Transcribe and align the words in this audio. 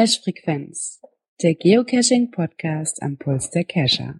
Cache-Frequenz, 0.00 1.02
der 1.42 1.54
Geocaching-Podcast 1.56 3.02
am 3.02 3.18
Puls 3.18 3.50
der 3.50 3.64
Cacher. 3.64 4.14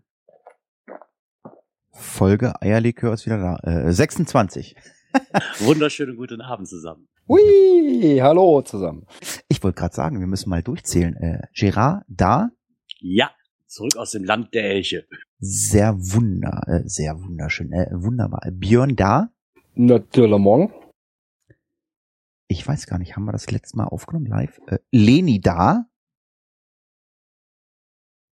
Folge 1.90 2.52
Eierlikör 2.60 3.14
ist 3.14 3.24
wieder 3.24 3.38
da. 3.38 3.86
Äh, 3.86 3.90
26. 3.90 4.76
Wunderschönen 5.60 6.18
guten 6.18 6.42
Abend 6.42 6.68
zusammen. 6.68 7.08
Hui, 7.26 8.18
hallo 8.20 8.60
zusammen. 8.60 9.06
Ich 9.48 9.62
wollte 9.62 9.78
gerade 9.78 9.94
sagen, 9.94 10.20
wir 10.20 10.26
müssen 10.26 10.50
mal 10.50 10.62
durchzählen. 10.62 11.16
Äh, 11.16 11.46
Gerard 11.54 12.04
da? 12.08 12.50
Ja, 12.98 13.30
zurück 13.66 13.96
aus 13.96 14.10
dem 14.10 14.24
Land 14.24 14.52
der 14.52 14.64
Elche. 14.64 15.06
Sehr 15.38 15.96
wunder, 15.96 16.60
äh, 16.66 16.82
sehr 16.84 17.18
wunderschön, 17.18 17.72
äh, 17.72 17.88
wunderbar. 17.90 18.42
Björn 18.52 18.96
da? 18.96 19.30
Natürlich. 19.76 20.30
Ich 22.50 22.66
weiß 22.66 22.88
gar 22.88 22.98
nicht, 22.98 23.14
haben 23.14 23.26
wir 23.26 23.32
das 23.32 23.48
letzte 23.52 23.76
Mal 23.76 23.84
aufgenommen 23.84 24.26
live? 24.26 24.60
Äh, 24.66 24.80
Leni 24.90 25.40
da? 25.40 25.86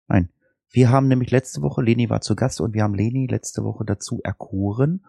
Nein. 0.08 0.30
Wir 0.70 0.88
haben 0.88 1.06
nämlich 1.06 1.30
letzte 1.30 1.60
Woche, 1.60 1.82
Leni 1.82 2.08
war 2.08 2.22
zu 2.22 2.34
Gast 2.34 2.62
und 2.62 2.72
wir 2.72 2.82
haben 2.82 2.94
Leni 2.94 3.26
letzte 3.26 3.62
Woche 3.62 3.84
dazu 3.84 4.22
erkoren, 4.24 5.04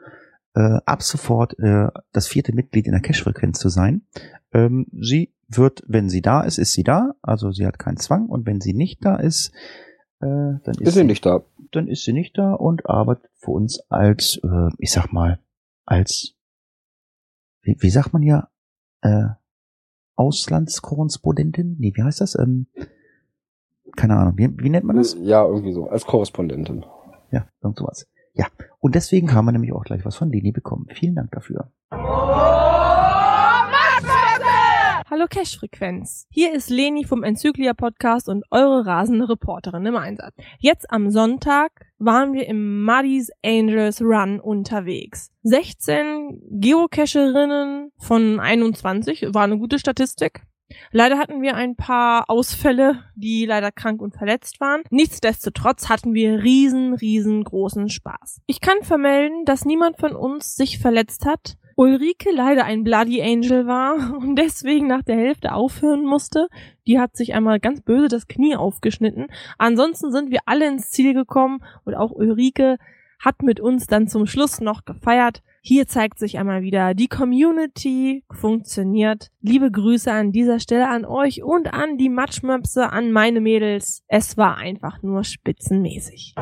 äh, 0.55 0.79
ab 0.85 1.03
sofort 1.03 1.57
äh, 1.59 1.87
das 2.11 2.27
vierte 2.27 2.53
Mitglied 2.53 2.85
in 2.85 2.91
der 2.91 2.99
Cash-Frequenz 2.99 3.59
zu 3.59 3.69
sein. 3.69 4.05
Ähm, 4.51 4.87
sie 4.91 5.33
wird, 5.47 5.83
wenn 5.87 6.09
sie 6.09 6.21
da 6.21 6.41
ist, 6.41 6.57
ist 6.57 6.73
sie 6.73 6.83
da. 6.83 7.15
Also 7.21 7.51
sie 7.51 7.65
hat 7.65 7.79
keinen 7.79 7.97
Zwang 7.97 8.25
und 8.25 8.45
wenn 8.45 8.59
sie 8.59 8.73
nicht 8.73 9.05
da 9.05 9.15
ist, 9.15 9.53
äh, 10.19 10.25
dann 10.25 10.75
ist, 10.79 10.81
Ist 10.81 10.93
sie 10.95 11.05
nicht 11.05 11.25
da? 11.25 11.45
dann 11.71 11.87
ist 11.87 12.03
sie 12.03 12.11
nicht 12.11 12.37
da 12.37 12.51
und 12.51 12.85
arbeitet 12.89 13.31
für 13.37 13.51
uns 13.51 13.79
als, 13.87 14.37
äh, 14.43 14.69
ich 14.79 14.91
sag 14.91 15.13
mal, 15.13 15.39
als, 15.85 16.35
wie, 17.61 17.77
wie 17.79 17.89
sagt 17.89 18.11
man 18.11 18.23
ja, 18.23 18.49
äh, 19.01 19.27
Auslandskorrespondentin? 20.15 21.75
Nee, 21.79 21.93
wie 21.95 22.03
heißt 22.03 22.21
das? 22.21 22.37
Ähm, 22.37 22.67
keine 23.95 24.17
Ahnung, 24.17 24.37
wie, 24.37 24.49
wie 24.57 24.69
nennt 24.69 24.85
man 24.85 24.95
das? 24.95 25.15
Ja, 25.19 25.45
irgendwie 25.45 25.73
so, 25.73 25.87
als 25.89 26.05
Korrespondentin. 26.05 26.85
Ja, 27.31 27.47
irgend 27.61 27.77
sowas. 27.77 28.07
Ja, 28.33 28.45
und 28.79 28.95
deswegen 28.95 29.33
haben 29.33 29.45
wir 29.45 29.51
nämlich 29.51 29.73
auch 29.73 29.83
gleich 29.83 30.05
was 30.05 30.15
von 30.15 30.31
Leni 30.31 30.51
bekommen. 30.51 30.87
Vielen 30.93 31.15
Dank 31.15 31.31
dafür. 31.31 31.71
Hallo 35.09 35.25
Cash-Frequenz. 35.29 36.27
Hier 36.29 36.53
ist 36.53 36.69
Leni 36.69 37.05
vom 37.05 37.23
Enzyklia 37.23 37.73
Podcast 37.73 38.27
und 38.27 38.43
eure 38.51 38.85
rasende 38.85 39.29
Reporterin 39.29 39.85
im 39.85 39.95
Einsatz. 39.95 40.35
Jetzt 40.59 40.91
am 40.91 41.11
Sonntag 41.11 41.71
waren 41.97 42.33
wir 42.33 42.45
im 42.45 42.83
Muddy's 42.83 43.31
Angels 43.41 44.01
Run 44.01 44.41
unterwegs. 44.41 45.31
16 45.43 46.41
Geocacherinnen 46.59 47.93
von 47.97 48.41
21 48.41 49.27
war 49.33 49.45
eine 49.45 49.57
gute 49.57 49.79
Statistik. 49.79 50.41
Leider 50.91 51.17
hatten 51.17 51.41
wir 51.41 51.55
ein 51.55 51.77
paar 51.77 52.29
Ausfälle, 52.29 53.05
die 53.15 53.45
leider 53.45 53.71
krank 53.71 54.01
und 54.01 54.13
verletzt 54.13 54.59
waren. 54.59 54.81
Nichtsdestotrotz 54.89 55.87
hatten 55.87 56.15
wir 56.15 56.43
riesen, 56.43 56.93
riesengroßen 56.93 57.87
Spaß. 57.87 58.41
Ich 58.45 58.59
kann 58.59 58.83
vermelden, 58.83 59.45
dass 59.45 59.63
niemand 59.63 60.01
von 60.01 60.17
uns 60.17 60.57
sich 60.57 60.79
verletzt 60.79 61.25
hat. 61.25 61.55
Ulrike 61.79 62.31
leider 62.31 62.65
ein 62.65 62.83
Bloody 62.83 63.21
Angel 63.21 63.67
war 63.67 64.17
und 64.19 64.35
deswegen 64.35 64.87
nach 64.87 65.03
der 65.03 65.15
Hälfte 65.15 65.53
aufhören 65.53 66.05
musste. 66.05 66.47
Die 66.87 66.99
hat 66.99 67.15
sich 67.15 67.35
einmal 67.35 67.59
ganz 67.59 67.81
böse 67.81 68.07
das 68.07 68.27
Knie 68.27 68.55
aufgeschnitten. 68.55 69.27
Ansonsten 69.59 70.11
sind 70.11 70.31
wir 70.31 70.39
alle 70.45 70.67
ins 70.67 70.89
Ziel 70.89 71.13
gekommen 71.13 71.59
und 71.85 71.93
auch 71.93 72.11
Ulrike 72.11 72.77
hat 73.19 73.43
mit 73.43 73.59
uns 73.59 73.85
dann 73.85 74.07
zum 74.07 74.25
Schluss 74.25 74.59
noch 74.59 74.85
gefeiert. 74.85 75.43
Hier 75.61 75.87
zeigt 75.87 76.17
sich 76.17 76.39
einmal 76.39 76.61
wieder, 76.63 76.95
die 76.95 77.07
Community 77.07 78.23
funktioniert. 78.31 79.29
Liebe 79.41 79.69
Grüße 79.69 80.11
an 80.11 80.31
dieser 80.31 80.59
Stelle 80.59 80.87
an 80.89 81.05
euch 81.05 81.43
und 81.43 81.73
an 81.73 81.97
die 81.97 82.09
Matschmöpse, 82.09 82.91
an 82.91 83.11
meine 83.11 83.39
Mädels. 83.39 84.03
Es 84.07 84.35
war 84.37 84.57
einfach 84.57 85.03
nur 85.03 85.23
spitzenmäßig. 85.23 86.33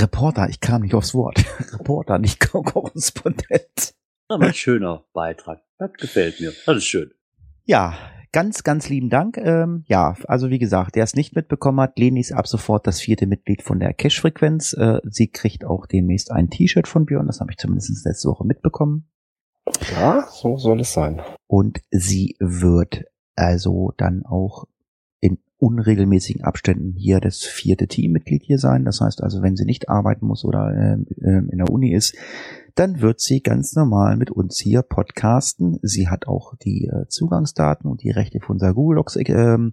Reporter, 0.00 0.48
ich 0.48 0.60
kam 0.60 0.82
nicht 0.82 0.94
aufs 0.94 1.14
Wort. 1.14 1.44
Reporter, 1.72 2.18
nicht 2.18 2.40
Korrespondent. 2.40 3.94
Aber 4.28 4.46
ein 4.46 4.54
schöner 4.54 5.04
Beitrag. 5.12 5.62
Das 5.78 5.92
gefällt 5.94 6.40
mir. 6.40 6.52
Das 6.66 6.78
ist 6.78 6.86
schön. 6.86 7.10
Ja, 7.64 7.94
ganz, 8.32 8.62
ganz 8.62 8.88
lieben 8.88 9.10
Dank. 9.10 9.36
Ähm, 9.38 9.84
ja, 9.86 10.16
also 10.26 10.50
wie 10.50 10.58
gesagt, 10.58 10.96
der 10.96 11.04
es 11.04 11.14
nicht 11.14 11.36
mitbekommen 11.36 11.80
hat, 11.80 11.98
Leni 11.98 12.20
ist 12.20 12.32
ab 12.32 12.46
sofort 12.46 12.86
das 12.86 13.00
vierte 13.00 13.26
Mitglied 13.26 13.62
von 13.62 13.78
der 13.78 13.94
Cash-Frequenz. 13.94 14.72
Äh, 14.74 15.00
sie 15.04 15.28
kriegt 15.28 15.64
auch 15.64 15.86
demnächst 15.86 16.30
ein 16.30 16.50
T-Shirt 16.50 16.88
von 16.88 17.06
Björn, 17.06 17.26
das 17.26 17.40
habe 17.40 17.52
ich 17.52 17.58
zumindest 17.58 18.04
letzte 18.04 18.28
Woche 18.28 18.44
mitbekommen. 18.44 19.08
Ja, 19.92 20.26
so 20.30 20.56
soll 20.56 20.80
es 20.80 20.92
sein. 20.92 21.22
Und 21.46 21.80
sie 21.90 22.36
wird 22.38 23.04
also 23.36 23.92
dann 23.96 24.24
auch 24.24 24.66
unregelmäßigen 25.64 26.44
Abständen 26.44 26.92
hier 26.92 27.20
das 27.20 27.42
vierte 27.42 27.86
Teammitglied 27.86 28.42
hier 28.44 28.58
sein. 28.58 28.84
Das 28.84 29.00
heißt 29.00 29.22
also, 29.22 29.40
wenn 29.40 29.56
sie 29.56 29.64
nicht 29.64 29.88
arbeiten 29.88 30.26
muss 30.26 30.44
oder 30.44 30.70
äh, 30.70 31.24
äh, 31.24 31.42
in 31.50 31.56
der 31.56 31.70
Uni 31.70 31.94
ist, 31.94 32.14
dann 32.74 33.00
wird 33.00 33.20
sie 33.20 33.40
ganz 33.40 33.74
normal 33.74 34.18
mit 34.18 34.30
uns 34.30 34.60
hier 34.60 34.82
podcasten. 34.82 35.78
Sie 35.80 36.08
hat 36.08 36.26
auch 36.26 36.54
die 36.56 36.90
äh, 36.92 37.08
Zugangsdaten 37.08 37.90
und 37.90 38.02
die 38.02 38.10
Rechte 38.10 38.40
für 38.40 38.52
unser 38.52 38.74
Google 38.74 38.96
Docs 38.96 39.16
ähm, 39.24 39.72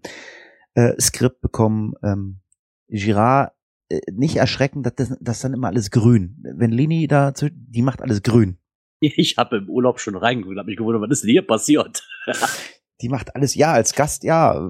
äh, 0.76 0.94
Skript 0.98 1.42
bekommen. 1.42 1.94
Ähm, 2.04 2.40
Girard, 2.88 3.52
äh, 3.90 4.00
nicht 4.14 4.38
erschrecken, 4.38 4.84
dass 4.84 4.96
das, 4.96 5.18
das 5.20 5.42
dann 5.42 5.54
immer 5.54 5.68
alles 5.68 5.92
grün. 5.92 6.42
Wenn 6.56 6.72
Leni 6.72 7.08
da, 7.08 7.34
die 7.52 7.82
macht 7.82 8.02
alles 8.02 8.24
grün. 8.24 8.58
Ich 9.02 9.36
habe 9.38 9.58
im 9.58 9.70
Urlaub 9.70 10.00
schon 10.00 10.16
reingeguckt, 10.16 10.58
habe 10.58 10.68
mich 10.68 10.78
gewundert, 10.78 11.02
was 11.02 11.10
ist 11.10 11.24
denn 11.24 11.32
hier 11.32 11.46
passiert? 11.46 12.08
Die 13.02 13.10
macht 13.10 13.36
alles, 13.36 13.56
ja, 13.56 13.72
als 13.72 13.94
Gast, 13.94 14.24
ja, 14.24 14.70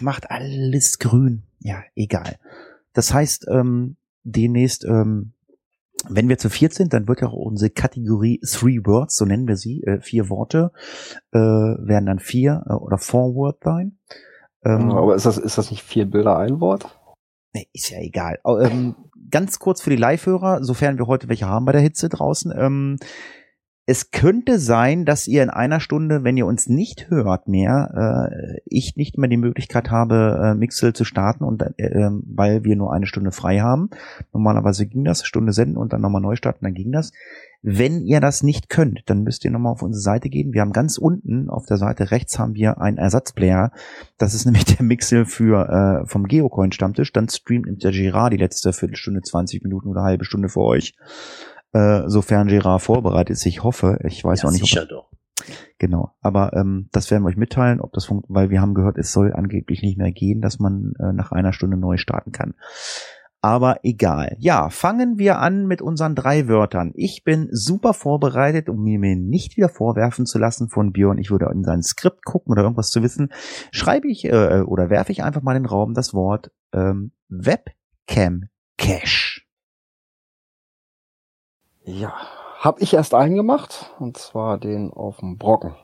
macht 0.00 0.30
alles 0.30 0.98
grün. 0.98 1.42
Ja, 1.60 1.82
egal. 1.94 2.36
Das 2.92 3.12
heißt, 3.12 3.46
ähm, 3.50 3.96
demnächst, 4.22 4.84
ähm, 4.84 5.32
wenn 6.08 6.28
wir 6.28 6.38
zu 6.38 6.50
viert 6.50 6.74
sind, 6.74 6.92
dann 6.92 7.08
wird 7.08 7.22
ja 7.22 7.28
auch 7.28 7.32
unsere 7.32 7.70
Kategorie 7.70 8.40
Three 8.40 8.80
Words, 8.84 9.16
so 9.16 9.24
nennen 9.24 9.48
wir 9.48 9.56
sie, 9.56 9.82
äh, 9.84 10.00
vier 10.00 10.28
Worte, 10.28 10.72
äh, 11.32 11.38
werden 11.38 12.06
dann 12.06 12.18
vier 12.18 12.64
äh, 12.68 12.74
oder 12.74 12.98
four 12.98 13.34
Word 13.34 13.62
sein. 13.64 13.98
Ähm, 14.64 14.90
Aber 14.90 15.14
ist 15.14 15.26
das, 15.26 15.38
ist 15.38 15.58
das 15.58 15.70
nicht 15.70 15.82
vier 15.82 16.10
Bilder 16.10 16.38
ein 16.38 16.60
Wort? 16.60 16.98
Nee, 17.54 17.68
ist 17.72 17.90
ja 17.90 18.00
egal. 18.00 18.38
Ähm, 18.44 18.96
ganz 19.30 19.58
kurz 19.58 19.80
für 19.80 19.90
die 19.90 19.96
Live-Hörer, 19.96 20.64
sofern 20.64 20.98
wir 20.98 21.06
heute 21.06 21.28
welche 21.28 21.46
haben 21.46 21.64
bei 21.64 21.72
der 21.72 21.80
Hitze 21.80 22.08
draußen. 22.08 22.52
Ähm, 22.56 22.98
es 23.86 24.10
könnte 24.10 24.58
sein, 24.58 25.04
dass 25.04 25.26
ihr 25.26 25.42
in 25.42 25.50
einer 25.50 25.78
Stunde, 25.78 26.24
wenn 26.24 26.38
ihr 26.38 26.46
uns 26.46 26.68
nicht 26.68 27.10
hört 27.10 27.48
mehr, 27.48 28.30
äh, 28.32 28.60
ich 28.64 28.96
nicht 28.96 29.18
mehr 29.18 29.28
die 29.28 29.36
Möglichkeit 29.36 29.90
habe, 29.90 30.40
äh, 30.42 30.54
Mixel 30.54 30.94
zu 30.94 31.04
starten 31.04 31.44
und 31.44 31.62
äh, 31.62 31.72
ähm, 31.78 32.22
weil 32.26 32.64
wir 32.64 32.76
nur 32.76 32.94
eine 32.94 33.06
Stunde 33.06 33.30
frei 33.30 33.60
haben. 33.60 33.90
Normalerweise 34.32 34.86
ging 34.86 35.04
das, 35.04 35.26
Stunde 35.26 35.52
senden 35.52 35.76
und 35.76 35.92
dann 35.92 36.00
nochmal 36.00 36.22
neu 36.22 36.34
starten, 36.36 36.64
dann 36.64 36.72
ging 36.72 36.92
das. 36.92 37.12
Wenn 37.60 38.02
ihr 38.02 38.20
das 38.20 38.42
nicht 38.42 38.68
könnt, 38.68 39.02
dann 39.06 39.22
müsst 39.22 39.44
ihr 39.44 39.50
nochmal 39.50 39.72
auf 39.72 39.82
unsere 39.82 40.02
Seite 40.02 40.28
gehen. 40.30 40.52
Wir 40.52 40.62
haben 40.62 40.72
ganz 40.72 40.96
unten 40.96 41.50
auf 41.50 41.66
der 41.66 41.78
Seite 41.78 42.10
rechts 42.10 42.38
haben 42.38 42.54
wir 42.54 42.80
einen 42.80 42.98
Ersatzplayer. 42.98 43.70
Das 44.16 44.34
ist 44.34 44.44
nämlich 44.46 44.64
der 44.64 44.82
Mixel 44.82 45.26
für 45.26 46.02
äh, 46.04 46.06
vom 46.06 46.24
Geocoin 46.24 46.72
Stammtisch. 46.72 47.12
Dann 47.12 47.28
streamt 47.28 47.82
der 47.84 47.90
Girard 47.90 48.32
die 48.32 48.38
letzte 48.38 48.72
Viertelstunde, 48.72 49.20
20 49.20 49.62
Minuten 49.62 49.88
oder 49.88 50.02
halbe 50.02 50.24
Stunde 50.24 50.48
für 50.48 50.60
euch. 50.60 50.94
Äh, 51.74 52.08
sofern 52.08 52.46
Girard 52.46 52.82
vorbereitet 52.82 53.36
ist. 53.36 53.46
Ich 53.46 53.64
hoffe, 53.64 53.98
ich 54.04 54.24
weiß 54.24 54.42
ja, 54.42 54.48
auch 54.48 54.52
nicht, 54.52 54.64
sicher 54.64 54.86
doch. 54.86 55.10
Genau, 55.78 56.14
aber 56.20 56.52
ähm, 56.54 56.88
das 56.92 57.10
werden 57.10 57.24
wir 57.24 57.28
euch 57.28 57.36
mitteilen, 57.36 57.80
ob 57.80 57.92
das 57.92 58.04
funkt, 58.04 58.26
weil 58.28 58.48
wir 58.48 58.60
haben 58.60 58.74
gehört, 58.74 58.96
es 58.96 59.12
soll 59.12 59.32
angeblich 59.32 59.82
nicht 59.82 59.98
mehr 59.98 60.12
gehen, 60.12 60.40
dass 60.40 60.60
man 60.60 60.94
äh, 61.00 61.12
nach 61.12 61.32
einer 61.32 61.52
Stunde 61.52 61.76
neu 61.76 61.96
starten 61.96 62.30
kann. 62.30 62.54
Aber 63.40 63.80
egal. 63.82 64.36
Ja, 64.38 64.70
fangen 64.70 65.18
wir 65.18 65.38
an 65.40 65.66
mit 65.66 65.82
unseren 65.82 66.14
drei 66.14 66.48
Wörtern. 66.48 66.92
Ich 66.94 67.24
bin 67.24 67.48
super 67.50 67.92
vorbereitet, 67.92 68.70
um 68.70 68.82
mir 68.82 68.98
mir 68.98 69.16
nicht 69.16 69.58
wieder 69.58 69.68
vorwerfen 69.68 70.24
zu 70.24 70.38
lassen 70.38 70.70
von 70.70 70.92
Björn, 70.92 71.18
ich 71.18 71.30
würde 71.30 71.50
in 71.52 71.64
sein 71.64 71.82
Skript 71.82 72.24
gucken 72.24 72.52
oder 72.52 72.62
irgendwas 72.62 72.90
zu 72.90 73.02
wissen. 73.02 73.32
Schreibe 73.70 74.08
ich 74.08 74.24
äh, 74.24 74.62
oder 74.62 74.88
werfe 74.88 75.12
ich 75.12 75.24
einfach 75.24 75.42
mal 75.42 75.56
in 75.56 75.64
den 75.64 75.68
Raum 75.68 75.92
das 75.92 76.14
Wort 76.14 76.52
ähm, 76.72 77.10
Webcam 77.28 78.44
Cache. 78.78 79.43
Ja, 81.84 82.14
hab 82.58 82.80
ich 82.80 82.94
erst 82.94 83.14
einen 83.14 83.36
gemacht, 83.36 83.94
und 83.98 84.16
zwar 84.16 84.58
den 84.58 84.90
auf 84.90 85.18
dem 85.18 85.36
Brocken. 85.36 85.76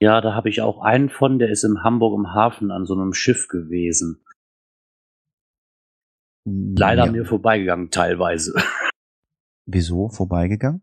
Ja, 0.00 0.20
da 0.20 0.34
habe 0.34 0.48
ich 0.48 0.62
auch 0.62 0.80
einen 0.80 1.10
von, 1.10 1.38
der 1.38 1.50
ist 1.50 1.62
in 1.62 1.82
Hamburg 1.82 2.18
im 2.18 2.32
Hafen 2.32 2.70
an 2.70 2.86
so 2.86 2.94
einem 2.94 3.12
Schiff 3.12 3.48
gewesen. 3.48 4.24
Leider 6.46 7.06
ja. 7.06 7.12
mir 7.12 7.24
vorbeigegangen 7.24 7.90
teilweise. 7.90 8.54
Wieso 9.66 10.08
vorbeigegangen? 10.08 10.82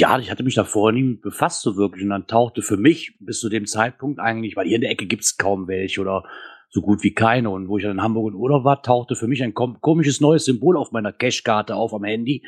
Ja, 0.00 0.18
ich 0.18 0.30
hatte 0.30 0.42
mich 0.42 0.54
da 0.54 0.64
vorher 0.64 0.94
nie 0.94 1.02
mit 1.02 1.22
befasst 1.22 1.62
so 1.62 1.76
wirklich 1.76 2.02
und 2.02 2.10
dann 2.10 2.26
tauchte 2.26 2.62
für 2.62 2.76
mich 2.76 3.16
bis 3.20 3.40
zu 3.40 3.48
dem 3.48 3.66
Zeitpunkt 3.66 4.18
eigentlich, 4.18 4.56
weil 4.56 4.66
hier 4.66 4.76
in 4.76 4.80
der 4.80 4.90
Ecke 4.90 5.06
gibt's 5.06 5.36
kaum 5.36 5.68
welche 5.68 6.00
oder 6.00 6.24
so 6.72 6.80
gut 6.80 7.02
wie 7.02 7.12
keine 7.12 7.50
und 7.50 7.68
wo 7.68 7.76
ich 7.76 7.84
dann 7.84 7.92
in 7.92 8.02
Hamburg 8.02 8.32
in 8.32 8.34
Urlaub 8.34 8.64
war, 8.64 8.82
tauchte 8.82 9.14
für 9.14 9.28
mich 9.28 9.42
ein 9.42 9.52
kom 9.52 9.80
komisches 9.82 10.22
neues 10.22 10.46
Symbol 10.46 10.78
auf 10.78 10.90
meiner 10.90 11.12
Cashkarte 11.12 11.76
auf 11.76 11.92
am 11.92 12.04
Handy 12.04 12.42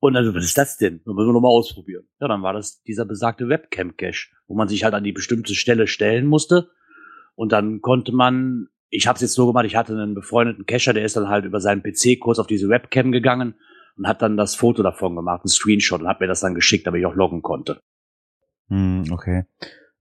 Und 0.00 0.14
dann, 0.14 0.34
was 0.34 0.44
ist 0.44 0.58
das 0.58 0.76
denn? 0.78 1.00
Das 1.04 1.14
müssen 1.14 1.28
wir 1.28 1.32
nochmal 1.32 1.52
ausprobieren. 1.52 2.02
Ja, 2.20 2.26
dann 2.26 2.42
war 2.42 2.52
das 2.52 2.82
dieser 2.82 3.04
besagte 3.04 3.48
Webcam-Cache, 3.48 4.30
wo 4.48 4.56
man 4.56 4.66
sich 4.66 4.82
halt 4.82 4.94
an 4.94 5.04
die 5.04 5.12
bestimmte 5.12 5.54
Stelle 5.54 5.86
stellen 5.86 6.26
musste. 6.26 6.70
Und 7.36 7.52
dann 7.52 7.80
konnte 7.80 8.10
man, 8.10 8.66
ich 8.90 9.06
habe 9.06 9.14
es 9.14 9.22
jetzt 9.22 9.34
so 9.34 9.46
gemacht, 9.46 9.64
ich 9.64 9.76
hatte 9.76 9.92
einen 9.92 10.14
befreundeten 10.14 10.66
Cacher, 10.66 10.92
der 10.92 11.04
ist 11.04 11.16
dann 11.16 11.28
halt 11.28 11.44
über 11.44 11.60
seinen 11.60 11.84
PC 11.84 12.18
kurz 12.18 12.40
auf 12.40 12.48
diese 12.48 12.68
Webcam 12.68 13.12
gegangen 13.12 13.54
und 13.96 14.08
hat 14.08 14.22
dann 14.22 14.36
das 14.36 14.56
Foto 14.56 14.82
davon 14.82 15.14
gemacht, 15.14 15.42
einen 15.44 15.50
Screenshot 15.50 16.00
und 16.00 16.08
hat 16.08 16.20
mir 16.20 16.26
das 16.26 16.40
dann 16.40 16.56
geschickt, 16.56 16.84
damit 16.84 16.98
ich 16.98 17.06
auch 17.06 17.14
loggen 17.14 17.42
konnte. 17.42 17.80
Hm, 18.70 19.04
okay. 19.12 19.44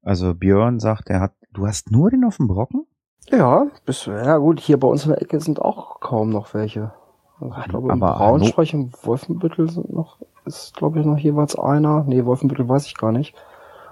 Also 0.01 0.33
Björn 0.33 0.79
sagt, 0.79 1.09
er 1.09 1.19
hat, 1.19 1.35
du 1.53 1.67
hast 1.67 1.91
nur 1.91 2.09
den 2.09 2.23
auf 2.23 2.37
dem 2.37 2.47
Brocken? 2.47 2.87
Ja, 3.29 3.67
bis, 3.85 4.05
ja 4.05 4.37
gut, 4.37 4.59
hier 4.59 4.79
bei 4.79 4.87
uns 4.87 5.05
in 5.05 5.11
der 5.11 5.21
Ecke 5.21 5.39
sind 5.39 5.61
auch 5.61 5.99
kaum 5.99 6.29
noch 6.29 6.53
welche. 6.53 6.91
Also 7.39 7.55
ich 7.59 7.67
glaube, 7.69 7.91
im 7.91 8.03
Aber 8.03 8.17
Braunschweig 8.17 8.73
und 8.73 9.05
Wolfenbüttel 9.05 9.69
sind 9.69 9.93
noch, 9.93 10.17
ist 10.45 10.75
glaube 10.75 10.99
ich 10.99 11.05
noch 11.05 11.17
jeweils 11.17 11.57
einer. 11.57 12.03
Nee, 12.05 12.25
Wolfenbüttel 12.25 12.67
weiß 12.67 12.85
ich 12.85 12.97
gar 12.97 13.11
nicht. 13.11 13.35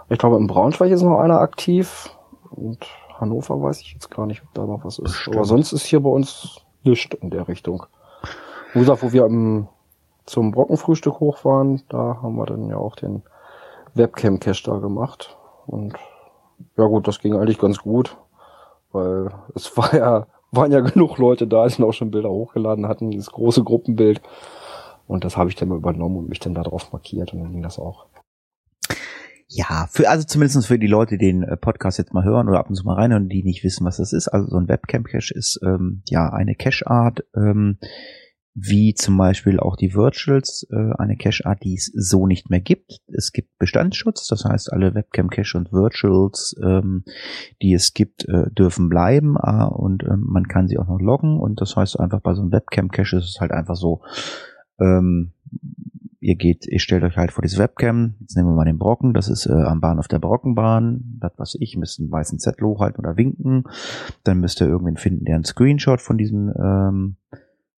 Ich 0.10 0.18
glaube, 0.18 0.38
im 0.38 0.48
Braunschweig 0.48 0.92
ist 0.92 1.04
noch 1.04 1.20
einer 1.20 1.40
aktiv 1.40 2.10
und 2.52 2.86
Hannover 3.20 3.62
weiß 3.62 3.82
ich 3.82 3.94
jetzt 3.94 4.10
gar 4.10 4.26
nicht, 4.26 4.44
ob 4.44 4.54
da 4.54 4.66
noch 4.66 4.84
was 4.84 4.98
ist. 4.98 5.04
Bestimmt. 5.04 5.36
Aber 5.36 5.46
sonst 5.46 5.72
ist 5.74 5.86
hier 5.86 6.00
bei 6.02 6.10
uns 6.10 6.62
nichts 6.84 7.16
in 7.22 7.30
der 7.30 7.48
Richtung. 7.48 7.86
Wie 8.74 8.80
gesagt, 8.80 9.04
wo 9.04 9.12
wir 9.12 9.26
im, 9.26 9.68
zum 10.26 10.52
Brockenfrühstück 10.52 11.20
hoch 11.20 11.44
waren, 11.46 11.82
da 11.90 12.20
haben 12.22 12.36
wir 12.36 12.46
dann 12.46 12.68
ja 12.70 12.78
auch 12.78 12.96
den 12.96 13.24
Webcam-Cache 13.96 14.64
da 14.64 14.78
gemacht. 14.78 15.38
Und 15.66 15.96
ja 16.78 16.86
gut, 16.86 17.08
das 17.08 17.20
ging 17.20 17.36
eigentlich 17.36 17.60
ganz 17.60 17.80
gut, 17.80 18.16
weil 18.92 19.32
es 19.56 19.76
war 19.78 19.94
ja, 19.94 20.28
waren 20.52 20.72
ja 20.72 20.80
genug 20.80 21.18
Leute 21.18 21.48
da, 21.48 21.68
die 21.68 21.84
auch 21.84 21.94
schon 21.94 22.12
Bilder 22.12 22.30
hochgeladen 22.30 22.88
hatten, 22.88 23.12
dieses 23.12 23.32
große 23.32 23.64
Gruppenbild. 23.64 24.22
Und 25.08 25.24
das 25.24 25.38
habe 25.38 25.50
ich 25.50 25.56
dann 25.56 25.70
mal 25.70 25.78
übernommen 25.78 26.18
und 26.18 26.30
mich 26.30 26.40
dann 26.40 26.54
da 26.54 26.62
drauf 26.62 26.92
markiert 26.92 27.34
und 27.34 27.40
dann 27.40 27.52
ging 27.52 27.64
das 27.64 27.80
auch. 27.80 28.06
Ja, 29.52 29.88
für, 29.90 30.08
also 30.08 30.28
zumindest 30.28 30.68
für 30.68 30.78
die 30.78 30.86
Leute, 30.86 31.18
die 31.18 31.26
den 31.26 31.42
äh, 31.42 31.58
Podcast 31.58 31.98
jetzt 31.98 32.14
mal 32.14 32.24
hören 32.24 32.48
oder 32.48 32.60
ab 32.60 32.70
und 32.70 32.76
zu 32.76 32.86
mal 32.86 32.94
reinhören, 32.94 33.30
die 33.30 33.44
nicht 33.44 33.64
wissen, 33.64 33.84
was 33.84 33.98
das 33.98 34.14
ist. 34.14 34.28
Also 34.28 34.48
so 34.48 34.58
ein 34.58 34.68
Webcam-Cache 34.68 35.34
ist 35.34 35.60
ähm, 35.64 36.04
ja 36.08 36.30
eine 36.30 36.54
Cache-Art, 36.54 37.26
ähm, 37.36 37.80
wie 38.62 38.94
zum 38.94 39.18
Beispiel 39.18 39.60
auch 39.60 39.76
die 39.76 39.94
Virtuals, 39.94 40.68
äh, 40.72 40.94
eine 40.98 41.16
Cache-Art, 41.18 41.64
die 41.64 41.76
es 41.76 41.92
so 41.94 42.28
nicht 42.28 42.50
mehr 42.50 42.60
gibt. 42.60 43.00
Es 43.08 43.32
gibt 43.32 43.58
Bestandsschutz, 43.58 44.28
das 44.28 44.46
heißt, 44.46 44.74
alle 44.74 44.94
Webcam-Cache 44.96 45.58
und 45.58 45.72
Virtuals, 45.72 46.56
ähm, 46.64 47.04
die 47.62 47.74
es 47.74 47.94
gibt, 47.94 48.28
äh, 48.28 48.50
dürfen 48.52 48.90
bleiben 48.90 49.38
äh, 49.42 49.66
und 49.66 50.04
ähm, 50.04 50.26
man 50.28 50.48
kann 50.48 50.68
sie 50.68 50.78
auch 50.78 50.88
noch 50.88 51.00
loggen. 51.00 51.40
Und 51.40 51.62
das 51.62 51.76
heißt 51.76 52.00
einfach 52.00 52.22
bei 52.22 52.34
so 52.34 52.42
einem 52.42 52.52
Webcam-Cache 52.52 53.18
ist 53.18 53.30
es 53.30 53.40
halt 53.40 53.52
einfach 53.52 53.76
so, 53.76 54.02
ähm, 54.80 55.32
ihr 56.20 56.36
geht, 56.36 56.66
ihr 56.68 56.80
stellt 56.80 57.04
euch 57.04 57.18
halt 57.18 57.32
vor 57.32 57.42
diese 57.42 57.58
Webcam, 57.58 58.16
jetzt 58.20 58.36
nehmen 58.36 58.50
wir 58.50 58.56
mal 58.56 58.66
den 58.66 58.78
Brocken, 58.78 59.14
das 59.14 59.30
ist 59.30 59.46
äh, 59.46 59.54
am 59.54 59.80
Bahnhof 59.80 60.08
der 60.08 60.20
Brockenbahn, 60.20 61.18
das 61.20 61.34
was 61.38 61.56
ich, 61.60 61.78
müsst 61.78 62.00
einen 62.00 62.12
weißen 62.12 62.40
Zettel 62.40 62.68
hochhalten 62.68 63.00
oder 63.00 63.16
winken, 63.16 63.64
dann 64.24 64.40
müsst 64.40 64.60
ihr 64.62 64.68
irgendwen 64.68 64.98
finden, 64.98 65.26
der 65.26 65.36
einen 65.36 65.46
Screenshot 65.46 66.02
von 66.02 66.18
diesem, 66.18 66.54
ähm, 66.62 67.16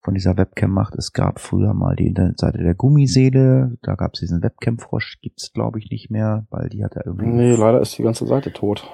von 0.03 0.15
dieser 0.15 0.37
Webcam 0.37 0.71
macht. 0.71 0.95
Es 0.95 1.13
gab 1.13 1.41
früher 1.41 1.75
mal 1.75 1.97
die 1.97 2.07
Internetseite 2.07 2.59
der 2.59 2.75
Gummiseele, 2.75 3.77
da 3.83 3.95
gab 3.95 4.15
es 4.15 4.21
diesen 4.21 4.43
Webcam-Frosch, 4.43 5.21
gibt's 5.21 5.53
glaube 5.53 5.79
ich 5.79 5.91
nicht 5.91 6.11
mehr, 6.11 6.47
weil 6.51 6.69
die 6.69 6.85
hat 6.85 6.97
er 6.97 7.07
irgendwie... 7.07 7.27
Nee, 7.27 7.55
leider 7.55 7.81
ist 7.81 7.99
die 7.99 8.03
ganze 8.03 8.27
Seite 8.27 8.53
tot. 8.53 8.89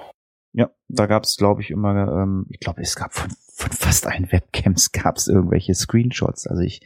Ja, 0.53 0.71
da 0.89 1.07
gab 1.07 1.25
es, 1.25 1.37
glaube 1.37 1.61
ich, 1.61 1.71
immer, 1.71 2.23
ähm, 2.23 2.47
ich 2.49 2.61
glaube, 2.61 2.81
es 2.81 2.97
gab 2.97 3.13
von, 3.13 3.31
von 3.55 3.71
fast 3.73 4.07
allen 4.07 4.33
Webcams 4.33 4.91
gab 5.05 5.17
es 5.17 5.29
irgendwelche 5.29 5.75
Screenshots. 5.75 6.47
Also 6.47 6.63
ich, 6.63 6.81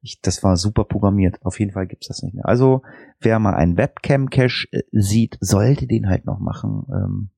ich, 0.00 0.20
das 0.22 0.42
war 0.42 0.56
super 0.56 0.84
programmiert. 0.84 1.38
Auf 1.42 1.60
jeden 1.60 1.72
Fall 1.72 1.86
gibt's 1.86 2.08
das 2.08 2.22
nicht 2.22 2.34
mehr. 2.34 2.46
Also 2.46 2.82
wer 3.20 3.38
mal 3.38 3.54
einen 3.54 3.76
Webcam-Cache 3.76 4.68
äh, 4.72 4.82
sieht, 4.92 5.36
sollte 5.40 5.86
den 5.86 6.08
halt 6.08 6.24
noch 6.24 6.40
machen. 6.40 6.86
Ähm, 6.90 7.30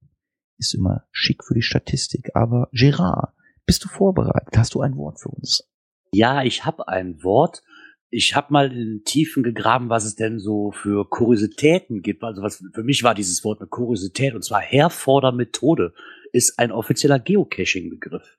ist 0.56 0.74
immer 0.74 1.04
schick 1.10 1.42
für 1.44 1.54
die 1.54 1.62
Statistik. 1.62 2.30
Aber 2.34 2.68
Gerard, 2.70 3.34
bist 3.66 3.84
du 3.84 3.88
vorbereitet? 3.88 4.56
Hast 4.56 4.74
du 4.74 4.80
ein 4.80 4.96
Wort 4.96 5.20
für 5.20 5.30
uns? 5.30 5.68
Ja, 6.14 6.42
ich 6.42 6.64
habe 6.64 6.88
ein 6.88 7.22
Wort. 7.22 7.62
Ich 8.10 8.36
habe 8.36 8.52
mal 8.52 8.70
in 8.70 8.78
den 8.78 9.04
Tiefen 9.04 9.42
gegraben, 9.42 9.88
was 9.88 10.04
es 10.04 10.14
denn 10.14 10.38
so 10.38 10.70
für 10.70 11.08
Kuriositäten 11.08 12.02
gibt. 12.02 12.22
Also 12.22 12.42
was 12.42 12.62
für 12.74 12.82
mich 12.82 13.02
war 13.02 13.14
dieses 13.14 13.42
Wort 13.44 13.60
eine 13.60 13.68
Kuriosität 13.68 14.34
und 14.34 14.44
zwar 14.44 14.60
Herfordermethode 14.60 15.94
ist 16.32 16.58
ein 16.58 16.72
offizieller 16.72 17.18
Geocaching-Begriff. 17.18 18.38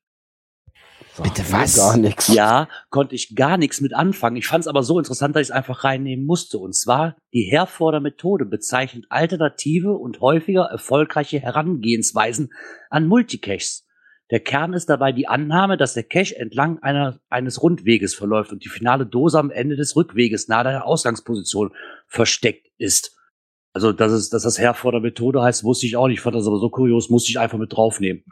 Bitte 1.22 1.44
was? 1.52 1.76
Gar 1.76 1.98
nichts. 1.98 2.28
Ja, 2.28 2.68
konnte 2.90 3.14
ich 3.14 3.36
gar 3.36 3.58
nichts 3.58 3.82
mit 3.82 3.94
anfangen. 3.94 4.36
Ich 4.36 4.48
fand 4.48 4.62
es 4.64 4.68
aber 4.68 4.82
so 4.82 4.98
interessant, 4.98 5.36
dass 5.36 5.44
ich 5.44 5.50
es 5.50 5.56
einfach 5.56 5.84
reinnehmen 5.84 6.26
musste. 6.26 6.58
Und 6.58 6.76
zwar 6.76 7.16
die 7.34 7.44
Herforder-Methode 7.44 8.46
bezeichnet 8.46 9.06
alternative 9.10 9.94
und 9.94 10.22
häufiger 10.22 10.64
erfolgreiche 10.64 11.40
Herangehensweisen 11.40 12.52
an 12.90 13.08
Multicaches. 13.08 13.83
Der 14.34 14.40
Kern 14.40 14.74
ist 14.74 14.90
dabei 14.90 15.12
die 15.12 15.28
Annahme, 15.28 15.78
dass 15.78 15.94
der 15.94 16.02
Cache 16.02 16.36
entlang 16.36 16.80
einer, 16.80 17.20
eines 17.30 17.62
Rundweges 17.62 18.16
verläuft 18.16 18.52
und 18.52 18.66
die 18.66 18.70
finale 18.70 19.06
Dose 19.06 19.38
am 19.38 19.52
Ende 19.52 19.76
des 19.76 19.96
Rückweges 19.96 20.48
nahe 20.48 20.64
der 20.64 20.88
Ausgangsposition 20.88 21.72
versteckt 22.08 22.68
ist. 22.80 23.16
Also, 23.74 23.92
dass 23.92 24.12
es, 24.12 24.32
dass 24.32 24.42
das 24.42 24.58
Herforder-Methode 24.58 25.44
heißt, 25.44 25.64
wusste 25.64 25.86
ich 25.86 25.98
auch 25.98 26.08
nicht. 26.08 26.18
Ich 26.18 26.22
fand 26.22 26.36
das 26.36 26.48
aber 26.48 26.58
so 26.58 26.72
kurios, 26.72 27.12
musste 27.12 27.30
ich 27.30 27.38
einfach 27.38 27.60
mit 27.60 27.74
draufnehmen. 27.74 28.24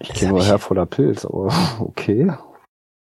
Ich 0.00 0.08
kenne 0.08 0.32
nur 0.32 0.44
Herr 0.44 0.58
voller 0.58 0.86
Pilz, 0.86 1.24
aber 1.24 1.54
okay. 1.78 2.32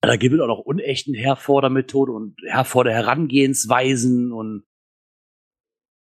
Da 0.01 0.17
gibt 0.17 0.35
es 0.35 0.41
auch 0.41 0.47
noch 0.47 0.61
unechten 0.61 1.13
Herforder-Methode 1.13 2.13
und 2.13 2.41
Herforder-Herangehensweisen 2.47 4.33
und 4.33 4.65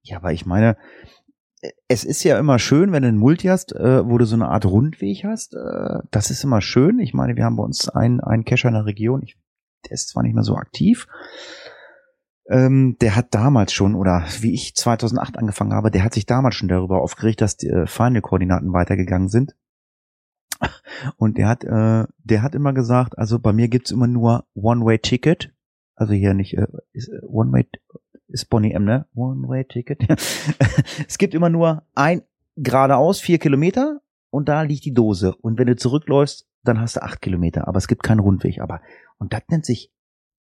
Ja, 0.03 0.17
aber 0.17 0.33
ich 0.33 0.45
meine, 0.45 0.75
es 1.87 2.03
ist 2.03 2.23
ja 2.23 2.39
immer 2.39 2.59
schön, 2.59 2.91
wenn 2.91 3.03
du 3.03 3.09
einen 3.09 3.17
Multi 3.17 3.47
hast, 3.47 3.73
äh, 3.73 4.07
wo 4.07 4.17
du 4.17 4.25
so 4.25 4.35
eine 4.35 4.49
Art 4.49 4.65
Rundweg 4.65 5.23
hast. 5.23 5.55
Äh, 5.55 5.99
das 6.11 6.31
ist 6.31 6.43
immer 6.43 6.61
schön. 6.61 6.99
Ich 6.99 7.13
meine, 7.13 7.35
wir 7.35 7.45
haben 7.45 7.55
bei 7.57 7.63
uns 7.63 7.89
einen, 7.89 8.19
einen 8.19 8.45
Cacher 8.45 8.69
in 8.69 8.73
der 8.73 8.85
Region. 8.85 9.21
Ich, 9.23 9.37
der 9.85 9.93
ist 9.93 10.09
zwar 10.09 10.23
nicht 10.23 10.33
mehr 10.33 10.43
so 10.43 10.55
aktiv. 10.55 11.07
Ähm, 12.47 12.97
der 13.01 13.15
hat 13.15 13.33
damals 13.33 13.73
schon, 13.73 13.95
oder 13.95 14.23
wie 14.41 14.53
ich 14.53 14.75
2008 14.75 15.37
angefangen 15.37 15.73
habe, 15.73 15.89
der 15.89 16.03
hat 16.03 16.13
sich 16.13 16.25
damals 16.25 16.55
schon 16.55 16.67
darüber 16.67 17.01
aufgeregt, 17.01 17.41
dass 17.41 17.57
die 17.57 17.69
äh, 17.69 17.87
Final-Koordinaten 17.87 18.71
weitergegangen 18.71 19.29
sind. 19.29 19.55
Und 21.17 21.37
der 21.37 21.47
hat, 21.47 21.63
äh, 21.63 22.05
der 22.23 22.41
hat 22.41 22.55
immer 22.55 22.73
gesagt, 22.73 23.17
also 23.17 23.39
bei 23.39 23.51
mir 23.51 23.67
gibt's 23.67 23.91
immer 23.91 24.07
nur 24.07 24.45
One-Way-Ticket. 24.53 25.53
Also 25.95 26.13
hier 26.13 26.33
nicht 26.33 26.57
äh, 26.57 26.67
äh, 26.93 27.21
One-Way 27.27 27.67
ist 28.27 28.49
Bonnie 28.49 28.73
M, 28.73 28.85
ne? 28.85 29.07
One-Way-Ticket. 29.15 30.07
es 31.07 31.17
gibt 31.17 31.33
immer 31.33 31.49
nur 31.49 31.83
ein 31.93 32.23
geradeaus 32.55 33.19
vier 33.19 33.37
Kilometer 33.37 34.01
und 34.29 34.49
da 34.49 34.61
liegt 34.61 34.85
die 34.85 34.93
Dose. 34.93 35.35
Und 35.35 35.57
wenn 35.59 35.67
du 35.67 35.75
zurückläufst, 35.75 36.47
dann 36.63 36.79
hast 36.81 36.95
du 36.95 37.03
acht 37.03 37.21
Kilometer. 37.21 37.67
Aber 37.67 37.77
es 37.77 37.87
gibt 37.87 38.03
keinen 38.03 38.19
Rundweg. 38.19 38.59
Aber 38.59 38.81
und 39.17 39.33
das 39.33 39.43
nennt 39.49 39.65
sich 39.65 39.91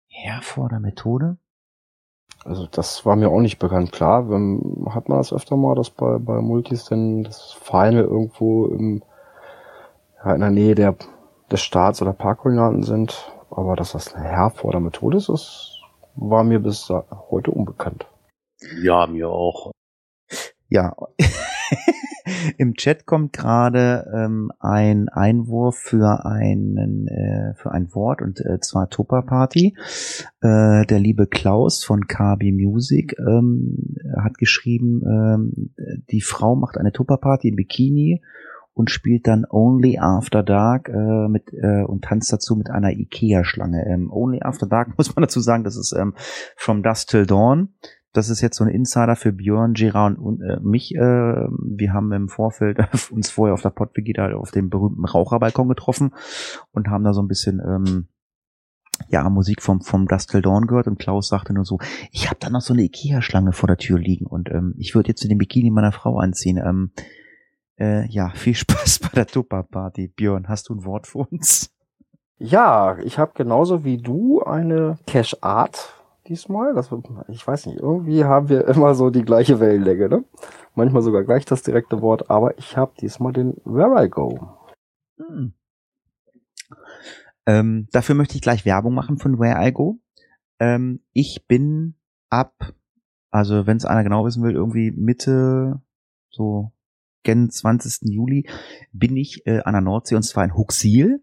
Herforder 0.07 0.79
Methode. 0.79 1.37
Also 2.45 2.65
das 2.67 3.05
war 3.05 3.15
mir 3.15 3.29
auch 3.29 3.41
nicht 3.41 3.59
bekannt. 3.59 3.91
Klar, 3.91 4.29
wenn, 4.29 4.85
hat 4.89 5.09
man 5.09 5.17
das 5.17 5.33
öfter 5.33 5.57
mal, 5.57 5.75
dass 5.75 5.89
bei, 5.89 6.17
bei 6.17 6.39
Multis 6.41 6.85
denn 6.85 7.23
das 7.23 7.53
Final 7.61 8.03
irgendwo 8.03 8.67
im, 8.67 9.03
ja, 10.23 10.33
in 10.33 10.41
der 10.41 10.51
Nähe 10.51 10.75
der, 10.75 10.95
des 11.51 11.61
Starts 11.61 12.01
oder 12.01 12.13
Parkkoordinaten 12.13 12.83
sind. 12.83 13.31
Aber 13.49 13.75
dass 13.75 13.93
das 13.93 14.13
eine 14.13 14.27
Herforder-Methode 14.27 15.17
ist, 15.17 15.29
das 15.29 15.76
war 16.17 16.43
mir 16.43 16.59
bis 16.59 16.89
heute 16.89 17.51
unbekannt. 17.51 18.07
ja, 18.81 19.07
mir 19.07 19.29
auch. 19.29 19.71
Ja. 20.69 20.95
Im 22.57 22.73
Chat 22.73 23.05
kommt 23.05 23.33
gerade 23.33 24.05
ähm, 24.13 24.51
ein 24.59 25.07
Einwurf 25.09 25.77
für 25.77 26.25
einen 26.25 27.07
äh, 27.07 27.53
für 27.55 27.71
ein 27.71 27.93
Wort 27.93 28.21
und 28.21 28.41
äh, 28.41 28.59
zwar 28.59 28.89
Tupper 28.89 29.21
Party. 29.21 29.75
Äh, 30.41 30.85
der 30.85 30.99
liebe 30.99 31.27
Klaus 31.27 31.83
von 31.85 32.07
KB 32.07 32.51
Music 32.51 33.15
ähm, 33.19 33.95
hat 34.21 34.37
geschrieben, 34.37 35.01
ähm, 35.05 35.73
die 36.09 36.21
Frau 36.21 36.55
macht 36.55 36.77
eine 36.77 36.91
Tupper 36.91 37.17
Party 37.17 37.49
im 37.49 37.55
Bikini 37.55 38.21
und 38.77 38.91
spielt 38.91 39.25
dann 39.25 39.43
Only 39.49 39.97
After 39.97 40.43
Dark 40.43 40.87
äh, 40.87 41.27
mit 41.27 41.51
äh, 41.51 41.81
und 41.81 42.03
tanzt 42.03 42.31
dazu 42.31 42.55
mit 42.55 42.69
einer 42.69 42.91
Ikea 42.91 43.43
Schlange. 43.43 43.83
Ähm, 43.87 44.11
Only 44.11 44.41
After 44.43 44.67
Dark 44.67 44.93
muss 44.97 45.15
man 45.15 45.23
dazu 45.23 45.39
sagen, 45.39 45.63
das 45.63 45.75
ist 45.75 45.93
ähm, 45.97 46.13
From 46.55 46.83
Dusk 46.83 47.07
Till 47.07 47.25
Dawn. 47.25 47.69
Das 48.13 48.29
ist 48.29 48.41
jetzt 48.41 48.57
so 48.57 48.63
ein 48.63 48.69
Insider 48.69 49.15
für 49.15 49.33
Björn, 49.33 49.73
Gerard 49.73 50.19
und 50.19 50.41
äh, 50.41 50.59
mich. 50.61 50.93
Äh, 50.93 50.99
wir 50.99 51.91
haben 51.91 52.11
im 52.11 52.29
Vorfeld 52.29 52.77
uns 53.11 53.31
vorher 53.31 53.55
auf 53.55 53.63
der 53.63 53.71
Pottwigi 53.71 54.13
da 54.13 54.31
auf 54.35 54.51
dem 54.51 54.69
berühmten 54.69 55.05
Raucherbalkon 55.05 55.69
getroffen 55.69 56.13
und 56.71 56.87
haben 56.87 57.03
da 57.03 57.13
so 57.13 57.21
ein 57.23 57.27
bisschen 57.27 57.59
ähm, 57.59 58.07
ja 59.09 59.27
Musik 59.27 59.63
vom 59.63 59.81
vom 59.81 60.07
Dust 60.07 60.29
Till 60.29 60.43
Dawn 60.43 60.67
gehört 60.67 60.87
und 60.87 60.99
Klaus 60.99 61.29
sagte 61.29 61.51
nur 61.51 61.65
so, 61.65 61.79
ich 62.11 62.27
habe 62.27 62.37
da 62.39 62.51
noch 62.51 62.61
so 62.61 62.73
eine 62.73 62.83
Ikea 62.83 63.23
Schlange 63.23 63.53
vor 63.53 63.67
der 63.67 63.77
Tür 63.77 63.97
liegen 63.97 64.27
und 64.27 64.51
ähm, 64.51 64.75
ich 64.77 64.93
würde 64.93 65.09
jetzt 65.09 65.23
in 65.23 65.29
den 65.29 65.39
Bikini 65.39 65.71
meiner 65.71 65.91
Frau 65.91 66.19
anziehen. 66.19 66.57
Ähm, 66.63 66.91
äh, 67.79 68.05
ja, 68.07 68.29
viel 68.35 68.55
Spaß 68.55 68.99
bei 68.99 69.09
der 69.09 69.27
Tupper 69.27 69.63
Party. 69.63 70.07
Björn, 70.07 70.47
hast 70.47 70.69
du 70.69 70.75
ein 70.75 70.85
Wort 70.85 71.07
für 71.07 71.19
uns? 71.19 71.71
Ja, 72.39 72.97
ich 72.99 73.17
habe 73.17 73.31
genauso 73.33 73.83
wie 73.83 73.97
du 73.97 74.43
eine 74.43 74.99
Cache-Art, 75.07 75.95
diesmal. 76.27 76.73
Das, 76.73 76.91
ich 77.29 77.45
weiß 77.45 77.65
nicht, 77.65 77.79
irgendwie 77.79 78.25
haben 78.25 78.49
wir 78.49 78.67
immer 78.67 78.93
so 78.93 79.09
die 79.09 79.23
gleiche 79.23 79.59
Wellenlänge, 79.59 80.09
ne? 80.09 80.23
Manchmal 80.75 81.01
sogar 81.01 81.23
gleich 81.23 81.45
das 81.45 81.63
direkte 81.63 82.01
Wort, 82.01 82.29
aber 82.29 82.57
ich 82.59 82.77
habe 82.77 82.93
diesmal 82.99 83.33
den 83.33 83.55
Where 83.65 84.05
I 84.05 84.09
Go. 84.09 84.39
Hm. 85.17 85.53
Ähm, 87.47 87.87
dafür 87.91 88.13
möchte 88.13 88.35
ich 88.35 88.41
gleich 88.41 88.65
Werbung 88.65 88.93
machen 88.93 89.17
von 89.17 89.39
Where 89.39 89.65
I 89.65 89.71
Go. 89.71 89.99
Ähm, 90.59 91.01
ich 91.13 91.47
bin 91.47 91.95
ab, 92.29 92.73
also 93.31 93.65
wenn 93.65 93.77
es 93.77 93.85
einer 93.85 94.03
genau 94.03 94.25
wissen 94.25 94.43
will, 94.43 94.53
irgendwie 94.53 94.91
Mitte, 94.91 95.81
so 96.29 96.71
20. 97.25 98.09
Juli, 98.09 98.47
bin 98.91 99.17
ich 99.17 99.45
äh, 99.45 99.59
an 99.59 99.73
der 99.73 99.81
Nordsee 99.81 100.15
und 100.15 100.23
zwar 100.23 100.43
in 100.43 100.55
Huxil 100.55 101.21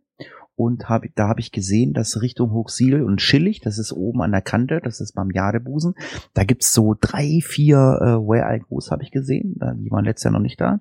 und 0.56 0.88
hab, 0.88 1.04
da 1.16 1.28
habe 1.28 1.40
ich 1.40 1.50
gesehen, 1.50 1.94
dass 1.94 2.22
Richtung 2.22 2.52
Hochsiel 2.52 3.02
und 3.02 3.20
Schillig, 3.20 3.60
das 3.60 3.78
ist 3.78 3.92
oben 3.92 4.22
an 4.22 4.30
der 4.30 4.42
Kante, 4.42 4.80
das 4.82 5.00
ist 5.00 5.14
beim 5.14 5.30
Jadebusen, 5.30 5.94
da 6.32 6.44
gibt's 6.44 6.72
so 6.72 6.94
drei, 6.98 7.40
vier 7.42 7.76
äh, 7.76 8.04
Where 8.26 8.54
I 8.54 8.60
Goes 8.60 8.90
habe 8.90 9.02
ich 9.02 9.10
gesehen, 9.10 9.56
die 9.78 9.90
waren 9.90 10.04
letztes 10.04 10.24
Jahr 10.24 10.32
noch 10.32 10.40
nicht 10.40 10.60
da, 10.60 10.80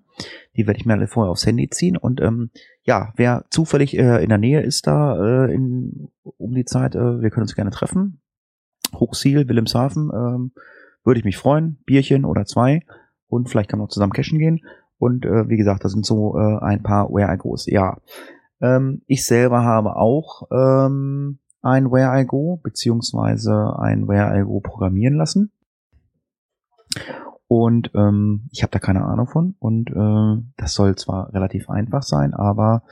die 0.55 0.67
werde 0.67 0.79
ich 0.79 0.85
mir 0.85 0.93
alle 0.93 1.07
vorher 1.07 1.31
aufs 1.31 1.45
Handy 1.45 1.69
ziehen. 1.69 1.97
Und 1.97 2.21
ähm, 2.21 2.51
ja, 2.83 3.13
wer 3.15 3.45
zufällig 3.49 3.97
äh, 3.97 4.21
in 4.21 4.29
der 4.29 4.37
Nähe 4.37 4.61
ist 4.61 4.85
da 4.85 5.45
äh, 5.47 5.53
in, 5.53 6.09
um 6.21 6.53
die 6.53 6.65
Zeit, 6.65 6.95
äh, 6.95 7.21
wir 7.21 7.29
können 7.31 7.43
uns 7.43 7.55
gerne 7.55 7.71
treffen, 7.71 8.19
Hochsiel, 8.93 9.47
Wilhelmshaven, 9.47 10.11
ähm, 10.13 10.51
würde 11.03 11.19
ich 11.19 11.25
mich 11.25 11.37
freuen, 11.37 11.79
Bierchen 11.85 12.25
oder 12.25 12.45
zwei. 12.45 12.81
Und 13.27 13.49
vielleicht 13.49 13.69
kann 13.69 13.79
man 13.79 13.87
auch 13.87 13.91
zusammen 13.91 14.13
cashen 14.13 14.37
gehen 14.37 14.61
und 15.03 15.25
äh, 15.25 15.49
wie 15.49 15.57
gesagt, 15.57 15.83
da 15.83 15.89
sind 15.89 16.05
so 16.05 16.37
äh, 16.37 16.59
ein 16.59 16.81
paar 16.81 17.09
Where 17.09 17.33
I 17.33 17.37
Goes, 17.37 17.65
ja, 17.65 17.97
ähm, 18.61 19.01
ich 19.05 19.25
selber 19.25 19.63
habe 19.63 19.97
auch 19.97 20.47
ähm, 20.49 21.39
ein 21.61 21.91
Where 21.91 22.17
I 22.21 22.25
Go 22.25 22.61
beziehungsweise 22.63 23.77
ein 23.79 24.07
Where 24.07 24.39
I 24.39 24.43
Go 24.43 24.61
programmieren 24.61 25.15
lassen. 25.15 25.51
Und 27.49 27.91
ähm, 27.95 28.47
ich 28.51 28.63
habe 28.63 28.71
da 28.71 28.79
keine 28.79 29.03
Ahnung 29.03 29.27
von. 29.27 29.55
Und 29.59 29.89
äh, 29.89 30.43
das 30.55 30.73
soll 30.73 30.95
zwar 30.95 31.33
relativ 31.33 31.69
einfach 31.69 32.03
sein, 32.03 32.33
aber 32.33 32.83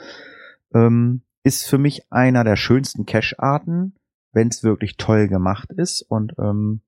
ähm, 0.73 1.21
ist 1.43 1.65
für 1.65 1.77
mich 1.77 2.11
einer 2.11 2.43
der 2.43 2.57
schönsten 2.57 3.05
Cache-Arten, 3.05 3.95
wenn 4.33 4.49
es 4.49 4.63
wirklich 4.63 4.97
toll 4.97 5.29
gemacht 5.29 5.71
ist. 5.71 6.01
Und 6.01 6.35
ähm, 6.37 6.81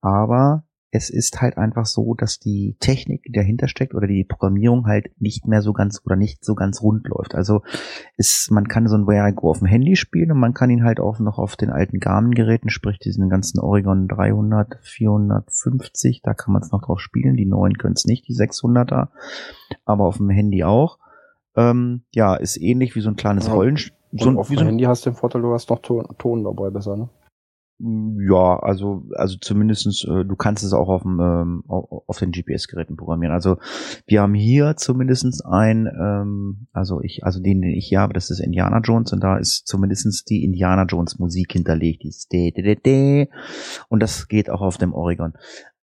aber 0.00 0.62
es 0.92 1.08
ist 1.08 1.40
halt 1.40 1.56
einfach 1.56 1.86
so, 1.86 2.14
dass 2.14 2.40
die 2.40 2.76
Technik, 2.80 3.22
die 3.22 3.32
dahinter 3.32 3.68
steckt 3.68 3.94
oder 3.94 4.08
die 4.08 4.24
Programmierung 4.24 4.86
halt 4.86 5.10
nicht 5.20 5.46
mehr 5.46 5.62
so 5.62 5.72
ganz 5.72 6.00
oder 6.04 6.16
nicht 6.16 6.44
so 6.44 6.54
ganz 6.54 6.82
rund 6.82 7.06
läuft. 7.06 7.34
Also 7.34 7.62
ist, 8.16 8.50
man 8.50 8.66
kann 8.66 8.88
so 8.88 8.96
ein 8.96 9.06
Where 9.06 9.28
I 9.28 9.32
Go 9.32 9.50
auf 9.50 9.58
dem 9.60 9.68
Handy 9.68 9.94
spielen 9.94 10.32
und 10.32 10.38
man 10.38 10.52
kann 10.52 10.70
ihn 10.70 10.84
halt 10.84 10.98
auch 10.98 11.20
noch 11.20 11.38
auf 11.38 11.54
den 11.54 11.70
alten 11.70 12.00
Garmin-Geräten, 12.00 12.70
sprich 12.70 12.98
diesen 12.98 13.28
ganzen 13.28 13.60
Oregon 13.60 14.08
300, 14.08 14.78
450, 14.82 16.22
da 16.22 16.34
kann 16.34 16.52
man 16.52 16.62
es 16.62 16.72
noch 16.72 16.82
drauf 16.82 17.00
spielen. 17.00 17.36
Die 17.36 17.46
neuen 17.46 17.78
können 17.78 17.94
es 17.94 18.04
nicht, 18.04 18.26
die 18.26 18.34
600er, 18.34 19.08
aber 19.84 20.04
auf 20.04 20.16
dem 20.16 20.30
Handy 20.30 20.64
auch. 20.64 20.98
Ähm, 21.54 22.02
ja, 22.14 22.34
ist 22.34 22.60
ähnlich 22.60 22.96
wie 22.96 23.00
so 23.00 23.10
ein 23.10 23.16
kleines 23.16 23.46
ja, 23.46 23.52
Rollenspiel. 23.52 23.96
So, 24.12 24.30
auf 24.30 24.48
dem 24.48 24.58
so 24.58 24.64
Handy 24.64 24.84
hast 24.84 25.06
du 25.06 25.10
den 25.10 25.16
Vorteil, 25.16 25.42
du 25.42 25.52
hast 25.52 25.70
noch 25.70 25.82
Ton, 25.82 26.04
Ton 26.18 26.42
dabei 26.42 26.70
besser, 26.70 26.96
ne? 26.96 27.08
Ja, 27.82 28.58
also 28.58 29.04
also 29.14 29.38
zumindestens 29.38 30.04
äh, 30.04 30.26
du 30.26 30.36
kannst 30.36 30.62
es 30.62 30.74
auch 30.74 30.88
auf 30.88 31.02
dem 31.02 31.18
ähm, 31.18 31.64
auf 31.66 32.18
den 32.18 32.30
GPS-Geräten 32.30 32.96
programmieren. 32.96 33.32
Also 33.32 33.56
wir 34.06 34.20
haben 34.20 34.34
hier 34.34 34.76
zumindestens 34.76 35.42
ein, 35.42 35.86
ähm, 35.86 36.66
also 36.72 37.00
ich, 37.00 37.24
also 37.24 37.40
den, 37.40 37.62
den 37.62 37.70
ich 37.70 37.86
hier 37.86 38.00
habe, 38.00 38.12
das 38.12 38.28
ist 38.28 38.40
Indiana 38.40 38.80
Jones 38.84 39.14
und 39.14 39.24
da 39.24 39.38
ist 39.38 39.66
zumindestens 39.66 40.24
die 40.24 40.44
Indiana 40.44 40.84
Jones 40.84 41.18
Musik 41.18 41.52
hinterlegt, 41.52 42.02
dieses 42.02 42.28
de, 42.28 42.50
de, 42.50 42.62
de, 42.62 42.74
de, 42.74 43.28
und 43.88 44.02
das 44.02 44.28
geht 44.28 44.50
auch 44.50 44.60
auf 44.60 44.76
dem 44.76 44.92
Oregon. 44.92 45.32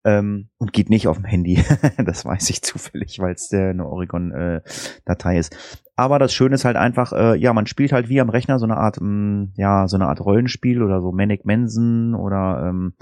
Ähm, 0.05 0.49
und 0.57 0.73
geht 0.73 0.89
nicht 0.89 1.07
auf 1.07 1.15
dem 1.15 1.25
Handy. 1.25 1.63
das 2.05 2.25
weiß 2.25 2.49
ich 2.49 2.61
zufällig, 2.61 3.19
weil 3.19 3.35
es 3.35 3.53
eine 3.53 3.87
Oregon-Datei 3.87 5.35
äh, 5.35 5.39
ist. 5.39 5.55
Aber 5.95 6.17
das 6.17 6.33
Schöne 6.33 6.55
ist 6.55 6.65
halt 6.65 6.75
einfach, 6.75 7.13
äh, 7.13 7.35
ja, 7.37 7.53
man 7.53 7.67
spielt 7.67 7.91
halt 7.91 8.09
wie 8.09 8.19
am 8.19 8.29
Rechner 8.29 8.57
so 8.57 8.65
eine 8.65 8.77
Art, 8.77 8.99
mh, 8.99 9.07
mm, 9.07 9.53
ja, 9.55 9.87
so 9.87 9.95
eine 9.95 10.07
Art 10.07 10.21
Rollenspiel 10.21 10.81
oder 10.81 11.01
so 11.01 11.11
Manic 11.11 11.45
Manson 11.45 12.15
oder 12.15 12.67
ähm, 12.67 12.93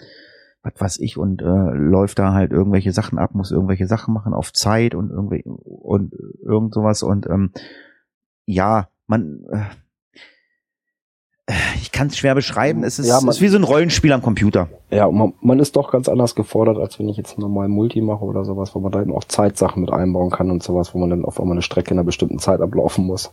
was 0.63 0.73
weiß 0.77 0.99
ich 0.99 1.17
und 1.17 1.41
äh, 1.41 1.73
läuft 1.73 2.19
da 2.19 2.33
halt 2.33 2.51
irgendwelche 2.51 2.91
Sachen 2.91 3.17
ab, 3.17 3.33
muss 3.33 3.51
irgendwelche 3.51 3.87
Sachen 3.87 4.13
machen 4.13 4.33
auf 4.33 4.53
Zeit 4.53 4.93
und 4.93 5.09
irgendwie 5.09 5.43
und 5.45 6.13
irgend 6.43 6.73
sowas 6.73 7.01
und 7.01 7.27
ähm, 7.27 7.51
ja, 8.45 8.89
man 9.07 9.43
äh, 9.51 9.63
ich 11.81 11.91
kann 11.91 12.07
es 12.07 12.17
schwer 12.17 12.35
beschreiben. 12.35 12.83
Es 12.83 12.99
ist, 12.99 13.07
ja, 13.07 13.19
man, 13.21 13.29
ist, 13.29 13.41
wie 13.41 13.47
so 13.47 13.57
ein 13.57 13.63
Rollenspiel 13.63 14.11
am 14.13 14.21
Computer. 14.21 14.69
Ja, 14.89 15.09
man, 15.09 15.33
man, 15.41 15.59
ist 15.59 15.75
doch 15.75 15.91
ganz 15.91 16.09
anders 16.09 16.35
gefordert, 16.35 16.77
als 16.77 16.99
wenn 16.99 17.09
ich 17.09 17.17
jetzt 17.17 17.37
normal 17.37 17.67
Multi 17.67 18.01
mache 18.01 18.23
oder 18.23 18.45
sowas, 18.45 18.75
wo 18.75 18.79
man 18.79 18.91
da 18.91 19.01
eben 19.01 19.13
auch 19.13 19.23
Zeitsachen 19.23 19.81
mit 19.81 19.91
einbauen 19.91 20.29
kann 20.29 20.51
und 20.51 20.63
sowas, 20.63 20.93
wo 20.93 20.99
man 20.99 21.09
dann 21.09 21.25
auf 21.25 21.39
einmal 21.39 21.55
eine 21.55 21.61
Strecke 21.61 21.91
in 21.91 21.97
einer 21.97 22.05
bestimmten 22.05 22.39
Zeit 22.39 22.61
ablaufen 22.61 23.05
muss. 23.05 23.31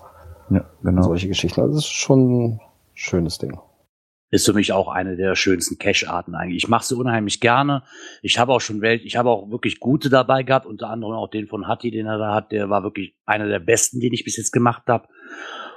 Ja, 0.50 0.64
genau. 0.82 1.02
solche 1.02 1.28
Geschichten. 1.28 1.60
Also 1.60 1.74
das 1.74 1.84
ist 1.84 1.92
schon 1.92 2.44
ein 2.44 2.60
schönes 2.94 3.38
Ding. 3.38 3.58
Ist 4.30 4.44
für 4.44 4.52
mich 4.52 4.72
auch 4.72 4.88
eine 4.88 5.16
der 5.16 5.34
schönsten 5.34 5.78
Cache-Arten 5.78 6.34
eigentlich. 6.34 6.64
Ich 6.64 6.68
mache 6.68 6.84
sie 6.84 6.96
unheimlich 6.96 7.40
gerne. 7.40 7.82
Ich 8.22 8.38
habe 8.38 8.52
auch 8.52 8.60
schon 8.60 8.82
welche, 8.82 9.06
ich 9.06 9.16
habe 9.16 9.30
auch 9.30 9.50
wirklich 9.50 9.80
gute 9.80 10.10
dabei 10.10 10.42
gehabt, 10.42 10.66
unter 10.66 10.90
anderem 10.90 11.14
auch 11.14 11.30
den 11.30 11.46
von 11.46 11.66
Hatti, 11.66 11.90
den 11.90 12.06
er 12.06 12.18
da 12.18 12.34
hat, 12.34 12.52
der 12.52 12.68
war 12.68 12.82
wirklich 12.82 13.14
einer 13.24 13.48
der 13.48 13.58
besten, 13.58 14.00
den 14.00 14.12
ich 14.12 14.24
bis 14.24 14.36
jetzt 14.36 14.52
gemacht 14.52 14.82
habe. 14.86 15.08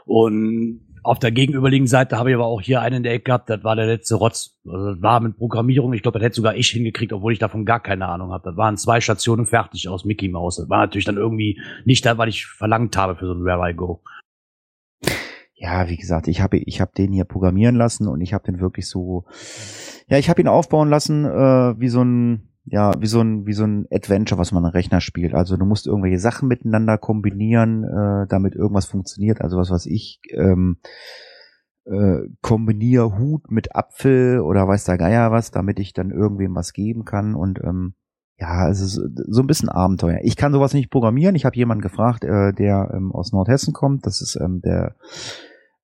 Und 0.06 0.91
auf 1.04 1.20
der 1.20 1.32
gegenüberliegenden 1.32 1.90
Seite 1.90 2.18
habe 2.18 2.30
ich 2.30 2.36
aber 2.36 2.46
auch 2.46 2.62
hier 2.62 2.82
einen 2.82 2.98
in 2.98 3.04
der 3.04 3.14
Ecke 3.14 3.26
gehabt, 3.26 3.50
das 3.50 3.64
war 3.64 3.76
der 3.76 3.88
letzte 3.88 4.16
Rotz. 4.16 4.60
Also 4.66 4.94
das 4.94 5.02
war 5.02 5.20
mit 5.20 5.38
Programmierung, 5.38 5.94
ich 5.94 6.04
glaube, 6.04 6.20
das 6.20 6.26
hätte 6.26 6.36
sogar 6.36 6.56
ich 6.56 6.70
hingekriegt, 6.70 7.14
obwohl 7.14 7.34
ich 7.34 7.40
davon 7.40 7.66
gar 7.66 7.80
keine 7.80 8.08
Ahnung 8.08 8.32
habe. 8.32 8.50
Das 8.50 8.58
waren 8.58 8.78
zwei 8.78 9.02
Stationen 9.02 9.46
fertig 9.46 9.90
aus 9.90 10.06
Mickey 10.06 10.30
Mouse. 10.30 10.58
Das 10.58 10.70
war 10.70 10.80
natürlich 10.80 11.06
dann 11.06 11.18
irgendwie 11.18 11.60
nicht 11.86 12.06
da, 12.06 12.18
weil 12.18 12.30
ich 12.30 12.46
verlangt 12.46 12.98
habe 12.98 13.16
für 13.16 13.26
so 13.26 13.34
ein 13.34 13.44
Where 13.44 13.70
I 13.70 13.74
Go. 13.74 14.02
Ja, 15.56 15.90
wie 15.90 15.98
gesagt, 15.98 16.28
ich 16.28 16.42
habe 16.42 16.58
ich 16.58 16.82
habe 16.82 16.92
den 16.98 17.14
hier 17.14 17.26
programmieren 17.26 17.76
lassen 17.76 18.08
und 18.08 18.22
ich 18.22 18.34
habe 18.34 18.46
den 18.46 18.60
wirklich 18.60 18.88
so, 18.88 19.26
ja, 20.08 20.18
ich 20.18 20.30
habe 20.30 20.42
ihn 20.42 20.48
aufbauen 20.48 20.90
lassen 20.90 21.26
äh, 21.26 21.80
wie 21.80 21.90
so 21.90 22.04
ein 22.04 22.51
ja, 22.66 22.94
wie 23.00 23.08
so 23.08 23.22
ein, 23.22 23.46
wie 23.46 23.54
so 23.54 23.64
ein 23.64 23.88
Adventure, 23.92 24.40
was 24.40 24.52
man 24.52 24.66
am 24.66 24.72
Rechner 24.72 25.02
spielt. 25.02 25.34
Also 25.34 25.58
du 25.58 25.66
musst 25.66 25.88
irgendwelche 25.88 26.20
Sachen 26.20 26.48
miteinander 26.48 26.98
kombinieren, 26.98 27.84
äh, 27.84 28.28
damit 28.28 28.56
irgendwas 28.56 28.86
funktioniert. 28.86 29.42
Also 29.42 29.58
was 29.58 29.72
weiß 29.72 29.88
ich, 29.88 30.20
ähm, 30.32 30.78
äh, 31.86 32.20
kombiniere 32.42 33.18
Hut 33.18 33.50
mit 33.50 33.76
Apfel 33.76 34.40
oder 34.40 34.68
weiß 34.68 34.86
der 34.86 34.98
Geier 34.98 35.32
was, 35.32 35.52
damit 35.52 35.80
ich 35.80 35.94
dann 35.94 36.12
irgendwem 36.12 36.56
was 36.56 36.74
geben 36.74 37.06
kann 37.06 37.34
und 37.34 37.60
ähm, 37.64 37.96
ja, 38.42 38.70
es 38.70 38.82
ist 38.82 39.00
so 39.28 39.42
ein 39.42 39.48
bisschen 39.48 39.70
Abenteuer. 39.70 40.20
Ich 40.24 40.36
kann 40.36 40.52
sowas 40.52 40.74
nicht 40.74 40.90
programmieren. 40.90 41.36
Ich 41.36 41.46
habe 41.46 41.56
jemanden 41.56 41.84
gefragt, 41.84 42.24
äh, 42.24 42.52
der 42.54 42.92
ähm, 42.92 43.12
aus 43.12 43.32
Nordhessen 43.32 43.72
kommt. 43.72 44.08
Das 44.08 44.20
ist 44.20 44.36
ähm, 44.36 44.62
der 44.62 44.96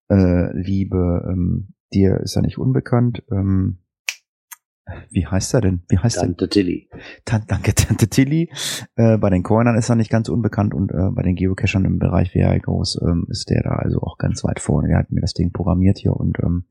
äh, 0.09 0.51
liebe, 0.57 1.23
ähm, 1.29 1.75
dir 1.93 2.19
ist 2.19 2.35
er 2.35 2.41
nicht 2.41 2.57
unbekannt. 2.57 3.21
Ähm, 3.31 3.77
wie 5.09 5.25
heißt 5.25 5.53
er 5.53 5.61
denn? 5.61 5.81
Wie 5.89 5.97
heißt 5.97 6.19
Tante 6.19 6.49
Tilly. 6.49 6.89
Tan 7.25 7.43
danke, 7.47 7.73
Tante 7.75 8.07
Tilly. 8.07 8.49
Äh, 8.95 9.17
bei 9.17 9.29
den 9.29 9.43
Coinern 9.43 9.77
ist 9.77 9.89
er 9.89 9.95
nicht 9.95 10.09
ganz 10.09 10.29
unbekannt 10.29 10.73
und 10.73 10.91
äh, 10.91 11.09
bei 11.11 11.23
den 11.23 11.35
Geocachern 11.35 11.85
im 11.85 11.99
Bereich 11.99 12.33
VI 12.33 12.59
Goes 12.59 12.99
ähm, 13.01 13.27
ist 13.29 13.49
der 13.49 13.63
da 13.63 13.71
also 13.71 14.01
auch 14.01 14.17
ganz 14.17 14.43
weit 14.43 14.59
vorne. 14.59 14.89
Er 14.91 14.99
hat 14.99 15.11
mir 15.11 15.21
das 15.21 15.33
Ding 15.33 15.51
programmiert 15.51 15.97
hier 15.97 16.15
und 16.15 16.39
ähm, 16.39 16.65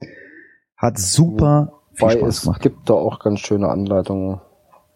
hat 0.77 0.99
super 0.99 1.83
viel 1.93 2.11
Spaß 2.11 2.29
es 2.29 2.43
gemacht. 2.43 2.59
Es 2.59 2.63
gibt 2.63 2.91
da 2.91 2.95
auch 2.95 3.19
ganz 3.21 3.41
schöne 3.41 3.69
Anleitungen, 3.69 4.41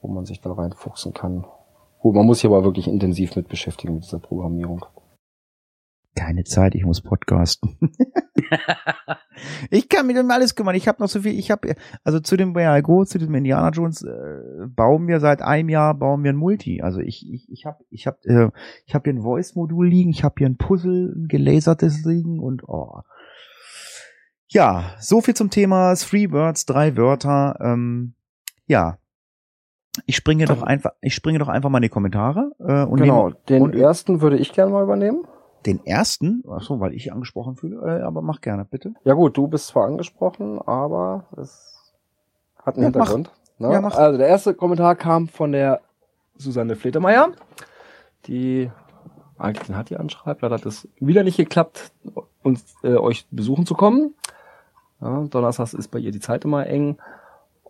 wo 0.02 0.08
man 0.08 0.26
sich 0.26 0.40
da 0.40 0.52
reinfuchsen 0.52 1.14
kann. 1.14 1.46
Gut, 2.00 2.14
man 2.14 2.26
muss 2.26 2.38
sich 2.38 2.46
aber 2.46 2.64
wirklich 2.64 2.88
intensiv 2.88 3.36
mit 3.36 3.48
beschäftigen 3.48 3.94
mit 3.94 4.04
dieser 4.04 4.18
Programmierung. 4.18 4.84
Keine 6.16 6.42
Zeit, 6.44 6.74
ich 6.74 6.84
muss 6.84 7.02
podcasten. 7.02 7.78
ich 9.70 9.88
kann 9.88 10.06
mit 10.08 10.16
dem 10.16 10.30
alles 10.30 10.56
kümmern. 10.56 10.74
Ich 10.74 10.88
habe 10.88 11.00
noch 11.00 11.08
so 11.08 11.22
viel. 11.22 11.38
Ich 11.38 11.52
habe 11.52 11.74
also 12.02 12.18
zu 12.18 12.36
dem 12.36 12.54
Where 12.54 12.76
I 12.76 12.82
Go, 12.82 13.04
zu 13.04 13.18
diesem 13.18 13.34
Indiana 13.36 13.70
Jones 13.70 14.02
äh, 14.02 14.66
bauen 14.66 15.06
wir 15.06 15.20
seit 15.20 15.40
einem 15.40 15.68
Jahr 15.68 15.94
bauen 15.94 16.24
wir 16.24 16.32
ein 16.32 16.36
Multi. 16.36 16.82
Also 16.82 16.98
ich 16.98 17.30
ich 17.30 17.48
ich 17.50 17.64
habe 17.64 17.84
ich 17.90 18.08
habe 18.08 18.18
äh, 18.24 18.50
ich 18.86 18.94
habe 18.94 19.04
hier 19.04 19.18
ein 19.18 19.22
Voice 19.22 19.54
Modul 19.54 19.88
liegen. 19.88 20.10
Ich 20.10 20.24
habe 20.24 20.34
hier 20.38 20.48
ein 20.48 20.56
Puzzle, 20.56 21.14
ein 21.16 21.28
gelasertes 21.28 22.04
liegen 22.04 22.40
und 22.40 22.68
oh. 22.68 23.02
Ja, 24.48 24.96
so 24.98 25.20
viel 25.20 25.34
zum 25.34 25.50
Thema 25.50 25.94
Three 25.94 26.32
Words, 26.32 26.66
drei 26.66 26.96
Wörter. 26.96 27.56
Ähm, 27.60 28.14
ja, 28.66 28.98
ich 30.06 30.16
springe 30.16 30.46
doch 30.46 30.62
einfach, 30.62 30.92
ich 31.00 31.14
springe 31.14 31.38
doch 31.38 31.48
einfach 31.48 31.70
mal 31.70 31.78
in 31.78 31.82
die 31.82 31.88
Kommentare. 31.88 32.52
Äh, 32.58 32.84
und 32.84 33.00
genau, 33.00 33.28
nehme, 33.28 33.40
den 33.48 33.62
und, 33.62 33.74
ersten 33.74 34.20
würde 34.20 34.38
ich 34.38 34.52
gerne 34.52 34.72
mal 34.72 34.82
übernehmen. 34.82 35.24
Den 35.66 35.84
ersten, 35.84 36.42
ach 36.50 36.62
so, 36.62 36.80
weil 36.80 36.94
ich 36.94 37.12
angesprochen 37.12 37.56
fühle, 37.56 37.98
äh, 37.98 38.02
aber 38.02 38.22
mach 38.22 38.40
gerne, 38.40 38.64
bitte. 38.64 38.94
Ja 39.04 39.14
gut, 39.14 39.36
du 39.36 39.46
bist 39.46 39.68
zwar 39.68 39.86
angesprochen, 39.86 40.60
aber 40.60 41.26
es 41.36 41.92
hat 42.56 42.76
einen 42.76 42.84
ja, 42.84 42.88
Hintergrund. 42.88 43.30
Ne? 43.58 43.72
Ja, 43.72 43.80
mach. 43.80 43.94
Also 43.94 44.18
der 44.18 44.28
erste 44.28 44.54
Kommentar 44.54 44.96
kam 44.96 45.28
von 45.28 45.52
der 45.52 45.80
Susanne 46.36 46.76
Fletemeyer, 46.76 47.32
die 48.26 48.70
eigentlich 49.38 49.66
den 49.66 49.84
die 49.84 49.96
anschreibt. 49.96 50.42
Leider 50.42 50.54
hat 50.54 50.66
es 50.66 50.88
wieder 50.98 51.24
nicht 51.24 51.36
geklappt, 51.36 51.92
uns 52.42 52.74
äh, 52.82 52.96
euch 52.96 53.26
besuchen 53.30 53.66
zu 53.66 53.74
kommen. 53.74 54.14
Ja, 55.00 55.22
Donnerstags 55.24 55.74
ist 55.74 55.88
bei 55.88 55.98
ihr 55.98 56.12
die 56.12 56.20
Zeit 56.20 56.44
immer 56.44 56.66
eng. 56.66 56.98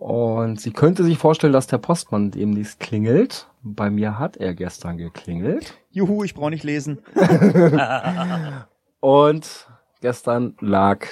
Und 0.01 0.61
sie 0.61 0.73
könnte 0.73 1.05
sich 1.05 1.19
vorstellen, 1.19 1.53
dass 1.53 1.69
der 1.69 1.79
Postmann 1.79 2.31
demnächst 2.31 2.81
klingelt. 2.81 3.49
Bei 3.63 3.91
mir 3.91 4.19
hat 4.19 4.37
er 4.37 4.55
gestern 4.55 4.97
geklingelt. 4.97 5.75
Juhu, 5.91 6.25
ich 6.25 6.35
brauche 6.35 6.51
nicht 6.51 6.65
lesen. 6.65 6.99
Und 9.01 9.69
gestern 10.01 10.57
lag 10.61 11.07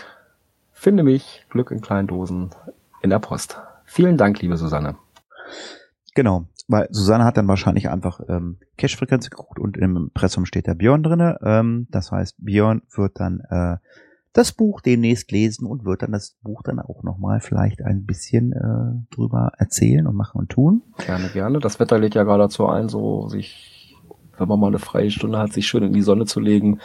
Finde 0.78 1.02
mich 1.02 1.44
Glück 1.50 1.72
in 1.72 1.80
kleinen 1.80 2.06
Dosen 2.06 2.50
in 3.02 3.10
der 3.10 3.18
Post. 3.18 3.60
Vielen 3.84 4.16
Dank, 4.16 4.40
liebe 4.40 4.56
Susanne. 4.56 4.94
Genau, 6.14 6.44
weil 6.68 6.86
Susanne 6.92 7.24
hat 7.24 7.36
dann 7.36 7.48
wahrscheinlich 7.48 7.88
einfach 7.88 8.20
ähm, 8.28 8.58
Cache-Frequenz 8.76 9.28
geguckt 9.28 9.58
und 9.58 9.76
im 9.76 9.96
Impressum 9.96 10.46
steht 10.46 10.68
der 10.68 10.76
Björn 10.76 11.02
drinne. 11.02 11.36
Ähm, 11.42 11.88
das 11.90 12.12
heißt, 12.12 12.36
Björn 12.38 12.82
wird 12.94 13.18
dann 13.18 13.40
äh, 13.50 13.78
das 14.32 14.52
Buch 14.52 14.80
demnächst 14.80 15.30
lesen 15.30 15.66
und 15.66 15.84
wird 15.84 16.02
dann 16.02 16.12
das 16.12 16.36
Buch 16.42 16.62
dann 16.62 16.78
auch 16.78 17.02
nochmal 17.02 17.40
vielleicht 17.40 17.82
ein 17.82 18.04
bisschen 18.04 18.52
äh, 18.52 19.14
drüber 19.14 19.52
erzählen 19.58 20.06
und 20.06 20.14
machen 20.14 20.38
und 20.38 20.50
tun. 20.50 20.82
Gerne, 20.98 21.28
gerne. 21.28 21.58
Das 21.58 21.80
Wetter 21.80 21.98
lädt 21.98 22.14
ja 22.14 22.24
gerade 22.24 22.44
dazu 22.44 22.66
ein, 22.66 22.88
so 22.88 23.28
sich, 23.28 23.96
wenn 24.36 24.48
man 24.48 24.60
mal 24.60 24.68
eine 24.68 24.78
freie 24.78 25.10
Stunde 25.10 25.38
hat, 25.38 25.52
sich 25.52 25.66
schön 25.66 25.82
in 25.82 25.92
die 25.92 26.02
Sonne 26.02 26.26
zu 26.26 26.40
legen 26.40 26.78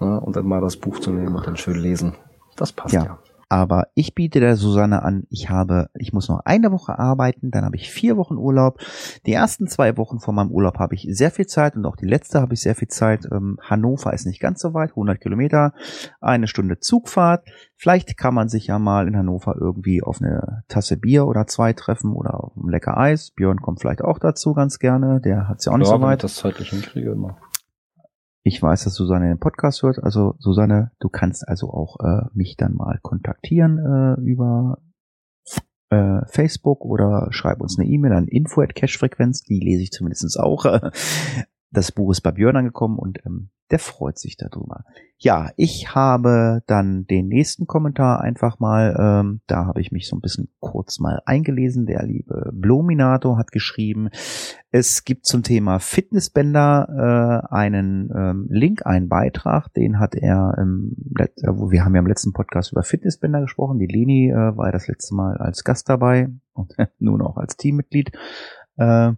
ne, 0.00 0.20
und 0.20 0.36
dann 0.36 0.46
mal 0.46 0.60
das 0.60 0.76
Buch 0.76 1.00
zu 1.00 1.10
nehmen 1.10 1.34
und 1.34 1.46
dann 1.46 1.56
schön 1.56 1.80
lesen. 1.80 2.14
Das 2.56 2.72
passt 2.72 2.94
ja. 2.94 3.04
ja. 3.04 3.18
Aber 3.48 3.88
ich 3.94 4.14
biete 4.14 4.40
der 4.40 4.56
Susanne 4.56 5.02
an, 5.02 5.24
ich 5.30 5.50
habe, 5.50 5.88
ich 5.94 6.12
muss 6.12 6.28
noch 6.28 6.40
eine 6.44 6.72
Woche 6.72 6.98
arbeiten, 6.98 7.52
dann 7.52 7.64
habe 7.64 7.76
ich 7.76 7.90
vier 7.90 8.16
Wochen 8.16 8.36
Urlaub. 8.36 8.80
Die 9.24 9.32
ersten 9.32 9.68
zwei 9.68 9.96
Wochen 9.96 10.18
von 10.18 10.34
meinem 10.34 10.50
Urlaub 10.50 10.78
habe 10.78 10.96
ich 10.96 11.06
sehr 11.10 11.30
viel 11.30 11.46
Zeit 11.46 11.76
und 11.76 11.86
auch 11.86 11.94
die 11.94 12.06
letzte 12.06 12.40
habe 12.40 12.54
ich 12.54 12.60
sehr 12.60 12.74
viel 12.74 12.88
Zeit. 12.88 13.28
Ähm, 13.30 13.58
Hannover 13.62 14.12
ist 14.12 14.26
nicht 14.26 14.40
ganz 14.40 14.60
so 14.60 14.74
weit, 14.74 14.90
100 14.90 15.20
Kilometer, 15.20 15.74
eine 16.20 16.48
Stunde 16.48 16.80
Zugfahrt. 16.80 17.44
Vielleicht 17.76 18.16
kann 18.16 18.34
man 18.34 18.48
sich 18.48 18.66
ja 18.66 18.80
mal 18.80 19.06
in 19.06 19.16
Hannover 19.16 19.54
irgendwie 19.60 20.02
auf 20.02 20.20
eine 20.20 20.64
Tasse 20.66 20.96
Bier 20.96 21.26
oder 21.26 21.46
zwei 21.46 21.72
treffen 21.72 22.14
oder 22.14 22.42
auf 22.42 22.56
ein 22.56 22.68
lecker 22.68 22.96
Eis. 22.96 23.30
Björn 23.30 23.60
kommt 23.60 23.80
vielleicht 23.80 24.02
auch 24.02 24.18
dazu 24.18 24.54
ganz 24.54 24.80
gerne, 24.80 25.20
der 25.20 25.46
hat 25.46 25.60
es 25.60 25.66
ja 25.66 25.72
auch 25.72 25.78
nicht 25.78 25.88
ja, 25.88 25.96
so 25.96 26.02
weit. 26.02 26.24
das 26.24 26.34
zeitlich 26.34 26.70
hinkriege 26.70 27.10
immer. 27.10 27.36
Ich 28.48 28.62
weiß, 28.62 28.84
dass 28.84 28.94
Susanne 28.94 29.26
den 29.26 29.40
Podcast 29.40 29.82
hört. 29.82 30.00
Also 30.04 30.36
Susanne, 30.38 30.92
du 31.00 31.08
kannst 31.08 31.48
also 31.48 31.70
auch 31.70 31.98
äh, 31.98 32.28
mich 32.32 32.56
dann 32.56 32.74
mal 32.74 33.00
kontaktieren 33.02 33.76
äh, 33.76 34.20
über 34.20 34.78
äh, 35.90 36.20
Facebook 36.28 36.84
oder 36.84 37.26
schreib 37.30 37.60
uns 37.60 37.76
eine 37.76 37.88
E-Mail 37.88 38.12
an 38.12 38.28
info 38.28 38.60
at 38.60 38.76
cashfrequenz. 38.76 39.42
Die 39.42 39.58
lese 39.58 39.82
ich 39.82 39.90
zumindest 39.90 40.38
auch. 40.38 40.64
Das 41.76 41.92
Buch 41.92 42.10
ist 42.10 42.22
bei 42.22 42.30
Björn 42.30 42.56
angekommen 42.56 42.98
und 42.98 43.18
ähm, 43.26 43.50
der 43.70 43.78
freut 43.78 44.18
sich 44.18 44.38
darüber. 44.38 44.84
Ja, 45.18 45.50
ich 45.56 45.94
habe 45.94 46.62
dann 46.66 47.04
den 47.04 47.28
nächsten 47.28 47.66
Kommentar 47.66 48.22
einfach 48.22 48.58
mal, 48.58 48.96
ähm, 48.98 49.42
da 49.46 49.66
habe 49.66 49.82
ich 49.82 49.92
mich 49.92 50.08
so 50.08 50.16
ein 50.16 50.22
bisschen 50.22 50.48
kurz 50.58 51.00
mal 51.00 51.20
eingelesen. 51.26 51.84
Der 51.84 52.02
liebe 52.06 52.50
Blominato 52.54 53.36
hat 53.36 53.52
geschrieben, 53.52 54.08
es 54.70 55.04
gibt 55.04 55.26
zum 55.26 55.42
Thema 55.42 55.78
Fitnessbänder 55.78 57.42
äh, 57.50 57.54
einen 57.54 58.10
ähm, 58.16 58.46
Link, 58.48 58.86
einen 58.86 59.10
Beitrag, 59.10 59.70
den 59.74 60.00
hat 60.00 60.14
er, 60.14 60.54
ähm, 60.58 60.96
wir 60.96 61.84
haben 61.84 61.94
ja 61.94 62.00
im 62.00 62.06
letzten 62.06 62.32
Podcast 62.32 62.72
über 62.72 62.84
Fitnessbänder 62.84 63.42
gesprochen. 63.42 63.78
Die 63.78 63.86
Leni 63.86 64.30
äh, 64.30 64.56
war 64.56 64.68
ja 64.68 64.72
das 64.72 64.88
letzte 64.88 65.14
Mal 65.14 65.36
als 65.36 65.62
Gast 65.62 65.90
dabei 65.90 66.30
und 66.54 66.74
nun 66.98 67.20
auch 67.20 67.36
als 67.36 67.58
Teammitglied. 67.58 68.12
Äh, 68.78 69.12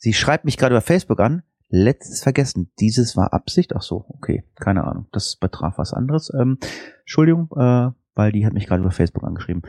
Sie 0.00 0.14
schreibt 0.14 0.46
mich 0.46 0.56
gerade 0.56 0.74
über 0.74 0.80
Facebook 0.80 1.20
an. 1.20 1.42
Letztes 1.68 2.22
vergessen. 2.22 2.72
Dieses 2.80 3.16
war 3.16 3.32
Absicht. 3.32 3.76
Ach 3.76 3.82
so, 3.82 4.06
okay. 4.08 4.42
Keine 4.56 4.84
Ahnung. 4.84 5.06
Das 5.12 5.36
betraf 5.36 5.76
was 5.76 5.92
anderes. 5.92 6.32
Ähm, 6.34 6.58
Entschuldigung, 7.00 7.50
äh, 7.54 7.90
weil 8.14 8.32
die 8.32 8.46
hat 8.46 8.54
mich 8.54 8.66
gerade 8.66 8.80
über 8.80 8.90
Facebook 8.90 9.24
angeschrieben. 9.24 9.62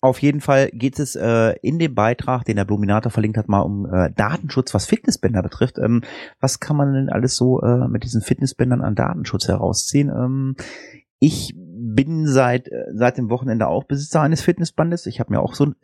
Auf 0.00 0.20
jeden 0.20 0.42
Fall 0.42 0.68
geht 0.70 0.98
es 0.98 1.14
äh, 1.16 1.54
in 1.62 1.78
dem 1.78 1.94
Beitrag, 1.94 2.44
den 2.44 2.56
der 2.56 2.66
Bluminator 2.66 3.10
verlinkt 3.10 3.38
hat, 3.38 3.48
mal 3.48 3.60
um 3.60 3.86
äh, 3.86 4.10
Datenschutz, 4.14 4.74
was 4.74 4.84
Fitnessbänder 4.84 5.42
betrifft. 5.42 5.78
Ähm, 5.78 6.02
was 6.40 6.60
kann 6.60 6.76
man 6.76 6.92
denn 6.92 7.08
alles 7.08 7.36
so 7.36 7.62
äh, 7.62 7.88
mit 7.88 8.04
diesen 8.04 8.20
Fitnessbändern 8.20 8.82
an 8.82 8.96
Datenschutz 8.96 9.48
herausziehen? 9.48 10.10
Ähm, 10.10 10.56
ich 11.20 11.54
bin 11.56 12.26
seit 12.26 12.68
äh, 12.68 12.84
seit 12.92 13.16
dem 13.16 13.30
Wochenende 13.30 13.68
auch 13.68 13.84
Besitzer 13.84 14.20
eines 14.20 14.42
Fitnessbandes. 14.42 15.06
Ich 15.06 15.20
habe 15.20 15.32
mir 15.32 15.40
auch 15.40 15.54
so 15.54 15.66
ein 15.66 15.76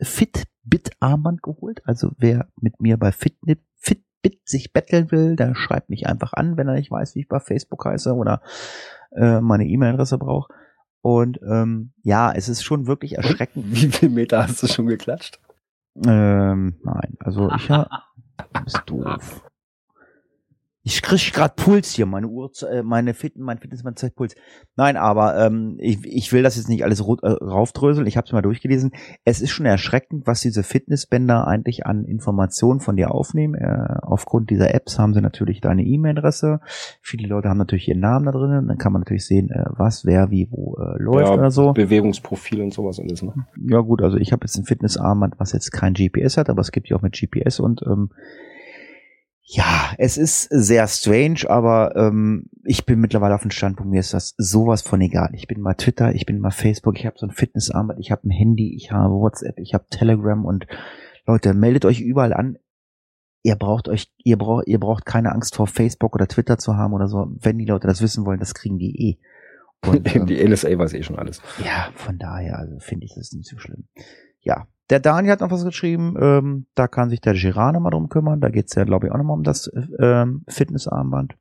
Fitbit-Armband 0.63 1.41
geholt. 1.43 1.81
Also 1.85 2.11
wer 2.17 2.47
mit 2.59 2.81
mir 2.81 2.97
bei 2.97 3.11
Fitbit, 3.11 3.61
Fitbit 3.77 4.47
sich 4.47 4.73
betteln 4.73 5.11
will, 5.11 5.35
der 5.35 5.55
schreibt 5.55 5.89
mich 5.89 6.07
einfach 6.07 6.33
an, 6.33 6.57
wenn 6.57 6.67
er 6.67 6.75
nicht 6.75 6.91
weiß, 6.91 7.15
wie 7.15 7.21
ich 7.21 7.27
bei 7.27 7.39
Facebook 7.39 7.85
heiße 7.85 8.13
oder 8.13 8.41
äh, 9.15 9.41
meine 9.41 9.65
E-Mail-Adresse 9.65 10.17
brauche. 10.17 10.53
Und 11.01 11.39
ähm, 11.49 11.93
ja, 12.03 12.31
es 12.31 12.47
ist 12.47 12.63
schon 12.63 12.85
wirklich 12.85 13.17
erschreckend. 13.17 13.65
Wie 13.71 13.87
viel 13.87 14.09
Meter 14.09 14.43
hast 14.43 14.61
du 14.61 14.67
schon 14.67 14.87
geklatscht? 14.87 15.39
Ähm, 16.05 16.79
nein, 16.83 17.17
also 17.19 17.49
ich 17.55 17.67
ja, 17.67 17.87
bist 18.63 18.83
doof. 18.85 19.43
Ich 20.83 21.03
krieg 21.03 21.31
gerade 21.31 21.53
Puls 21.55 21.91
hier, 21.91 22.07
meine 22.07 22.27
Uhr, 22.27 22.49
äh, 22.67 22.81
meine 22.81 23.13
Fit, 23.13 23.37
mein 23.37 23.59
Fitnessmann 23.59 23.95
zeigt 23.95 24.15
Puls. 24.15 24.33
Nein, 24.75 24.97
aber 24.97 25.37
ähm, 25.37 25.77
ich, 25.79 26.03
ich 26.05 26.33
will 26.33 26.41
das 26.41 26.55
jetzt 26.55 26.69
nicht 26.69 26.83
alles 26.83 27.01
äh, 27.01 27.03
raufdröseln. 27.03 28.07
Ich 28.07 28.17
habe 28.17 28.25
es 28.25 28.33
mal 28.33 28.41
durchgelesen. 28.41 28.91
Es 29.23 29.41
ist 29.41 29.51
schon 29.51 29.67
erschreckend, 29.67 30.25
was 30.25 30.41
diese 30.41 30.63
Fitnessbänder 30.63 31.45
eigentlich 31.45 31.85
an 31.85 32.05
Informationen 32.05 32.79
von 32.79 32.95
dir 32.95 33.11
aufnehmen. 33.11 33.53
Äh, 33.53 33.99
aufgrund 34.01 34.49
dieser 34.49 34.73
Apps 34.73 34.97
haben 34.97 35.13
sie 35.13 35.21
natürlich 35.21 35.61
deine 35.61 35.83
E-Mail-Adresse. 35.83 36.61
Viele 37.01 37.27
Leute 37.27 37.49
haben 37.49 37.59
natürlich 37.59 37.87
ihren 37.87 37.99
Namen 37.99 38.25
da 38.25 38.31
drin. 38.31 38.67
Dann 38.67 38.77
kann 38.79 38.91
man 38.91 39.01
natürlich 39.01 39.27
sehen, 39.27 39.51
äh, 39.51 39.65
was, 39.69 40.03
wer, 40.05 40.31
wie, 40.31 40.47
wo 40.49 40.77
äh, 40.77 40.99
läuft 40.99 41.27
ja, 41.27 41.33
oder 41.35 41.51
so. 41.51 41.73
Bewegungsprofil 41.73 42.59
und 42.59 42.73
sowas 42.73 42.99
alles. 42.99 43.21
Ne? 43.21 43.33
Ja 43.69 43.81
gut, 43.81 44.01
also 44.01 44.17
ich 44.17 44.31
habe 44.31 44.45
jetzt 44.45 44.57
ein 44.57 44.65
Fitnessarmband, 44.65 45.35
was 45.37 45.51
jetzt 45.51 45.71
kein 45.71 45.93
GPS 45.93 46.37
hat, 46.37 46.49
aber 46.49 46.61
es 46.61 46.71
gibt 46.71 46.89
ja 46.89 46.97
auch 46.97 47.03
mit 47.03 47.13
GPS 47.13 47.59
und 47.59 47.83
ähm, 47.83 48.09
ja, 49.43 49.91
es 49.97 50.17
ist 50.17 50.47
sehr 50.49 50.87
strange, 50.87 51.49
aber 51.49 51.95
ähm, 51.95 52.49
ich 52.63 52.85
bin 52.85 52.99
mittlerweile 52.99 53.35
auf 53.35 53.41
dem 53.41 53.51
Standpunkt, 53.51 53.91
mir 53.91 53.99
ist 53.99 54.13
das 54.13 54.33
sowas 54.37 54.81
von 54.81 55.01
egal. 55.01 55.31
Ich 55.33 55.47
bin 55.47 55.61
mal 55.61 55.73
Twitter, 55.73 56.13
ich 56.13 56.25
bin 56.25 56.39
mal 56.39 56.51
Facebook, 56.51 56.97
ich 56.97 57.05
habe 57.05 57.17
so 57.17 57.25
ein 57.25 57.31
Fitnessarmband, 57.31 57.99
ich 57.99 58.11
habe 58.11 58.27
ein 58.27 58.31
Handy, 58.31 58.75
ich 58.75 58.91
habe 58.91 59.13
WhatsApp, 59.13 59.57
ich 59.59 59.73
habe 59.73 59.85
Telegram 59.89 60.45
und 60.45 60.67
Leute, 61.25 61.53
meldet 61.53 61.85
euch 61.85 62.01
überall 62.01 62.33
an. 62.33 62.57
Ihr 63.43 63.55
braucht 63.55 63.89
euch, 63.89 64.11
ihr 64.23 64.37
braucht, 64.37 64.67
ihr 64.67 64.79
braucht 64.79 65.05
keine 65.05 65.31
Angst 65.31 65.55
vor 65.55 65.65
Facebook 65.65 66.13
oder 66.13 66.27
Twitter 66.27 66.57
zu 66.57 66.77
haben 66.77 66.93
oder 66.93 67.07
so. 67.07 67.27
Wenn 67.39 67.57
die 67.57 67.65
Leute 67.65 67.87
das 67.87 68.01
wissen 68.01 68.25
wollen, 68.25 68.39
das 68.39 68.53
kriegen 68.53 68.77
die 68.77 69.09
eh. 69.09 69.17
Und, 69.87 70.15
ähm, 70.15 70.27
die 70.27 70.47
NSA 70.47 70.77
weiß 70.77 70.93
eh 70.93 71.01
schon 71.01 71.17
alles. 71.17 71.41
Ja, 71.65 71.89
von 71.95 72.19
daher, 72.19 72.59
also 72.59 72.77
finde 72.79 73.05
ich 73.05 73.15
das 73.15 73.31
nicht 73.31 73.49
so 73.49 73.57
schlimm. 73.57 73.87
Ja, 74.41 74.67
der 74.89 74.99
Daniel 74.99 75.31
hat 75.31 75.41
noch 75.41 75.51
was 75.51 75.63
geschrieben, 75.63 76.15
ähm, 76.19 76.65
da 76.75 76.87
kann 76.87 77.09
sich 77.09 77.21
der 77.21 77.33
Girane 77.33 77.79
mal 77.79 77.91
drum 77.91 78.09
kümmern. 78.09 78.41
Da 78.41 78.49
geht's 78.49 78.75
ja, 78.75 78.83
glaube 78.83 79.07
ich, 79.07 79.13
auch 79.13 79.17
nochmal 79.17 79.37
um 79.37 79.43
das 79.43 79.71
ähm, 79.99 80.43
Fitnessarmband. 80.47 81.35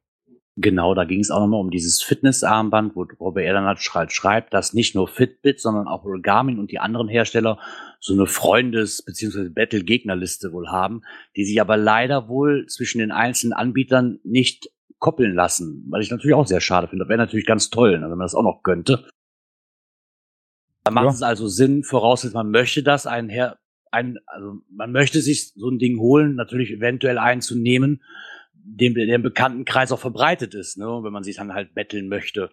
Genau, 0.57 0.95
da 0.95 1.05
ging 1.05 1.21
es 1.21 1.31
auch 1.31 1.41
nochmal 1.41 1.61
um 1.61 1.71
dieses 1.71 2.03
Fitnessarmband, 2.03 2.95
wo, 2.95 3.07
er 3.39 3.53
dann 3.55 3.65
halt 3.65 3.81
schreibt, 3.81 4.53
dass 4.53 4.75
nicht 4.75 4.95
nur 4.95 5.09
Fitbit, 5.09 5.61
sondern 5.61 5.89
auch 5.89 6.05
Garmin 6.23 6.59
und 6.59 6.71
die 6.71 6.79
anderen 6.79 7.09
Hersteller 7.09 7.59
so 7.99 8.13
eine 8.13 8.27
Freundes- 8.27 9.03
bzw. 9.05 9.49
Battle-Gegnerliste 9.49 10.53
wohl 10.53 10.69
haben, 10.69 11.03
die 11.37 11.45
sich 11.45 11.61
aber 11.61 11.77
leider 11.77 12.29
wohl 12.29 12.67
zwischen 12.67 12.99
den 12.99 13.11
einzelnen 13.11 13.53
Anbietern 13.53 14.19
nicht 14.23 14.69
koppeln 14.99 15.35
lassen, 15.35 15.87
was 15.89 16.05
ich 16.05 16.11
natürlich 16.11 16.35
auch 16.35 16.47
sehr 16.47 16.61
schade 16.61 16.89
finde. 16.89 17.05
Das 17.05 17.09
wäre 17.09 17.19
natürlich 17.19 17.47
ganz 17.47 17.71
toll, 17.71 17.99
ne, 17.99 18.11
wenn 18.11 18.19
man 18.19 18.27
das 18.27 18.35
auch 18.35 18.43
noch 18.43 18.63
könnte. 18.63 19.09
Da 20.85 20.90
macht 20.90 21.05
ja. 21.05 21.11
es 21.11 21.23
also 21.23 21.49
Sinn, 21.49 21.85
vorausgesetzt, 21.85 22.35
man 22.35 22.51
möchte 22.51 22.83
das, 22.83 23.07
ein 23.07 23.29
Her 23.29 23.59
ein, 23.90 24.19
also 24.27 24.59
man 24.71 24.93
möchte 24.93 25.21
sich 25.21 25.53
so 25.55 25.69
ein 25.69 25.79
Ding 25.79 25.99
holen, 25.99 26.35
natürlich 26.35 26.71
eventuell 26.71 27.19
einzunehmen, 27.19 28.03
dem 28.55 28.95
der 28.95 29.07
im 29.09 29.23
Bekanntenkreis 29.23 29.93
auch 29.93 29.99
verbreitet 29.99 30.55
ist, 30.55 30.79
ne, 30.79 30.87
wenn 31.03 31.12
man 31.12 31.25
sich 31.25 31.37
dann 31.37 31.55
halt 31.55 31.75
betteln 31.75 32.09
möchte. 32.09 32.51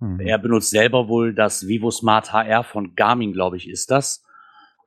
Mhm. 0.00 0.20
Er 0.20 0.38
benutzt 0.38 0.70
selber 0.70 1.08
wohl 1.08 1.34
das 1.34 1.68
Vivo 1.68 1.90
Smart 1.90 2.32
HR 2.32 2.64
von 2.64 2.94
Garmin, 2.94 3.32
glaube 3.32 3.56
ich, 3.56 3.68
ist 3.68 3.90
das. 3.90 4.24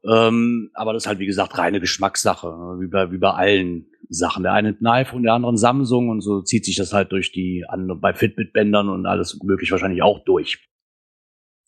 Ähm, 0.08 0.70
aber 0.74 0.94
das 0.94 1.04
ist 1.04 1.08
halt, 1.08 1.20
wie 1.20 1.26
gesagt, 1.26 1.58
reine 1.58 1.80
Geschmackssache, 1.80 2.48
ne, 2.48 2.78
wie 2.82 2.88
bei, 2.88 3.12
wie 3.12 3.18
bei 3.18 3.32
allen 3.32 3.88
Sachen. 4.10 4.44
Der 4.44 4.54
eine 4.54 4.70
ein 4.80 4.88
iPhone, 4.88 5.24
der 5.24 5.34
andere 5.34 5.54
ein 5.54 5.58
Samsung 5.58 6.10
und 6.10 6.22
so 6.22 6.42
zieht 6.42 6.66
sich 6.66 6.76
das 6.76 6.94
halt 6.94 7.12
durch 7.12 7.32
die 7.32 7.66
andere, 7.68 7.98
bei 7.98 8.14
Fitbit-Bändern 8.14 8.90
und 8.90 9.06
alles 9.06 9.40
möglich 9.42 9.72
wahrscheinlich 9.72 10.04
auch 10.04 10.24
durch. 10.26 10.70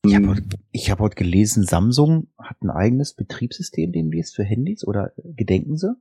Ich 0.07 0.15
habe 0.15 0.27
heute, 0.27 0.43
hab 0.91 0.99
heute 0.99 1.15
gelesen, 1.15 1.63
Samsung 1.63 2.27
hat 2.37 2.61
ein 2.61 2.69
eigenes 2.69 3.13
Betriebssystem 3.13 3.91
demnächst 3.91 4.35
für 4.35 4.43
Handys 4.43 4.85
oder 4.85 5.11
gedenken 5.17 5.77
sie? 5.77 5.95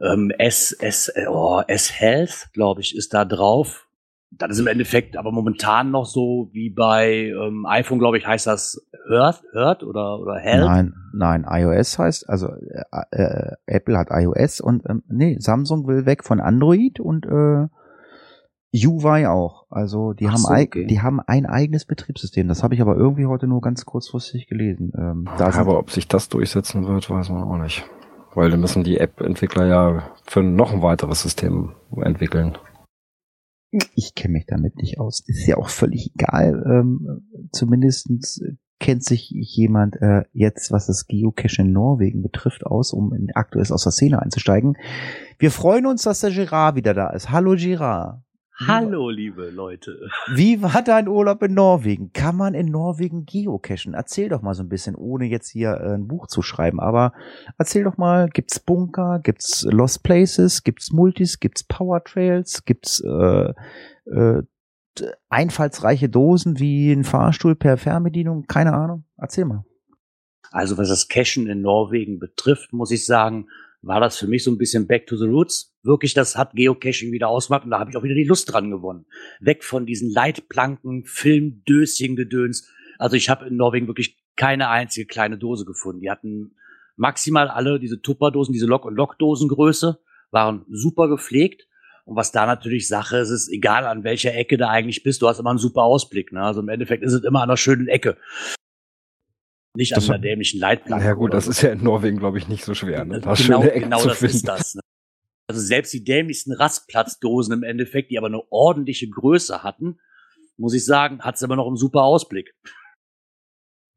Ähm, 0.00 0.30
S, 0.38 0.72
S, 0.72 1.12
oh, 1.28 1.62
S 1.66 2.00
Health, 2.00 2.50
glaube 2.52 2.80
ich, 2.80 2.96
ist 2.96 3.14
da 3.14 3.24
drauf. 3.24 3.88
Das 4.30 4.50
ist 4.50 4.58
im 4.58 4.66
Endeffekt 4.66 5.16
aber 5.16 5.32
momentan 5.32 5.90
noch 5.90 6.04
so 6.04 6.50
wie 6.52 6.68
bei 6.68 7.32
ähm, 7.34 7.64
iPhone, 7.66 7.98
glaube 7.98 8.18
ich, 8.18 8.26
heißt 8.26 8.46
das 8.46 8.86
Hört, 9.06 9.42
Hört 9.52 9.82
oder, 9.82 10.20
oder 10.20 10.36
Health? 10.36 10.66
Nein, 10.66 10.94
nein, 11.14 11.46
iOS 11.48 11.98
heißt, 11.98 12.28
also 12.28 12.48
äh, 12.48 12.82
äh, 13.10 13.52
Apple 13.66 13.96
hat 13.96 14.08
iOS 14.10 14.60
und 14.60 14.84
ähm, 14.88 15.02
nee, 15.08 15.38
Samsung 15.40 15.86
will 15.86 16.04
weg 16.04 16.24
von 16.24 16.40
Android 16.40 17.00
und 17.00 17.24
äh, 17.24 17.68
Juwei 18.70 19.28
auch. 19.28 19.66
Also 19.70 20.12
die 20.12 20.26
Ach 20.26 20.32
haben 20.32 20.40
so, 20.40 20.52
okay. 20.52 20.86
die 20.86 21.00
haben 21.00 21.20
ein 21.20 21.46
eigenes 21.46 21.86
Betriebssystem. 21.86 22.48
Das 22.48 22.62
habe 22.62 22.74
ich 22.74 22.80
aber 22.80 22.96
irgendwie 22.96 23.26
heute 23.26 23.46
nur 23.46 23.60
ganz 23.60 23.84
kurzfristig 23.84 24.46
gelesen. 24.46 24.92
Ähm, 24.96 25.26
Aber 25.26 25.78
ob 25.78 25.90
sich 25.90 26.08
das 26.08 26.28
durchsetzen 26.28 26.86
wird, 26.86 27.08
weiß 27.08 27.30
man 27.30 27.44
auch 27.44 27.58
nicht. 27.58 27.84
Weil 28.34 28.50
dann 28.50 28.60
müssen 28.60 28.84
die 28.84 28.98
App-Entwickler 28.98 29.66
ja 29.66 30.10
für 30.24 30.42
noch 30.42 30.72
ein 30.72 30.82
weiteres 30.82 31.22
System 31.22 31.72
entwickeln. 31.96 32.58
ich 33.94 34.14
kenne 34.14 34.34
mich 34.34 34.46
damit 34.46 34.76
nicht 34.76 35.00
aus. 35.00 35.22
Ist 35.26 35.46
ja 35.46 35.56
auch 35.56 35.70
völlig 35.70 36.12
egal. 36.14 36.62
Ähm, 36.66 37.48
zumindestens 37.52 38.40
kennt 38.80 39.02
sich 39.02 39.30
jemand 39.30 39.96
äh, 40.00 40.22
jetzt, 40.32 40.70
was 40.70 40.86
das 40.86 41.06
Geocache 41.06 41.62
in 41.62 41.72
Norwegen 41.72 42.22
betrifft, 42.22 42.64
aus, 42.64 42.92
um 42.92 43.12
in 43.12 43.28
aktuell 43.34 43.66
aus 43.72 43.82
der 43.82 43.92
Szene 43.92 44.22
einzusteigen. 44.22 44.76
Wir 45.38 45.50
freuen 45.50 45.86
uns, 45.86 46.02
dass 46.02 46.20
der 46.20 46.30
Girard 46.30 46.76
wieder 46.76 46.94
da 46.94 47.10
ist. 47.10 47.30
Hallo 47.30 47.56
Girard. 47.56 48.22
Hallo, 48.66 49.08
liebe 49.08 49.50
Leute. 49.50 50.10
Wie 50.34 50.60
war 50.60 50.82
dein 50.82 51.06
Urlaub 51.06 51.42
in 51.44 51.54
Norwegen? 51.54 52.12
Kann 52.12 52.36
man 52.36 52.54
in 52.54 52.66
Norwegen 52.66 53.24
geocachen? 53.24 53.94
Erzähl 53.94 54.28
doch 54.28 54.42
mal 54.42 54.54
so 54.54 54.64
ein 54.64 54.68
bisschen, 54.68 54.96
ohne 54.96 55.26
jetzt 55.26 55.48
hier 55.48 55.74
äh, 55.74 55.94
ein 55.94 56.08
Buch 56.08 56.26
zu 56.26 56.42
schreiben, 56.42 56.80
aber 56.80 57.12
erzähl 57.56 57.84
doch 57.84 57.98
mal, 57.98 58.28
gibt's 58.28 58.58
Bunker, 58.58 59.20
gibt's 59.22 59.62
Lost 59.70 60.02
Places, 60.02 60.64
gibt's 60.64 60.90
Multis, 60.90 61.38
gibt's 61.38 61.62
Power 61.62 62.02
Trails, 62.02 62.64
gibt's 62.64 63.00
äh, 63.00 63.52
äh, 64.06 64.42
einfallsreiche 65.28 66.08
Dosen 66.08 66.58
wie 66.58 66.90
ein 66.90 67.04
Fahrstuhl 67.04 67.54
per 67.54 67.76
Fernbedienung? 67.76 68.46
Keine 68.48 68.72
Ahnung. 68.72 69.04
Erzähl 69.16 69.44
mal. 69.44 69.64
Also 70.50 70.78
was 70.78 70.88
das 70.88 71.06
Cashen 71.06 71.46
in 71.46 71.60
Norwegen 71.60 72.18
betrifft, 72.18 72.72
muss 72.72 72.90
ich 72.90 73.06
sagen, 73.06 73.46
war 73.82 74.00
das 74.00 74.16
für 74.16 74.26
mich 74.26 74.44
so 74.44 74.50
ein 74.50 74.58
bisschen 74.58 74.86
Back 74.86 75.06
to 75.06 75.16
the 75.16 75.26
Roots. 75.26 75.76
Wirklich, 75.82 76.14
das 76.14 76.36
hat 76.36 76.54
Geocaching 76.54 77.12
wieder 77.12 77.28
ausgemacht 77.28 77.64
und 77.64 77.70
da 77.70 77.78
habe 77.78 77.90
ich 77.90 77.96
auch 77.96 78.02
wieder 78.02 78.14
die 78.14 78.24
Lust 78.24 78.52
dran 78.52 78.70
gewonnen. 78.70 79.06
Weg 79.40 79.64
von 79.64 79.86
diesen 79.86 80.10
Leitplanken, 80.10 81.04
Filmdöschen, 81.04 82.16
Gedöns. 82.16 82.68
Also 82.98 83.16
ich 83.16 83.28
habe 83.30 83.46
in 83.46 83.56
Norwegen 83.56 83.86
wirklich 83.86 84.18
keine 84.36 84.68
einzige 84.68 85.06
kleine 85.06 85.38
Dose 85.38 85.64
gefunden. 85.64 86.00
Die 86.00 86.10
hatten 86.10 86.54
maximal 86.96 87.48
alle 87.48 87.78
diese 87.78 88.00
Tupperdosen, 88.00 88.52
diese 88.52 88.66
Lock- 88.66 88.84
und 88.84 88.96
Lockdosengröße, 88.96 90.00
waren 90.30 90.64
super 90.68 91.08
gepflegt. 91.08 91.66
Und 92.04 92.16
was 92.16 92.32
da 92.32 92.46
natürlich 92.46 92.88
Sache 92.88 93.18
ist, 93.18 93.30
ist 93.30 93.52
egal 93.52 93.86
an 93.86 94.02
welcher 94.02 94.34
Ecke 94.34 94.56
du 94.56 94.66
eigentlich 94.66 95.02
bist, 95.02 95.20
du 95.20 95.28
hast 95.28 95.38
immer 95.38 95.50
einen 95.50 95.58
super 95.58 95.82
Ausblick. 95.82 96.32
Ne? 96.32 96.42
Also 96.42 96.60
im 96.60 96.68
Endeffekt 96.68 97.02
ist 97.02 97.12
es 97.12 97.22
immer 97.22 97.42
an 97.42 97.50
einer 97.50 97.56
schönen 97.56 97.86
Ecke. 97.86 98.16
Nicht 99.78 99.92
an 99.92 100.00
Das- 100.00 100.10
einer 100.10 100.18
dämlichen 100.18 100.58
Leitplanke. 100.58 101.04
Ja 101.06 101.12
gut, 101.14 101.32
das 101.32 101.44
so. 101.44 101.52
ist 101.52 101.62
ja 101.62 101.70
in 101.70 101.84
Norwegen, 101.84 102.18
glaube 102.18 102.36
ich, 102.38 102.48
nicht 102.48 102.64
so 102.64 102.74
schwer. 102.74 103.04
Ne? 103.04 103.20
Da 103.20 103.34
genau 103.34 103.60
schöne 103.60 103.70
Ecken 103.70 103.82
genau 103.84 104.00
zu 104.00 104.08
das 104.08 104.18
finden. 104.18 104.34
ist 104.34 104.48
das. 104.48 104.74
Ne? 104.74 104.80
Also 105.48 105.60
selbst 105.62 105.92
die 105.94 106.02
dämlichsten 106.02 106.52
Rastplatzdosen 106.52 107.54
im 107.54 107.62
Endeffekt, 107.62 108.10
die 108.10 108.18
aber 108.18 108.26
eine 108.26 108.42
ordentliche 108.50 109.08
Größe 109.08 109.62
hatten, 109.62 110.00
muss 110.56 110.74
ich 110.74 110.84
sagen, 110.84 111.20
hat 111.20 111.36
es 111.36 111.44
aber 111.44 111.54
noch 111.54 111.68
einen 111.68 111.76
super 111.76 112.02
Ausblick. 112.02 112.52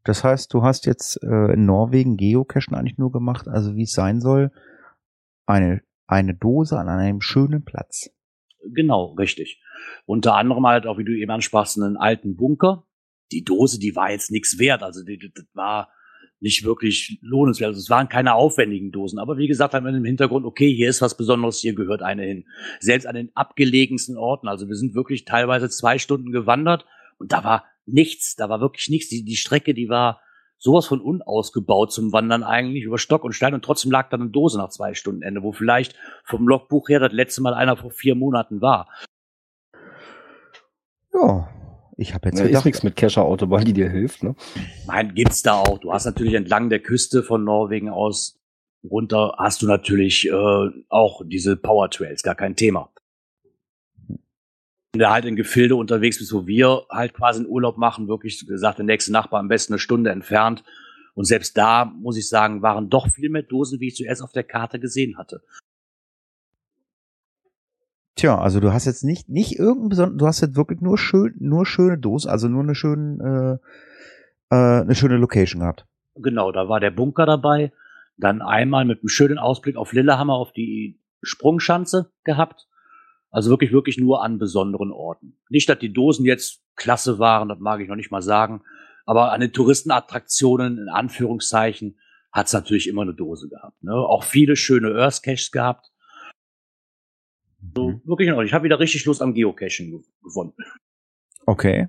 Das 0.04 0.24
heißt, 0.24 0.54
du 0.54 0.62
hast 0.62 0.86
jetzt 0.86 1.22
äh, 1.24 1.54
in 1.54 1.65
Norwegen 1.65 2.15
Geocachen 2.15 2.76
eigentlich 2.76 2.98
nur 3.00 3.12
gemacht, 3.12 3.48
also 3.48 3.76
wie 3.76 3.84
es 3.84 3.94
sein 3.94 4.22
soll, 4.22 4.52
eine, 5.48 5.82
eine 6.08 6.36
Dose 6.36 6.78
an 6.78 6.89
einem 6.89 7.22
schönen 7.22 7.65
Platz. 7.65 8.12
Genau, 8.74 9.13
richtig. 9.13 9.62
Unter 10.06 10.36
anderem 10.36 10.65
halt 10.67 10.86
auch, 10.86 11.00
wie 11.00 11.06
du 11.06 11.12
eben 11.17 11.32
ansprachst, 11.32 11.80
einen 11.82 11.98
alten 11.98 12.36
Bunker. 12.36 12.86
Die 13.32 13.44
Dose, 13.44 13.80
die 13.80 13.96
war 13.96 14.12
jetzt 14.12 14.32
nichts 14.32 14.60
wert. 14.60 14.84
Also 14.84 15.04
die, 15.04 15.17
das 15.17 15.46
war 15.54 15.89
nicht 16.41 16.65
wirklich 16.65 17.20
lohnenswert. 17.22 17.70
Also 17.70 17.80
es 17.80 17.89
waren 17.89 18.10
keine 18.10 18.34
aufwendigen 18.34 18.91
Dosen. 18.91 19.20
Aber 19.20 19.38
wie 19.38 19.48
gesagt, 19.48 19.74
haben 19.74 19.86
wir 19.86 19.94
im 19.96 20.04
Hintergrund, 20.04 20.46
okay, 20.46 20.74
hier 20.74 20.89
ist 20.89 21.02
was 21.02 21.15
Besonderes, 21.15 21.60
hier 21.60 21.76
gehört 21.76 22.02
eine 22.02 22.24
hin. 22.24 22.46
Selbst 22.80 23.06
an 23.06 23.15
den 23.15 23.30
abgelegensten 23.36 24.17
Orten. 24.17 24.48
Also 24.48 24.67
wir 24.67 24.76
sind 24.76 24.96
wirklich 24.96 25.26
teilweise 25.26 25.70
zwei 25.70 26.00
Stunden 26.00 26.32
gewandert 26.32 26.86
und 27.17 27.32
da 27.32 27.44
war 27.44 27.65
nichts. 27.86 28.36
Da 28.36 28.50
war 28.50 28.60
wirklich 28.60 28.89
nichts. 28.89 29.10
Die, 29.10 29.24
die 29.24 29.36
Strecke, 29.36 29.74
die 29.74 29.88
war 29.88 30.22
sowas 30.58 30.88
von 30.88 31.02
unausgebaut 31.02 31.91
zum 31.91 32.12
Wandern 32.12 32.44
eigentlich 32.44 32.84
über 32.84 32.98
Stock 32.98 33.24
und 33.24 33.34
Stein 33.34 33.54
und 33.54 33.65
trotzdem 33.65 33.91
lag 33.91 34.10
da 34.10 34.17
eine 34.17 34.30
Dose 34.30 34.58
nach 34.58 34.70
zwei 34.70 34.94
Stunden 34.94 35.24
Ende, 35.24 35.41
wo 35.41 35.52
vielleicht 35.52 35.96
vom 36.24 36.48
Logbuch 36.48 36.89
her 36.89 37.00
das 37.00 37.12
letzte 37.12 37.41
Mal 37.41 37.56
einer 37.56 37.78
vor 37.78 37.89
vier 37.89 38.13
Monaten 38.13 38.62
war. 38.62 38.88
Ja, 41.13 41.50
ich 42.02 42.14
habe 42.14 42.30
jetzt 42.30 42.40
Ja, 42.40 42.46
ist 42.46 42.66
nichts 42.66 42.84
mit 42.84 42.96
Kescher-Autobahn, 42.96 43.64
die 43.64 43.74
dir 43.74 43.90
hilft. 43.90 44.24
Ne? 44.24 44.36
Nein, 44.88 45.14
gibt's 45.14 45.44
da 45.44 45.60
auch. 45.60 45.78
Du 45.78 45.94
hast 45.94 46.06
natürlich 46.06 46.34
entlang 46.34 46.70
der 46.70 46.80
Küste 46.80 47.24
von 47.24 47.44
Norwegen 47.44 47.90
aus 47.90 48.38
runter 48.84 49.36
hast 49.38 49.62
du 49.62 49.68
natürlich 49.68 50.28
äh, 50.28 50.70
auch 50.90 51.22
diese 51.26 51.56
Power 51.56 51.90
Trails, 51.90 52.24
gar 52.24 52.36
kein 52.36 52.56
Thema. 52.56 52.90
Wenn 54.08 55.00
du 55.00 55.10
halt 55.10 55.26
in 55.26 55.36
Gefilde 55.36 55.76
unterwegs 55.76 56.18
bist, 56.18 56.34
wo 56.34 56.48
wir 56.48 56.84
halt 56.90 57.14
quasi 57.14 57.42
einen 57.42 57.50
Urlaub 57.50 57.78
machen, 57.78 58.08
wirklich 58.08 58.46
gesagt, 58.46 58.80
der 58.80 58.86
nächste 58.86 59.12
Nachbar 59.12 59.40
am 59.40 59.48
besten 59.48 59.74
eine 59.74 59.80
Stunde 59.80 60.10
entfernt. 60.10 60.64
Und 61.14 61.26
selbst 61.26 61.58
da, 61.58 61.86
muss 61.86 62.18
ich 62.18 62.28
sagen, 62.28 62.62
waren 62.62 62.90
doch 62.90 63.08
viel 63.10 63.30
mehr 63.30 63.44
Dosen, 63.44 63.80
wie 63.80 63.90
ich 63.90 63.96
zuerst 63.96 64.22
auf 64.22 64.32
der 64.32 64.44
Karte 64.44 64.80
gesehen 64.80 65.18
hatte. 65.18 65.44
Tja, 68.15 68.38
also 68.38 68.60
du 68.60 68.74
hast 68.74 68.86
jetzt 68.86 69.04
nicht, 69.04 69.30
nicht 69.30 69.58
irgendein 69.58 69.89
besonders, 69.89 70.17
du 70.17 70.28
hast 70.28 70.41
jetzt 70.41 70.56
wirklich 70.56 70.82
nur 70.82 70.97
schön, 70.97 71.36
nur 71.39 71.65
schöne 71.65 71.97
Dosen, 71.97 72.30
also 72.30 72.47
nur 72.47 72.63
eine 72.63 72.76
schöne, 72.76 73.60
äh, 74.52 74.56
äh, 74.56 74.82
eine 74.82 74.95
schöne 74.95 75.17
Location 75.17 75.62
gehabt. 75.62 75.86
Genau, 76.15 76.52
da 76.52 76.67
war 76.67 76.80
der 76.80 76.91
Bunker 76.91 77.26
dabei. 77.26 77.71
Dann 78.17 78.41
einmal 78.41 78.86
mit 78.86 79.00
einem 79.00 79.08
schönen 79.08 79.38
Ausblick 79.38 79.78
auf 79.78 79.93
Lillehammer 79.93 80.34
auf 80.34 80.52
die 80.52 81.00
Sprungschanze 81.21 82.12
gehabt. 82.24 82.67
Also 83.32 83.50
wirklich, 83.50 83.71
wirklich 83.71 83.97
nur 83.97 84.24
an 84.24 84.38
besonderen 84.38 84.91
Orten. 84.91 85.38
Nicht, 85.50 85.69
dass 85.69 85.80
die 85.80 85.93
Dosen 85.93 86.26
jetzt 86.26 86.62
klasse 86.76 87.17
waren, 87.17 87.47
das 87.47 87.60
mag 87.60 87.80
ich 87.80 87.88
noch 87.88 87.95
nicht 87.95 88.12
mal 88.12 88.21
sagen. 88.21 88.62
Aber 89.06 89.32
an 89.32 89.41
den 89.41 89.54
Touristenattraktionen, 89.54 90.78
in 90.78 90.89
Anführungszeichen, 90.89 91.97
hat 92.32 92.47
es 92.47 92.54
natürlich 92.54 92.88
immer 92.88 93.02
eine 93.02 93.13
Dose 93.13 93.50
gehabt. 93.50 93.82
Ne? 93.84 93.93
Auch 93.93 94.24
viele 94.24 94.56
schöne 94.56 94.95
Earth 94.95 95.24
Caches 95.24 95.52
gehabt. 95.52 95.90
So, 97.76 97.89
Mhm. 97.91 98.02
wirklich, 98.06 98.30
ich 98.30 98.54
habe 98.54 98.63
wieder 98.65 98.80
richtig 98.80 99.06
Lust 99.06 99.21
am 99.21 99.34
Geocaching 99.34 99.91
ge- 99.91 100.02
gewonnen. 100.24 100.54
Okay. 101.45 101.88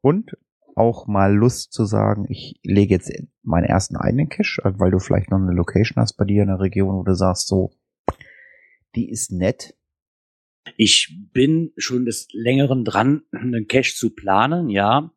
Und 0.00 0.36
auch 0.74 1.06
mal 1.06 1.34
Lust 1.34 1.72
zu 1.72 1.84
sagen, 1.86 2.26
ich 2.28 2.60
lege 2.62 2.94
jetzt 2.94 3.10
meinen 3.42 3.64
ersten 3.64 3.96
eigenen 3.96 4.28
Cache, 4.28 4.60
äh, 4.64 4.72
weil 4.78 4.90
du 4.90 4.98
vielleicht 4.98 5.30
noch 5.30 5.38
eine 5.38 5.52
Location 5.54 6.00
hast 6.02 6.14
bei 6.14 6.24
dir 6.24 6.42
in 6.42 6.48
der 6.48 6.60
Region, 6.60 6.96
wo 6.96 7.02
du 7.02 7.14
sagst, 7.14 7.48
so, 7.48 7.72
die 8.94 9.08
ist 9.10 9.32
nett. 9.32 9.74
Ich 10.76 11.16
bin 11.32 11.72
schon 11.76 12.04
des 12.04 12.28
Längeren 12.32 12.84
dran, 12.84 13.22
einen 13.30 13.68
Cache 13.68 13.94
zu 13.94 14.14
planen, 14.14 14.68
ja. 14.68 15.12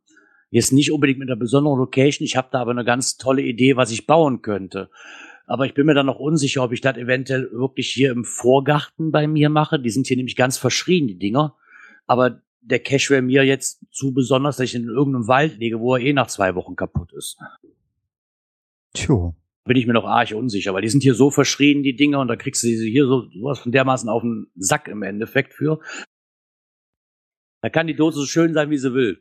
Jetzt 0.52 0.72
nicht 0.74 0.92
unbedingt 0.92 1.20
mit 1.20 1.30
einer 1.30 1.40
besonderen 1.40 1.78
Location. 1.78 2.26
Ich 2.26 2.36
habe 2.36 2.50
da 2.52 2.62
aber 2.62 2.72
eine 2.72 2.86
ganz 2.86 3.18
tolle 3.18 3.42
Idee, 3.44 3.76
was 3.76 3.92
ich 3.92 4.08
bauen 4.08 4.42
könnte. 4.42 4.90
Aber 5.50 5.66
ich 5.66 5.74
bin 5.74 5.88
mir 5.88 5.96
dann 5.96 6.06
noch 6.06 6.20
unsicher, 6.20 6.64
ob 6.64 6.72
ich 6.74 6.82
das 6.82 6.96
eventuell 6.96 7.52
wirklich 7.52 7.90
hier 7.90 8.12
im 8.12 8.24
Vorgarten 8.24 9.12
bei 9.12 9.28
mir 9.28 9.50
mache. 9.50 9.80
Die 9.80 9.90
sind 9.90 10.06
hier 10.06 10.16
nämlich 10.16 10.36
ganz 10.36 10.60
verschrien, 10.60 11.08
die 11.08 11.18
Dinger. 11.18 11.56
Aber 12.06 12.44
der 12.62 12.80
Cache 12.80 13.10
wäre 13.10 13.24
mir 13.24 13.44
jetzt 13.44 13.84
zu 13.90 14.14
besonders, 14.14 14.58
dass 14.58 14.66
ich 14.66 14.76
ihn 14.76 14.84
in 14.84 14.90
irgendeinem 14.90 15.28
Wald 15.28 15.58
lege, 15.58 15.80
wo 15.80 15.96
er 15.96 16.02
eh 16.04 16.14
nach 16.14 16.28
zwei 16.28 16.54
Wochen 16.54 16.76
kaputt 16.76 17.14
ist. 17.14 17.40
Tja. 18.94 19.34
Bin 19.66 19.76
ich 19.76 19.88
mir 19.88 19.94
noch 19.94 20.06
arg 20.06 20.32
unsicher, 20.34 20.76
weil 20.76 20.84
die 20.84 20.90
sind 20.90 21.02
hier 21.02 21.16
so 21.16 21.32
verschrien, 21.32 21.82
die 21.82 21.96
Dinger, 21.96 22.20
und 22.20 22.28
da 22.28 22.36
kriegst 22.36 22.62
du 22.62 22.68
diese 22.68 22.86
hier 22.86 23.08
so 23.08 23.28
sowas 23.32 23.58
von 23.58 23.72
dermaßen 23.72 24.08
auf 24.08 24.22
den 24.22 24.52
Sack 24.56 24.88
im 24.88 25.02
Endeffekt 25.02 25.56
für. 25.56 25.80
Da 27.62 27.70
kann 27.70 27.88
die 27.88 27.96
Dose 27.96 28.20
so 28.20 28.26
schön 28.28 28.54
sein, 28.54 28.70
wie 28.70 28.78
sie 28.78 28.94
will. 28.94 29.20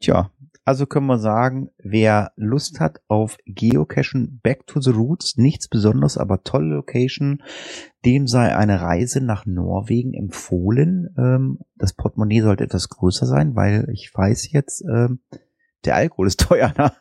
Tja, 0.00 0.32
also 0.64 0.86
können 0.86 1.06
wir 1.06 1.18
sagen, 1.18 1.70
wer 1.78 2.32
Lust 2.36 2.80
hat 2.80 3.00
auf 3.08 3.36
Geocachen 3.44 4.40
Back 4.42 4.66
to 4.66 4.80
the 4.80 4.90
Roots, 4.90 5.36
nichts 5.36 5.68
Besonderes, 5.68 6.16
aber 6.16 6.42
tolle 6.42 6.74
Location, 6.74 7.42
dem 8.04 8.26
sei 8.26 8.56
eine 8.56 8.80
Reise 8.80 9.22
nach 9.22 9.44
Norwegen 9.44 10.14
empfohlen. 10.14 11.14
Ähm, 11.18 11.58
das 11.76 11.92
Portemonnaie 11.92 12.40
sollte 12.40 12.64
etwas 12.64 12.88
größer 12.88 13.26
sein, 13.26 13.54
weil 13.54 13.88
ich 13.92 14.10
weiß 14.14 14.52
jetzt, 14.52 14.82
ähm, 14.90 15.20
der 15.84 15.96
Alkohol 15.96 16.26
ist 16.26 16.40
teuer. 16.48 16.72
Ne? 16.78 16.92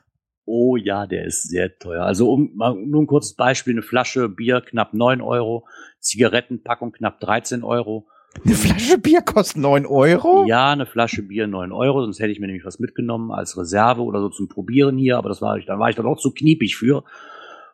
Oh 0.45 0.75
ja, 0.75 1.07
der 1.07 1.25
ist 1.25 1.43
sehr 1.43 1.77
teuer. 1.77 2.03
Also 2.03 2.31
um 2.33 2.51
mal 2.55 2.75
nur 2.75 3.01
ein 3.01 3.07
kurzes 3.07 3.35
Beispiel, 3.35 3.75
eine 3.75 3.81
Flasche 3.81 4.27
Bier 4.27 4.59
knapp 4.59 4.93
9 4.93 5.21
Euro, 5.21 5.65
Zigarettenpackung 5.99 6.91
knapp 6.91 7.21
13 7.21 7.63
Euro. 7.63 8.07
Eine 8.43 8.55
Flasche 8.55 8.97
Bier 8.97 9.21
kostet 9.21 9.57
neun 9.57 9.85
Euro? 9.85 10.45
Ja, 10.47 10.71
eine 10.71 10.85
Flasche 10.85 11.21
Bier 11.23 11.47
9 11.47 11.71
Euro, 11.71 12.01
sonst 12.03 12.19
hätte 12.19 12.31
ich 12.31 12.39
mir 12.39 12.47
nämlich 12.47 12.65
was 12.65 12.79
mitgenommen 12.79 13.31
als 13.31 13.57
Reserve 13.57 14.01
oder 14.01 14.19
so 14.19 14.29
zum 14.29 14.49
Probieren 14.49 14.97
hier, 14.97 15.17
aber 15.17 15.29
das 15.29 15.41
war 15.41 15.57
ich, 15.57 15.65
dann 15.65 15.79
war 15.79 15.89
ich 15.89 15.95
dann 15.95 16.05
auch 16.05 16.17
zu 16.17 16.31
kniepig 16.31 16.75
für. 16.75 17.03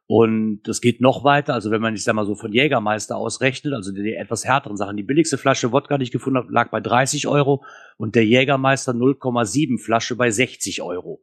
Und 0.05 0.61
das 0.63 0.81
geht 0.81 1.01
noch 1.01 1.23
weiter, 1.23 1.53
also 1.53 1.69
wenn 1.69 1.81
man, 1.81 1.93
ich 1.93 2.03
sag 2.03 2.15
mal 2.15 2.25
so 2.25 2.35
von 2.35 2.51
Jägermeister 2.51 3.15
ausrechnet, 3.15 3.73
also 3.73 3.91
die, 3.91 4.01
die 4.01 4.15
etwas 4.15 4.43
härteren 4.43 4.75
Sachen. 4.75 4.97
Die 4.97 5.03
billigste 5.03 5.37
Flasche 5.37 5.71
Wodka, 5.71 5.97
die 5.99 6.03
ich 6.03 6.11
gefunden 6.11 6.37
habe, 6.37 6.51
lag 6.51 6.71
bei 6.71 6.81
30 6.81 7.27
Euro 7.27 7.63
und 7.97 8.15
der 8.15 8.25
Jägermeister 8.25 8.91
0,7 8.91 9.79
Flasche 9.79 10.15
bei 10.15 10.31
60 10.31 10.81
Euro. 10.81 11.21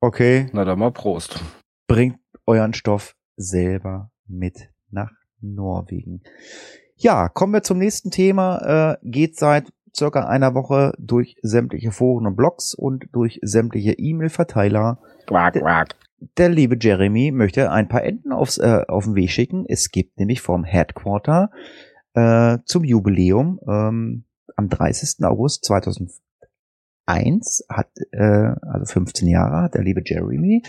Okay, 0.00 0.48
Na 0.52 0.64
dann 0.64 0.78
mal 0.78 0.90
Prost. 0.90 1.40
bringt 1.86 2.18
euren 2.46 2.74
Stoff 2.74 3.14
selber 3.36 4.10
mit 4.26 4.68
nach 4.90 5.12
Norwegen. 5.40 6.22
Ja, 7.00 7.28
kommen 7.28 7.52
wir 7.52 7.62
zum 7.62 7.78
nächsten 7.78 8.10
Thema. 8.10 8.96
Äh, 9.00 9.08
geht 9.08 9.38
seit 9.38 9.72
circa 9.96 10.26
einer 10.26 10.54
Woche 10.54 10.94
durch 10.98 11.36
sämtliche 11.42 11.92
Foren 11.92 12.26
und 12.26 12.34
Blogs 12.34 12.74
und 12.74 13.06
durch 13.12 13.38
sämtliche 13.40 13.92
E-Mail-Verteiler. 13.92 14.98
Quack, 15.26 15.54
quack. 15.54 15.94
Der 16.36 16.48
liebe 16.48 16.76
Jeremy 16.78 17.30
möchte 17.30 17.70
ein 17.70 17.86
paar 17.86 18.02
Enten 18.02 18.32
aufs, 18.32 18.58
äh, 18.58 18.82
auf 18.88 19.04
den 19.04 19.14
Weg 19.14 19.30
schicken. 19.30 19.64
Es 19.68 19.92
gibt 19.92 20.18
nämlich 20.18 20.40
vom 20.40 20.64
Headquarter 20.64 21.52
äh, 22.14 22.58
zum 22.64 22.82
Jubiläum 22.82 23.60
ähm, 23.68 24.24
am 24.56 24.68
30. 24.68 25.24
August 25.24 25.64
2001 25.66 27.64
hat, 27.68 27.90
äh, 28.10 28.54
also 28.60 28.86
15 28.86 29.28
Jahre, 29.28 29.62
hat 29.62 29.74
der 29.74 29.84
liebe 29.84 30.02
Jeremy 30.04 30.64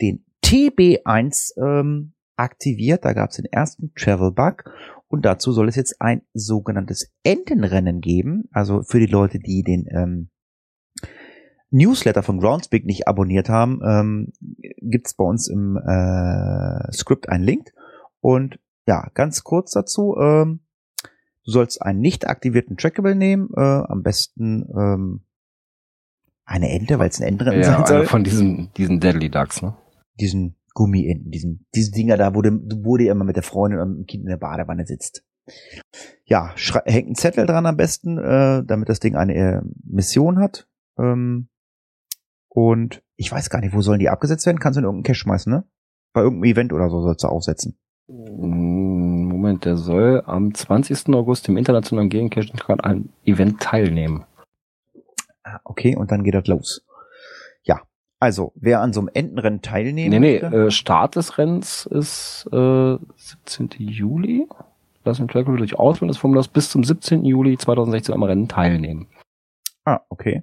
den 0.00 0.24
TB1 0.42 1.52
ähm, 1.62 2.14
aktiviert. 2.36 3.04
Da 3.04 3.12
gab 3.12 3.28
es 3.28 3.36
den 3.36 3.44
ersten 3.44 3.92
Travel 3.94 4.32
Bug 4.32 4.64
und 5.08 5.24
dazu 5.24 5.52
soll 5.52 5.68
es 5.68 5.76
jetzt 5.76 6.00
ein 6.00 6.22
sogenanntes 6.34 7.12
Entenrennen 7.22 8.00
geben. 8.00 8.44
Also 8.50 8.82
für 8.82 8.98
die 8.98 9.06
Leute, 9.06 9.38
die 9.38 9.62
den 9.62 9.86
ähm, 9.90 10.30
Newsletter 11.70 12.22
von 12.22 12.38
Groundspeak 12.40 12.84
nicht 12.84 13.08
abonniert 13.08 13.48
haben, 13.48 13.80
ähm, 13.84 14.32
gibt 14.80 15.08
es 15.08 15.14
bei 15.14 15.24
uns 15.24 15.48
im 15.48 15.76
äh, 15.76 16.92
Skript 16.92 17.28
einen 17.28 17.44
Link. 17.44 17.72
Und 18.20 18.58
ja, 18.86 19.08
ganz 19.14 19.44
kurz 19.44 19.72
dazu, 19.72 20.16
ähm, 20.20 20.60
du 21.44 21.50
sollst 21.50 21.82
einen 21.82 22.00
nicht 22.00 22.26
aktivierten 22.28 22.76
Trackable 22.76 23.14
nehmen, 23.14 23.50
äh, 23.56 23.60
am 23.60 24.02
besten 24.02 24.66
ähm, 24.76 25.20
eine 26.44 26.70
Ente, 26.70 26.98
weil 26.98 27.08
es 27.08 27.20
ein 27.20 27.26
Entenrennen 27.28 27.62
Ja, 27.62 27.78
sein 27.78 27.86
soll. 27.86 28.06
von 28.06 28.22
diesen, 28.24 28.72
diesen 28.76 29.00
Deadly 29.00 29.30
Ducks, 29.30 29.62
ne? 29.62 29.76
Diesen 30.20 30.56
Gummienten, 30.76 31.30
diesen, 31.30 31.66
diese 31.74 31.90
Dinger 31.90 32.18
da, 32.18 32.34
wo 32.34 32.42
du, 32.42 32.50
wo 32.84 32.98
du 32.98 33.06
immer 33.06 33.24
mit 33.24 33.36
der 33.36 33.42
Freundin 33.42 33.80
und 33.80 33.96
dem 33.96 34.06
Kind 34.06 34.24
in 34.24 34.28
der 34.28 34.36
Badewanne 34.36 34.86
sitzt. 34.86 35.24
Ja, 36.26 36.54
hängt 36.84 37.10
ein 37.10 37.14
Zettel 37.14 37.46
dran 37.46 37.64
am 37.64 37.78
besten, 37.78 38.18
äh, 38.18 38.62
damit 38.62 38.90
das 38.90 39.00
Ding 39.00 39.16
eine 39.16 39.34
äh, 39.34 39.62
Mission 39.84 40.38
hat. 40.38 40.68
Ähm, 40.98 41.48
und 42.48 43.02
ich 43.16 43.32
weiß 43.32 43.48
gar 43.48 43.60
nicht, 43.60 43.74
wo 43.74 43.80
sollen 43.80 44.00
die 44.00 44.10
abgesetzt 44.10 44.44
werden? 44.44 44.58
Kannst 44.58 44.76
du 44.76 44.80
in 44.80 44.84
irgendeinen 44.84 45.04
Cache 45.04 45.14
schmeißen, 45.14 45.50
ne? 45.50 45.64
Bei 46.12 46.20
irgendeinem 46.20 46.52
Event 46.52 46.72
oder 46.74 46.90
so 46.90 47.00
sollst 47.00 47.24
du 47.24 47.28
aufsetzen. 47.28 47.78
Mm, 48.08 49.28
Moment, 49.28 49.64
der 49.64 49.78
soll 49.78 50.22
am 50.26 50.52
20. 50.52 51.14
August 51.14 51.48
im 51.48 51.56
internationalen 51.56 52.10
Geocaching 52.10 52.60
an 52.68 52.80
einem 52.80 53.08
Event 53.24 53.60
teilnehmen. 53.60 54.26
Ah, 55.42 55.60
Okay, 55.64 55.96
und 55.96 56.10
dann 56.12 56.22
geht 56.22 56.34
das 56.34 56.46
los. 56.46 56.85
Also, 58.18 58.52
wer 58.54 58.80
an 58.80 58.92
so 58.92 59.00
einem 59.00 59.10
Entenrennen 59.12 59.60
teilnehmen 59.60 60.10
Nee, 60.10 60.18
nee, 60.18 60.40
möchte, 60.40 60.66
äh, 60.66 60.70
Start 60.70 61.16
des 61.16 61.36
Rennens 61.36 61.86
ist 61.86 62.48
äh, 62.52 62.96
17. 63.16 63.70
Juli. 63.78 64.46
Lass 65.04 65.18
den 65.18 65.28
Track 65.28 65.46
durch 65.46 65.78
auswählen 65.78 66.08
des 66.08 66.16
Formulars 66.16 66.48
bis 66.48 66.70
zum 66.70 66.82
17. 66.82 67.24
Juli 67.24 67.58
2016 67.58 68.14
am 68.14 68.22
Rennen 68.22 68.48
teilnehmen. 68.48 69.08
Ah, 69.84 70.00
okay. 70.08 70.42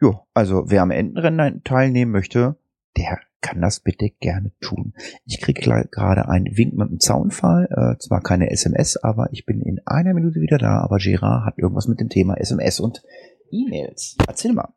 Jo, 0.00 0.20
also 0.32 0.64
wer 0.66 0.82
am 0.82 0.90
Entenrennen 0.90 1.62
teilnehmen 1.62 2.10
möchte, 2.10 2.56
der 2.96 3.20
kann 3.42 3.60
das 3.60 3.80
bitte 3.80 4.10
gerne 4.20 4.52
tun. 4.60 4.94
Ich 5.26 5.40
kriege 5.40 5.60
gerade 5.60 6.28
einen 6.28 6.56
Wink 6.56 6.74
mit 6.74 6.90
dem 6.90 7.00
Zaunfall, 7.00 7.68
äh, 7.70 7.98
zwar 7.98 8.22
keine 8.22 8.50
SMS, 8.50 8.96
aber 8.96 9.28
ich 9.32 9.46
bin 9.46 9.60
in 9.62 9.80
einer 9.86 10.14
Minute 10.14 10.40
wieder 10.40 10.58
da, 10.58 10.80
aber 10.80 10.98
Gerard 10.98 11.46
hat 11.46 11.58
irgendwas 11.58 11.86
mit 11.86 12.00
dem 12.00 12.08
Thema 12.08 12.34
SMS 12.38 12.80
und 12.80 13.02
E-Mails. 13.50 14.16
Erzähl 14.26 14.52
mal. 14.52 14.72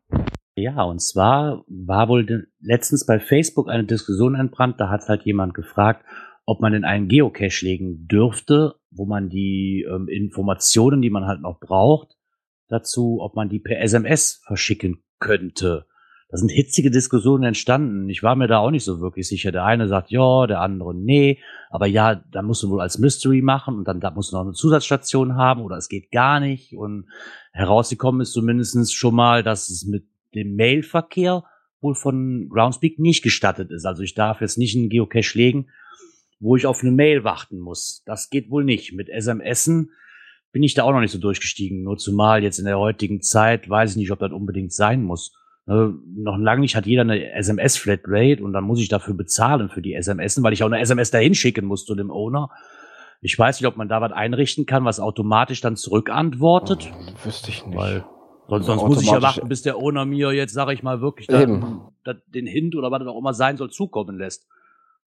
Ja, 0.55 0.83
und 0.83 1.01
zwar 1.01 1.63
war 1.67 2.09
wohl 2.09 2.47
letztens 2.59 3.05
bei 3.05 3.19
Facebook 3.19 3.69
eine 3.69 3.85
Diskussion 3.85 4.35
entbrannt, 4.35 4.79
da 4.79 4.89
hat 4.89 5.07
halt 5.07 5.23
jemand 5.23 5.55
gefragt, 5.55 6.05
ob 6.45 6.61
man 6.61 6.73
in 6.73 6.83
einen 6.83 7.07
Geocache 7.07 7.65
legen 7.65 8.07
dürfte, 8.07 8.75
wo 8.91 9.05
man 9.05 9.29
die 9.29 9.85
ähm, 9.89 10.07
Informationen, 10.07 11.01
die 11.01 11.09
man 11.09 11.25
halt 11.25 11.41
noch 11.41 11.59
braucht, 11.59 12.15
dazu, 12.67 13.19
ob 13.21 13.35
man 13.35 13.49
die 13.49 13.59
per 13.59 13.79
SMS 13.79 14.41
verschicken 14.45 15.03
könnte. 15.19 15.87
Da 16.29 16.37
sind 16.37 16.49
hitzige 16.49 16.89
Diskussionen 16.89 17.43
entstanden. 17.43 18.09
Ich 18.09 18.23
war 18.23 18.35
mir 18.35 18.47
da 18.47 18.57
auch 18.57 18.71
nicht 18.71 18.83
so 18.83 18.99
wirklich 18.99 19.27
sicher. 19.27 19.51
Der 19.51 19.65
eine 19.65 19.87
sagt 19.87 20.09
ja, 20.09 20.47
der 20.47 20.61
andere 20.61 20.95
nee. 20.95 21.39
Aber 21.69 21.85
ja, 21.85 22.15
da 22.15 22.41
musst 22.41 22.63
du 22.63 22.71
wohl 22.71 22.81
als 22.81 22.97
Mystery 22.97 23.43
machen 23.43 23.77
und 23.77 23.87
dann 23.87 23.99
da 23.99 24.09
musst 24.09 24.31
du 24.31 24.37
noch 24.37 24.43
eine 24.43 24.53
Zusatzstation 24.53 25.35
haben 25.35 25.61
oder 25.61 25.77
es 25.77 25.89
geht 25.89 26.11
gar 26.11 26.39
nicht. 26.39 26.75
Und 26.75 27.05
herausgekommen 27.51 28.21
ist 28.21 28.33
zumindest 28.33 28.95
schon 28.95 29.13
mal, 29.13 29.43
dass 29.43 29.69
es 29.69 29.85
mit 29.85 30.07
dem 30.35 30.55
Mailverkehr 30.55 31.43
wohl 31.81 31.95
von 31.95 32.49
Groundspeak 32.49 32.99
nicht 32.99 33.23
gestattet 33.23 33.71
ist. 33.71 33.85
Also 33.85 34.03
ich 34.03 34.13
darf 34.13 34.41
jetzt 34.41 34.57
nicht 34.57 34.75
einen 34.75 34.89
Geocache 34.89 35.37
legen, 35.37 35.67
wo 36.39 36.55
ich 36.55 36.65
auf 36.65 36.81
eine 36.81 36.91
Mail 36.91 37.23
warten 37.23 37.59
muss. 37.59 38.03
Das 38.05 38.29
geht 38.29 38.49
wohl 38.49 38.63
nicht. 38.63 38.93
Mit 38.93 39.09
SMSen 39.09 39.91
bin 40.51 40.63
ich 40.63 40.73
da 40.73 40.83
auch 40.83 40.91
noch 40.91 41.01
nicht 41.01 41.11
so 41.11 41.19
durchgestiegen. 41.19 41.83
Nur 41.83 41.97
zumal 41.97 42.43
jetzt 42.43 42.59
in 42.59 42.65
der 42.65 42.79
heutigen 42.79 43.21
Zeit 43.21 43.69
weiß 43.69 43.91
ich 43.91 43.97
nicht, 43.97 44.11
ob 44.11 44.19
das 44.19 44.31
unbedingt 44.31 44.73
sein 44.73 45.03
muss. 45.03 45.33
Ne, 45.65 45.93
noch 46.15 46.37
lange 46.37 46.61
nicht 46.61 46.75
hat 46.75 46.85
jeder 46.85 47.03
eine 47.03 47.31
SMS-Flatrate 47.31 48.43
und 48.43 48.51
dann 48.51 48.65
muss 48.65 48.81
ich 48.81 48.89
dafür 48.89 49.13
bezahlen 49.13 49.69
für 49.69 49.81
die 49.81 49.93
SMS, 49.93 50.41
weil 50.43 50.53
ich 50.53 50.63
auch 50.63 50.67
eine 50.67 50.79
SMS 50.79 51.11
dahin 51.11 51.35
schicken 51.35 51.65
muss 51.65 51.85
zu 51.85 51.95
dem 51.95 52.11
Owner. 52.11 52.49
Ich 53.21 53.39
weiß 53.39 53.59
nicht, 53.59 53.67
ob 53.67 53.77
man 53.77 53.87
da 53.87 54.01
was 54.01 54.11
einrichten 54.11 54.65
kann, 54.65 54.83
was 54.83 54.99
automatisch 54.99 55.61
dann 55.61 55.77
zurückantwortet. 55.77 56.91
Wüsste 57.23 57.49
ich 57.49 57.65
nicht. 57.65 57.77
Weil 57.77 58.03
sonst, 58.47 58.65
sonst 58.65 58.83
muss 58.83 59.01
ich 59.01 59.11
ja 59.11 59.21
warten, 59.21 59.47
bis 59.47 59.61
der 59.61 59.77
Owner 59.77 60.05
mir 60.05 60.31
jetzt, 60.31 60.53
sage 60.53 60.73
ich 60.73 60.83
mal, 60.83 61.01
wirklich 61.01 61.27
da, 61.27 61.41
Eben. 61.41 61.81
da, 62.03 62.13
den 62.13 62.45
Hint 62.45 62.75
oder 62.75 62.91
was 62.91 62.99
das 62.99 63.07
auch 63.07 63.17
immer 63.17 63.33
sein 63.33 63.57
soll, 63.57 63.69
zukommen 63.69 64.17
lässt. 64.17 64.47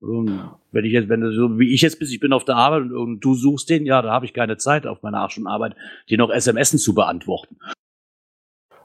Ähm, 0.03 0.51
wenn 0.72 0.85
ich 0.85 0.92
jetzt, 0.92 1.09
wenn 1.09 1.20
du 1.20 1.33
so 1.33 1.59
wie 1.59 1.72
ich 1.72 1.83
jetzt 1.83 1.99
bist, 1.99 2.12
ich 2.12 2.20
bin 2.20 2.33
auf 2.33 2.44
der 2.44 2.57
Arbeit 2.57 2.83
und, 2.83 2.92
und 2.92 3.20
du 3.20 3.35
suchst 3.35 3.70
den, 3.70 3.87
ja, 3.87 4.03
da 4.03 4.11
habe 4.11 4.27
ich 4.27 4.35
keine 4.35 4.57
Zeit 4.57 4.87
auf 4.87 5.03
meiner 5.03 5.29
Arbeit, 5.46 5.75
dir 6.09 6.18
noch 6.18 6.31
SMSen 6.31 6.79
zu 6.79 6.94
beantworten. 6.94 7.57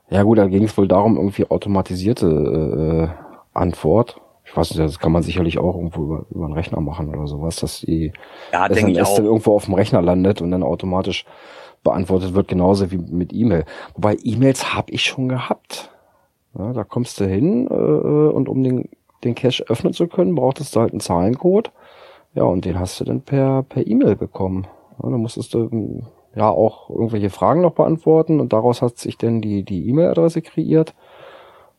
Ja 0.09 0.23
gut, 0.23 0.37
da 0.37 0.47
ging 0.47 0.63
es 0.63 0.77
wohl 0.77 0.87
darum, 0.87 1.15
irgendwie 1.15 1.49
automatisierte 1.49 2.27
äh, 2.27 3.57
Antwort. 3.57 4.19
Ich 4.43 4.55
weiß 4.55 4.71
nicht, 4.71 4.79
das 4.81 4.99
kann 4.99 5.13
man 5.13 5.23
sicherlich 5.23 5.57
auch 5.57 5.75
irgendwo 5.75 6.03
über, 6.03 6.25
über 6.29 6.45
einen 6.45 6.53
Rechner 6.53 6.81
machen 6.81 7.07
oder 7.07 7.27
sowas, 7.27 7.55
dass 7.57 7.81
die 7.81 8.11
Ja, 8.51 8.67
SMS 8.67 9.15
dann 9.15 9.25
irgendwo 9.25 9.55
auf 9.55 9.65
dem 9.65 9.75
Rechner 9.75 10.01
landet 10.01 10.41
und 10.41 10.51
dann 10.51 10.63
automatisch 10.63 11.25
beantwortet 11.83 12.33
wird, 12.33 12.47
genauso 12.47 12.91
wie 12.91 12.97
mit 12.97 13.33
E-Mail. 13.33 13.65
Wobei 13.95 14.17
E-Mails 14.23 14.73
habe 14.73 14.91
ich 14.91 15.03
schon 15.03 15.29
gehabt. 15.29 15.91
Ja, 16.57 16.73
da 16.73 16.83
kommst 16.83 17.19
du 17.19 17.25
hin 17.25 17.67
äh, 17.67 17.73
und 17.73 18.49
um 18.49 18.63
den, 18.63 18.89
den 19.23 19.35
Cache 19.35 19.63
öffnen 19.69 19.93
zu 19.93 20.07
können, 20.07 20.35
brauchtest 20.35 20.75
du 20.75 20.81
halt 20.81 20.91
einen 20.91 20.99
Zahlencode. 20.99 21.71
Ja, 22.33 22.43
und 22.43 22.65
den 22.65 22.79
hast 22.79 22.99
du 22.99 23.03
dann 23.05 23.21
per 23.21 23.63
per 23.63 23.85
E-Mail 23.85 24.15
bekommen. 24.15 24.67
Ja, 25.01 25.09
dann 25.09 25.19
musstest 25.21 25.53
du 25.53 25.69
ähm, 25.71 26.03
ja 26.35 26.49
auch 26.49 26.89
irgendwelche 26.89 27.29
Fragen 27.29 27.61
noch 27.61 27.73
beantworten 27.73 28.39
und 28.39 28.53
daraus 28.53 28.81
hat 28.81 28.97
sich 28.97 29.17
dann 29.17 29.41
die 29.41 29.63
die 29.63 29.87
E-Mail-Adresse 29.89 30.41
kreiert 30.41 30.93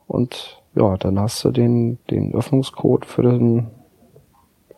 und 0.07 0.63
ja, 0.75 0.97
dann 0.97 1.19
hast 1.21 1.45
du 1.45 1.51
den 1.51 1.99
den 2.11 2.35
Öffnungscode 2.35 3.05
für 3.07 3.23
den 3.23 3.71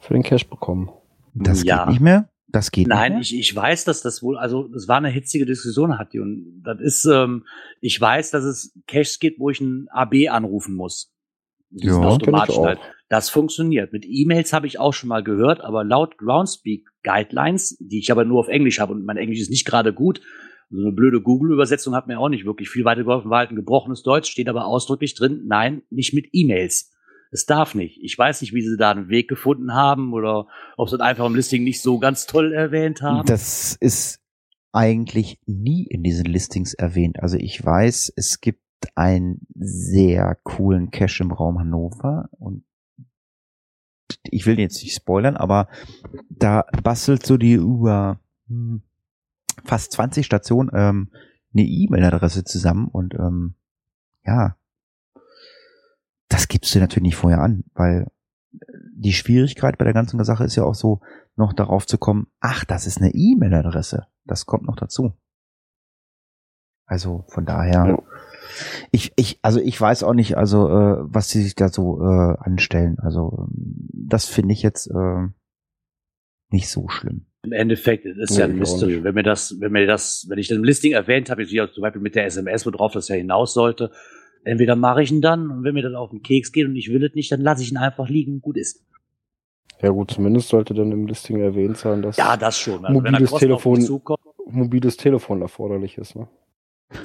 für 0.01 0.15
den 0.15 0.23
Cache 0.23 0.47
bekommen. 0.49 0.91
Das 1.35 1.65
Ja. 1.65 1.79
geht 1.85 1.89
nicht 1.95 2.01
mehr? 2.01 2.29
Das 2.55 2.71
geht 2.71 2.87
Nein, 2.87 3.19
nicht 3.19 3.33
ich, 3.33 3.41
ich 3.41 3.57
weiß, 3.57 3.85
dass 3.85 4.01
das 4.01 4.23
wohl, 4.23 4.39
also 4.39 4.71
es 4.77 4.87
war 4.87 4.99
eine 4.99 5.09
hitzige 5.09 5.45
Diskussion, 5.45 5.99
hat 5.99 6.13
die 6.13 6.21
und 6.21 6.63
das 6.63 6.81
ist, 6.81 7.05
ähm, 7.05 7.47
ich 7.81 8.01
weiß, 8.01 8.31
dass 8.31 8.45
es 8.45 8.79
Caches 8.87 9.19
gibt, 9.19 9.41
wo 9.41 9.51
ich 9.51 9.61
ein 9.61 9.89
AB 9.91 10.29
anrufen 10.31 10.77
muss. 10.77 11.13
Die 11.71 11.89
Ja, 11.89 11.97
automatisch 11.97 12.57
halt. 12.59 12.79
Das 13.09 13.29
funktioniert. 13.29 13.93
Mit 13.93 14.05
E-Mails 14.07 14.53
habe 14.53 14.69
ich 14.69 14.79
auch 14.79 14.95
schon 14.95 15.09
mal 15.09 15.25
gehört, 15.25 15.63
aber 15.63 15.83
laut 15.83 16.17
Groundspeak 16.17 16.89
Guidelines, 17.03 17.77
die 17.81 17.99
ich 17.99 18.13
aber 18.13 18.25
nur 18.25 18.39
auf 18.39 18.47
Englisch 18.47 18.79
habe 18.79 18.93
und 18.93 19.05
mein 19.05 19.17
Englisch 19.17 19.41
ist 19.41 19.51
nicht 19.51 19.67
gerade 19.67 19.93
gut, 19.93 20.21
so 20.71 20.81
eine 20.81 20.93
blöde 20.93 21.21
Google-Übersetzung 21.21 21.97
hat 21.97 22.07
mir 22.07 22.21
auch 22.21 22.29
nicht 22.29 22.47
wirklich 22.47 22.71
viel 22.71 22.85
weitergeholfen, 22.85 23.33
war 23.33 23.41
halt 23.41 23.51
ein 23.51 23.57
gebrochenes 23.57 24.05
Deutsch, 24.05 24.31
steht 24.31 24.49
aber 24.49 24.67
ausdrücklich 24.67 25.17
drin, 25.17 25.43
nein, 25.47 25.83
nicht 25.91 26.15
mit 26.15 26.29
E-Mails. 26.31 26.94
Es 27.35 27.47
darf 27.47 27.75
nicht. 27.75 27.99
Ich 28.01 28.17
weiß 28.17 28.43
nicht, 28.43 28.55
wie 28.55 28.63
sie 28.63 28.77
da 28.77 28.93
einen 28.93 29.09
Weg 29.09 29.29
gefunden 29.29 29.75
haben 29.75 30.13
oder 30.13 30.47
ob 30.77 30.89
sie 30.89 31.01
einfach 31.01 31.27
im 31.27 31.35
Listing 31.35 31.65
nicht 31.65 31.83
so 31.83 31.99
ganz 31.99 32.27
toll 32.27 32.53
erwähnt 32.53 33.03
haben. 33.03 33.27
Das 33.27 33.75
ist 33.81 34.21
eigentlich 34.71 35.41
nie 35.45 35.85
in 35.85 36.05
diesen 36.05 36.27
Listings 36.27 36.75
erwähnt. 36.75 37.21
Also 37.21 37.37
ich 37.37 37.65
weiß, 37.65 38.13
es 38.15 38.41
gibt 38.41 38.61
einen 38.95 39.41
sehr 39.57 40.39
coolen 40.45 40.93
Cache 40.93 41.25
im 41.25 41.33
Raum 41.33 41.59
Hannover 41.59 42.29
und 42.39 42.65
ich 44.31 44.47
will 44.47 44.61
jetzt 44.61 44.81
nicht 44.81 44.95
spoilern, 44.95 45.37
aber 45.37 45.67
da 46.29 46.65
bastelt 46.85 47.27
so 47.27 47.37
die 47.37 47.55
über 47.55 48.21
hm, 48.47 48.83
fast 49.65 49.91
20 49.91 50.25
Stationen 50.25 50.71
ähm, 50.73 51.11
eine 51.53 51.65
E-Mail-Adresse 51.65 52.45
zusammen 52.45 52.87
und 52.87 53.15
ähm, 53.15 53.55
ja, 54.25 54.57
das 56.35 56.49
gibst 56.49 56.75
du 56.75 56.81
natürlich 56.81 57.03
nicht 57.05 57.17
vorher 57.17 57.41
an, 57.41 57.63
weil 57.75 58.11
die 58.93 59.13
Schwierigkeit 59.13 59.79
bei 59.79 59.85
der 59.85 59.95
ganzen 59.95 60.23
Sache 60.25 60.43
ist 60.43 60.57
ja 60.57 60.65
auch 60.65 60.75
so, 60.75 61.01
noch 61.37 61.53
darauf 61.53 61.87
zu 61.87 61.97
kommen, 61.97 62.27
ach, 62.41 62.65
das 62.65 62.89
ist 62.89 62.99
eine 62.99 63.13
E-Mail-Adresse. 63.15 64.09
Das 64.25 64.45
kommt 64.45 64.65
noch 64.65 64.75
dazu. 64.75 65.13
Also 66.87 67.25
von 67.29 67.47
daher, 67.47 67.87
Ja. 67.87 68.03
ich, 68.91 69.13
ich, 69.15 69.39
also 69.43 69.61
ich 69.61 69.81
weiß 69.81 70.03
auch 70.03 70.13
nicht, 70.13 70.37
also 70.37 70.69
äh, 70.69 70.97
was 71.03 71.29
sie 71.31 71.41
sich 71.43 71.55
da 71.55 71.69
so 71.69 72.01
äh, 72.03 72.37
anstellen. 72.41 72.99
Also 72.99 73.47
ähm, 73.49 73.89
das 73.93 74.27
finde 74.27 74.55
ich 74.55 74.63
jetzt, 74.63 74.89
äh, 74.89 75.29
nicht 76.51 76.69
so 76.69 76.89
schlimm. 76.89 77.27
Im 77.43 77.53
Endeffekt 77.53 78.07
es 78.07 78.17
ist 78.17 78.31
Nee, 78.33 78.39
ja 78.39 78.45
ein 78.47 78.59
Mystery. 78.59 79.05
Wenn 79.05 79.15
mir 79.15 79.23
das, 79.23 79.55
wenn 79.61 79.71
mir 79.71 79.87
das, 79.87 80.27
wenn 80.29 80.39
ich 80.39 80.49
das 80.49 80.57
im 80.57 80.65
Listing 80.65 80.93
erwähnt 80.93 81.31
habe, 81.31 81.45
ich 81.45 81.51
zum 81.73 81.83
Beispiel 81.83 82.03
mit 82.03 82.17
der 82.17 82.27
SMS, 82.27 82.67
worauf 82.67 82.93
das 82.93 83.09
ja 83.09 83.15
hinaus 83.15 83.55
sollte, 83.55 83.93
entweder 84.45 84.77
mache 84.77 85.03
ich 85.03 85.11
ihn 85.11 85.21
dann 85.21 85.51
und 85.51 85.65
wenn 85.65 85.75
mir 85.75 85.83
dann 85.83 85.95
auf 85.97 86.11
den 86.11 86.23
Keks 86.23 86.53
geht 86.53 86.67
und 86.67 86.77
ich 86.77 86.91
will 86.93 87.03
es 87.05 87.15
nicht, 87.15 87.31
dann 87.33 87.41
lasse 87.41 87.63
ich 87.63 87.71
ihn 87.73 87.77
einfach 87.79 88.09
liegen, 88.09 88.41
gut 88.41 88.57
ist. 88.57 88.85
Ja 89.83 89.91
gut, 89.91 90.13
zumindest 90.13 90.49
sollte 90.49 90.73
dann 90.73 90.93
im 90.93 91.07
Listing 91.07 91.41
erwähnt 91.41 91.77
sein, 91.77 92.01
dass 92.03 92.17
Ja, 92.17 92.37
das 92.37 92.59
schon. 92.59 92.85
Also 92.85 93.01
Mobiles 93.01 93.31
Telefon- 93.33 94.01
mobiles 94.47 94.97
Telefon 94.97 95.43
erforderlich 95.43 95.99
ist. 95.99 96.15
Ne? 96.17 96.29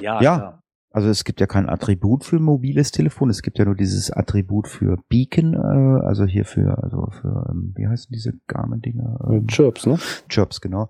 ja, 0.01 0.21
Ja. 0.21 0.37
klar. 0.37 0.63
Also 0.91 1.07
es 1.07 1.23
gibt 1.23 1.39
ja 1.39 1.45
kein 1.45 1.69
Attribut 1.69 2.23
für 2.23 2.39
mobiles 2.39 2.91
Telefon, 2.91 3.29
es 3.29 3.43
gibt 3.43 3.59
ja 3.59 3.65
nur 3.65 3.75
dieses 3.75 4.09
Attribut 4.11 4.67
für 4.67 4.97
Beacon, 5.07 5.53
äh, 5.53 6.03
also 6.05 6.25
hier 6.25 6.45
für, 6.45 6.81
also 6.83 7.07
für, 7.11 7.45
ähm, 7.51 7.73
wie 7.75 7.87
heißen 7.87 8.11
diese 8.11 8.33
Garmin-Dinger? 8.47 9.19
Ähm, 9.29 9.45
Chirps, 9.47 9.85
ne? 9.85 9.99
Chirps, 10.29 10.61
genau. 10.61 10.89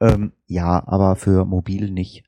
Ähm, 0.00 0.32
ja, 0.46 0.82
aber 0.86 1.14
für 1.16 1.44
mobil 1.44 1.90
nicht. 1.90 2.24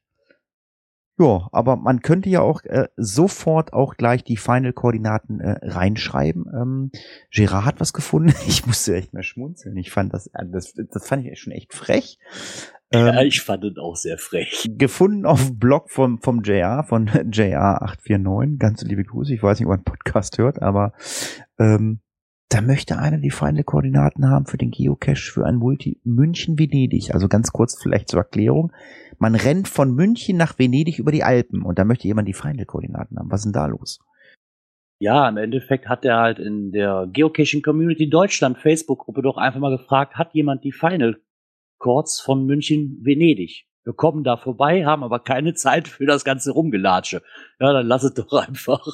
Ja, 1.19 1.49
aber 1.53 1.77
man 1.77 2.01
könnte 2.03 2.29
ja 2.29 2.43
auch 2.43 2.63
äh, 2.65 2.89
sofort 2.97 3.73
auch 3.73 3.97
gleich 3.97 4.23
die 4.23 4.37
Final-Koordinaten 4.37 5.41
äh, 5.41 5.59
reinschreiben. 5.63 6.45
Ähm, 6.55 6.91
Gerard 7.31 7.65
hat 7.65 7.81
was 7.81 7.93
gefunden. 7.93 8.35
Ich 8.47 8.67
musste 8.67 8.95
echt 8.95 9.15
mal 9.15 9.23
schmunzeln. 9.23 9.77
Ich 9.77 9.91
fand 9.91 10.13
das, 10.13 10.27
äh, 10.29 10.45
das, 10.47 10.75
das 10.75 11.07
fand 11.07 11.27
ich 11.27 11.41
schon 11.41 11.53
echt 11.53 11.73
frech. 11.75 12.19
Ähm, 12.93 13.07
ja, 13.07 13.23
ich 13.23 13.41
fand 13.41 13.65
es 13.65 13.77
auch 13.79 13.97
sehr 13.97 14.19
frech. 14.19 14.67
gefunden 14.71 15.27
auf 15.27 15.47
dem 15.47 15.59
Blog 15.59 15.91
vom, 15.91 16.19
vom 16.21 16.43
JR, 16.43 16.85
von 16.85 17.09
JR849. 17.09 18.59
Ganz 18.59 18.83
liebe 18.83 19.05
Grüße. 19.05 19.35
Ich 19.35 19.43
weiß 19.43 19.59
nicht, 19.59 19.67
ob 19.67 19.73
er 19.73 19.77
einen 19.77 19.85
Podcast 19.85 20.39
hört, 20.39 20.63
aber 20.63 20.93
ähm, 21.59 22.01
da 22.49 22.61
möchte 22.61 22.99
einer 22.99 23.19
die 23.19 23.31
feinde 23.31 23.65
Koordinaten 23.65 24.29
haben 24.29 24.47
für 24.47 24.57
den 24.57 24.71
Geocache 24.71 25.33
für 25.33 25.45
ein 25.45 25.57
Multi 25.57 26.01
München-Venedig. 26.05 27.13
Also 27.13 27.29
ganz 27.29 27.51
kurz 27.51 27.81
vielleicht 27.81 28.09
zur 28.09 28.21
Erklärung. 28.21 28.73
Man 29.19 29.35
rennt 29.35 29.69
von 29.69 29.93
München 29.93 30.37
nach 30.37 30.59
Venedig 30.59 30.99
über 30.99 31.11
die 31.11 31.25
Alpen 31.25 31.63
und 31.63 31.79
da 31.79 31.85
möchte 31.85 32.07
jemand 32.07 32.29
die 32.29 32.35
feinde 32.35 32.65
Koordinaten 32.65 33.19
haben. 33.19 33.31
Was 33.31 33.41
ist 33.41 33.47
denn 33.47 33.53
da 33.53 33.67
los? 33.67 33.99
Ja, 34.99 35.29
im 35.29 35.37
Endeffekt 35.37 35.89
hat 35.89 36.05
er 36.05 36.19
halt 36.19 36.39
in 36.39 36.71
der 36.71 37.09
Geocaching 37.13 37.63
Community 37.63 38.09
Deutschland 38.09 38.59
Facebook-Gruppe 38.59 39.23
doch 39.23 39.37
einfach 39.37 39.61
mal 39.61 39.77
gefragt, 39.77 40.15
hat 40.15 40.33
jemand 40.33 40.65
die 40.65 40.73
Final 40.73 41.21
Chords 41.79 42.21
von 42.21 42.47
München 42.47 43.01
Venedig? 43.03 43.67
Wir 43.85 43.93
kommen 43.93 44.25
da 44.25 44.37
vorbei, 44.37 44.87
haben 44.87 45.05
aber 45.05 45.21
keine 45.21 45.55
Zeit 45.55 45.87
für 45.87 46.07
das 46.07 46.25
ganze 46.25 46.53
Rumgelatsche. 46.53 47.23
Ja, 47.61 47.73
dann 47.73 47.87
lass 47.87 48.05
es 48.05 48.15
doch 48.15 48.33
einfach. 48.33 48.87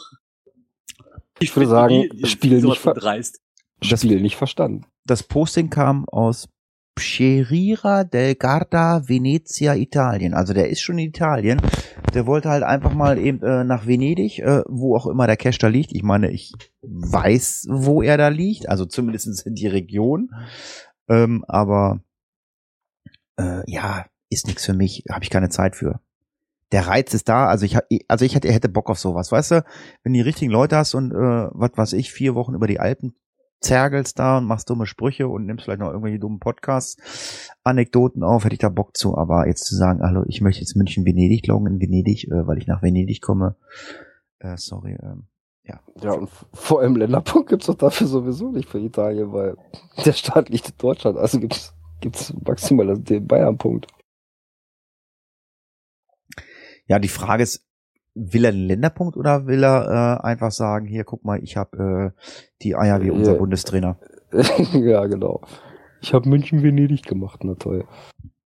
Ich 1.43 1.55
würde 1.57 1.69
sagen, 1.69 2.03
die- 2.03 2.09
die- 2.23 2.27
Spiel 2.27 2.61
nicht 2.63 2.79
ver- 2.79 2.95
dreist. 2.95 3.41
Das- 3.81 4.01
Spiel 4.01 4.21
nicht 4.21 4.37
verstanden. 4.37 4.87
Das 5.07 5.23
Posting 5.23 5.69
kam 5.71 6.09
aus 6.09 6.49
Pscherira 6.95 8.05
del 8.05 8.35
Garda, 8.35 9.09
Venezia, 9.09 9.75
Italien. 9.75 10.35
Also 10.35 10.53
der 10.53 10.69
ist 10.69 10.81
schon 10.83 10.99
in 10.99 11.09
Italien. 11.09 11.61
Der 12.15 12.27
wollte 12.27 12.51
halt 12.51 12.63
einfach 12.63 12.93
mal 12.95 13.19
eben 13.19 13.43
äh, 13.43 13.65
nach 13.65 13.87
Venedig, 13.87 14.39
äh, 14.41 14.63
wo 14.69 14.95
auch 14.97 15.07
immer 15.07 15.27
der 15.27 15.39
Cache 15.39 15.59
da 15.59 15.69
liegt. 15.69 15.93
Ich 15.93 16.03
meine, 16.03 16.31
ich 16.31 16.53
weiß, 16.83 17.67
wo 17.71 18.03
er 18.03 18.19
da 18.19 18.29
liegt, 18.29 18.69
also 18.69 18.85
zumindest 18.85 19.47
in 19.47 19.55
die 19.55 19.67
Region. 19.69 20.31
Ähm, 21.09 21.45
aber 21.49 22.01
äh, 23.39 23.63
ja, 23.71 24.07
ist 24.31 24.47
nichts 24.47 24.67
für 24.67 24.75
mich, 24.75 25.05
habe 25.11 25.25
ich 25.25 25.31
keine 25.31 25.49
Zeit 25.49 25.75
für. 25.77 26.01
Der 26.73 26.87
Reiz 26.89 27.13
ist 27.15 27.29
da, 27.29 27.47
also 27.47 27.65
ich 27.67 27.77
also 28.09 28.25
ich 28.25 28.35
hätte, 28.35 28.51
hätte 28.51 28.69
Bock 28.69 28.89
auf 28.91 28.99
sowas, 28.99 29.31
weißt 29.31 29.51
du, 29.53 29.65
wenn 30.03 30.15
die 30.15 30.21
richtigen 30.23 30.51
Leute 30.51 30.77
hast 30.77 30.95
und 30.95 31.13
äh, 31.13 31.15
was 31.53 31.73
weiß 31.77 31.93
ich, 31.95 32.13
vier 32.13 32.35
Wochen 32.35 32.55
über 32.55 32.67
die 32.67 32.81
Alpen 32.81 33.15
zergelst 33.61 34.19
da 34.19 34.39
und 34.39 34.47
machst 34.47 34.69
dumme 34.71 34.87
Sprüche 34.87 35.29
und 35.29 35.47
nimmst 35.47 35.65
vielleicht 35.65 35.81
noch 35.81 35.91
irgendwelche 35.91 36.19
dummen 36.19 36.41
Podcasts, 36.41 37.51
Anekdoten 37.63 38.25
auf, 38.25 38.45
hätte 38.45 38.55
ich 38.55 38.59
da 38.59 38.71
Bock 38.71 38.97
zu, 38.97 39.17
aber 39.17 39.47
jetzt 39.47 39.65
zu 39.67 39.77
sagen, 39.77 40.01
hallo, 40.03 40.25
ich 40.27 40.41
möchte 40.41 40.61
jetzt 40.63 40.75
München, 40.75 41.05
Venedig 41.05 41.47
loggen 41.47 41.75
in 41.75 41.81
Venedig, 41.81 42.25
äh, 42.29 42.47
weil 42.47 42.59
ich 42.59 42.67
nach 42.67 42.83
Venedig 42.83 43.21
komme, 43.21 43.55
äh, 44.41 44.57
sorry, 44.57 44.99
ähm, 45.01 45.29
Ja, 45.65 46.13
und 46.15 46.25
f- 46.25 46.47
vor 46.53 46.81
allem 46.81 46.97
Länderpunkt 46.97 47.51
gibt's 47.51 47.67
doch 47.67 47.77
dafür 47.77 48.09
sowieso 48.09 48.51
nicht 48.51 48.69
für 48.69 48.81
Italien, 48.81 49.33
weil 49.33 49.57
der 50.05 50.13
Staat 50.13 50.49
liegt 50.49 50.71
in 50.71 50.75
Deutschland, 50.79 51.17
also 51.19 51.39
gibt's 51.39 51.73
gibt's 52.01 52.35
maximal 52.45 52.99
den 52.99 53.29
Bayern-Punkt. 53.29 53.87
Ja, 56.87 56.99
die 56.99 57.09
Frage 57.09 57.43
ist, 57.43 57.67
will 58.15 58.45
er 58.45 58.53
einen 58.53 58.67
Länderpunkt 58.67 59.17
oder 59.17 59.47
will 59.47 59.65
er 59.65 60.21
äh, 60.23 60.27
einfach 60.27 60.51
sagen, 60.51 60.87
hier, 60.87 61.05
guck 61.05 61.25
mal, 61.25 61.43
ich 61.43 61.57
habe 61.57 62.13
äh, 62.17 62.23
die 62.63 62.77
Eier 62.77 63.03
wie 63.03 63.11
unser 63.11 63.33
Ja. 63.33 63.39
Bundestrainer. 63.39 63.99
ja, 64.73 65.07
genau. 65.07 65.43
Ich 66.01 66.13
habe 66.13 66.29
München-Venedig 66.29 67.05
gemacht, 67.05 67.41
na 67.45 67.55
toll. 67.55 67.87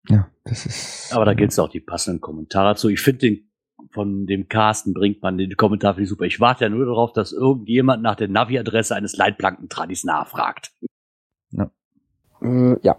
Ja, 0.09 0.29
das 0.45 0.67
ist. 0.67 1.13
Aber 1.13 1.25
da 1.25 1.35
gibt's 1.35 1.59
auch 1.59 1.69
die 1.69 1.81
passenden 1.81 2.21
Kommentare 2.21 2.71
dazu. 2.75 2.89
Ich 2.89 3.01
finde 3.01 3.19
den 3.21 3.51
von 3.91 4.27
dem 4.27 4.49
Carsten 4.49 4.93
bringt 4.93 5.23
man 5.23 5.39
den 5.39 5.57
Kommentar 5.57 5.95
finde 5.95 6.05
ich 6.05 6.11
super. 6.11 6.25
Ich 6.25 6.41
warte 6.41 6.65
ja 6.65 6.71
nur 6.71 6.85
darauf, 6.85 7.13
dass 7.13 7.33
irgendjemand 7.33 8.03
nach 8.03 8.17
der 8.17 8.29
Navi-Adresse 8.29 8.95
eines 8.95 9.17
Leitplankentradis 9.17 10.05
nachfragt. 10.05 10.73
Äh, 12.43 12.77
ja. 12.83 12.97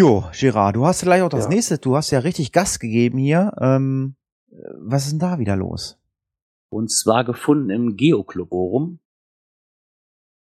Jo, 0.00 0.24
Gerard, 0.32 0.76
du 0.76 0.86
hast 0.86 1.02
gleich 1.02 1.20
auch 1.20 1.28
das 1.28 1.44
Ja. 1.44 1.50
nächste, 1.50 1.76
du 1.76 1.94
hast 1.94 2.10
ja 2.10 2.20
richtig 2.20 2.52
Gas 2.52 2.78
gegeben 2.78 3.18
hier. 3.18 3.52
Ähm, 3.60 4.16
was 4.78 5.04
ist 5.04 5.10
denn 5.12 5.18
da 5.18 5.38
wieder 5.38 5.56
los? 5.56 5.98
Und 6.70 6.90
zwar 6.90 7.22
gefunden 7.22 7.68
im 7.68 7.96
Geoclub-Forum. 7.98 8.98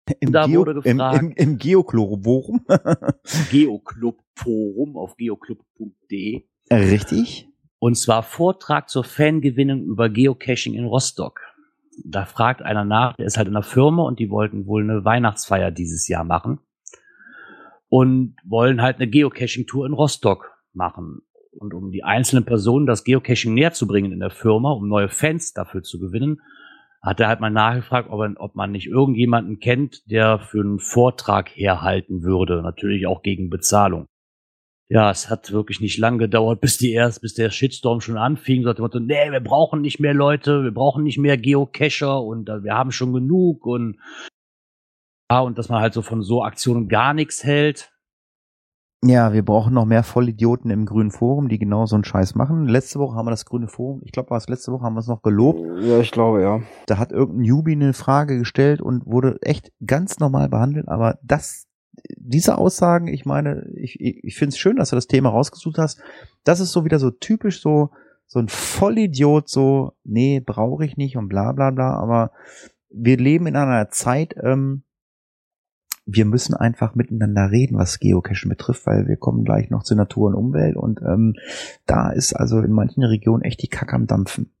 Im, 0.20 0.32
Da 0.32 0.46
Geo, 0.46 0.60
wurde 0.60 0.72
im, 0.84 0.98
gefragt- 0.98 1.22
im, 1.22 1.32
im 1.32 1.56
Geochloroborum. 1.58 2.66
Geoclub-Forum 3.50 4.98
auf 4.98 5.16
geoclub.de. 5.16 6.42
richtig? 6.70 7.48
Und 7.78 7.96
zwar 7.96 8.22
Vortrag 8.22 8.90
zur 8.90 9.04
Fangewinnung 9.04 9.82
über 9.84 10.10
Geocaching 10.10 10.74
in 10.74 10.84
Rostock. 10.84 11.40
Da 12.04 12.26
fragt 12.26 12.60
einer 12.60 12.84
nach, 12.84 13.16
der 13.16 13.24
ist 13.26 13.38
halt 13.38 13.48
in 13.48 13.56
einer 13.56 13.62
Firma 13.64 14.02
und 14.02 14.18
die 14.18 14.28
wollten 14.28 14.66
wohl 14.66 14.82
eine 14.82 15.04
Weihnachtsfeier 15.06 15.70
dieses 15.70 16.08
Jahr 16.08 16.24
machen. 16.24 16.60
Und 17.88 18.36
wollen 18.44 18.82
halt 18.82 18.96
eine 18.96 19.08
Geocaching-Tour 19.08 19.86
in 19.86 19.92
Rostock 19.92 20.52
machen. 20.72 21.22
Und 21.52 21.72
um 21.72 21.90
die 21.90 22.04
einzelnen 22.04 22.44
Personen 22.44 22.86
das 22.86 23.04
Geocaching 23.04 23.54
näher 23.54 23.72
zu 23.72 23.86
bringen 23.86 24.12
in 24.12 24.20
der 24.20 24.30
Firma, 24.30 24.72
um 24.72 24.88
neue 24.88 25.08
Fans 25.08 25.52
dafür 25.52 25.82
zu 25.82 25.98
gewinnen, 25.98 26.40
hat 27.02 27.20
er 27.20 27.28
halt 27.28 27.40
mal 27.40 27.50
nachgefragt, 27.50 28.10
ob, 28.10 28.20
er, 28.20 28.34
ob 28.38 28.56
man 28.56 28.72
nicht 28.72 28.88
irgendjemanden 28.88 29.60
kennt, 29.60 30.10
der 30.10 30.40
für 30.40 30.60
einen 30.60 30.80
Vortrag 30.80 31.48
herhalten 31.50 32.22
würde. 32.22 32.62
Natürlich 32.62 33.06
auch 33.06 33.22
gegen 33.22 33.48
Bezahlung. 33.48 34.06
Ja, 34.88 35.10
es 35.10 35.30
hat 35.30 35.50
wirklich 35.50 35.80
nicht 35.80 35.98
lang 35.98 36.18
gedauert, 36.18 36.60
bis 36.60 36.78
die 36.78 36.92
erst, 36.92 37.20
bis 37.20 37.34
der 37.34 37.50
Shitstorm 37.50 38.00
schon 38.00 38.18
anfing. 38.18 38.62
So, 38.62 38.72
Motto, 38.78 39.00
nee, 39.00 39.30
wir 39.30 39.40
brauchen 39.40 39.80
nicht 39.80 39.98
mehr 39.98 40.14
Leute, 40.14 40.62
wir 40.62 40.70
brauchen 40.72 41.02
nicht 41.02 41.18
mehr 41.18 41.36
Geocacher 41.36 42.22
und 42.22 42.46
wir 42.48 42.74
haben 42.74 42.92
schon 42.92 43.12
genug 43.12 43.66
und 43.66 43.98
und 45.28 45.58
dass 45.58 45.68
man 45.68 45.80
halt 45.80 45.94
so 45.94 46.02
von 46.02 46.22
so 46.22 46.42
Aktionen 46.42 46.88
gar 46.88 47.14
nichts 47.14 47.44
hält. 47.44 47.92
Ja, 49.04 49.32
wir 49.32 49.44
brauchen 49.44 49.74
noch 49.74 49.84
mehr 49.84 50.02
Vollidioten 50.02 50.70
im 50.70 50.86
grünen 50.86 51.10
Forum, 51.10 51.48
die 51.48 51.58
genau 51.58 51.86
so 51.86 51.96
einen 51.96 52.04
Scheiß 52.04 52.34
machen. 52.34 52.66
Letzte 52.66 52.98
Woche 52.98 53.14
haben 53.14 53.26
wir 53.26 53.30
das 53.30 53.44
grüne 53.44 53.68
Forum, 53.68 54.00
ich 54.04 54.12
glaube, 54.12 54.30
war 54.30 54.38
es 54.38 54.48
letzte 54.48 54.72
Woche, 54.72 54.84
haben 54.84 54.94
wir 54.94 55.00
es 55.00 55.06
noch 55.06 55.22
gelobt. 55.22 55.60
Ja, 55.82 56.00
ich 56.00 56.10
glaube, 56.10 56.42
ja. 56.42 56.62
Da 56.86 56.98
hat 56.98 57.12
irgendein 57.12 57.42
Newbie 57.42 57.72
eine 57.72 57.92
Frage 57.92 58.38
gestellt 58.38 58.80
und 58.80 59.06
wurde 59.06 59.38
echt 59.42 59.70
ganz 59.84 60.18
normal 60.18 60.48
behandelt, 60.48 60.88
aber 60.88 61.18
das, 61.22 61.66
diese 62.16 62.56
Aussagen, 62.58 63.06
ich 63.06 63.26
meine, 63.26 63.68
ich, 63.74 64.00
ich, 64.00 64.24
ich 64.24 64.36
finde 64.36 64.54
es 64.54 64.58
schön, 64.58 64.76
dass 64.76 64.90
du 64.90 64.96
das 64.96 65.06
Thema 65.06 65.28
rausgesucht 65.28 65.78
hast. 65.78 66.00
Das 66.44 66.60
ist 66.60 66.72
so 66.72 66.84
wieder 66.84 66.98
so 66.98 67.10
typisch 67.10 67.60
so, 67.60 67.90
so 68.26 68.38
ein 68.38 68.48
Vollidiot, 68.48 69.48
so, 69.48 69.92
nee, 70.04 70.40
brauche 70.40 70.84
ich 70.84 70.96
nicht 70.96 71.16
und 71.16 71.28
bla 71.28 71.52
bla 71.52 71.70
bla, 71.70 71.94
aber 71.94 72.32
wir 72.88 73.18
leben 73.18 73.46
in 73.46 73.56
einer 73.56 73.90
Zeit, 73.90 74.34
ähm, 74.42 74.82
wir 76.06 76.24
müssen 76.24 76.54
einfach 76.54 76.94
miteinander 76.94 77.50
reden, 77.50 77.76
was 77.76 77.98
Geocachen 77.98 78.48
betrifft, 78.48 78.86
weil 78.86 79.08
wir 79.08 79.16
kommen 79.16 79.44
gleich 79.44 79.70
noch 79.70 79.82
zu 79.82 79.96
Natur 79.96 80.28
und 80.28 80.34
Umwelt 80.34 80.76
und 80.76 81.00
ähm, 81.02 81.34
da 81.84 82.10
ist 82.10 82.32
also 82.32 82.60
in 82.60 82.72
manchen 82.72 83.02
Regionen 83.02 83.42
echt 83.42 83.60
die 83.62 83.68
Kacke 83.68 83.94
am 83.94 84.06
Dampfen. 84.06 84.52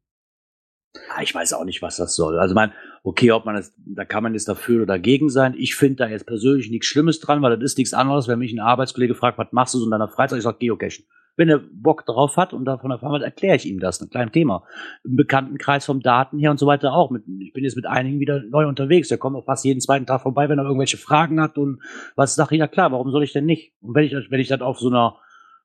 Ah, 1.14 1.22
Ich 1.22 1.34
weiß 1.34 1.52
auch 1.52 1.64
nicht, 1.64 1.82
was 1.82 1.96
das 1.96 2.16
soll. 2.16 2.38
Also 2.38 2.54
mein, 2.54 2.72
okay, 3.04 3.30
ob 3.30 3.44
man 3.44 3.54
das, 3.54 3.72
da 3.76 4.04
kann 4.04 4.24
man 4.24 4.32
jetzt 4.32 4.48
dafür 4.48 4.82
oder 4.82 4.94
dagegen 4.94 5.28
sein. 5.28 5.54
Ich 5.56 5.76
finde 5.76 5.96
da 5.96 6.08
jetzt 6.08 6.26
persönlich 6.26 6.70
nichts 6.70 6.86
Schlimmes 6.86 7.20
dran, 7.20 7.42
weil 7.42 7.56
das 7.56 7.72
ist 7.72 7.78
nichts 7.78 7.94
anderes, 7.94 8.26
wenn 8.26 8.40
mich 8.40 8.52
ein 8.52 8.60
Arbeitskollege 8.60 9.14
fragt, 9.14 9.38
was 9.38 9.52
machst 9.52 9.74
du 9.74 9.78
so 9.78 9.84
in 9.84 9.90
deiner 9.92 10.08
Freizeit? 10.08 10.38
Ich 10.38 10.44
sag 10.44 10.58
Geocachen. 10.58 11.04
Wenn 11.36 11.48
er 11.48 11.58
Bock 11.58 12.06
drauf 12.06 12.36
hat 12.36 12.52
und 12.52 12.64
davon 12.64 12.90
erfahren 12.90 13.12
hat, 13.12 13.22
erkläre 13.22 13.56
ich 13.56 13.66
ihm 13.66 13.78
das, 13.78 14.00
ein 14.00 14.08
kleines 14.08 14.32
Thema. 14.32 14.64
Im 15.04 15.16
Bekanntenkreis 15.16 15.84
vom 15.84 16.00
Daten 16.00 16.38
her 16.38 16.50
und 16.50 16.58
so 16.58 16.66
weiter 16.66 16.94
auch. 16.94 17.10
Mit, 17.10 17.24
ich 17.40 17.52
bin 17.52 17.64
jetzt 17.64 17.76
mit 17.76 17.86
einigen 17.86 18.20
wieder 18.20 18.42
neu 18.42 18.66
unterwegs. 18.66 19.08
Der 19.08 19.18
kommt 19.18 19.36
auch 19.36 19.44
fast 19.44 19.64
jeden 19.64 19.80
zweiten 19.80 20.06
Tag 20.06 20.22
vorbei, 20.22 20.48
wenn 20.48 20.58
er 20.58 20.64
irgendwelche 20.64 20.96
Fragen 20.96 21.40
hat 21.40 21.58
und 21.58 21.80
was 22.14 22.34
sage 22.34 22.54
ich, 22.54 22.60
ja 22.60 22.68
klar, 22.68 22.92
warum 22.92 23.10
soll 23.10 23.22
ich 23.22 23.32
denn 23.32 23.44
nicht? 23.44 23.74
Und 23.80 23.94
wenn 23.94 24.04
ich, 24.04 24.12
wenn 24.30 24.40
ich 24.40 24.48
das 24.48 24.60
auf 24.62 24.78
so 24.78 24.88
einer 24.88 25.16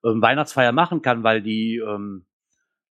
ähm, 0.04 0.22
Weihnachtsfeier 0.22 0.72
machen 0.72 1.02
kann, 1.02 1.24
weil 1.24 1.42
die 1.42 1.78
ähm, 1.78 2.26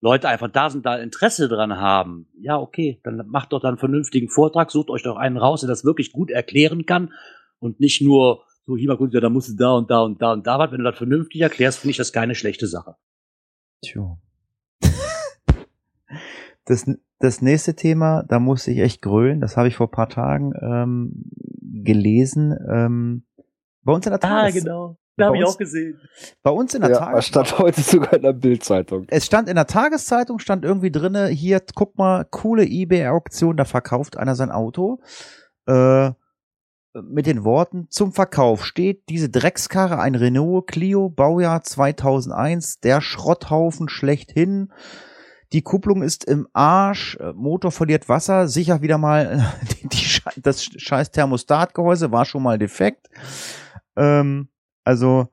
Leute 0.00 0.28
einfach 0.28 0.48
da 0.48 0.70
sind, 0.70 0.86
da 0.86 0.96
Interesse 0.96 1.48
dran 1.48 1.76
haben, 1.76 2.28
ja, 2.40 2.58
okay, 2.58 3.00
dann 3.04 3.26
macht 3.28 3.52
doch 3.52 3.60
dann 3.60 3.70
einen 3.70 3.78
vernünftigen 3.78 4.30
Vortrag, 4.30 4.70
sucht 4.70 4.88
euch 4.88 5.02
doch 5.02 5.16
einen 5.16 5.36
raus, 5.36 5.60
der 5.60 5.68
das 5.68 5.84
wirklich 5.84 6.12
gut 6.12 6.30
erklären 6.30 6.86
kann 6.86 7.12
und 7.58 7.80
nicht 7.80 8.00
nur 8.00 8.44
so, 8.70 8.76
hier 8.76 8.88
mal 8.88 8.96
gut, 8.96 9.12
ja, 9.12 9.20
da 9.20 9.28
musst 9.28 9.48
du 9.48 9.54
da 9.56 9.72
und 9.72 9.90
da 9.90 10.00
und 10.00 10.22
da 10.22 10.32
und 10.32 10.46
da 10.46 10.58
was. 10.58 10.70
Wenn 10.70 10.78
du 10.78 10.84
das 10.84 10.96
vernünftig 10.96 11.40
erklärst, 11.40 11.80
finde 11.80 11.90
ich 11.92 11.96
das 11.96 12.12
keine 12.12 12.34
schlechte 12.34 12.66
Sache. 12.66 12.94
Tja. 13.82 14.16
Das, 16.66 16.88
das 17.18 17.42
nächste 17.42 17.74
Thema, 17.74 18.22
da 18.28 18.38
musste 18.38 18.70
ich 18.70 18.78
echt 18.78 19.02
grölen, 19.02 19.40
das 19.40 19.56
habe 19.56 19.66
ich 19.66 19.76
vor 19.76 19.88
ein 19.88 19.92
paar 19.92 20.08
Tagen 20.08 20.52
ähm, 20.60 21.24
gelesen. 21.82 22.56
Ähm, 22.70 23.24
bei 23.82 23.92
uns 23.92 24.06
in 24.06 24.10
der 24.12 24.20
Tages 24.20 24.62
genau. 24.62 24.98
Bei 25.16 25.24
Da 25.24 25.26
habe 25.26 25.38
ich 25.38 25.42
uns- 25.44 25.54
auch 25.54 25.58
gesehen. 25.58 25.98
Bei 26.42 26.50
uns 26.50 26.74
in 26.74 26.82
der 26.82 26.90
Ja, 26.92 26.98
Tages 26.98 27.26
stand 27.26 27.58
heute 27.58 27.80
sogar 27.80 28.12
in 28.12 28.22
der 28.22 28.34
Bildzeitung. 28.34 29.06
es 29.08 29.26
stand 29.26 29.48
in 29.48 29.56
der 29.56 29.66
Tageszeitung, 29.66 30.38
stand 30.38 30.64
irgendwie 30.64 30.92
drinne, 30.92 31.26
hier, 31.28 31.60
guck 31.74 31.98
mal, 31.98 32.24
coole 32.30 32.64
eBay-Auktion, 32.64 33.56
da 33.56 33.64
verkauft 33.64 34.16
einer 34.16 34.36
sein 34.36 34.50
Auto. 34.52 35.00
Äh, 35.66 36.12
mit 36.94 37.26
den 37.26 37.44
Worten, 37.44 37.86
zum 37.90 38.12
Verkauf 38.12 38.64
steht 38.64 39.08
diese 39.08 39.28
Dreckskarre, 39.28 39.98
ein 39.98 40.14
Renault 40.14 40.66
Clio, 40.66 41.08
Baujahr 41.08 41.62
2001, 41.62 42.80
der 42.80 43.00
Schrotthaufen 43.00 43.88
schlechthin. 43.88 44.72
Die 45.52 45.62
Kupplung 45.62 46.02
ist 46.02 46.24
im 46.24 46.48
Arsch, 46.52 47.16
äh, 47.16 47.32
Motor 47.32 47.72
verliert 47.72 48.08
Wasser, 48.08 48.48
sicher 48.48 48.82
wieder 48.82 48.98
mal, 48.98 49.54
die, 49.82 49.88
die, 49.88 50.20
das 50.42 50.64
scheiß 50.64 51.10
Thermostatgehäuse 51.10 52.12
war 52.12 52.24
schon 52.24 52.42
mal 52.42 52.58
defekt. 52.58 53.08
Ähm, 53.96 54.48
also, 54.84 55.28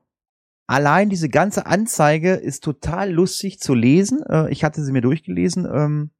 allein 0.66 1.08
diese 1.08 1.28
ganze 1.28 1.66
Anzeige 1.66 2.34
ist 2.34 2.62
total 2.62 3.12
lustig 3.12 3.60
zu 3.60 3.74
lesen. 3.74 4.22
Äh, 4.28 4.50
ich 4.50 4.64
hatte 4.64 4.84
sie 4.84 4.92
mir 4.92 5.02
durchgelesen. 5.02 5.66
Ähm, 5.72 6.10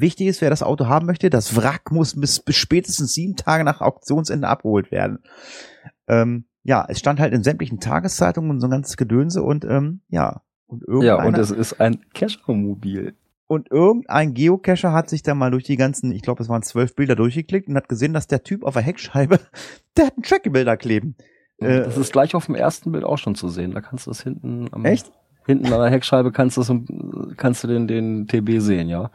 wichtig 0.00 0.26
ist, 0.28 0.40
wer 0.40 0.50
das 0.50 0.62
Auto 0.62 0.86
haben 0.86 1.06
möchte, 1.06 1.30
das 1.30 1.56
Wrack 1.56 1.90
muss 1.90 2.18
bis, 2.18 2.40
bis 2.40 2.56
spätestens 2.56 3.14
sieben 3.14 3.36
Tage 3.36 3.64
nach 3.64 3.80
Auktionsende 3.80 4.48
abgeholt 4.48 4.90
werden. 4.90 5.20
Ähm, 6.06 6.44
ja, 6.62 6.84
es 6.88 6.98
stand 6.98 7.20
halt 7.20 7.34
in 7.34 7.44
sämtlichen 7.44 7.80
Tageszeitungen 7.80 8.50
und 8.50 8.60
so 8.60 8.66
ein 8.66 8.70
ganzes 8.70 8.96
Gedönse 8.96 9.42
und 9.42 9.64
ähm, 9.64 10.00
ja. 10.08 10.42
Und 10.66 10.82
Ja, 11.02 11.22
und 11.22 11.36
es 11.36 11.50
ist 11.50 11.80
ein 11.80 12.00
Keschermobil. 12.14 13.14
und 13.46 13.70
irgendein 13.70 14.32
Geocacher 14.34 14.92
hat 14.92 15.10
sich 15.10 15.22
da 15.22 15.34
mal 15.34 15.50
durch 15.50 15.64
die 15.64 15.76
ganzen, 15.76 16.10
ich 16.10 16.22
glaube, 16.22 16.42
es 16.42 16.48
waren 16.48 16.62
zwölf 16.62 16.94
Bilder 16.96 17.14
durchgeklickt 17.16 17.68
und 17.68 17.76
hat 17.76 17.88
gesehen, 17.88 18.14
dass 18.14 18.26
der 18.26 18.42
Typ 18.42 18.64
auf 18.64 18.74
der 18.74 18.82
Heckscheibe, 18.82 19.38
der 19.96 20.06
hat 20.06 20.14
einen 20.14 20.22
Tracky-Bilder 20.22 20.76
kleben. 20.76 21.16
Äh, 21.58 21.82
das 21.82 21.96
ist 21.98 22.12
gleich 22.12 22.34
auf 22.34 22.46
dem 22.46 22.54
ersten 22.54 22.92
Bild 22.92 23.04
auch 23.04 23.18
schon 23.18 23.34
zu 23.34 23.48
sehen. 23.48 23.72
Da 23.72 23.80
kannst 23.80 24.06
du 24.06 24.10
es 24.10 24.22
hinten 24.22 24.68
am, 24.72 24.84
Echt? 24.84 25.12
Hinten 25.46 25.66
an 25.66 25.80
der 25.80 25.90
Heckscheibe 25.90 26.32
kannst 26.32 26.56
du 26.56 26.62
im- 26.72 27.34
kannst 27.36 27.62
du 27.64 27.68
den, 27.68 27.86
den 27.86 28.26
TB 28.26 28.60
sehen, 28.60 28.88
ja. 28.88 29.10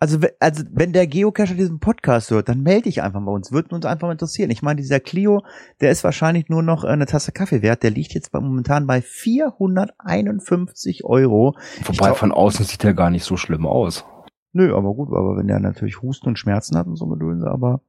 Also, 0.00 0.18
also 0.40 0.64
wenn 0.72 0.92
der 0.92 1.06
Geocacher 1.06 1.54
diesen 1.54 1.78
Podcast 1.78 2.30
hört, 2.30 2.48
dann 2.48 2.62
melde 2.62 2.84
dich 2.84 3.02
einfach 3.02 3.24
bei 3.24 3.30
uns. 3.32 3.52
Würde 3.52 3.74
uns 3.74 3.84
einfach 3.86 4.08
mal 4.08 4.12
interessieren. 4.12 4.50
Ich 4.50 4.62
meine, 4.62 4.80
dieser 4.80 5.00
Clio, 5.00 5.42
der 5.80 5.90
ist 5.90 6.04
wahrscheinlich 6.04 6.48
nur 6.48 6.62
noch 6.62 6.84
äh, 6.84 6.88
eine 6.88 7.06
Tasse 7.06 7.32
Kaffee 7.32 7.62
wert. 7.62 7.82
Der 7.82 7.90
liegt 7.90 8.14
jetzt 8.14 8.32
bei, 8.32 8.40
momentan 8.40 8.86
bei 8.86 9.00
451 9.02 11.04
Euro. 11.04 11.56
Wobei 11.84 12.06
glaub- 12.06 12.16
von 12.16 12.32
außen 12.32 12.64
sieht 12.64 12.82
der 12.82 12.94
gar 12.94 13.10
nicht 13.10 13.24
so 13.24 13.36
schlimm 13.36 13.66
aus. 13.66 14.04
Nö, 14.52 14.74
aber 14.76 14.94
gut, 14.94 15.08
aber 15.08 15.36
wenn 15.38 15.46
der 15.46 15.60
natürlich 15.60 16.02
Husten 16.02 16.28
und 16.28 16.38
Schmerzen 16.38 16.76
hat 16.76 16.86
und 16.86 16.96
so 16.96 17.06
Gedönse, 17.06 17.50
aber 17.50 17.80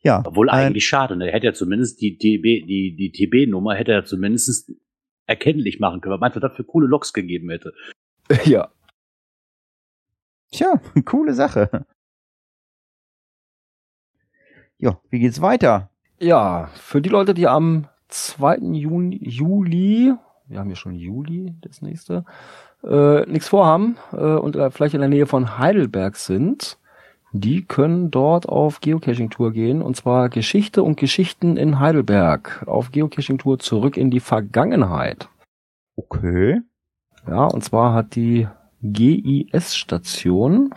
ja. 0.00 0.22
Obwohl 0.24 0.48
ein- 0.48 0.68
eigentlich 0.68 0.86
schade, 0.86 1.16
ne? 1.16 1.26
Er 1.26 1.32
hätte 1.34 1.46
ja 1.46 1.52
zumindest 1.52 2.00
die 2.00 2.16
TB, 2.16 2.66
die, 2.66 2.96
die 2.96 3.12
TB-Nummer 3.12 3.74
hätte 3.74 3.92
er 3.92 4.04
zumindest 4.04 4.72
erkennlich 5.26 5.80
machen 5.80 6.00
können. 6.00 6.14
Was 6.14 6.20
meinst 6.20 6.36
du, 6.36 6.40
was 6.40 6.50
das 6.50 6.56
für 6.56 6.64
coole 6.64 6.86
Loks 6.86 7.12
gegeben 7.12 7.50
hätte? 7.50 7.72
ja. 8.44 8.70
Tja, 10.52 10.80
coole 11.04 11.34
Sache. 11.34 11.86
Ja, 14.78 15.00
wie 15.10 15.20
geht's 15.20 15.40
weiter? 15.40 15.90
Ja, 16.18 16.70
für 16.74 17.00
die 17.00 17.08
Leute, 17.08 17.34
die 17.34 17.46
am 17.46 17.88
2. 18.08 18.58
Juni, 18.58 19.18
Juli, 19.22 20.14
wir 20.46 20.58
haben 20.58 20.70
ja 20.70 20.76
schon 20.76 20.94
Juli, 20.94 21.54
das 21.60 21.82
nächste, 21.82 22.24
äh, 22.84 23.26
nichts 23.26 23.48
vorhaben 23.48 23.96
äh, 24.12 24.16
und 24.16 24.56
äh, 24.56 24.70
vielleicht 24.70 24.94
in 24.94 25.00
der 25.00 25.08
Nähe 25.08 25.26
von 25.26 25.58
Heidelberg 25.58 26.16
sind, 26.16 26.78
die 27.40 27.64
können 27.64 28.10
dort 28.10 28.48
auf 28.48 28.80
Geocaching-Tour 28.80 29.52
gehen 29.52 29.82
und 29.82 29.96
zwar 29.96 30.28
Geschichte 30.28 30.82
und 30.82 30.96
Geschichten 30.96 31.56
in 31.56 31.78
Heidelberg 31.78 32.64
auf 32.66 32.92
Geocaching-Tour 32.92 33.58
zurück 33.58 33.96
in 33.96 34.10
die 34.10 34.20
Vergangenheit. 34.20 35.28
Okay. 35.96 36.60
Ja, 37.26 37.44
und 37.46 37.64
zwar 37.64 37.92
hat 37.94 38.14
die 38.14 38.46
GIS-Station, 38.82 40.74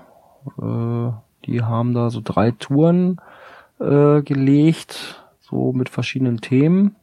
äh, 0.58 1.12
die 1.46 1.62
haben 1.62 1.94
da 1.94 2.10
so 2.10 2.22
drei 2.24 2.52
Touren 2.52 3.22
äh, 3.80 4.22
gelegt, 4.22 5.24
so 5.40 5.74
mit 5.74 5.90
verschiedenen 5.90 6.42
Themen, 6.42 6.96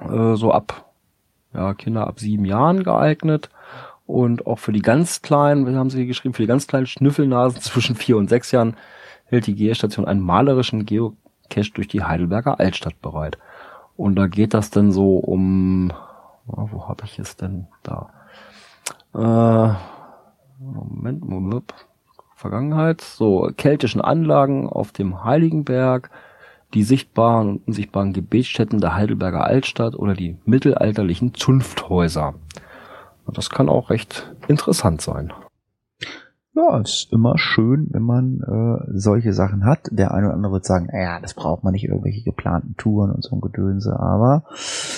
äh, 0.00 0.34
so 0.34 0.52
ab, 0.52 0.92
ja, 1.52 1.74
Kinder 1.74 2.06
ab 2.06 2.18
sieben 2.20 2.44
Jahren 2.44 2.82
geeignet. 2.82 3.50
Und 4.12 4.46
auch 4.46 4.58
für 4.58 4.72
die 4.72 4.82
ganz 4.82 5.22
kleinen, 5.22 5.66
wie 5.66 5.74
haben 5.74 5.88
sie 5.88 6.06
geschrieben, 6.06 6.34
für 6.34 6.42
die 6.42 6.46
ganz 6.46 6.66
kleinen 6.66 6.84
Schnüffelnasen 6.84 7.60
zwischen 7.62 7.96
vier 7.96 8.18
und 8.18 8.28
sechs 8.28 8.52
Jahren 8.52 8.76
hält 9.24 9.46
die 9.46 9.54
GIS-Station 9.54 10.04
einen 10.04 10.20
malerischen 10.20 10.84
Geocache 10.84 11.72
durch 11.72 11.88
die 11.88 12.04
Heidelberger 12.04 12.60
Altstadt 12.60 13.00
bereit. 13.00 13.38
Und 13.96 14.16
da 14.16 14.26
geht 14.26 14.52
das 14.52 14.68
dann 14.68 14.92
so 14.92 15.16
um, 15.16 15.94
ja, 16.46 16.68
wo 16.70 16.88
habe 16.88 17.06
ich 17.06 17.18
es 17.18 17.36
denn 17.36 17.68
da? 17.82 18.10
Äh, 19.14 19.74
Moment, 20.62 21.24
Moment. 21.24 21.72
Vergangenheit. 22.36 23.00
So, 23.00 23.50
keltischen 23.56 24.02
Anlagen 24.02 24.68
auf 24.68 24.92
dem 24.92 25.24
Heiligenberg, 25.24 26.10
die 26.74 26.82
sichtbaren 26.82 27.48
und 27.48 27.66
unsichtbaren 27.66 28.12
Gebetsstätten 28.12 28.78
der 28.78 28.94
Heidelberger 28.94 29.44
Altstadt 29.44 29.94
oder 29.94 30.12
die 30.12 30.36
mittelalterlichen 30.44 31.32
Zunfthäuser. 31.32 32.34
Das 33.32 33.50
kann 33.50 33.68
auch 33.68 33.90
recht 33.90 34.34
interessant 34.48 35.00
sein. 35.00 35.32
Ja, 36.54 36.78
ist 36.80 37.08
immer 37.12 37.38
schön, 37.38 37.88
wenn 37.92 38.02
man 38.02 38.40
äh, 38.40 38.84
solche 38.98 39.32
Sachen 39.32 39.64
hat. 39.64 39.88
Der 39.90 40.12
eine 40.12 40.26
oder 40.26 40.34
andere 40.34 40.52
wird 40.52 40.66
sagen, 40.66 40.88
naja, 40.92 41.18
das 41.18 41.32
braucht 41.32 41.64
man 41.64 41.72
nicht, 41.72 41.84
irgendwelche 41.84 42.22
geplanten 42.22 42.76
Touren 42.76 43.10
und 43.10 43.22
so 43.24 43.34
ein 43.36 43.40
Gedönse, 43.40 43.98
aber 43.98 44.44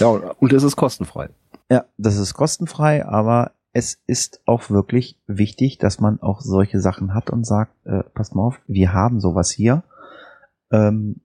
Ja, 0.00 0.08
und- 0.08 0.24
und 0.40 0.52
es 0.52 0.64
ist 0.64 0.74
kostenfrei. 0.74 1.28
ja, 1.70 1.84
das 1.96 2.16
ist 2.16 2.34
kostenfrei, 2.34 3.06
aber 3.06 3.52
es 3.72 4.00
ist 4.08 4.40
auch 4.46 4.68
wirklich 4.70 5.16
wichtig, 5.28 5.78
dass 5.78 6.00
man 6.00 6.20
auch 6.20 6.40
solche 6.40 6.80
Sachen 6.80 7.14
hat 7.14 7.30
und 7.30 7.46
sagt, 7.46 7.72
äh, 7.86 8.02
passt 8.14 8.34
mal 8.34 8.42
auf, 8.42 8.60
wir 8.66 8.92
haben 8.92 9.20
sowas 9.20 9.50
hier. 9.50 9.84
Ähm, 10.72 11.20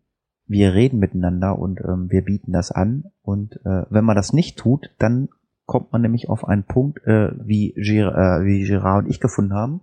wir 0.46 0.74
reden 0.74 1.00
miteinander 1.00 1.58
und 1.58 1.80
ähm, 1.82 2.10
wir 2.12 2.24
bieten 2.24 2.52
das 2.52 2.72
an. 2.72 3.06
Und 3.22 3.56
äh, 3.66 3.86
wenn 3.90 4.04
man 4.06 4.16
das 4.16 4.34
nicht 4.34 4.58
tut, 4.58 4.90
dann 4.98 5.30
kommt 5.70 5.92
man 5.92 6.02
nämlich 6.02 6.30
auf 6.30 6.48
einen 6.48 6.64
Punkt, 6.64 7.06
äh, 7.06 7.30
wie, 7.46 7.74
Ger 7.78 8.16
äh, 8.16 8.44
wie 8.44 8.64
Gerard 8.66 9.06
und 9.06 9.12
ich 9.12 9.20
gefunden 9.20 9.54
haben. 9.54 9.82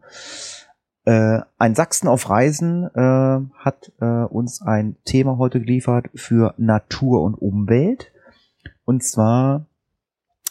Äh, 1.05 1.43
ein 1.59 1.77
Sachsen 1.77 2.09
auf 2.09 2.29
Reisen 2.29 2.91
äh, 2.93 3.41
hat 3.55 3.93
äh, 4.01 4.25
uns 4.25 4.63
ein 4.63 4.97
Thema 5.05 5.39
heute 5.39 5.61
geliefert 5.61 6.09
für 6.17 6.55
Natur 6.59 7.23
und 7.23 7.35
Umwelt. 7.35 8.11
Und 8.85 9.05
zwar 9.05 9.67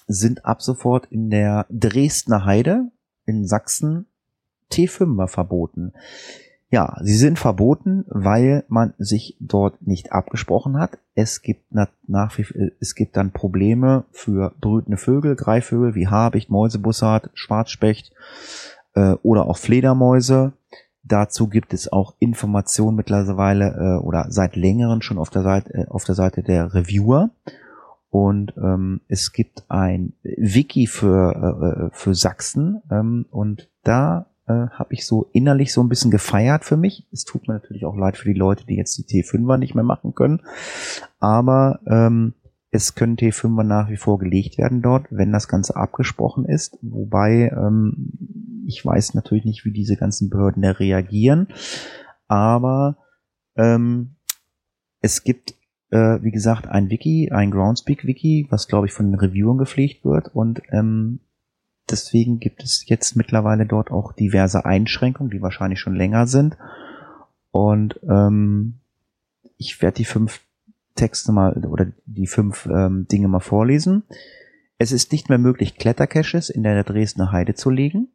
sind 0.07 0.45
ab 0.45 0.61
sofort 0.61 1.07
in 1.07 1.29
der 1.29 1.65
Dresdner 1.69 2.45
Heide 2.45 2.91
in 3.25 3.45
Sachsen 3.45 4.05
T5er 4.71 5.27
verboten. 5.27 5.91
Ja, 6.71 6.97
sie 7.01 7.15
sind 7.15 7.37
verboten, 7.37 8.05
weil 8.07 8.65
man 8.67 8.93
sich 8.97 9.37
dort 9.39 9.85
nicht 9.85 10.11
abgesprochen 10.11 10.79
hat. 10.79 10.97
Es 11.13 11.41
gibt 11.41 11.63
na, 11.69 11.87
nach 12.07 12.37
wie 12.37 12.71
es 12.79 12.95
gibt 12.95 13.15
dann 13.17 13.31
Probleme 13.31 14.05
für 14.11 14.51
brütende 14.59 14.97
Vögel, 14.97 15.35
Greifvögel 15.35 15.93
wie 15.93 16.07
Habicht, 16.07 16.49
Mäusebussard, 16.49 17.29
Schwarzspecht 17.33 18.11
äh, 18.95 19.13
oder 19.21 19.45
auch 19.45 19.57
Fledermäuse. 19.57 20.53
Dazu 21.03 21.47
gibt 21.47 21.73
es 21.73 21.91
auch 21.91 22.15
Informationen 22.17 22.97
mittlerweile 22.97 23.99
äh, 23.99 24.03
oder 24.03 24.25
seit 24.29 24.55
längerem 24.55 25.01
schon 25.01 25.19
auf 25.19 25.29
der 25.29 25.43
Seite 25.43 25.73
äh, 25.73 25.87
auf 25.87 26.03
der 26.03 26.15
Seite 26.15 26.41
der 26.41 26.73
Reviewer. 26.73 27.29
Und 28.09 28.53
ähm, 28.57 29.01
es 29.07 29.33
gibt 29.33 29.65
ein 29.69 30.13
Wiki 30.23 30.87
für, 30.87 31.89
äh, 31.91 31.95
für 31.95 32.15
Sachsen 32.15 32.81
ähm, 32.89 33.25
und 33.29 33.69
da 33.83 34.27
äh, 34.47 34.67
habe 34.69 34.93
ich 34.93 35.05
so 35.05 35.29
innerlich 35.33 35.73
so 35.73 35.81
ein 35.81 35.89
bisschen 35.89 36.11
gefeiert 36.11 36.65
für 36.65 36.77
mich. 36.77 37.07
Es 37.11 37.23
tut 37.23 37.47
mir 37.47 37.55
natürlich 37.55 37.85
auch 37.85 37.95
leid 37.95 38.17
für 38.17 38.31
die 38.31 38.37
Leute, 38.37 38.65
die 38.65 38.75
jetzt 38.75 38.97
die 38.97 39.03
T5er 39.03 39.57
nicht 39.57 39.75
mehr 39.75 39.83
machen 39.83 40.13
können. 40.13 40.41
Aber 41.19 41.79
ähm, 41.87 42.33
es 42.71 42.95
können 42.95 43.15
T5er 43.15 43.63
nach 43.63 43.89
wie 43.89 43.97
vor 43.97 44.19
gelegt 44.19 44.57
werden 44.57 44.81
dort, 44.81 45.07
wenn 45.09 45.31
das 45.31 45.47
Ganze 45.47 45.75
abgesprochen 45.75 46.45
ist. 46.45 46.77
Wobei 46.81 47.51
ähm, 47.55 48.63
ich 48.67 48.85
weiß 48.85 49.13
natürlich 49.13 49.45
nicht, 49.45 49.65
wie 49.65 49.71
diese 49.71 49.95
ganzen 49.95 50.29
Behörden 50.29 50.63
da 50.63 50.71
reagieren. 50.71 51.47
Aber 52.27 52.97
ähm, 53.55 54.15
es 55.01 55.23
gibt 55.23 55.55
äh, 55.91 56.21
wie 56.23 56.31
gesagt, 56.31 56.67
ein 56.67 56.89
Wiki, 56.89 57.29
ein 57.31 57.51
Groundspeak-Wiki, 57.51 58.47
was, 58.49 58.67
glaube 58.67 58.87
ich, 58.87 58.93
von 58.93 59.11
den 59.11 59.19
Reviewern 59.19 59.57
gepflegt 59.57 60.03
wird. 60.03 60.33
Und 60.33 60.61
ähm, 60.71 61.19
deswegen 61.89 62.39
gibt 62.39 62.63
es 62.63 62.87
jetzt 62.87 63.15
mittlerweile 63.15 63.65
dort 63.65 63.91
auch 63.91 64.13
diverse 64.13 64.65
Einschränkungen, 64.65 65.31
die 65.31 65.41
wahrscheinlich 65.41 65.79
schon 65.79 65.95
länger 65.95 66.27
sind. 66.27 66.57
Und 67.51 67.99
ähm, 68.09 68.75
ich 69.57 69.81
werde 69.81 69.97
die 69.97 70.05
fünf 70.05 70.41
Texte 70.95 71.31
mal 71.31 71.53
oder 71.65 71.87
die 72.05 72.27
fünf 72.27 72.65
ähm, 72.67 73.07
Dinge 73.07 73.27
mal 73.27 73.39
vorlesen. 73.39 74.03
Es 74.77 74.91
ist 74.91 75.11
nicht 75.11 75.29
mehr 75.29 75.37
möglich, 75.37 75.75
Klettercaches 75.77 76.49
in 76.49 76.63
der 76.63 76.83
Dresdner 76.83 77.31
Heide 77.31 77.53
zu 77.53 77.69
legen. 77.69 78.09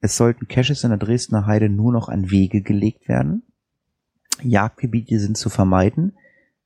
Es 0.00 0.16
sollten 0.16 0.48
Caches 0.48 0.82
in 0.82 0.90
der 0.90 0.98
Dresdner 0.98 1.46
Heide 1.46 1.68
nur 1.68 1.92
noch 1.92 2.08
an 2.08 2.30
Wege 2.30 2.62
gelegt 2.62 3.06
werden. 3.08 3.42
Jagdgebiete 4.42 5.18
sind 5.18 5.36
zu 5.36 5.50
vermeiden. 5.50 6.16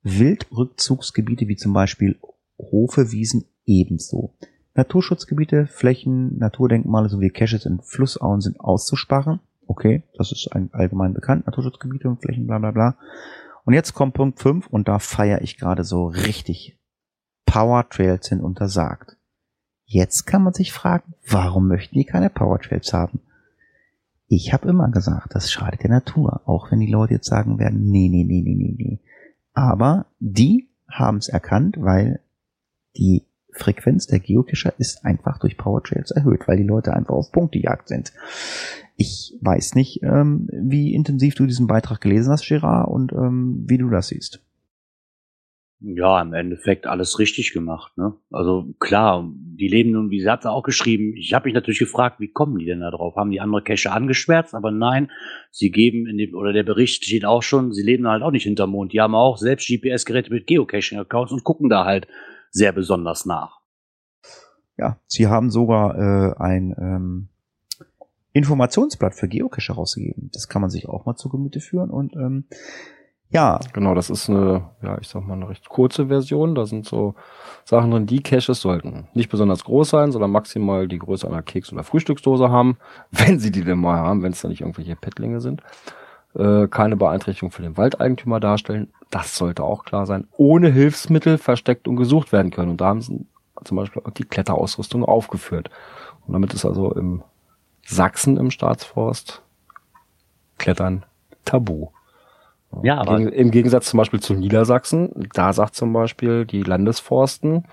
Wildrückzugsgebiete 0.02 1.48
wie 1.48 1.56
zum 1.56 1.72
Beispiel 1.72 2.18
Hofe, 2.58 3.10
Wiesen 3.10 3.46
ebenso. 3.66 4.34
Naturschutzgebiete, 4.74 5.66
Flächen, 5.66 6.38
Naturdenkmale 6.38 7.08
sowie 7.08 7.30
Caches 7.30 7.64
in 7.64 7.80
Flussauen 7.80 8.40
sind 8.40 8.58
auszusparen. 8.60 9.40
Okay, 9.66 10.02
das 10.18 10.32
ist 10.32 10.48
ein 10.52 10.70
allgemein 10.72 11.14
bekannt. 11.14 11.46
Naturschutzgebiete 11.46 12.08
und 12.08 12.20
Flächen, 12.20 12.46
bla 12.46 12.58
bla 12.58 12.72
bla. 12.72 12.96
Und 13.64 13.74
jetzt 13.74 13.94
kommt 13.94 14.14
Punkt 14.14 14.40
5 14.40 14.66
und 14.66 14.88
da 14.88 14.98
feiere 14.98 15.42
ich 15.42 15.56
gerade 15.56 15.84
so 15.84 16.06
richtig. 16.06 16.78
Power 17.46 17.88
Trails 17.88 18.26
sind 18.26 18.42
untersagt. 18.42 19.16
Jetzt 19.84 20.26
kann 20.26 20.42
man 20.42 20.54
sich 20.54 20.72
fragen, 20.72 21.14
warum 21.28 21.68
möchten 21.68 21.94
die 21.94 22.04
keine 22.04 22.30
Power 22.30 22.58
Trails 22.58 22.92
haben? 22.92 23.20
Ich 24.26 24.52
habe 24.52 24.68
immer 24.68 24.90
gesagt, 24.90 25.34
das 25.34 25.52
schadet 25.52 25.82
der 25.82 25.90
Natur, 25.90 26.40
auch 26.46 26.72
wenn 26.72 26.80
die 26.80 26.90
Leute 26.90 27.14
jetzt 27.14 27.28
sagen 27.28 27.58
werden, 27.58 27.90
nee, 27.90 28.08
nee, 28.08 28.24
nee, 28.24 28.42
nee, 28.42 28.54
nee, 28.54 28.74
nee. 28.76 29.00
Aber 29.52 30.06
die 30.18 30.68
haben 30.88 31.18
es 31.18 31.28
erkannt, 31.28 31.76
weil 31.78 32.20
die 32.96 33.26
Frequenz 33.54 34.06
der 34.06 34.20
Geocacher 34.20 34.74
ist 34.78 35.04
einfach 35.04 35.38
durch 35.38 35.56
Power 35.56 35.82
Trails 35.82 36.10
erhöht, 36.10 36.46
weil 36.46 36.56
die 36.56 36.64
Leute 36.64 36.94
einfach 36.94 37.14
auf 37.14 37.32
Punktejagd 37.32 37.88
sind. 37.88 38.12
Ich 38.96 39.36
weiß 39.40 39.74
nicht, 39.74 40.02
ähm, 40.02 40.48
wie 40.52 40.94
intensiv 40.94 41.34
du 41.34 41.46
diesen 41.46 41.66
Beitrag 41.66 42.00
gelesen 42.00 42.32
hast, 42.32 42.46
Gerard, 42.46 42.88
und 42.88 43.12
ähm, 43.12 43.64
wie 43.66 43.78
du 43.78 43.88
das 43.90 44.08
siehst. 44.08 44.40
Ja, 45.86 46.22
im 46.22 46.32
Endeffekt 46.32 46.86
alles 46.86 47.18
richtig 47.18 47.52
gemacht. 47.52 47.98
Ne? 47.98 48.14
Also 48.30 48.72
klar, 48.78 49.30
die 49.34 49.68
leben 49.68 49.90
nun, 49.90 50.10
wie 50.10 50.20
sie 50.20 50.30
hat 50.30 50.46
auch 50.46 50.62
geschrieben, 50.62 51.14
ich 51.14 51.34
habe 51.34 51.46
mich 51.46 51.54
natürlich 51.54 51.80
gefragt, 51.80 52.20
wie 52.20 52.32
kommen 52.32 52.58
die 52.58 52.64
denn 52.64 52.80
da 52.80 52.90
drauf? 52.90 53.16
Haben 53.16 53.30
die 53.30 53.40
andere 53.40 53.62
Cache 53.62 53.92
angeschwärzt? 53.92 54.54
Aber 54.54 54.70
nein, 54.70 55.10
sie 55.50 55.70
geben 55.70 56.06
in 56.06 56.16
dem, 56.16 56.34
oder 56.34 56.54
der 56.54 56.62
Bericht 56.62 57.04
steht 57.04 57.26
auch 57.26 57.42
schon, 57.42 57.72
sie 57.72 57.82
leben 57.82 58.08
halt 58.08 58.22
auch 58.22 58.30
nicht 58.30 58.44
hinterm 58.44 58.70
Mond. 58.70 58.94
Die 58.94 59.00
haben 59.02 59.14
auch 59.14 59.36
selbst 59.36 59.68
GPS-Geräte 59.68 60.32
mit 60.32 60.46
Geocaching-Accounts 60.46 61.32
und 61.32 61.44
gucken 61.44 61.68
da 61.68 61.84
halt 61.84 62.06
sehr 62.54 62.72
besonders 62.72 63.26
nach. 63.26 63.60
Ja, 64.78 64.98
sie 65.06 65.26
haben 65.26 65.50
sogar 65.50 65.96
äh, 65.96 66.34
ein 66.38 66.74
ähm, 66.78 67.28
Informationsblatt 68.32 69.14
für 69.14 69.28
Geocache 69.28 69.72
rausgegeben. 69.72 70.30
Das 70.32 70.48
kann 70.48 70.62
man 70.62 70.70
sich 70.70 70.88
auch 70.88 71.04
mal 71.04 71.16
zu 71.16 71.28
Gemüte 71.28 71.60
führen 71.60 71.90
und 71.90 72.14
ähm, 72.16 72.46
ja. 73.30 73.58
Genau, 73.72 73.94
das 73.94 74.10
ist 74.10 74.30
eine, 74.30 74.70
ja, 74.80 74.96
ich 75.00 75.08
sag 75.08 75.26
mal, 75.26 75.34
eine 75.34 75.48
recht 75.48 75.68
kurze 75.68 76.06
Version. 76.06 76.54
Da 76.54 76.66
sind 76.66 76.86
so 76.86 77.16
Sachen 77.64 77.90
drin, 77.90 78.06
die 78.06 78.22
Caches 78.22 78.60
sollten 78.60 79.08
nicht 79.12 79.28
besonders 79.28 79.64
groß 79.64 79.90
sein, 79.90 80.12
sondern 80.12 80.30
maximal 80.30 80.86
die 80.86 80.98
Größe 80.98 81.26
einer 81.26 81.42
Keks- 81.42 81.72
oder 81.72 81.82
Frühstücksdose 81.82 82.50
haben, 82.50 82.78
wenn 83.10 83.40
sie 83.40 83.50
die 83.50 83.64
denn 83.64 83.78
mal 83.78 83.96
haben, 83.96 84.22
wenn 84.22 84.32
es 84.32 84.40
da 84.40 84.48
nicht 84.48 84.60
irgendwelche 84.60 84.94
Pettlinge 84.94 85.40
sind. 85.40 85.62
Äh, 86.36 86.66
keine 86.66 86.96
Beeinträchtigung 86.96 87.52
für 87.52 87.62
den 87.62 87.76
Waldeigentümer 87.76 88.40
darstellen. 88.40 88.92
Das 89.10 89.36
sollte 89.36 89.62
auch 89.62 89.84
klar 89.84 90.06
sein. 90.06 90.26
Ohne 90.36 90.68
Hilfsmittel 90.68 91.38
versteckt 91.38 91.86
und 91.86 91.96
gesucht 91.96 92.32
werden 92.32 92.50
können. 92.50 92.70
Und 92.70 92.80
da 92.80 92.86
haben 92.86 93.00
sie 93.00 93.24
zum 93.62 93.76
Beispiel 93.76 94.02
auch 94.04 94.10
die 94.10 94.24
Kletterausrüstung 94.24 95.04
aufgeführt. 95.04 95.70
Und 96.26 96.32
damit 96.32 96.52
ist 96.52 96.64
also 96.64 96.92
im 96.92 97.22
Sachsen 97.84 98.36
im 98.36 98.50
Staatsforst 98.50 99.42
Klettern 100.58 101.04
tabu. 101.44 101.88
Ja, 102.82 102.98
aber 102.98 103.18
Im 103.20 103.52
Gegensatz 103.52 103.86
zum 103.86 103.98
Beispiel 103.98 104.18
zu 104.18 104.34
Niedersachsen, 104.34 105.28
da 105.32 105.52
sagt 105.52 105.76
zum 105.76 105.92
Beispiel 105.92 106.44
die 106.44 106.62
Landesforsten, 106.62 107.64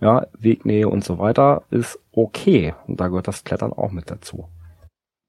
ja, 0.00 0.26
Wegnähe 0.38 0.88
und 0.88 1.04
so 1.04 1.18
weiter 1.18 1.64
ist 1.70 1.98
okay. 2.12 2.74
Und 2.86 3.00
da 3.00 3.08
gehört 3.08 3.28
das 3.28 3.44
Klettern 3.44 3.74
auch 3.74 3.90
mit 3.90 4.10
dazu. 4.10 4.48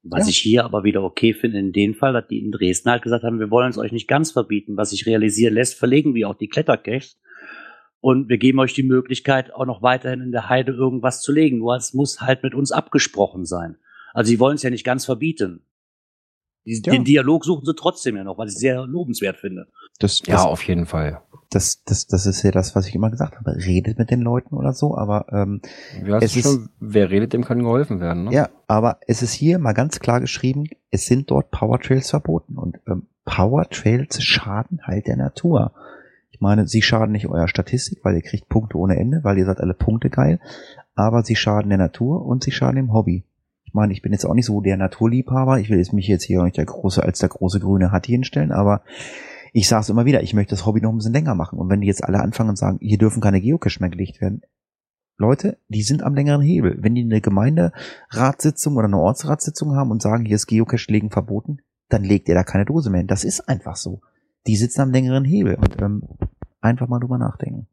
Was 0.02 0.26
Ja. 0.26 0.30
ich 0.30 0.38
hier 0.38 0.64
aber 0.64 0.84
wieder 0.84 1.02
okay 1.02 1.32
finde, 1.32 1.58
in 1.58 1.72
dem 1.72 1.94
Fall, 1.94 2.12
dass 2.12 2.26
die 2.26 2.40
in 2.40 2.50
Dresden 2.50 2.90
halt 2.90 3.02
gesagt 3.02 3.24
haben, 3.24 3.38
wir 3.38 3.50
wollen 3.50 3.70
es 3.70 3.78
euch 3.78 3.92
nicht 3.92 4.08
ganz 4.08 4.32
verbieten. 4.32 4.76
Was 4.76 4.90
sich 4.90 5.06
realisieren 5.06 5.54
lässt, 5.54 5.78
verlegen 5.78 6.14
wir 6.14 6.28
auch 6.28 6.34
die 6.34 6.48
Klettercaches. 6.48 7.20
Und 8.00 8.28
wir 8.28 8.38
geben 8.38 8.58
euch 8.58 8.74
die 8.74 8.82
Möglichkeit, 8.82 9.54
auch 9.54 9.64
noch 9.64 9.80
weiterhin 9.80 10.20
in 10.20 10.32
der 10.32 10.48
Heide 10.48 10.72
irgendwas 10.72 11.22
zu 11.22 11.32
legen. 11.32 11.58
Nur 11.58 11.76
es 11.76 11.94
muss 11.94 12.20
halt 12.20 12.42
mit 12.42 12.52
uns 12.52 12.72
abgesprochen 12.72 13.44
sein. 13.44 13.76
Also 14.12 14.30
sie 14.30 14.40
wollen 14.40 14.56
es 14.56 14.62
ja 14.62 14.70
nicht 14.70 14.84
ganz 14.84 15.04
verbieten. 15.04 15.64
Die, 16.64 16.80
Ja. 16.84 16.92
Den 16.92 17.04
Dialog 17.04 17.44
suchen 17.44 17.64
sie 17.64 17.74
trotzdem 17.74 18.16
ja 18.16 18.24
noch, 18.24 18.38
was 18.38 18.52
ich 18.52 18.58
sehr 18.58 18.86
lobenswert 18.86 19.36
finde. 19.36 19.66
Das, 19.98 20.20
das, 20.20 20.28
Ja, 20.28 20.44
auf 20.44 20.62
jeden 20.64 20.86
Fall. 20.86 21.22
das, 21.50 21.82
das, 21.84 22.06
das 22.06 22.26
ist 22.26 22.42
ja 22.42 22.50
das, 22.50 22.74
was 22.74 22.86
ich 22.86 22.94
immer 22.94 23.10
gesagt 23.10 23.36
habe. 23.36 23.56
Redet 23.56 23.98
mit 23.98 24.10
den 24.10 24.20
Leuten 24.20 24.54
oder 24.54 24.72
so, 24.72 24.96
aber 24.96 25.26
ähm, 25.32 25.60
Es 26.20 26.36
es 26.36 26.42
schon, 26.42 26.68
wer 26.80 27.10
redet, 27.10 27.32
dem 27.32 27.44
kann 27.44 27.62
geholfen 27.62 28.00
werden. 28.00 28.24
Ne? 28.24 28.32
Ja, 28.32 28.48
aber 28.66 28.98
es 29.06 29.22
ist 29.22 29.32
hier 29.32 29.58
mal 29.58 29.72
ganz 29.72 30.00
klar 30.00 30.20
geschrieben, 30.20 30.64
es 30.90 31.06
sind 31.06 31.30
dort 31.30 31.50
Power 31.50 31.80
Trails 31.80 32.10
verboten 32.10 32.56
und 32.56 32.78
ähm, 32.86 33.06
Power 33.24 33.68
Trails 33.68 34.22
schaden 34.22 34.80
halt 34.84 35.06
der 35.06 35.16
Natur. 35.16 35.72
Ich 36.30 36.40
meine, 36.40 36.66
sie 36.66 36.82
schaden 36.82 37.12
nicht 37.12 37.26
eurer 37.26 37.48
Statistik, 37.48 38.00
weil 38.02 38.16
ihr 38.16 38.22
kriegt 38.22 38.48
Punkte 38.48 38.78
ohne 38.78 38.96
Ende, 38.96 39.20
weil 39.22 39.38
ihr 39.38 39.44
seid 39.44 39.60
alle 39.60 39.74
Punkte 39.74 40.10
geil, 40.10 40.40
aber 40.94 41.22
sie 41.22 41.36
schaden 41.36 41.68
der 41.68 41.78
Natur 41.78 42.24
und 42.24 42.42
sie 42.42 42.50
schaden 42.50 42.76
dem 42.76 42.92
Hobby. 42.92 43.24
Ich 43.72 43.74
meine, 43.74 43.94
ich 43.94 44.02
bin 44.02 44.12
jetzt 44.12 44.26
auch 44.26 44.34
nicht 44.34 44.44
so 44.44 44.60
der 44.60 44.76
Naturliebhaber, 44.76 45.58
ich 45.58 45.70
will 45.70 45.78
jetzt 45.78 45.94
mich 45.94 46.06
jetzt 46.06 46.24
hier 46.24 46.40
auch 46.40 46.44
nicht 46.44 46.58
der 46.58 46.66
große 46.66 47.02
als 47.02 47.20
der 47.20 47.30
große 47.30 47.58
grüne 47.58 47.90
Hatti 47.90 48.12
hinstellen, 48.12 48.52
aber 48.52 48.82
ich 49.54 49.66
sage 49.66 49.80
es 49.80 49.88
immer 49.88 50.04
wieder, 50.04 50.22
ich 50.22 50.34
möchte 50.34 50.50
das 50.50 50.66
Hobby 50.66 50.82
noch 50.82 50.90
ein 50.90 50.98
bisschen 50.98 51.14
länger 51.14 51.34
machen 51.34 51.58
und 51.58 51.70
wenn 51.70 51.80
die 51.80 51.86
jetzt 51.86 52.04
alle 52.04 52.20
anfangen 52.20 52.50
und 52.50 52.58
sagen, 52.58 52.76
hier 52.82 52.98
dürfen 52.98 53.22
keine 53.22 53.40
Geocache 53.40 53.80
mehr 53.80 53.88
gelegt 53.88 54.20
werden, 54.20 54.42
Leute, 55.16 55.56
die 55.68 55.82
sind 55.82 56.02
am 56.02 56.14
längeren 56.14 56.42
Hebel. 56.42 56.76
Wenn 56.80 56.94
die 56.94 57.02
eine 57.02 57.22
Gemeinderatssitzung 57.22 58.76
oder 58.76 58.88
eine 58.88 58.98
Ortsratssitzung 58.98 59.74
haben 59.74 59.90
und 59.90 60.02
sagen, 60.02 60.26
hier 60.26 60.36
ist 60.36 60.48
Geocache-Legen 60.48 61.10
verboten, 61.10 61.62
dann 61.88 62.04
legt 62.04 62.28
ihr 62.28 62.34
da 62.34 62.42
keine 62.42 62.66
Dose 62.66 62.90
mehr 62.90 62.98
hin. 62.98 63.06
Das 63.06 63.24
ist 63.24 63.48
einfach 63.48 63.76
so. 63.76 64.02
Die 64.46 64.56
sitzen 64.56 64.82
am 64.82 64.90
längeren 64.90 65.24
Hebel 65.24 65.54
und 65.54 65.80
ähm, 65.80 66.02
einfach 66.60 66.88
mal 66.88 66.98
drüber 66.98 67.16
nachdenken. 67.16 67.68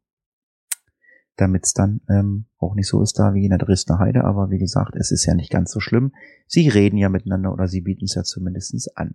Damit 1.40 1.64
es 1.64 1.72
dann 1.72 2.02
ähm, 2.10 2.44
auch 2.58 2.74
nicht 2.74 2.86
so 2.86 3.02
ist 3.02 3.18
da 3.18 3.32
wie 3.32 3.44
in 3.44 3.48
der 3.50 3.58
Dresdner 3.58 3.98
Heide, 3.98 4.24
aber 4.24 4.50
wie 4.50 4.58
gesagt, 4.58 4.94
es 4.94 5.10
ist 5.10 5.24
ja 5.24 5.32
nicht 5.34 5.50
ganz 5.50 5.70
so 5.72 5.80
schlimm. 5.80 6.12
Sie 6.46 6.68
reden 6.68 6.98
ja 6.98 7.08
miteinander 7.08 7.50
oder 7.50 7.66
sie 7.66 7.80
bieten 7.80 8.04
es 8.04 8.14
ja 8.14 8.22
zumindestens 8.24 8.88
an. 8.94 9.14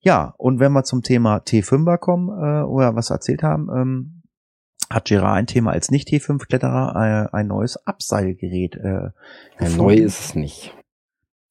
Ja, 0.00 0.34
und 0.36 0.58
wenn 0.58 0.72
wir 0.72 0.82
zum 0.82 1.02
Thema 1.02 1.36
T5er 1.38 1.96
kommen 1.98 2.28
äh, 2.28 2.62
oder 2.64 2.96
was 2.96 3.10
erzählt 3.10 3.42
haben, 3.44 3.68
ähm, 3.74 4.22
hat 4.90 5.06
Gerard 5.06 5.36
ein 5.36 5.46
Thema 5.46 5.70
als 5.70 5.90
Nicht-T5-Kletterer 5.92 7.28
äh, 7.32 7.36
ein 7.36 7.46
neues 7.46 7.86
Abseilgerät. 7.86 8.74
Äh, 8.76 9.10
Ja, 9.60 9.68
neu 9.76 9.94
ist 9.94 10.20
es 10.20 10.34
nicht. 10.34 10.74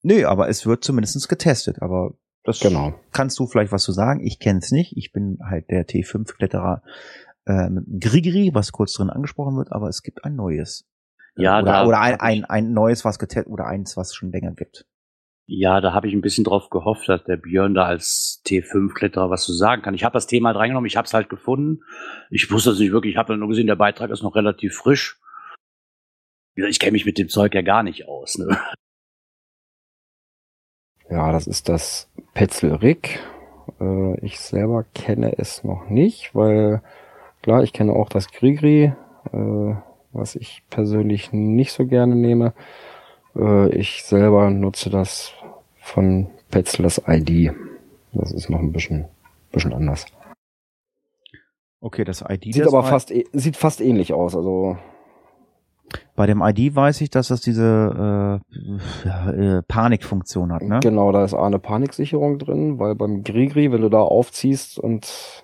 Nö, 0.02 0.26
aber 0.26 0.48
es 0.50 0.66
wird 0.66 0.84
zumindest 0.84 1.28
getestet. 1.28 1.80
Aber 1.80 2.12
das 2.44 2.60
Genau. 2.60 2.94
kannst 3.10 3.38
du 3.38 3.46
vielleicht 3.46 3.72
was 3.72 3.82
zu 3.82 3.92
sagen. 3.92 4.20
Ich 4.20 4.38
kenne 4.38 4.58
es 4.60 4.70
nicht. 4.70 4.96
Ich 4.96 5.12
bin 5.12 5.38
halt 5.42 5.70
der 5.70 5.86
T5-Kletterer 5.86 6.82
äh, 7.46 7.68
mit 7.68 7.86
einem 7.86 8.00
Grigri, 8.00 8.50
was 8.54 8.72
kurz 8.72 8.94
drin 8.94 9.10
angesprochen 9.10 9.56
wird, 9.56 9.72
aber 9.72 9.88
es 9.88 10.02
gibt 10.02 10.24
ein 10.24 10.36
neues. 10.36 10.86
Ja, 11.36 11.60
oder, 11.60 11.72
da 11.72 11.86
oder 11.86 12.00
ein, 12.00 12.20
ein, 12.20 12.44
ein 12.44 12.72
neues, 12.72 13.04
was 13.04 13.18
getestet 13.18 13.52
oder 13.52 13.66
eins, 13.66 13.96
was 13.96 14.10
es 14.10 14.14
schon 14.14 14.30
länger 14.30 14.52
gibt. 14.52 14.86
Ja, 15.46 15.82
da 15.82 15.92
habe 15.92 16.08
ich 16.08 16.14
ein 16.14 16.22
bisschen 16.22 16.44
drauf 16.44 16.70
gehofft, 16.70 17.08
dass 17.08 17.22
der 17.24 17.36
Björn 17.36 17.74
da 17.74 17.84
als 17.84 18.40
T5-Kletterer 18.46 19.28
was 19.28 19.44
zu 19.44 19.52
sagen 19.52 19.82
kann. 19.82 19.92
Ich 19.92 20.04
habe 20.04 20.14
das 20.14 20.26
Thema 20.26 20.48
halt 20.48 20.58
reingenommen, 20.58 20.86
ich 20.86 20.96
habe 20.96 21.06
es 21.06 21.12
halt 21.12 21.28
gefunden. 21.28 21.82
Ich 22.30 22.50
wusste 22.50 22.70
es 22.70 22.78
nicht 22.78 22.92
wirklich, 22.92 23.14
ich 23.14 23.18
habe 23.18 23.34
dann 23.34 23.40
nur 23.40 23.48
gesehen, 23.48 23.66
der 23.66 23.76
Beitrag 23.76 24.10
ist 24.10 24.22
noch 24.22 24.36
relativ 24.36 24.74
frisch. 24.74 25.20
Ich 26.54 26.78
kenne 26.78 26.92
mich 26.92 27.04
mit 27.04 27.18
dem 27.18 27.28
Zeug 27.28 27.54
ja 27.54 27.62
gar 27.62 27.82
nicht 27.82 28.08
aus. 28.08 28.38
Ne? 28.38 28.58
Ja, 31.10 31.32
das 31.32 31.46
ist 31.46 31.68
das 31.68 32.10
Petzel-Rig. 32.32 33.20
Äh, 33.80 34.24
ich 34.24 34.40
selber 34.40 34.84
kenne 34.94 35.36
es 35.36 35.62
noch 35.62 35.90
nicht, 35.90 36.34
weil 36.34 36.82
klar, 37.44 37.62
ich 37.62 37.74
kenne 37.74 37.92
auch 37.92 38.08
das 38.08 38.28
Grigri, 38.32 38.94
äh, 39.32 39.74
was 40.12 40.34
ich 40.34 40.62
persönlich 40.70 41.30
nicht 41.32 41.72
so 41.72 41.86
gerne 41.86 42.16
nehme. 42.16 42.54
Äh, 43.36 43.68
ich 43.76 44.02
selber 44.04 44.48
nutze 44.48 44.88
das 44.88 45.32
von 45.78 46.28
Petzel, 46.50 46.84
das 46.84 47.02
ID. 47.06 47.52
Das 48.14 48.32
ist 48.32 48.48
noch 48.48 48.60
ein 48.60 48.72
bisschen, 48.72 49.04
bisschen 49.52 49.74
anders. 49.74 50.06
Okay, 51.82 52.04
das 52.04 52.22
ID. 52.26 52.54
Sieht 52.54 52.64
das 52.64 52.72
aber 52.72 52.82
fast, 52.84 53.10
eh- 53.10 53.26
sieht 53.34 53.58
fast 53.58 53.82
ähnlich 53.82 54.14
aus. 54.14 54.34
Also 54.34 54.78
Bei 56.16 56.24
dem 56.26 56.40
ID 56.40 56.74
weiß 56.74 57.02
ich, 57.02 57.10
dass 57.10 57.28
das 57.28 57.42
diese 57.42 58.40
äh, 59.06 59.58
äh, 59.58 59.62
Panikfunktion 59.68 60.50
hat, 60.50 60.62
ne? 60.62 60.80
Genau, 60.82 61.12
da 61.12 61.26
ist 61.26 61.34
A 61.34 61.44
eine 61.46 61.58
Paniksicherung 61.58 62.38
drin, 62.38 62.78
weil 62.78 62.94
beim 62.94 63.22
Grigri, 63.22 63.70
wenn 63.70 63.82
du 63.82 63.90
da 63.90 64.00
aufziehst 64.00 64.78
und 64.78 65.43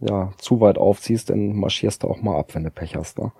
ja, 0.00 0.30
zu 0.38 0.60
weit 0.60 0.78
aufziehst, 0.78 1.30
dann 1.30 1.56
marschierst 1.56 2.02
du 2.02 2.08
auch 2.08 2.20
mal 2.22 2.38
ab, 2.38 2.54
wenn 2.54 2.64
du 2.64 2.70
Pech 2.70 2.96
hast. 2.96 3.18
Ne? 3.18 3.32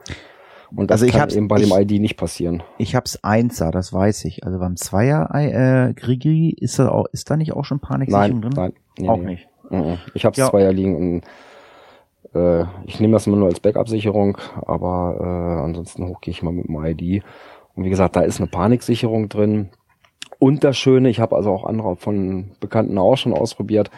Und 0.75 0.91
das 0.91 0.97
Also 0.97 1.07
ich 1.07 1.13
kann 1.13 1.23
hab's- 1.23 1.35
eben 1.37 1.49
bei 1.49 1.57
ich- 1.61 1.69
dem 1.69 1.79
ID 1.79 2.01
nicht 2.01 2.17
passieren. 2.17 2.63
Ich 2.79 2.95
hab's 2.95 3.19
Einser, 3.23 3.71
das 3.71 3.93
weiß 3.93 4.25
ich. 4.27 4.45
Also 4.45 4.59
beim 4.59 4.77
Zweier 4.77 5.29
äh, 5.35 5.95
Grigri 5.95 6.51
ist 6.51 6.79
da 6.79 6.91
auch, 6.91 7.07
ist 7.13 7.31
da 7.31 7.37
nicht 7.37 7.53
auch 7.55 7.65
schon 7.65 7.81
Paniksicherung 7.81 8.41
Nein, 8.41 8.41
drin? 8.43 8.53
nein, 8.57 8.73
nee, 8.99 9.09
auch 9.09 9.17
nee. 9.19 9.25
nicht. 9.27 9.49
Mhm. 9.71 9.99
Ich 10.15 10.25
habe 10.25 10.37
Ja. 10.37 10.49
Zweier 10.51 10.73
liegen 10.73 10.97
und 10.97 11.23
Äh, 12.35 12.65
ich 12.85 13.01
nehme 13.01 13.15
das 13.15 13.27
immer 13.27 13.39
nur 13.39 13.49
als 13.49 13.59
Backup-Sicherung, 13.61 14.37
aber 14.67 15.17
äh, 15.19 15.65
ansonsten 15.65 16.07
hochgehe 16.07 16.33
ich 16.33 16.43
mal 16.43 16.53
mit 16.53 16.69
dem 16.69 16.77
ID. 16.85 17.23
Und 17.75 17.85
wie 17.85 17.89
gesagt, 17.91 18.17
da 18.17 18.21
ist 18.21 18.39
eine 18.39 18.49
Paniksicherung 18.49 19.31
drin. 19.31 19.71
Und 20.39 20.63
das 20.63 20.77
Schöne, 20.77 21.09
ich 21.09 21.21
habe 21.21 21.35
also 21.37 21.51
auch 21.51 21.65
andere 21.65 21.97
von 21.97 22.51
Bekannten 22.61 22.99
auch 22.99 23.17
schon 23.17 23.33
ausprobiert, 23.33 23.91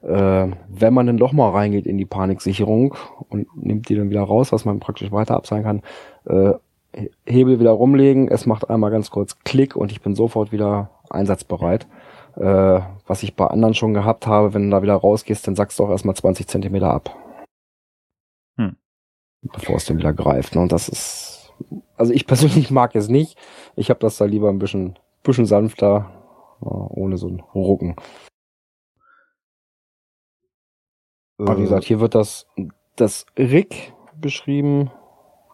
wenn 0.00 0.94
man 0.94 1.06
dann 1.06 1.16
doch 1.16 1.32
mal 1.32 1.50
reingeht 1.50 1.86
in 1.86 1.98
die 1.98 2.04
Paniksicherung 2.04 2.94
und 3.28 3.48
nimmt 3.56 3.88
die 3.88 3.96
dann 3.96 4.10
wieder 4.10 4.22
raus, 4.22 4.52
was 4.52 4.64
man 4.64 4.78
praktisch 4.78 5.10
weiter 5.10 5.34
abseilen 5.34 5.64
kann, 5.64 5.82
äh, 6.26 6.54
Hebel 7.26 7.60
wieder 7.60 7.70
rumlegen, 7.70 8.28
es 8.28 8.46
macht 8.46 8.70
einmal 8.70 8.90
ganz 8.90 9.10
kurz 9.10 9.38
Klick 9.44 9.76
und 9.76 9.92
ich 9.92 10.00
bin 10.00 10.14
sofort 10.14 10.52
wieder 10.52 10.90
einsatzbereit. 11.10 11.86
Äh, 12.36 12.80
was 13.06 13.22
ich 13.22 13.34
bei 13.34 13.46
anderen 13.46 13.74
schon 13.74 13.94
gehabt 13.94 14.26
habe, 14.26 14.54
wenn 14.54 14.64
du 14.64 14.70
da 14.70 14.82
wieder 14.82 14.94
rausgehst, 14.94 15.46
dann 15.46 15.56
sagst 15.56 15.78
du 15.78 15.84
auch 15.84 15.90
erstmal 15.90 16.14
20 16.14 16.46
Zentimeter 16.46 16.90
ab. 16.90 17.14
Hm. 18.56 18.76
Bevor 19.42 19.76
es 19.76 19.86
dann 19.86 19.98
wieder 19.98 20.12
greift. 20.12 20.54
Ne? 20.54 20.62
Und 20.62 20.72
das 20.72 20.88
ist, 20.88 21.52
also 21.96 22.12
ich 22.12 22.26
persönlich 22.28 22.70
mag 22.70 22.94
es 22.94 23.08
nicht. 23.08 23.36
Ich 23.76 23.90
habe 23.90 24.00
das 24.00 24.16
da 24.16 24.24
lieber 24.24 24.48
ein 24.48 24.58
bisschen, 24.58 24.98
bisschen 25.22 25.46
sanfter, 25.46 26.10
ohne 26.60 27.16
so 27.16 27.28
einen 27.28 27.40
Rucken. 27.40 27.96
Aber 31.38 31.56
wie 31.56 31.62
gesagt, 31.62 31.84
hier 31.84 32.00
wird 32.00 32.14
das, 32.14 32.46
das 32.96 33.24
Rig 33.38 33.92
beschrieben. 34.20 34.90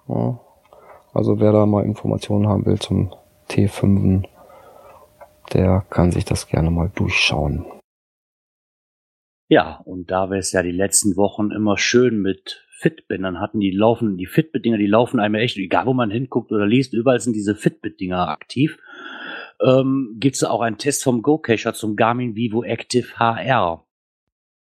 Ja. 0.08 0.40
Also 1.12 1.38
wer 1.38 1.52
da 1.52 1.66
mal 1.66 1.84
Informationen 1.84 2.48
haben 2.48 2.66
will 2.66 2.78
zum 2.78 3.14
T5, 3.48 4.24
der 5.52 5.84
kann 5.90 6.10
sich 6.10 6.24
das 6.24 6.48
gerne 6.48 6.70
mal 6.70 6.90
durchschauen. 6.94 7.66
Ja, 9.48 9.80
und 9.84 10.10
da 10.10 10.30
wir 10.30 10.38
es 10.38 10.52
ja 10.52 10.62
die 10.62 10.72
letzten 10.72 11.16
Wochen 11.16 11.50
immer 11.50 11.76
schön 11.76 12.20
mit 12.20 12.64
Fitbindern 12.78 13.40
hatten, 13.40 13.60
die 13.60 13.70
laufen, 13.70 14.16
die 14.16 14.26
Fitbit-Dinger, 14.26 14.78
die 14.78 14.86
laufen 14.86 15.20
einem 15.20 15.36
echt, 15.36 15.58
egal 15.58 15.86
wo 15.86 15.92
man 15.92 16.10
hinguckt 16.10 16.50
oder 16.50 16.66
liest, 16.66 16.94
überall 16.94 17.20
sind 17.20 17.34
diese 17.36 17.54
Fitbit-Dinger 17.54 18.28
aktiv. 18.28 18.78
Ähm, 19.60 20.16
Gibt 20.18 20.36
es 20.36 20.44
auch 20.44 20.60
einen 20.60 20.78
Test 20.78 21.04
vom 21.04 21.22
Go-Cacher 21.22 21.74
zum 21.74 21.94
Garmin 21.94 22.34
Vivo 22.34 22.64
Active 22.64 23.18
HR. 23.18 23.86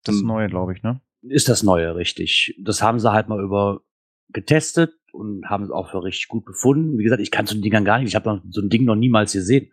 Das 0.09 0.23
neue, 0.23 0.49
glaube 0.49 0.73
ich, 0.75 0.83
ne? 0.83 1.01
Ist 1.23 1.49
das 1.49 1.63
neue, 1.63 1.97
richtig. 1.97 2.55
Das 2.63 2.83
haben 2.83 2.99
sie 2.99 3.13
halt 3.13 3.29
mal 3.29 3.43
über 3.43 3.83
getestet 4.31 4.93
und 5.13 5.45
haben 5.47 5.65
es 5.65 5.71
auch 5.71 5.91
für 5.91 6.03
richtig 6.03 6.29
gut 6.29 6.45
befunden. 6.45 6.99
Wie 6.99 7.03
gesagt, 7.03 7.23
ich 7.23 7.31
kann 7.31 7.47
so 7.47 7.57
ein 7.57 7.63
Ding 7.63 7.85
gar 7.85 7.99
nicht. 7.99 8.09
Ich 8.09 8.15
habe 8.15 8.43
so 8.51 8.61
ein 8.61 8.69
Ding 8.69 8.85
noch 8.85 8.95
niemals 8.95 9.33
gesehen. 9.33 9.73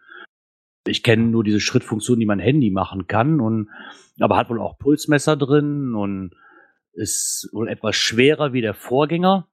Ich 0.87 1.03
kenne 1.03 1.23
nur 1.23 1.43
diese 1.43 1.59
Schrittfunktion, 1.59 2.19
die 2.19 2.25
mein 2.25 2.39
Handy 2.39 2.71
machen 2.71 3.07
kann 3.07 3.41
und 3.41 3.69
aber 4.19 4.37
hat 4.37 4.49
wohl 4.49 4.61
auch 4.61 4.77
Pulsmesser 4.77 5.35
drin 5.35 5.93
und 5.95 6.31
ist 6.93 7.49
wohl 7.51 7.67
etwas 7.67 7.95
schwerer 7.95 8.53
wie 8.53 8.61
der 8.61 8.73
Vorgänger. 8.73 9.47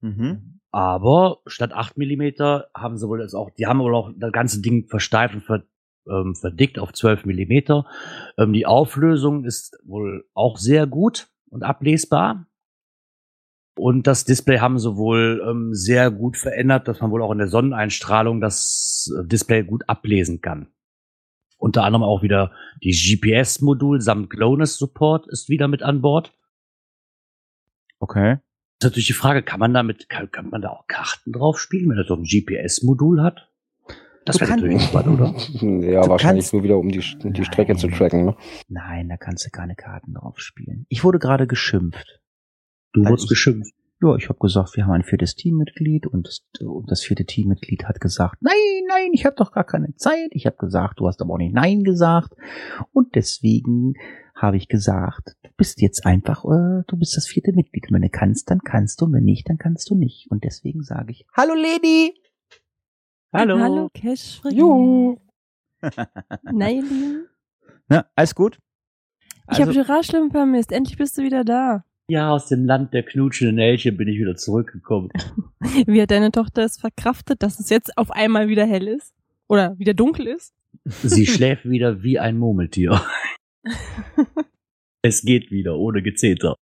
Mhm. 0.00 0.60
Aber 0.70 1.40
statt 1.46 1.72
8 1.72 1.96
Millimeter 1.96 2.68
haben 2.74 2.96
sie 2.96 3.08
wohl 3.08 3.20
jetzt 3.20 3.34
auch, 3.34 3.50
die 3.50 3.66
haben 3.66 3.78
wohl 3.78 3.94
auch 3.94 4.10
das 4.16 4.32
ganze 4.32 4.60
Ding 4.60 4.88
versteift 4.88 5.34
und 5.34 5.44
ver, 5.44 5.62
ähm, 6.08 6.34
verdickt 6.34 6.78
auf 6.78 6.92
12 6.92 7.24
Millimeter. 7.24 7.86
Ähm, 8.38 8.52
die 8.52 8.66
Auflösung 8.66 9.44
ist 9.44 9.78
wohl 9.84 10.24
auch 10.34 10.58
sehr 10.58 10.86
gut 10.86 11.28
und 11.50 11.62
ablesbar. 11.62 12.46
Und 13.78 14.06
das 14.06 14.24
Display 14.24 14.58
haben 14.58 14.78
sie 14.78 14.96
wohl 14.96 15.42
ähm, 15.46 15.74
sehr 15.74 16.10
gut 16.10 16.38
verändert, 16.38 16.88
dass 16.88 17.00
man 17.00 17.10
wohl 17.10 17.22
auch 17.22 17.32
in 17.32 17.38
der 17.38 17.48
Sonneneinstrahlung 17.48 18.40
das 18.40 19.12
äh, 19.14 19.26
Display 19.26 19.64
gut 19.64 19.88
ablesen 19.88 20.40
kann. 20.40 20.68
Unter 21.58 21.84
anderem 21.84 22.02
auch 22.02 22.22
wieder 22.22 22.52
die 22.82 22.92
GPS-Modul 22.92 24.00
samt 24.00 24.30
GLONASS-Support 24.30 25.26
ist 25.28 25.48
wieder 25.48 25.68
mit 25.68 25.82
an 25.82 26.00
Bord. 26.00 26.32
Okay. 27.98 28.38
Das 28.78 28.88
ist 28.88 28.92
natürlich 28.92 29.06
die 29.06 29.12
Frage, 29.14 29.42
kann 29.42 29.60
man 29.60 29.72
damit, 29.72 30.08
kann, 30.08 30.30
kann 30.30 30.50
man 30.50 30.60
da 30.60 30.68
auch 30.68 30.86
Karten 30.86 31.32
drauf 31.32 31.58
spielen, 31.58 31.88
wenn 31.88 31.98
er 31.98 32.04
doch 32.04 32.18
ein 32.18 32.24
GPS-Modul 32.24 33.22
hat? 33.22 33.50
Das 34.26 34.40
wäre 34.40 34.50
natürlich 34.50 34.82
spannend, 34.82 35.20
oder? 35.20 35.34
ja, 35.88 36.02
du 36.02 36.08
wahrscheinlich 36.08 36.52
nur 36.52 36.64
wieder, 36.64 36.76
um 36.76 36.88
die, 36.88 37.02
die 37.22 37.44
Strecke 37.44 37.76
zu 37.76 37.88
tracken, 37.88 38.26
ne? 38.26 38.36
Nein, 38.68 39.08
da 39.08 39.16
kannst 39.16 39.46
du 39.46 39.50
keine 39.50 39.76
Karten 39.76 40.14
drauf 40.14 40.40
spielen. 40.40 40.84
Ich 40.88 41.04
wurde 41.04 41.18
gerade 41.18 41.46
geschimpft. 41.46 42.20
Du 42.92 43.04
wurdest 43.04 43.28
geschimpft. 43.28 43.72
Ja, 44.02 44.14
ich 44.16 44.28
habe 44.28 44.38
gesagt, 44.38 44.76
wir 44.76 44.84
haben 44.84 44.92
ein 44.92 45.04
viertes 45.04 45.36
Teammitglied 45.36 46.06
und 46.06 46.26
das, 46.26 46.44
und 46.60 46.90
das 46.90 47.02
vierte 47.02 47.24
Teammitglied 47.24 47.84
hat 47.84 48.00
gesagt, 48.00 48.36
nein, 48.42 48.52
nein, 48.88 49.10
ich 49.12 49.24
habe 49.24 49.36
doch 49.36 49.52
gar 49.52 49.64
keine 49.64 49.94
Zeit. 49.94 50.28
Ich 50.32 50.44
habe 50.44 50.56
gesagt, 50.56 51.00
du 51.00 51.06
hast 51.06 51.22
aber 51.22 51.34
auch 51.34 51.38
nicht 51.38 51.54
nein 51.54 51.82
gesagt 51.82 52.34
und 52.92 53.14
deswegen 53.14 53.94
habe 54.34 54.58
ich 54.58 54.68
gesagt, 54.68 55.36
du 55.42 55.50
bist 55.56 55.80
jetzt 55.80 56.04
einfach, 56.04 56.44
äh, 56.44 56.82
du 56.86 56.96
bist 56.98 57.16
das 57.16 57.26
vierte 57.26 57.52
Mitglied. 57.54 57.88
Und 57.88 57.94
wenn 57.94 58.02
du 58.02 58.10
kannst, 58.10 58.50
dann 58.50 58.58
kannst 58.58 59.00
du, 59.00 59.06
und 59.06 59.14
wenn 59.14 59.24
nicht, 59.24 59.48
dann 59.48 59.56
kannst 59.56 59.88
du 59.88 59.94
nicht. 59.94 60.30
Und 60.30 60.44
deswegen 60.44 60.82
sage 60.82 61.12
ich, 61.12 61.26
hallo 61.34 61.54
Lady! 61.54 62.12
Hallo. 63.32 63.58
Hallo, 63.58 63.90
Cash. 63.92 64.40
Jo. 64.50 65.18
Nein. 66.42 67.26
Na, 67.88 68.06
alles 68.14 68.34
gut? 68.34 68.58
Ich 69.50 69.58
also, 69.58 69.62
habe 69.62 69.72
Gerard 69.74 70.06
schlimm 70.06 70.30
vermisst. 70.30 70.72
Endlich 70.72 70.96
bist 70.96 71.18
du 71.18 71.22
wieder 71.22 71.44
da. 71.44 71.84
Ja, 72.08 72.30
aus 72.30 72.48
dem 72.48 72.64
Land 72.64 72.94
der 72.94 73.02
knutschenden 73.02 73.58
Elche 73.58 73.92
bin 73.92 74.08
ich 74.08 74.18
wieder 74.18 74.36
zurückgekommen. 74.36 75.10
Wie 75.86 76.00
hat 76.00 76.10
deine 76.10 76.30
Tochter 76.30 76.64
es 76.64 76.78
verkraftet, 76.78 77.42
dass 77.42 77.58
es 77.58 77.68
jetzt 77.68 77.96
auf 77.98 78.10
einmal 78.10 78.48
wieder 78.48 78.64
hell 78.64 78.86
ist? 78.86 79.12
Oder 79.48 79.78
wieder 79.78 79.94
dunkel 79.94 80.28
ist? 80.28 80.54
Sie 80.84 81.26
schläft 81.26 81.68
wieder 81.68 82.02
wie 82.02 82.18
ein 82.18 82.38
Murmeltier. 82.38 83.00
es 85.02 85.22
geht 85.22 85.50
wieder, 85.50 85.76
ohne 85.76 86.02
Gezeter. 86.02 86.54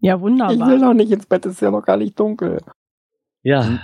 Ja, 0.00 0.20
wunderbar. 0.20 0.54
Ich 0.54 0.60
will 0.60 0.78
noch 0.78 0.94
nicht 0.94 1.10
ins 1.10 1.26
Bett, 1.26 1.44
es 1.46 1.54
ist 1.54 1.60
ja 1.60 1.70
noch 1.70 1.84
gar 1.84 1.96
nicht 1.96 2.18
dunkel. 2.18 2.60
Ja, 3.42 3.80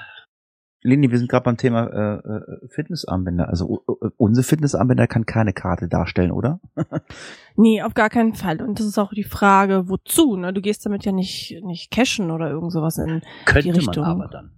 Lini, 0.83 1.11
wir 1.11 1.19
sind 1.19 1.31
gerade 1.31 1.45
beim 1.45 1.57
Thema 1.57 1.87
äh, 1.87 2.65
äh 2.65 2.69
Fitnessarmbänder. 2.69 3.49
Also 3.49 3.85
unsere 4.17 4.45
Fitnessarmbänder 4.45 5.07
kann 5.07 5.27
keine 5.27 5.53
Karte 5.53 5.89
darstellen, 5.89 6.33
oder? 6.33 6.61
nee, 7.57 7.83
auf 7.83 7.95
gar 7.95 8.09
keinen 8.09 8.35
Fall. 8.35 8.63
Und 8.63 8.81
das 8.81 8.87
ist 8.87 8.99
auch 8.99 9.13
die 9.13 9.25
Frage, 9.25 9.89
wozu? 9.89 10.37
Ne? 10.37 10.53
Du 10.53 10.61
gehst 10.61 10.87
damit 10.87 11.05
ja 11.05 11.13
nicht 11.13 11.61
nicht 11.63 11.91
cashen 11.91 12.31
oder 12.31 12.51
irgend 12.51 12.73
sowas 12.73 12.99
in 12.99 13.23
Könnte 13.45 13.63
die 13.63 13.71
Richtung. 13.71 14.05
man 14.05 14.23
aber 14.23 14.29
dann. 14.29 14.53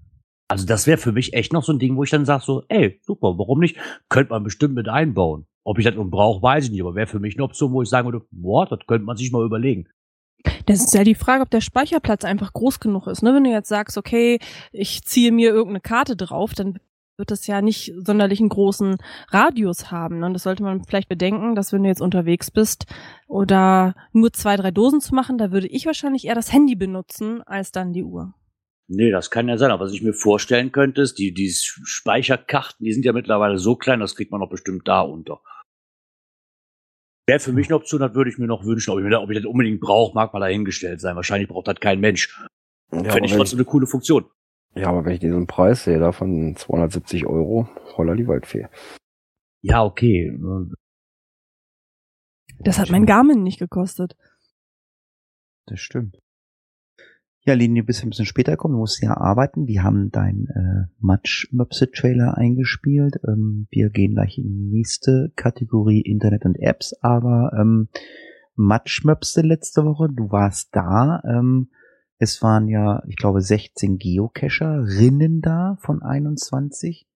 Also 0.49 0.67
das 0.67 0.87
wäre 0.87 0.99
für 0.99 1.13
mich 1.13 1.33
echt 1.33 1.53
noch 1.53 1.65
so 1.65 1.73
ein 1.73 1.79
Ding, 1.79 1.97
wo 1.97 2.05
ich 2.05 2.11
dann 2.11 2.27
sage 2.27 2.45
so, 2.45 2.63
ey, 2.69 3.01
super, 3.03 3.39
warum 3.39 3.59
nicht? 3.59 3.79
Könnte 4.09 4.31
man 4.31 4.45
bestimmt 4.45 4.75
mit 4.75 4.89
einbauen. 4.89 5.47
Ob 5.65 5.79
ich 5.79 5.85
das 5.87 5.95
brauche, 5.97 6.43
weiß 6.43 6.65
ich 6.65 6.71
nicht, 6.71 6.83
aber 6.83 6.95
wäre 6.95 7.07
für 7.07 7.21
mich 7.21 7.37
eine 7.37 7.45
Option, 7.45 7.73
wo 7.73 7.83
ich 7.83 7.89
sagen 7.89 8.07
würde, 8.07 8.27
boah, 8.31 8.67
das 8.67 8.81
könnte 8.87 9.07
man 9.07 9.17
sich 9.17 9.33
mal 9.33 9.45
überlegen. 9.45 9.89
Das 10.67 10.81
ist 10.81 10.95
ja 10.95 11.05
die 11.05 11.15
Frage, 11.15 11.43
ob 11.43 11.51
der 11.51 11.61
Speicherplatz 11.61 12.25
einfach 12.25 12.53
groß 12.53 12.81
genug 12.81 13.07
ist. 13.07 13.23
Ne? 13.23 13.35
Wenn 13.35 13.45
du 13.45 13.51
jetzt 13.51 13.69
sagst, 13.69 13.99
okay, 13.99 14.39
ich 14.73 15.03
ziehe 15.03 15.33
mir 15.33 15.51
irgendeine 15.51 15.81
Karte 15.81 16.17
drauf, 16.17 16.55
dann 16.55 16.79
wird 17.17 17.31
das 17.31 17.47
ja 17.47 17.61
nicht 17.61 17.93
sonderlich 17.99 18.41
einen 18.41 18.49
großen 18.49 18.97
Radius 19.29 19.91
haben. 19.91 20.21
Ne? 20.21 20.27
Und 20.27 20.35
das 20.35 20.45
sollte 20.45 20.63
man 20.63 20.85
vielleicht 20.85 21.09
bedenken, 21.09 21.55
dass 21.55 21.73
wenn 21.73 21.83
du 21.83 21.89
jetzt 21.89 22.01
unterwegs 22.01 22.51
bist 22.51 22.87
oder 23.27 23.95
nur 24.13 24.33
zwei, 24.33 24.57
drei 24.57 24.71
Dosen 24.71 25.01
zu 25.01 25.15
machen, 25.15 25.39
da 25.39 25.53
würde 25.53 25.67
ich 25.67 25.87
wahrscheinlich 25.87 26.27
eher 26.27 26.35
das 26.35 26.53
Handy 26.53 26.75
benutzen 26.75 27.43
als 27.43 27.73
dann 27.73 27.93
die 27.93 28.05
Uhr. 28.05 28.35
Nee, 28.89 29.11
das 29.11 29.31
kann 29.31 29.49
ja 29.49 29.57
sein. 29.57 29.71
Aber 29.71 29.85
was 29.85 29.93
ich 29.93 30.03
mir 30.03 30.15
vorstellen 30.15 30.73
könnte, 30.73 31.03
ist, 31.03 31.19
die, 31.19 31.33
die 31.33 31.51
Speicherkarten, 31.51 32.85
die 32.85 32.93
sind 32.93 33.05
ja 33.05 33.13
mittlerweile 33.13 33.59
so 33.59 33.77
klein, 33.77 34.01
das 34.01 34.17
kriegt 34.17 34.33
man 34.33 34.41
doch 34.41 34.51
bestimmt 34.51 34.87
da 34.89 35.01
unter. 35.01 35.41
Wäre 37.27 37.39
für 37.39 37.53
mich 37.53 37.69
eine 37.69 37.77
Option, 37.77 38.01
das 38.01 38.15
würde 38.15 38.31
ich 38.31 38.39
mir 38.39 38.47
noch 38.47 38.65
wünschen. 38.65 38.91
Ob 38.91 38.99
ich, 38.99 39.15
ob 39.15 39.31
ich 39.31 39.37
das 39.37 39.47
unbedingt 39.47 39.81
brauche, 39.81 40.15
mag 40.15 40.33
mal 40.33 40.41
dahingestellt 40.41 41.01
sein. 41.01 41.15
Wahrscheinlich 41.15 41.49
braucht 41.49 41.69
das 41.69 41.79
kein 41.79 42.01
Mensch. 42.01 42.37
Ja, 42.93 43.13
Finde 43.13 43.27
ich 43.27 43.35
trotzdem 43.35 43.59
eine 43.59 43.65
coole 43.65 43.87
Funktion. 43.87 44.25
Ja, 44.75 44.89
aber 44.89 45.05
wenn 45.05 45.13
ich 45.13 45.21
diesen 45.21 45.47
Preis 45.47 45.85
sehe, 45.85 45.99
da 45.99 46.13
von 46.13 46.57
270 46.57 47.27
Euro, 47.27 47.69
holla 47.97 48.15
die 48.15 48.27
Waldfee. 48.27 48.69
Ja, 49.61 49.85
okay. 49.85 50.37
Das 52.59 52.79
hat 52.79 52.91
mein 52.91 53.07
Garmin 53.07 53.43
nicht 53.43 53.59
gekostet. 53.59 54.17
Das 55.67 55.81
stimmt. 55.81 56.22
Ja, 57.45 57.55
Linie, 57.55 57.83
du 57.83 57.87
bist 57.89 58.05
ein 58.05 58.11
bisschen 58.11 58.25
später 58.25 58.53
gekommen, 58.53 58.75
du 58.75 58.79
musst 58.79 59.03
ja 59.03 59.17
arbeiten. 59.17 59.67
Wir 59.67 59.83
haben 59.83 60.13
dein 60.13 60.47
äh, 60.55 60.93
Match-Möpse-Trailer 61.01 62.39
eingespielt. 62.39 63.17
Ähm, 63.27 63.67
wir 63.69 63.91
gehen 63.91 64.15
gleich 64.15 64.39
in 64.39 64.45
die 64.45 64.77
nächste 64.77 65.33
Kategorie 65.35 66.03
Internet 66.03 66.45
und 66.45 66.55
Apps, 66.55 66.95
aber 67.01 67.51
ähm, 67.59 67.89
Match-Möpse 68.55 69.41
letzte 69.41 69.85
Woche, 69.85 70.09
du 70.09 70.31
warst 70.31 70.69
da. 70.71 71.21
Ähm, 71.29 71.71
es 72.19 72.41
waren 72.43 72.69
ja, 72.69 73.03
ich 73.09 73.17
glaube, 73.17 73.41
16 73.41 73.99
Geocacherinnen 73.99 75.41
da 75.41 75.79
von 75.81 76.01
21. 76.01 77.09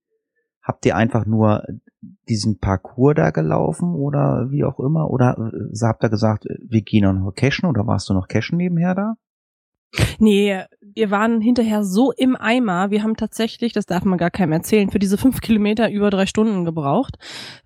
Habt 0.61 0.87
ihr 0.87 0.97
einfach 0.97 1.25
nur 1.25 1.65
diesen 2.29 2.59
Parcours 2.59 3.15
da 3.15 3.31
gelaufen 3.31 3.95
oder 3.95 4.51
wie 4.51 4.65
auch 4.65 4.81
immer? 4.81 5.09
Oder 5.09 5.39
äh, 5.39 5.87
habt 5.87 6.03
ihr 6.03 6.11
gesagt, 6.11 6.47
wir 6.69 6.83
gehen 6.83 7.05
noch 7.05 7.33
cachen 7.33 7.69
oder 7.69 7.87
warst 7.87 8.09
du 8.09 8.13
noch 8.13 8.27
cachen 8.27 8.59
nebenher 8.59 8.97
da? 8.97 9.15
Nee, 10.19 10.63
wir 10.81 11.11
waren 11.11 11.43
hinterher 11.43 11.85
so 11.85 12.11
im 12.11 12.37
Eimer. 12.37 12.91
Wir 12.91 13.03
haben 13.03 13.17
tatsächlich, 13.17 13.75
das 13.75 13.85
darf 13.85 14.05
man 14.05 14.19
gar 14.19 14.31
keinem 14.31 14.53
erzählen, 14.53 14.91
für 14.91 14.99
diese 14.99 15.19
fünf 15.19 15.41
Kilometer 15.41 15.91
über 15.91 16.09
drei 16.11 16.25
Stunden 16.25 16.65
gebraucht. 16.65 17.17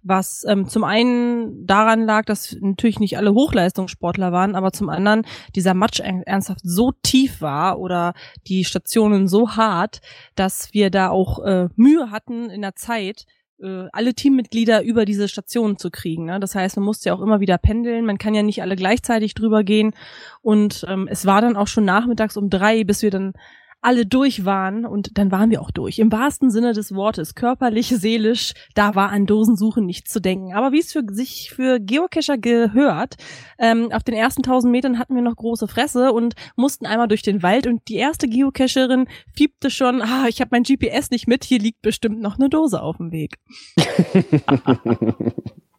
Was 0.02 0.44
ähm, 0.48 0.68
zum 0.68 0.82
einen 0.82 1.64
daran 1.64 2.04
lag, 2.04 2.24
dass 2.24 2.56
natürlich 2.60 2.98
nicht 2.98 3.16
alle 3.16 3.32
Hochleistungssportler 3.32 4.32
waren, 4.32 4.56
aber 4.56 4.72
zum 4.72 4.88
anderen 4.88 5.24
dieser 5.54 5.74
Matsch 5.74 6.00
ernsthaft 6.00 6.60
so 6.64 6.92
tief 7.02 7.40
war 7.40 7.78
oder 7.78 8.14
die 8.48 8.64
Stationen 8.64 9.28
so 9.28 9.50
hart, 9.50 10.00
dass 10.34 10.74
wir 10.74 10.90
da 10.90 11.10
auch 11.10 11.44
äh, 11.44 11.68
Mühe 11.76 12.10
hatten 12.10 12.50
in 12.50 12.62
der 12.62 12.74
Zeit, 12.74 13.26
äh, 13.62 13.88
alle 13.92 14.14
Teammitglieder 14.14 14.82
über 14.82 15.04
diese 15.04 15.28
Station 15.28 15.78
zu 15.78 15.90
kriegen. 15.90 16.26
Ne? 16.26 16.40
Das 16.40 16.54
heißt, 16.54 16.76
man 16.76 16.84
musste 16.84 17.08
ja 17.08 17.14
auch 17.14 17.20
immer 17.20 17.40
wieder 17.40 17.58
pendeln. 17.58 18.04
Man 18.04 18.18
kann 18.18 18.34
ja 18.34 18.42
nicht 18.42 18.62
alle 18.62 18.76
gleichzeitig 18.76 19.34
drüber 19.34 19.64
gehen. 19.64 19.94
Und 20.42 20.84
ähm, 20.88 21.08
es 21.10 21.26
war 21.26 21.40
dann 21.40 21.56
auch 21.56 21.68
schon 21.68 21.84
nachmittags 21.84 22.36
um 22.36 22.50
drei, 22.50 22.84
bis 22.84 23.02
wir 23.02 23.10
dann 23.10 23.34
alle 23.82 24.06
durch 24.06 24.44
waren 24.44 24.84
und 24.84 25.16
dann 25.18 25.30
waren 25.30 25.50
wir 25.50 25.62
auch 25.62 25.70
durch. 25.70 25.98
Im 25.98 26.12
wahrsten 26.12 26.50
Sinne 26.50 26.72
des 26.72 26.94
Wortes, 26.94 27.34
körperlich, 27.34 27.88
seelisch, 27.88 28.52
da 28.74 28.94
war 28.94 29.10
an 29.10 29.26
Dosensuchen 29.26 29.86
nichts 29.86 30.12
zu 30.12 30.20
denken. 30.20 30.52
Aber 30.54 30.72
wie 30.72 30.80
es 30.80 30.92
für 30.92 31.02
sich 31.10 31.50
für 31.50 31.80
Geocacher 31.80 32.38
gehört, 32.38 33.16
ähm, 33.58 33.90
auf 33.92 34.02
den 34.02 34.14
ersten 34.14 34.42
tausend 34.42 34.72
Metern 34.72 34.98
hatten 34.98 35.14
wir 35.14 35.22
noch 35.22 35.36
große 35.36 35.68
Fresse 35.68 36.12
und 36.12 36.34
mussten 36.56 36.86
einmal 36.86 37.08
durch 37.08 37.22
den 37.22 37.42
Wald 37.42 37.66
und 37.66 37.88
die 37.88 37.96
erste 37.96 38.28
Geocacherin 38.28 39.06
fiebte 39.34 39.70
schon, 39.70 40.02
ah, 40.02 40.26
ich 40.28 40.40
habe 40.40 40.50
mein 40.52 40.62
GPS 40.62 41.10
nicht 41.10 41.26
mit, 41.26 41.44
hier 41.44 41.58
liegt 41.58 41.82
bestimmt 41.82 42.20
noch 42.20 42.38
eine 42.38 42.50
Dose 42.50 42.82
auf 42.82 42.98
dem 42.98 43.12
Weg. 43.12 43.38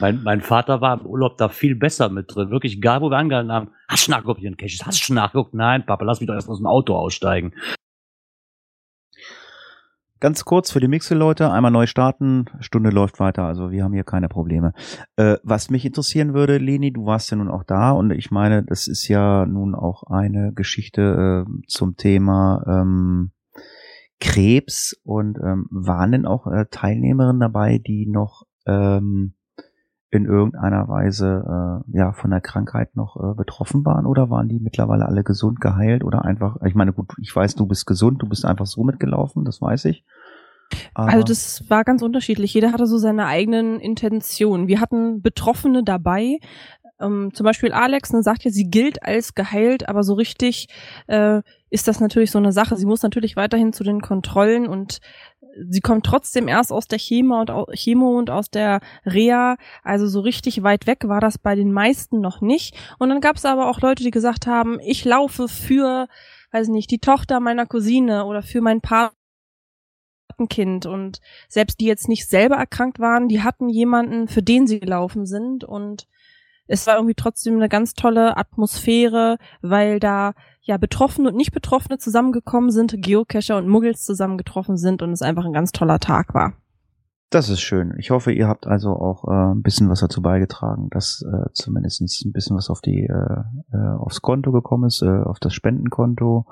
Mein, 0.00 0.22
mein 0.22 0.40
Vater 0.40 0.80
war 0.80 1.00
im 1.00 1.06
Urlaub 1.06 1.36
da 1.36 1.48
viel 1.48 1.74
besser 1.74 2.08
mit 2.08 2.34
drin. 2.34 2.50
Wirklich, 2.50 2.76
egal 2.76 3.02
wo 3.02 3.10
wir 3.10 3.18
angehalten 3.18 3.52
haben. 3.52 3.70
Hast 3.88 4.06
du 4.06 4.10
nachgeguckt, 4.10 4.40
Ian 4.40 4.56
Caches? 4.56 4.86
Hast 4.86 5.08
du 5.08 5.14
nachgeguckt? 5.14 5.54
Nein, 5.54 5.84
Papa, 5.84 6.04
lass 6.04 6.20
mich 6.20 6.26
doch 6.26 6.34
erst 6.34 6.48
aus 6.48 6.58
dem 6.58 6.66
Auto 6.66 6.94
aussteigen. 6.94 7.52
Ganz 10.20 10.44
kurz 10.44 10.70
für 10.70 10.80
die 10.80 10.88
Mixel-Leute, 10.88 11.50
einmal 11.50 11.70
neu 11.70 11.86
starten, 11.86 12.44
Stunde 12.60 12.90
läuft 12.90 13.20
weiter, 13.20 13.44
also 13.44 13.70
wir 13.70 13.82
haben 13.82 13.94
hier 13.94 14.04
keine 14.04 14.28
Probleme. 14.28 14.74
Äh, 15.16 15.38
was 15.44 15.70
mich 15.70 15.86
interessieren 15.86 16.34
würde, 16.34 16.58
Leni, 16.58 16.92
du 16.92 17.06
warst 17.06 17.30
ja 17.30 17.38
nun 17.38 17.48
auch 17.48 17.64
da 17.64 17.92
und 17.92 18.10
ich 18.10 18.30
meine, 18.30 18.62
das 18.62 18.86
ist 18.86 19.08
ja 19.08 19.46
nun 19.46 19.74
auch 19.74 20.02
eine 20.02 20.52
Geschichte 20.52 21.46
äh, 21.46 21.62
zum 21.68 21.96
Thema 21.96 22.62
ähm, 22.66 23.30
Krebs 24.20 24.94
und 25.04 25.38
ähm, 25.42 25.66
waren 25.70 26.12
denn 26.12 26.26
auch 26.26 26.46
äh, 26.46 26.66
Teilnehmerinnen 26.70 27.40
dabei, 27.40 27.78
die 27.78 28.06
noch 28.06 28.42
ähm, 28.66 29.32
in 30.10 30.24
irgendeiner 30.24 30.88
Weise 30.88 31.84
äh, 31.88 31.96
ja 31.96 32.12
von 32.12 32.30
der 32.30 32.40
Krankheit 32.40 32.96
noch 32.96 33.16
äh, 33.16 33.34
betroffen 33.34 33.84
waren 33.84 34.06
oder 34.06 34.28
waren 34.28 34.48
die 34.48 34.58
mittlerweile 34.58 35.06
alle 35.06 35.22
gesund 35.22 35.60
geheilt 35.60 36.02
oder 36.02 36.24
einfach 36.24 36.56
ich 36.64 36.74
meine 36.74 36.92
gut 36.92 37.12
ich 37.20 37.34
weiß 37.34 37.54
du 37.54 37.66
bist 37.66 37.86
gesund 37.86 38.20
du 38.20 38.28
bist 38.28 38.44
einfach 38.44 38.66
so 38.66 38.82
mitgelaufen 38.82 39.44
das 39.44 39.60
weiß 39.60 39.84
ich. 39.86 40.04
Aber 40.94 41.10
also 41.10 41.24
das 41.24 41.68
war 41.68 41.82
ganz 41.82 42.00
unterschiedlich. 42.02 42.54
Jeder 42.54 42.72
hatte 42.72 42.86
so 42.86 42.96
seine 42.98 43.26
eigenen 43.26 43.80
Intentionen. 43.80 44.68
Wir 44.68 44.80
hatten 44.80 45.20
Betroffene 45.20 45.82
dabei 45.82 46.38
ähm, 47.00 47.30
zum 47.34 47.44
Beispiel 47.44 47.72
Alex 47.72 48.12
ne, 48.12 48.22
sagt 48.22 48.44
ja 48.44 48.50
sie 48.50 48.70
gilt 48.70 49.02
als 49.02 49.34
geheilt 49.34 49.88
aber 49.88 50.02
so 50.02 50.14
richtig 50.14 50.68
äh, 51.06 51.42
ist 51.70 51.88
das 51.88 52.00
natürlich 52.00 52.30
so 52.30 52.38
eine 52.38 52.52
Sache 52.52 52.76
sie 52.76 52.86
muss 52.86 53.02
natürlich 53.02 53.36
weiterhin 53.36 53.72
zu 53.72 53.84
den 53.84 54.00
Kontrollen 54.00 54.66
und 54.66 55.00
sie 55.68 55.80
kommt 55.80 56.06
trotzdem 56.06 56.48
erst 56.48 56.72
aus 56.72 56.86
der 56.86 56.98
Chemo 56.98 57.40
und, 57.40 57.50
Chemo 57.74 58.18
und 58.18 58.30
aus 58.30 58.50
der 58.50 58.80
Reha. 59.04 59.56
Also 59.82 60.06
so 60.06 60.20
richtig 60.20 60.62
weit 60.62 60.86
weg 60.86 61.08
war 61.08 61.20
das 61.20 61.38
bei 61.38 61.54
den 61.54 61.72
meisten 61.72 62.20
noch 62.20 62.40
nicht. 62.40 62.76
Und 62.98 63.08
dann 63.10 63.20
gab 63.20 63.36
es 63.36 63.44
aber 63.44 63.68
auch 63.68 63.80
Leute, 63.80 64.02
die 64.02 64.10
gesagt 64.10 64.46
haben, 64.46 64.78
ich 64.80 65.04
laufe 65.04 65.48
für, 65.48 66.08
weiß 66.52 66.68
nicht, 66.68 66.90
die 66.90 66.98
Tochter 66.98 67.40
meiner 67.40 67.66
Cousine 67.66 68.24
oder 68.24 68.42
für 68.42 68.60
mein 68.60 68.80
Patenkind. 70.36 70.86
Und 70.86 71.20
selbst 71.48 71.80
die 71.80 71.86
jetzt 71.86 72.08
nicht 72.08 72.28
selber 72.28 72.56
erkrankt 72.56 72.98
waren, 72.98 73.28
die 73.28 73.42
hatten 73.42 73.68
jemanden, 73.68 74.28
für 74.28 74.42
den 74.42 74.66
sie 74.66 74.80
gelaufen 74.80 75.26
sind. 75.26 75.64
Und 75.64 76.06
es 76.70 76.86
war 76.86 76.94
irgendwie 76.94 77.14
trotzdem 77.14 77.56
eine 77.56 77.68
ganz 77.68 77.94
tolle 77.94 78.36
Atmosphäre, 78.36 79.38
weil 79.60 79.98
da 79.98 80.32
ja 80.60 80.76
Betroffene 80.76 81.28
und 81.28 81.36
nicht 81.36 81.52
Betroffene 81.52 81.98
zusammengekommen 81.98 82.70
sind, 82.70 82.94
Geocacher 82.96 83.56
und 83.56 83.68
Muggels 83.68 84.04
zusammengetroffen 84.04 84.76
sind 84.76 85.02
und 85.02 85.10
es 85.10 85.22
einfach 85.22 85.44
ein 85.44 85.52
ganz 85.52 85.72
toller 85.72 85.98
Tag 85.98 86.32
war. 86.32 86.54
Das 87.30 87.48
ist 87.48 87.60
schön. 87.60 87.94
Ich 87.98 88.10
hoffe, 88.10 88.32
ihr 88.32 88.48
habt 88.48 88.66
also 88.66 88.90
auch 88.90 89.24
äh, 89.28 89.52
ein 89.52 89.62
bisschen 89.62 89.88
was 89.88 90.00
dazu 90.00 90.22
beigetragen, 90.22 90.88
dass 90.90 91.22
äh, 91.22 91.50
zumindest 91.54 92.00
ein 92.00 92.32
bisschen 92.32 92.56
was 92.56 92.70
auf 92.70 92.80
die 92.80 93.04
äh, 93.04 93.42
äh, 93.72 93.96
aufs 93.98 94.22
Konto 94.22 94.52
gekommen 94.52 94.84
ist, 94.84 95.02
äh, 95.02 95.08
auf 95.08 95.38
das 95.38 95.54
Spendenkonto. 95.54 96.46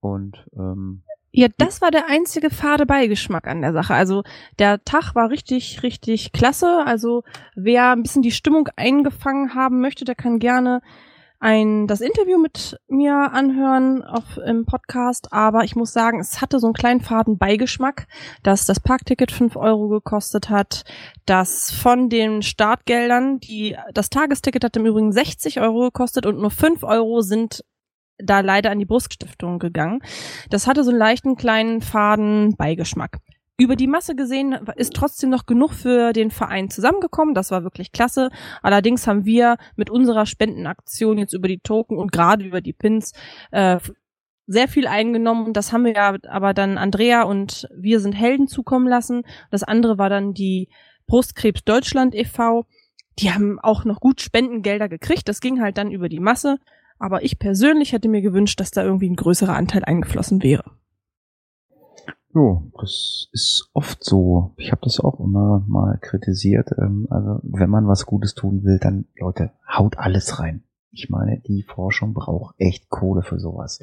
Und 0.00 0.48
ähm, 0.56 1.02
ja, 1.36 1.48
das 1.58 1.80
war 1.80 1.90
der 1.90 2.06
einzige 2.08 2.48
fade 2.48 2.86
Beigeschmack 2.86 3.48
an 3.48 3.60
der 3.60 3.72
Sache. 3.72 3.92
Also 3.92 4.22
der 4.60 4.84
Tag 4.84 5.16
war 5.16 5.30
richtig, 5.30 5.82
richtig 5.82 6.30
klasse. 6.30 6.84
Also 6.86 7.24
wer 7.56 7.90
ein 7.90 8.02
bisschen 8.04 8.22
die 8.22 8.30
Stimmung 8.30 8.68
eingefangen 8.76 9.52
haben 9.52 9.80
möchte, 9.80 10.04
der 10.04 10.14
kann 10.14 10.38
gerne 10.38 10.80
ein, 11.40 11.88
das 11.88 12.00
Interview 12.00 12.38
mit 12.38 12.78
mir 12.86 13.32
anhören 13.32 14.02
auf, 14.02 14.38
im 14.46 14.64
Podcast, 14.64 15.32
aber 15.32 15.64
ich 15.64 15.74
muss 15.74 15.92
sagen, 15.92 16.20
es 16.20 16.40
hatte 16.40 16.60
so 16.60 16.68
einen 16.68 16.74
kleinen 16.74 17.00
faden 17.00 17.36
Beigeschmack, 17.36 18.06
dass 18.44 18.64
das 18.64 18.78
Parkticket 18.78 19.32
fünf 19.32 19.56
Euro 19.56 19.88
gekostet 19.88 20.50
hat, 20.50 20.84
dass 21.26 21.72
von 21.72 22.08
den 22.08 22.42
Startgeldern, 22.42 23.40
die, 23.40 23.76
das 23.92 24.08
Tagesticket 24.08 24.62
hat 24.62 24.76
im 24.76 24.86
Übrigen 24.86 25.10
60 25.10 25.60
Euro 25.60 25.80
gekostet 25.80 26.26
und 26.26 26.38
nur 26.38 26.52
fünf 26.52 26.84
Euro 26.84 27.22
sind 27.22 27.64
da 28.18 28.40
leider 28.40 28.70
an 28.70 28.78
die 28.78 28.84
Bruststiftung 28.84 29.58
gegangen. 29.58 30.00
Das 30.50 30.66
hatte 30.66 30.84
so 30.84 30.90
einen 30.90 30.98
leichten 30.98 31.36
kleinen 31.36 31.80
faden 31.80 32.56
Beigeschmack 32.56 33.18
über 33.56 33.76
die 33.76 33.86
Masse 33.86 34.16
gesehen 34.16 34.52
ist 34.76 34.94
trotzdem 34.94 35.30
noch 35.30 35.46
genug 35.46 35.72
für 35.72 36.12
den 36.12 36.30
Verein 36.30 36.70
zusammengekommen. 36.70 37.34
Das 37.34 37.50
war 37.50 37.62
wirklich 37.62 37.92
klasse. 37.92 38.30
Allerdings 38.62 39.06
haben 39.06 39.24
wir 39.24 39.56
mit 39.76 39.90
unserer 39.90 40.26
Spendenaktion 40.26 41.18
jetzt 41.18 41.34
über 41.34 41.46
die 41.46 41.60
Token 41.60 41.96
und 41.96 42.10
gerade 42.10 42.44
über 42.44 42.60
die 42.60 42.72
Pins 42.72 43.12
äh, 43.52 43.78
sehr 44.46 44.68
viel 44.68 44.86
eingenommen. 44.86 45.52
Das 45.52 45.72
haben 45.72 45.84
wir 45.84 45.94
ja 45.94 46.16
aber 46.28 46.52
dann 46.52 46.78
Andrea 46.78 47.22
und 47.22 47.68
wir 47.74 48.00
sind 48.00 48.12
Helden 48.12 48.48
zukommen 48.48 48.88
lassen. 48.88 49.22
Das 49.50 49.62
andere 49.62 49.98
war 49.98 50.10
dann 50.10 50.34
die 50.34 50.68
Brustkrebs 51.06 51.62
Deutschland 51.64 52.14
e.V. 52.14 52.66
Die 53.20 53.32
haben 53.32 53.60
auch 53.60 53.84
noch 53.84 54.00
gut 54.00 54.20
Spendengelder 54.20 54.88
gekriegt. 54.88 55.28
Das 55.28 55.40
ging 55.40 55.62
halt 55.62 55.78
dann 55.78 55.92
über 55.92 56.08
die 56.08 56.20
Masse. 56.20 56.58
Aber 56.98 57.22
ich 57.22 57.38
persönlich 57.38 57.92
hätte 57.92 58.08
mir 58.08 58.22
gewünscht, 58.22 58.60
dass 58.60 58.70
da 58.70 58.82
irgendwie 58.82 59.10
ein 59.10 59.16
größerer 59.16 59.54
Anteil 59.54 59.84
eingeflossen 59.84 60.42
wäre. 60.42 60.64
Jo, 62.34 62.64
das 62.80 63.28
ist 63.32 63.70
oft 63.74 64.02
so. 64.02 64.54
Ich 64.56 64.72
habe 64.72 64.80
das 64.82 64.98
auch 64.98 65.20
immer 65.20 65.64
mal 65.68 65.98
kritisiert. 66.00 66.70
Ähm, 66.78 67.06
also 67.08 67.38
wenn 67.44 67.70
man 67.70 67.86
was 67.86 68.06
Gutes 68.06 68.34
tun 68.34 68.64
will, 68.64 68.78
dann 68.80 69.06
Leute, 69.16 69.52
haut 69.68 69.98
alles 69.98 70.40
rein. 70.40 70.64
Ich 70.90 71.10
meine, 71.10 71.40
die 71.40 71.62
Forschung 71.62 72.14
braucht 72.14 72.54
echt 72.58 72.88
Kohle 72.88 73.22
für 73.22 73.38
sowas. 73.38 73.80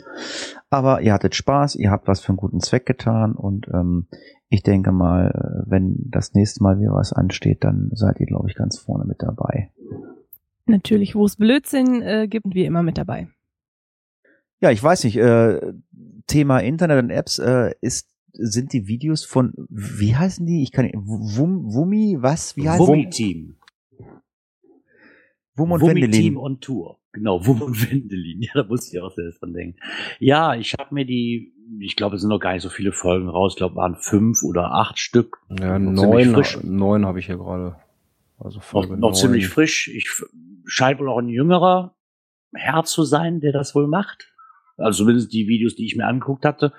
Aber 0.70 1.02
ihr 1.02 1.14
hattet 1.14 1.36
Spaß, 1.36 1.76
ihr 1.76 1.92
habt 1.92 2.08
was 2.08 2.22
für 2.22 2.30
einen 2.30 2.38
guten 2.38 2.62
Zweck 2.62 2.86
getan 2.86 3.34
und 3.34 3.68
ähm, 3.74 4.08
ich 4.48 4.64
denke 4.64 4.92
mal, 4.92 5.64
wenn 5.68 5.96
das 6.10 6.34
nächste 6.34 6.64
Mal 6.64 6.80
wieder 6.80 6.94
was 6.94 7.14
ansteht, 7.14 7.64
dann 7.64 7.90
seid 7.94 8.20
ihr, 8.20 8.28
glaube 8.28 8.50
ich, 8.50 8.56
ganz 8.56 8.78
vorne 8.78 9.06
mit 9.06 9.22
dabei. 9.22 9.72
Natürlich, 10.66 11.16
wo 11.16 11.26
es 11.26 11.36
Blödsinn 11.36 12.02
äh, 12.02 12.28
gibt, 12.28 12.54
wir 12.54 12.66
immer 12.66 12.84
mit 12.84 12.98
dabei. 12.98 13.28
Ja, 14.60 14.72
ich 14.72 14.82
weiß 14.82 15.04
nicht. 15.04 15.18
Äh, 15.18 15.60
Thema 16.28 16.60
Internet 16.60 17.04
und 17.04 17.10
Apps 17.10 17.40
äh, 17.40 17.74
ist 17.82 18.12
sind 18.34 18.74
die 18.74 18.88
Videos 18.88 19.26
von, 19.26 19.54
wie 19.70 20.16
heißen 20.16 20.46
die? 20.46 20.64
Ich 20.64 20.72
kann 20.72 20.86
nicht, 20.86 20.96
Wum, 20.98 21.74
Wummi, 21.74 22.18
was? 22.20 22.56
Wie 22.56 22.70
heißt 22.70 22.80
Wummi 22.80 23.10
Team. 23.10 23.58
Wum 25.56 25.72
und 25.72 25.82
Wummi 25.82 26.10
Team 26.10 26.38
on 26.38 26.60
Tour. 26.60 27.00
Genau, 27.14 27.46
Wum 27.46 27.62
und 27.62 27.92
Wendelin. 27.92 28.42
Ja, 28.42 28.52
da 28.54 28.64
musste 28.64 28.96
ich 28.96 29.02
auch 29.02 29.12
selbst 29.12 29.42
dran 29.42 29.54
denken. 29.54 29.78
Ja, 30.20 30.56
ich 30.56 30.74
habe 30.80 30.94
mir 30.96 31.06
die, 31.06 31.54
ich 31.80 31.96
glaube, 31.98 32.16
es 32.16 32.22
sind 32.22 32.30
noch 32.30 32.40
gar 32.40 32.54
nicht 32.54 32.64
so 32.64 32.70
viele 32.70 32.94
Folgen 32.94 33.28
raus. 33.28 33.54
Ich 33.54 33.58
glaube, 33.58 33.76
waren 33.76 33.98
fünf 33.98 34.44
oder 34.44 34.72
acht 34.72 34.98
Stück. 34.98 35.40
Ja, 35.50 35.78
neun, 35.78 36.36
neun 36.64 37.06
habe 37.06 37.20
ich 37.20 37.26
hier 37.26 37.38
gerade. 37.38 37.76
Also 38.38 38.60
Folge 38.60 38.94
noch, 38.94 39.10
noch 39.10 39.14
ziemlich 39.14 39.48
frisch. 39.48 39.88
Ich 39.90 40.10
scheint 40.66 41.00
wohl 41.00 41.10
auch 41.10 41.20
ein 41.20 41.30
jüngerer 41.30 41.96
Herr 42.54 42.84
zu 42.84 43.04
sein, 43.04 43.40
der 43.40 43.52
das 43.52 43.76
wohl 43.76 43.88
macht. 43.88 44.34
Also 44.78 45.04
zumindest 45.04 45.34
die 45.34 45.48
Videos, 45.48 45.76
die 45.76 45.86
ich 45.86 45.96
mir 45.96 46.06
angeguckt 46.06 46.46
hatte. 46.46 46.74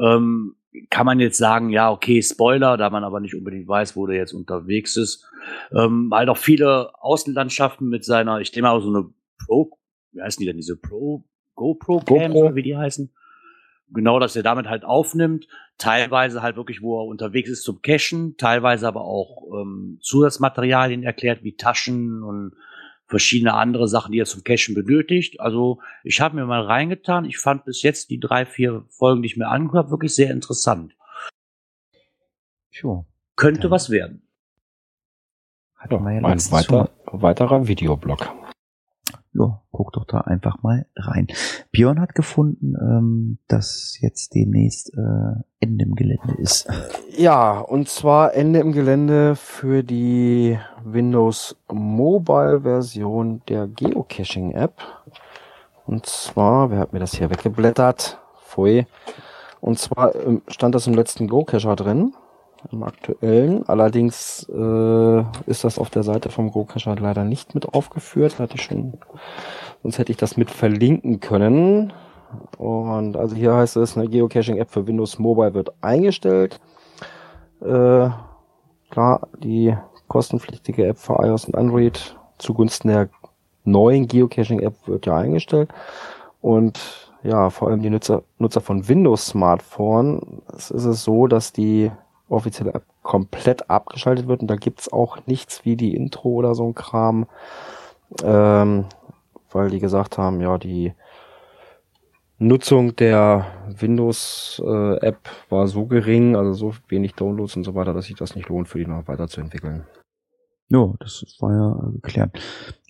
Ähm, 0.00 0.56
kann 0.90 1.06
man 1.06 1.20
jetzt 1.20 1.38
sagen, 1.38 1.70
ja, 1.70 1.90
okay, 1.90 2.22
Spoiler, 2.22 2.76
da 2.76 2.90
man 2.90 3.04
aber 3.04 3.20
nicht 3.20 3.34
unbedingt 3.34 3.66
weiß, 3.66 3.96
wo 3.96 4.06
der 4.06 4.16
jetzt 4.16 4.34
unterwegs 4.34 4.96
ist. 4.96 5.24
Ähm, 5.72 6.10
halt 6.12 6.28
auch 6.28 6.36
viele 6.36 6.90
Außenlandschaften 7.02 7.88
mit 7.88 8.04
seiner, 8.04 8.40
ich 8.40 8.50
denke 8.50 8.68
mal, 8.68 8.80
so 8.80 8.88
eine 8.88 9.08
Pro, 9.46 9.78
wie 10.12 10.20
heißen 10.20 10.40
die 10.40 10.46
denn, 10.46 10.56
diese 10.56 10.76
Pro, 10.76 11.24
GoPro 11.54 12.00
Cam, 12.00 12.32
GoPro. 12.32 12.54
wie 12.54 12.62
die 12.62 12.76
heißen. 12.76 13.10
Genau, 13.88 14.18
dass 14.18 14.36
er 14.36 14.42
damit 14.42 14.68
halt 14.68 14.84
aufnimmt. 14.84 15.46
Teilweise 15.78 16.42
halt 16.42 16.56
wirklich, 16.56 16.82
wo 16.82 17.00
er 17.00 17.06
unterwegs 17.06 17.48
ist 17.48 17.62
zum 17.62 17.80
Cachen, 17.82 18.36
teilweise 18.36 18.88
aber 18.88 19.02
auch 19.02 19.44
ähm, 19.60 19.98
Zusatzmaterialien 20.02 21.04
erklärt, 21.04 21.44
wie 21.44 21.56
Taschen 21.56 22.22
und 22.22 22.52
verschiedene 23.06 23.54
andere 23.54 23.88
Sachen, 23.88 24.12
die 24.12 24.18
er 24.18 24.24
zum 24.26 24.42
Cashen 24.44 24.74
benötigt. 24.74 25.40
Also 25.40 25.80
ich 26.02 26.20
habe 26.20 26.36
mir 26.36 26.46
mal 26.46 26.62
reingetan. 26.62 27.24
Ich 27.24 27.38
fand 27.38 27.64
bis 27.64 27.82
jetzt 27.82 28.10
die 28.10 28.18
drei, 28.20 28.44
vier 28.46 28.84
Folgen, 28.88 29.22
die 29.22 29.26
ich 29.26 29.36
mir 29.36 29.48
angeguckt 29.48 29.78
habe, 29.78 29.90
wirklich 29.90 30.14
sehr 30.14 30.30
interessant. 30.30 30.96
Sure. 32.72 33.06
Könnte 33.36 33.64
Ja. 33.68 33.70
was 33.70 33.90
werden. 33.90 34.22
Hat 35.76 35.92
Ja, 35.92 35.98
man 35.98 36.14
ja 36.14 36.28
ein 36.28 36.50
weiter, 36.50 36.90
weiterer 37.06 37.68
Videoblog. 37.68 38.28
Ja, 39.38 39.62
guck 39.70 39.92
doch 39.92 40.04
da 40.04 40.20
einfach 40.20 40.62
mal 40.62 40.86
rein. 40.96 41.26
Björn 41.70 42.00
hat 42.00 42.14
gefunden, 42.14 42.74
ähm, 42.80 43.38
dass 43.48 43.98
jetzt 44.00 44.34
demnächst 44.34 44.94
äh, 44.94 45.42
Ende 45.60 45.84
im 45.84 45.94
Gelände 45.94 46.34
ist. 46.38 46.68
Ja, 47.16 47.58
und 47.58 47.88
zwar 47.88 48.34
Ende 48.34 48.60
im 48.60 48.72
Gelände 48.72 49.36
für 49.36 49.82
die 49.82 50.58
Windows 50.84 51.56
Mobile 51.70 52.62
Version 52.62 53.42
der 53.48 53.66
Geocaching 53.66 54.52
App. 54.52 54.80
Und 55.84 56.06
zwar, 56.06 56.70
wer 56.70 56.78
hat 56.78 56.92
mir 56.92 56.98
das 57.00 57.14
hier 57.14 57.30
weggeblättert? 57.30 58.18
Pfui. 58.42 58.86
Und 59.60 59.78
zwar 59.78 60.14
ähm, 60.14 60.42
stand 60.48 60.74
das 60.74 60.86
im 60.86 60.94
letzten 60.94 61.28
Go-Cacher 61.28 61.76
drin, 61.76 62.14
im 62.72 62.82
aktuellen. 62.82 63.66
Allerdings 63.68 64.48
äh, 64.48 65.20
ist 65.46 65.64
das 65.64 65.78
auf 65.78 65.90
der 65.90 66.02
Seite 66.02 66.30
vom 66.30 66.50
Go-Cacher 66.50 66.96
leider 66.96 67.24
nicht 67.24 67.54
mit 67.54 67.72
aufgeführt. 67.74 68.38
Hatte 68.38 68.56
ich 68.56 68.62
schon, 68.62 68.94
sonst 69.82 69.98
hätte 69.98 70.12
ich 70.12 70.18
das 70.18 70.36
mit 70.36 70.50
verlinken 70.50 71.20
können. 71.20 71.92
Und 72.58 73.16
also 73.16 73.36
hier 73.36 73.54
heißt 73.54 73.76
es, 73.76 73.96
eine 73.96 74.08
Geocaching-App 74.08 74.70
für 74.70 74.86
Windows 74.86 75.18
Mobile 75.18 75.54
wird 75.54 75.72
eingestellt. 75.80 76.60
Äh, 77.60 78.10
klar, 78.90 79.28
die 79.38 79.76
kostenpflichtige 80.08 80.86
App 80.86 80.98
für 80.98 81.14
iOS 81.24 81.46
und 81.46 81.56
Android 81.56 82.16
zugunsten 82.38 82.88
der 82.88 83.08
neuen 83.64 84.06
Geocaching-App 84.06 84.74
wird 84.86 85.06
ja 85.06 85.16
eingestellt. 85.16 85.70
Und 86.40 87.10
ja, 87.22 87.50
vor 87.50 87.68
allem 87.68 87.82
die 87.82 87.90
Nutzer, 87.90 88.22
Nutzer 88.38 88.60
von 88.60 88.88
Windows 88.88 89.26
Smartphone, 89.26 90.42
es 90.56 90.70
ist 90.70 90.84
es 90.84 91.02
so, 91.02 91.26
dass 91.26 91.52
die 91.52 91.90
offizielle 92.28 92.74
App 92.74 92.84
komplett 93.02 93.70
abgeschaltet 93.70 94.26
wird 94.26 94.40
und 94.40 94.48
da 94.48 94.56
gibt's 94.56 94.92
auch 94.92 95.26
nichts 95.26 95.64
wie 95.64 95.76
die 95.76 95.94
Intro 95.94 96.30
oder 96.30 96.54
so 96.54 96.66
ein 96.66 96.74
Kram, 96.74 97.26
ähm, 98.22 98.86
weil 99.50 99.70
die 99.70 99.80
gesagt 99.80 100.18
haben, 100.18 100.40
ja, 100.40 100.58
die 100.58 100.92
Nutzung 102.38 102.96
der 102.96 103.46
Windows-App 103.78 105.18
war 105.48 105.68
so 105.68 105.86
gering, 105.86 106.36
also 106.36 106.52
so 106.52 106.74
wenig 106.88 107.14
Downloads 107.14 107.56
und 107.56 107.64
so 107.64 107.74
weiter, 107.74 107.94
dass 107.94 108.06
sich 108.06 108.16
das 108.16 108.36
nicht 108.36 108.48
lohnt, 108.48 108.68
für 108.68 108.78
die 108.78 108.86
noch 108.86 109.08
weiterzuentwickeln. 109.08 109.86
Ja, 110.68 110.92
das 110.98 111.24
war 111.38 111.52
ja 111.52 111.88
äh, 111.88 111.92
geklärt. 111.92 112.38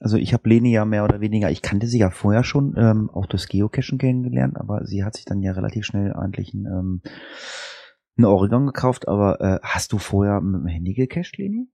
Also 0.01 0.17
ich 0.17 0.33
habe 0.33 0.49
Leni 0.49 0.73
ja 0.73 0.87
mehr 0.87 1.05
oder 1.05 1.21
weniger, 1.21 1.51
ich 1.51 1.61
kannte 1.61 1.87
sie 1.87 1.99
ja 1.99 2.11
vorher 2.11 2.43
schon, 2.43 2.75
ähm, 2.79 3.11
auch 3.11 3.27
das 3.27 3.49
Geocachen 3.49 3.99
kennengelernt, 3.99 4.57
aber 4.57 4.87
sie 4.87 5.05
hat 5.05 5.15
sich 5.15 5.27
dann 5.27 5.43
ja 5.43 5.53
relativ 5.53 5.85
schnell 5.85 6.15
eigentlich 6.15 6.55
ein, 6.55 6.65
ähm, 6.67 7.03
ein 8.19 8.25
Oregon 8.25 8.67
gekauft. 8.67 9.09
Aber 9.09 9.41
äh, 9.41 9.59
hast 9.63 9.93
du 9.93 9.99
vorher 9.99 10.41
mit 10.41 10.63
dem 10.63 10.67
Handy 10.67 10.95
gecached, 10.95 11.39
Leni? 11.39 11.69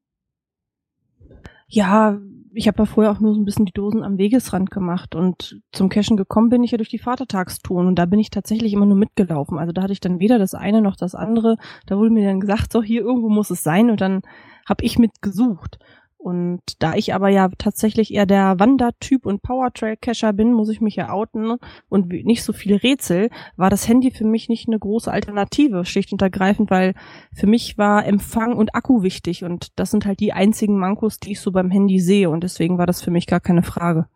Ja, 1.69 2.19
ich 2.55 2.69
habe 2.69 2.83
ja 2.83 2.85
vorher 2.85 3.13
auch 3.13 3.21
nur 3.21 3.35
so 3.35 3.41
ein 3.41 3.45
bisschen 3.45 3.65
die 3.65 3.73
Dosen 3.73 4.03
am 4.03 4.19
Wegesrand 4.19 4.71
gemacht 4.71 5.15
und 5.15 5.61
zum 5.73 5.89
Cashen 5.89 6.17
gekommen 6.17 6.51
bin 6.51 6.63
ich 6.63 6.71
ja 6.71 6.77
durch 6.77 6.91
die 6.91 6.99
Vatertagstouren 6.99 7.87
und 7.87 7.99
da 7.99 8.05
bin 8.05 8.19
ich 8.19 8.31
tatsächlich 8.31 8.75
immer 8.75 8.87
nur 8.87 8.97
mitgelaufen. 8.97 9.59
Also 9.59 9.73
da 9.73 9.83
hatte 9.83 9.93
ich 9.93 10.01
dann 10.01 10.21
weder 10.21 10.39
das 10.39 10.55
eine 10.55 10.83
noch 10.83 10.97
das 10.97 11.15
andere. 11.15 11.57
Da 11.87 11.97
wurde 11.97 12.11
mir 12.11 12.27
dann 12.27 12.41
gesagt, 12.41 12.73
so 12.73 12.83
hier 12.83 13.01
irgendwo 13.03 13.29
muss 13.29 13.51
es 13.51 13.63
sein 13.63 13.91
und 13.91 14.01
dann 14.01 14.21
habe 14.69 14.85
ich 14.85 14.99
mitgesucht. 14.99 15.79
Und 16.23 16.61
da 16.79 16.95
ich 16.95 17.15
aber 17.15 17.31
ja 17.31 17.49
tatsächlich 17.59 18.15
eher 18.15 18.27
der 18.27 18.61
Wandertyp 18.61 19.27
und 19.27 19.43
Powertrail-Cacher 19.43 20.33
bin, 20.33 20.53
muss 20.53 20.69
ich 20.69 20.81
mich 20.81 20.95
ja 20.95 21.11
outen 21.11 21.57
und 21.89 22.11
nicht 22.11 22.45
so 22.45 22.53
viele 22.53 22.81
Rätsel, 22.81 23.29
war 23.57 23.71
das 23.71 23.89
Handy 23.89 24.13
für 24.13 24.25
mich 24.25 24.49
nicht 24.49 24.69
eine 24.69 24.79
große 24.79 25.11
Alternative, 25.11 25.85
schlicht 25.85 26.13
und 26.13 26.23
ergreifend, 26.23 26.71
weil 26.71 26.95
für 27.35 27.49
mich 27.49 27.77
war 27.77 28.07
Empfang 28.07 28.57
und 28.57 28.77
Akku 28.77 29.03
wichtig 29.03 29.43
und 29.43 29.77
das 29.81 29.91
sind 29.91 30.07
halt 30.07 30.21
die 30.21 30.33
einzigen 30.33 30.79
Mankos, 30.79 31.19
die 31.19 31.33
ich 31.33 31.41
so 31.41 31.51
beim 31.51 31.73
Handy 31.73 31.99
sehe 31.99 32.31
und 32.31 32.45
deswegen 32.45 32.79
war 32.79 32.87
das 32.87 33.03
für 33.03 33.11
mich 33.11 33.27
gar 33.27 33.41
keine 33.41 33.65
Frage. 33.65 34.07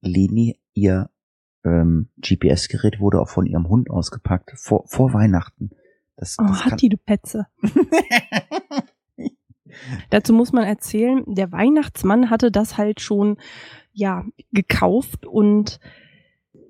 Leni, 0.00 0.58
ihr 0.74 1.08
ähm, 1.64 2.08
GPS-Gerät 2.20 2.98
wurde 2.98 3.20
auch 3.20 3.28
von 3.28 3.46
ihrem 3.46 3.68
Hund 3.68 3.90
ausgepackt, 3.90 4.54
vor, 4.56 4.88
vor 4.88 5.12
Weihnachten. 5.12 5.70
Das, 6.16 6.36
Oh, 6.40 6.46
das 6.48 6.64
hat 6.64 6.82
die 6.82 6.88
du 6.88 6.96
Petze. 6.96 7.46
Dazu 10.10 10.32
muss 10.32 10.52
man 10.52 10.64
erzählen, 10.64 11.24
der 11.26 11.52
Weihnachtsmann 11.52 12.30
hatte 12.30 12.50
das 12.50 12.78
halt 12.78 13.00
schon, 13.00 13.38
ja, 13.92 14.24
gekauft 14.52 15.26
und 15.26 15.80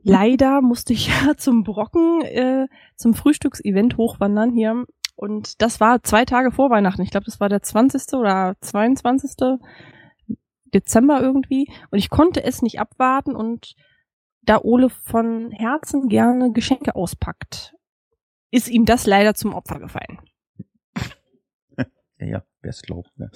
leider 0.03 0.61
musste 0.61 0.93
ich 0.93 1.09
ja 1.25 1.37
zum 1.37 1.65
Brocken, 1.65 2.23
äh, 2.23 2.67
zum 2.97 3.15
Frühstücksevent 3.15 3.97
hochwandern 3.97 4.53
hier. 4.53 4.85
Und 5.15 5.63
das 5.63 5.81
war 5.81 6.03
zwei 6.03 6.25
Tage 6.25 6.51
vor 6.51 6.71
Weihnachten. 6.71 7.03
Ich 7.03 7.11
glaube, 7.11 7.27
das 7.27 7.39
war 7.39 7.49
der 7.49 7.63
20. 7.63 8.15
oder 8.15 8.57
22. 8.61 9.59
Dezember 10.75 11.21
irgendwie. 11.21 11.69
Und 11.91 11.99
ich 11.99 12.11
konnte 12.11 12.43
es 12.43 12.63
nicht 12.63 12.81
abwarten 12.81 13.37
und 13.37 13.75
da 14.43 14.61
Ole 14.63 14.91
von 14.91 15.51
Herzen 15.53 16.09
gerne 16.09 16.53
Geschenke 16.53 16.97
auspackt, 16.97 17.75
ist 18.51 18.69
ihm 18.69 18.85
das 18.85 19.07
leider 19.07 19.35
zum 19.35 19.55
Opfer 19.55 19.79
gefallen. 19.79 20.21
Ja, 22.25 22.45
wer 22.63 22.71
es 22.71 22.83
glaubt. 22.83 23.11
Ne? 23.19 23.31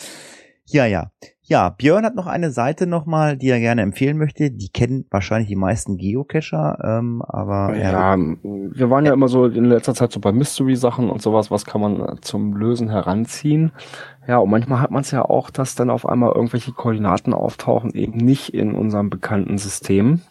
Ja, 0.69 0.85
ja. 0.87 1.11
Ja, 1.43 1.69
Björn 1.71 2.05
hat 2.05 2.17
noch 2.17 2.27
eine 2.27 2.51
Seite 2.51 2.89
nochmal, 2.89 3.37
die 3.37 3.49
er 3.51 3.61
gerne 3.61 3.83
empfehlen 3.83 4.19
möchte. 4.19 4.51
Die 4.51 4.69
kennen 4.69 5.07
wahrscheinlich 5.13 5.47
die 5.49 5.55
meisten 5.55 5.97
Geocacher, 5.97 6.79
ähm, 6.83 7.23
aber 7.23 7.73
er- 7.77 7.93
Ja, 7.93 8.17
wir 8.17 8.91
waren 8.91 9.07
ja 9.07 9.13
immer 9.13 9.29
so 9.29 9.47
in 9.47 9.67
letzter 9.67 9.95
Zeit 9.95 10.11
so 10.11 10.19
bei 10.19 10.33
Mystery-Sachen 10.33 11.09
und 11.09 11.23
sowas, 11.23 11.53
was 11.53 11.65
kann 11.67 11.81
man 11.81 12.01
äh, 12.01 12.17
zum 12.21 12.57
Lösen 12.57 12.89
heranziehen. 12.91 13.71
Ja, 14.27 14.39
und 14.39 14.51
manchmal 14.51 14.81
hat 14.81 14.91
man 14.91 15.03
es 15.03 15.13
ja 15.13 15.23
auch, 15.25 15.51
dass 15.51 15.77
dann 15.77 15.89
auf 15.89 16.05
einmal 16.09 16.33
irgendwelche 16.33 16.73
Koordinaten 16.73 17.33
auftauchen, 17.33 17.93
eben 17.95 18.17
nicht 18.19 18.53
in 18.53 18.75
unserem 18.75 19.09
bekannten 19.09 19.59
System. 19.59 20.23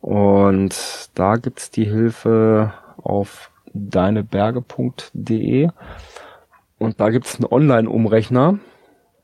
Und 0.00 1.10
da 1.14 1.36
gibt's 1.36 1.70
die 1.70 1.84
Hilfe 1.84 2.72
auf 2.96 3.50
deineberge.de 3.74 5.68
und 6.82 7.00
da 7.00 7.10
gibt's 7.10 7.36
einen 7.36 7.46
Online-Umrechner. 7.50 8.58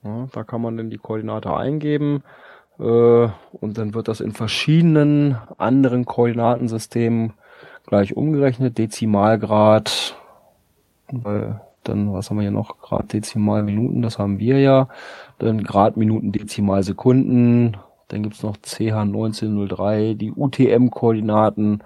Ja, 0.05 0.29
da 0.33 0.45
kann 0.45 0.63
man 0.63 0.77
dann 0.77 0.91
die 0.91 0.99
Koordinate 0.99 1.55
eingeben 1.55 2.23
äh, 2.79 2.83
und 2.83 3.79
dann 3.79 3.95
wird 3.95 4.09
das 4.09 4.21
in 4.21 4.33
verschiedenen 4.33 5.37
anderen 5.59 6.05
Koordinatensystemen 6.05 7.33
gleich 7.87 8.17
umgerechnet. 8.17 8.79
Dezimalgrad, 8.79 10.17
äh, 11.13 11.53
dann, 11.85 12.13
was 12.13 12.31
haben 12.31 12.37
wir 12.37 12.43
hier 12.43 12.51
noch? 12.51 12.79
Grad, 12.79 13.13
Dezimal, 13.13 13.63
Minuten, 13.63 14.03
das 14.03 14.19
haben 14.19 14.39
wir 14.39 14.61
ja. 14.61 14.89
Dann 15.39 15.65
Grad, 15.65 15.97
Minuten, 15.97 16.33
Dezimal, 16.33 16.83
Sekunden. 16.83 17.77
Dann 18.09 18.23
gibt's 18.23 18.43
noch 18.43 18.57
CH1903, 18.57 20.15
die 20.15 20.33
UTM-Koordinaten, 20.33 21.83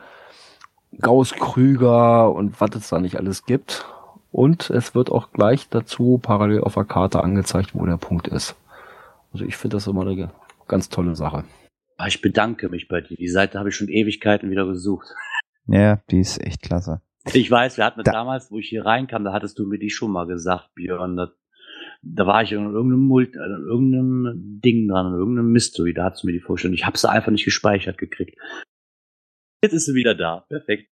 Gauss-Krüger 1.01 2.31
und 2.33 2.61
was 2.61 2.71
es 2.77 2.89
da 2.91 3.01
nicht 3.01 3.17
alles 3.17 3.45
gibt. 3.45 3.87
Und 4.33 4.71
es 4.71 4.95
wird 4.95 5.11
auch 5.13 5.31
gleich 5.33 5.69
dazu 5.69 6.19
parallel 6.21 6.63
auf 6.63 6.75
der 6.75 6.85
Karte 6.85 7.23
angezeigt, 7.23 7.75
wo 7.75 7.85
der 7.87 7.99
Punkt 7.99 8.27
ist. 8.29 8.57
Also 9.33 9.45
ich 9.45 9.57
finde 9.57 9.77
das 9.77 9.87
immer 9.87 10.03
eine 10.07 10.31
ganz 10.69 10.89
tolle 10.89 11.15
Sache. 11.15 11.45
Ah, 11.99 12.07
Ich 12.07 12.21
bedanke 12.23 12.69
mich 12.71 12.89
bei 12.89 13.01
dir. 13.03 13.17
Die 13.17 13.29
Seite 13.29 13.59
habe 13.59 13.69
ich 13.69 13.77
schon 13.77 13.89
Ewigkeiten 13.89 14.51
wieder 14.51 14.67
gesucht. 14.67 15.07
ja, 15.67 16.01
die 16.11 16.21
ist 16.21 16.41
echt 16.45 16.63
klasse. 16.63 17.03
Ich 17.35 17.51
weiß, 17.51 17.77
wir 17.77 17.85
hatten 17.85 18.03
Da- 18.03 18.11
damals, 18.11 18.51
wo 18.51 18.59
ich 18.59 18.69
hier 18.69 18.85
reinkam, 18.85 19.23
da 19.23 19.33
hattest 19.33 19.59
du 19.59 19.67
mir 19.67 19.79
die 19.79 19.91
schon 19.91 20.11
mal 20.11 20.27
gesagt, 20.27 20.71
Björn. 20.75 21.17
Da, 21.17 21.31
da 22.03 22.27
war 22.27 22.43
ich 22.43 22.51
in 22.53 22.65
irgendeinem, 22.65 23.07
Mult, 23.07 23.37
äh, 23.37 23.39
in 23.45 23.65
irgendeinem 23.69 24.61
Ding 24.65 24.89
dran, 24.89 25.13
in 25.13 25.19
irgendeinem 25.19 25.53
Mystery. 25.53 25.95
Da 25.95 26.05
hattest 26.05 26.23
du 26.25 26.27
mir 26.27 26.33
die 26.33 26.41
vorgestellt. 26.41 26.75
Ich 26.75 26.85
habe 26.87 26.99
sie 26.99 27.09
einfach 27.09 27.31
nicht 27.31 27.45
gespeichert 27.45 27.99
gekriegt. 27.99 28.37
Jetzt 29.63 29.75
ist 29.75 29.85
sie 29.87 29.95
wieder 29.95 30.15
da. 30.17 30.47
Perfekt. 30.49 30.89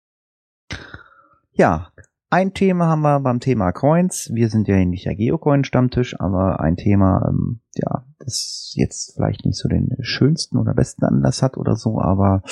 Ja, 1.52 1.90
ein 2.30 2.54
Thema 2.54 2.86
haben 2.86 3.02
wir 3.02 3.18
beim 3.20 3.40
Thema 3.40 3.72
Coins. 3.72 4.30
Wir 4.32 4.48
sind 4.48 4.68
ja 4.68 4.76
nicht 4.84 5.04
der 5.04 5.16
Geocoin-Stammtisch, 5.16 6.18
aber 6.20 6.60
ein 6.60 6.76
Thema, 6.76 7.28
ähm, 7.28 7.60
ja, 7.74 8.04
das 8.20 8.72
jetzt 8.76 9.14
vielleicht 9.16 9.44
nicht 9.44 9.58
so 9.58 9.68
den 9.68 9.96
schönsten 10.00 10.56
oder 10.56 10.72
besten 10.72 11.04
Anlass 11.04 11.42
hat 11.42 11.56
oder 11.56 11.74
so, 11.74 12.00
aber 12.00 12.42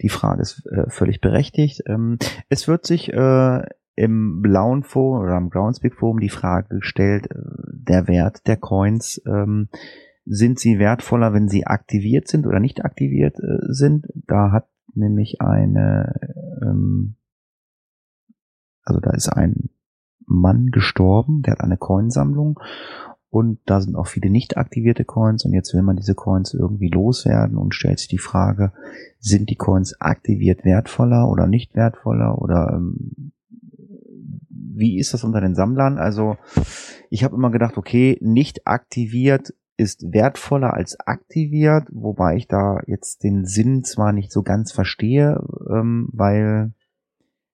die 0.00 0.08
Frage 0.08 0.40
ist 0.40 0.66
äh, 0.66 0.88
völlig 0.88 1.20
berechtigt. 1.20 1.82
Ähm, 1.86 2.18
es 2.48 2.68
wird 2.68 2.86
sich 2.86 3.12
äh, 3.12 3.62
im 3.96 4.40
blauen 4.40 4.82
Forum 4.82 5.22
oder 5.22 5.34
am 5.34 5.50
Groundspeak 5.50 5.96
Forum 5.96 6.20
die 6.20 6.30
Frage 6.30 6.76
gestellt, 6.76 7.30
äh, 7.30 7.34
der 7.70 8.08
Wert 8.08 8.46
der 8.46 8.56
Coins, 8.56 9.20
ähm, 9.26 9.68
sind 10.24 10.58
sie 10.58 10.78
wertvoller, 10.78 11.34
wenn 11.34 11.48
sie 11.48 11.66
aktiviert 11.66 12.28
sind 12.28 12.46
oder 12.46 12.60
nicht 12.60 12.84
aktiviert 12.84 13.38
äh, 13.40 13.72
sind? 13.72 14.06
Da 14.26 14.52
hat 14.52 14.68
nämlich 14.94 15.40
eine 15.40 16.14
ähm, 16.62 17.17
also 18.88 19.00
da 19.00 19.10
ist 19.10 19.28
ein 19.28 19.68
Mann 20.26 20.66
gestorben, 20.70 21.42
der 21.42 21.52
hat 21.52 21.60
eine 21.60 21.76
Coinsammlung. 21.76 22.58
Und 23.30 23.58
da 23.66 23.82
sind 23.82 23.94
auch 23.94 24.06
viele 24.06 24.30
nicht 24.30 24.56
aktivierte 24.56 25.04
Coins. 25.04 25.44
Und 25.44 25.52
jetzt 25.52 25.74
will 25.74 25.82
man 25.82 25.96
diese 25.96 26.14
Coins 26.14 26.54
irgendwie 26.54 26.88
loswerden 26.88 27.58
und 27.58 27.74
stellt 27.74 27.98
sich 27.98 28.08
die 28.08 28.18
Frage, 28.18 28.72
sind 29.18 29.50
die 29.50 29.56
Coins 29.56 30.00
aktiviert 30.00 30.64
wertvoller 30.64 31.28
oder 31.28 31.46
nicht 31.46 31.74
wertvoller? 31.74 32.40
Oder 32.40 32.72
ähm, 32.74 33.32
wie 34.48 34.98
ist 34.98 35.12
das 35.12 35.24
unter 35.24 35.42
den 35.42 35.54
Sammlern? 35.54 35.98
Also 35.98 36.36
ich 37.10 37.22
habe 37.22 37.34
immer 37.34 37.50
gedacht, 37.50 37.76
okay, 37.76 38.18
nicht 38.22 38.66
aktiviert 38.66 39.52
ist 39.76 40.12
wertvoller 40.12 40.74
als 40.74 40.98
aktiviert, 40.98 41.86
wobei 41.92 42.36
ich 42.36 42.48
da 42.48 42.80
jetzt 42.86 43.22
den 43.22 43.44
Sinn 43.44 43.84
zwar 43.84 44.12
nicht 44.12 44.32
so 44.32 44.42
ganz 44.42 44.72
verstehe, 44.72 45.40
ähm, 45.70 46.08
weil 46.12 46.72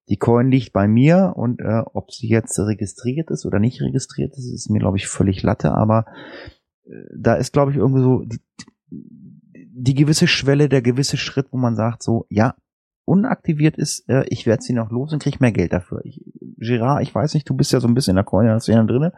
die 0.09 0.16
Coin 0.16 0.50
liegt 0.50 0.72
bei 0.72 0.86
mir 0.86 1.32
und 1.36 1.61
äh, 1.61 1.82
ob 1.92 2.12
sie 2.12 2.28
jetzt 2.28 2.59
registriert 2.59 3.30
ist 3.30 3.46
oder 3.46 3.59
nicht 3.59 3.80
registriert 3.80 4.36
ist, 4.36 4.52
ist 4.52 4.70
mir, 4.70 4.78
glaube 4.78 4.96
ich, 4.98 5.07
völlig 5.07 5.42
Latte, 5.42 5.72
aber 5.72 6.07
äh, 6.86 6.90
da 7.16 7.34
ist, 7.34 7.52
glaube 7.52 7.70
ich, 7.70 7.78
irgendwie 7.78 8.02
so 8.02 8.22
die, 8.24 8.40
die 8.90 9.94
gewisse 9.94 10.26
Schwelle, 10.26 10.68
der 10.68 10.82
gewisse 10.82 11.16
Schritt, 11.16 11.48
wo 11.50 11.57
man 11.57 11.74
sagt, 11.74 12.02
so, 12.02 12.26
ja, 12.28 12.55
unaktiviert 13.07 13.76
ist, 13.76 14.09
äh, 14.09 14.24
ich 14.28 14.46
werde 14.46 14.62
sie 14.62 14.72
noch 14.72 14.90
los 14.90 15.12
und 15.12 15.22
kriege 15.22 15.38
mehr 15.40 15.52
Geld 15.52 15.72
dafür. 15.72 16.00
Ich, 16.05 16.22
Gerard, 16.59 17.02
ich 17.02 17.14
weiß 17.14 17.34
nicht, 17.34 17.48
du 17.48 17.55
bist 17.55 17.72
ja 17.72 17.80
so 17.80 17.88
ein 17.88 17.94
bisschen 17.94 18.12
in 18.12 18.16
der 18.16 18.24
Coin-Szene 18.24 18.86
drin. 18.86 19.11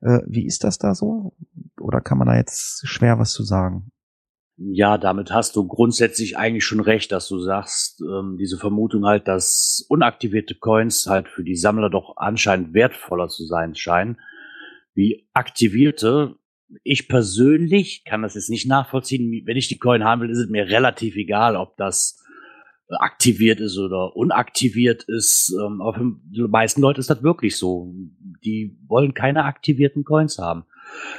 Äh, 0.00 0.20
wie 0.26 0.46
ist 0.46 0.64
das 0.64 0.78
da 0.78 0.94
so? 0.94 1.34
Oder 1.80 2.00
kann 2.00 2.18
man 2.18 2.28
da 2.28 2.36
jetzt 2.36 2.86
schwer 2.86 3.18
was 3.18 3.32
zu 3.32 3.42
sagen? 3.42 3.90
Ja, 4.56 4.98
damit 4.98 5.32
hast 5.32 5.56
du 5.56 5.66
grundsätzlich 5.66 6.38
eigentlich 6.38 6.64
schon 6.64 6.80
recht, 6.80 7.10
dass 7.10 7.28
du 7.28 7.40
sagst, 7.40 8.00
ähm, 8.02 8.36
diese 8.38 8.56
Vermutung 8.56 9.04
halt, 9.04 9.26
dass 9.26 9.84
unaktivierte 9.88 10.54
Coins 10.54 11.06
halt 11.08 11.28
für 11.28 11.42
die 11.42 11.56
Sammler 11.56 11.90
doch 11.90 12.16
anscheinend 12.16 12.72
wertvoller 12.72 13.28
zu 13.28 13.44
sein 13.46 13.74
scheinen, 13.74 14.20
wie 14.94 15.28
aktivierte. 15.32 16.36
Ich 16.84 17.08
persönlich 17.08 18.04
kann 18.04 18.22
das 18.22 18.36
jetzt 18.36 18.48
nicht 18.48 18.68
nachvollziehen. 18.68 19.42
Wenn 19.44 19.56
ich 19.56 19.66
die 19.66 19.78
Coin 19.78 20.04
haben 20.04 20.22
will, 20.22 20.30
ist 20.30 20.38
es 20.38 20.48
mir 20.48 20.68
relativ 20.68 21.16
egal, 21.16 21.56
ob 21.56 21.76
das 21.76 22.24
aktiviert 22.88 23.58
ist 23.58 23.76
oder 23.76 24.14
unaktiviert 24.14 25.02
ist. 25.04 25.52
Ähm, 25.60 25.80
aber 25.80 25.94
für 25.94 26.12
die 26.26 26.42
meisten 26.42 26.80
Leute 26.80 27.00
ist 27.00 27.10
das 27.10 27.24
wirklich 27.24 27.56
so. 27.56 27.92
Die 28.44 28.78
wollen 28.86 29.14
keine 29.14 29.44
aktivierten 29.44 30.04
Coins 30.04 30.38
haben. 30.38 30.64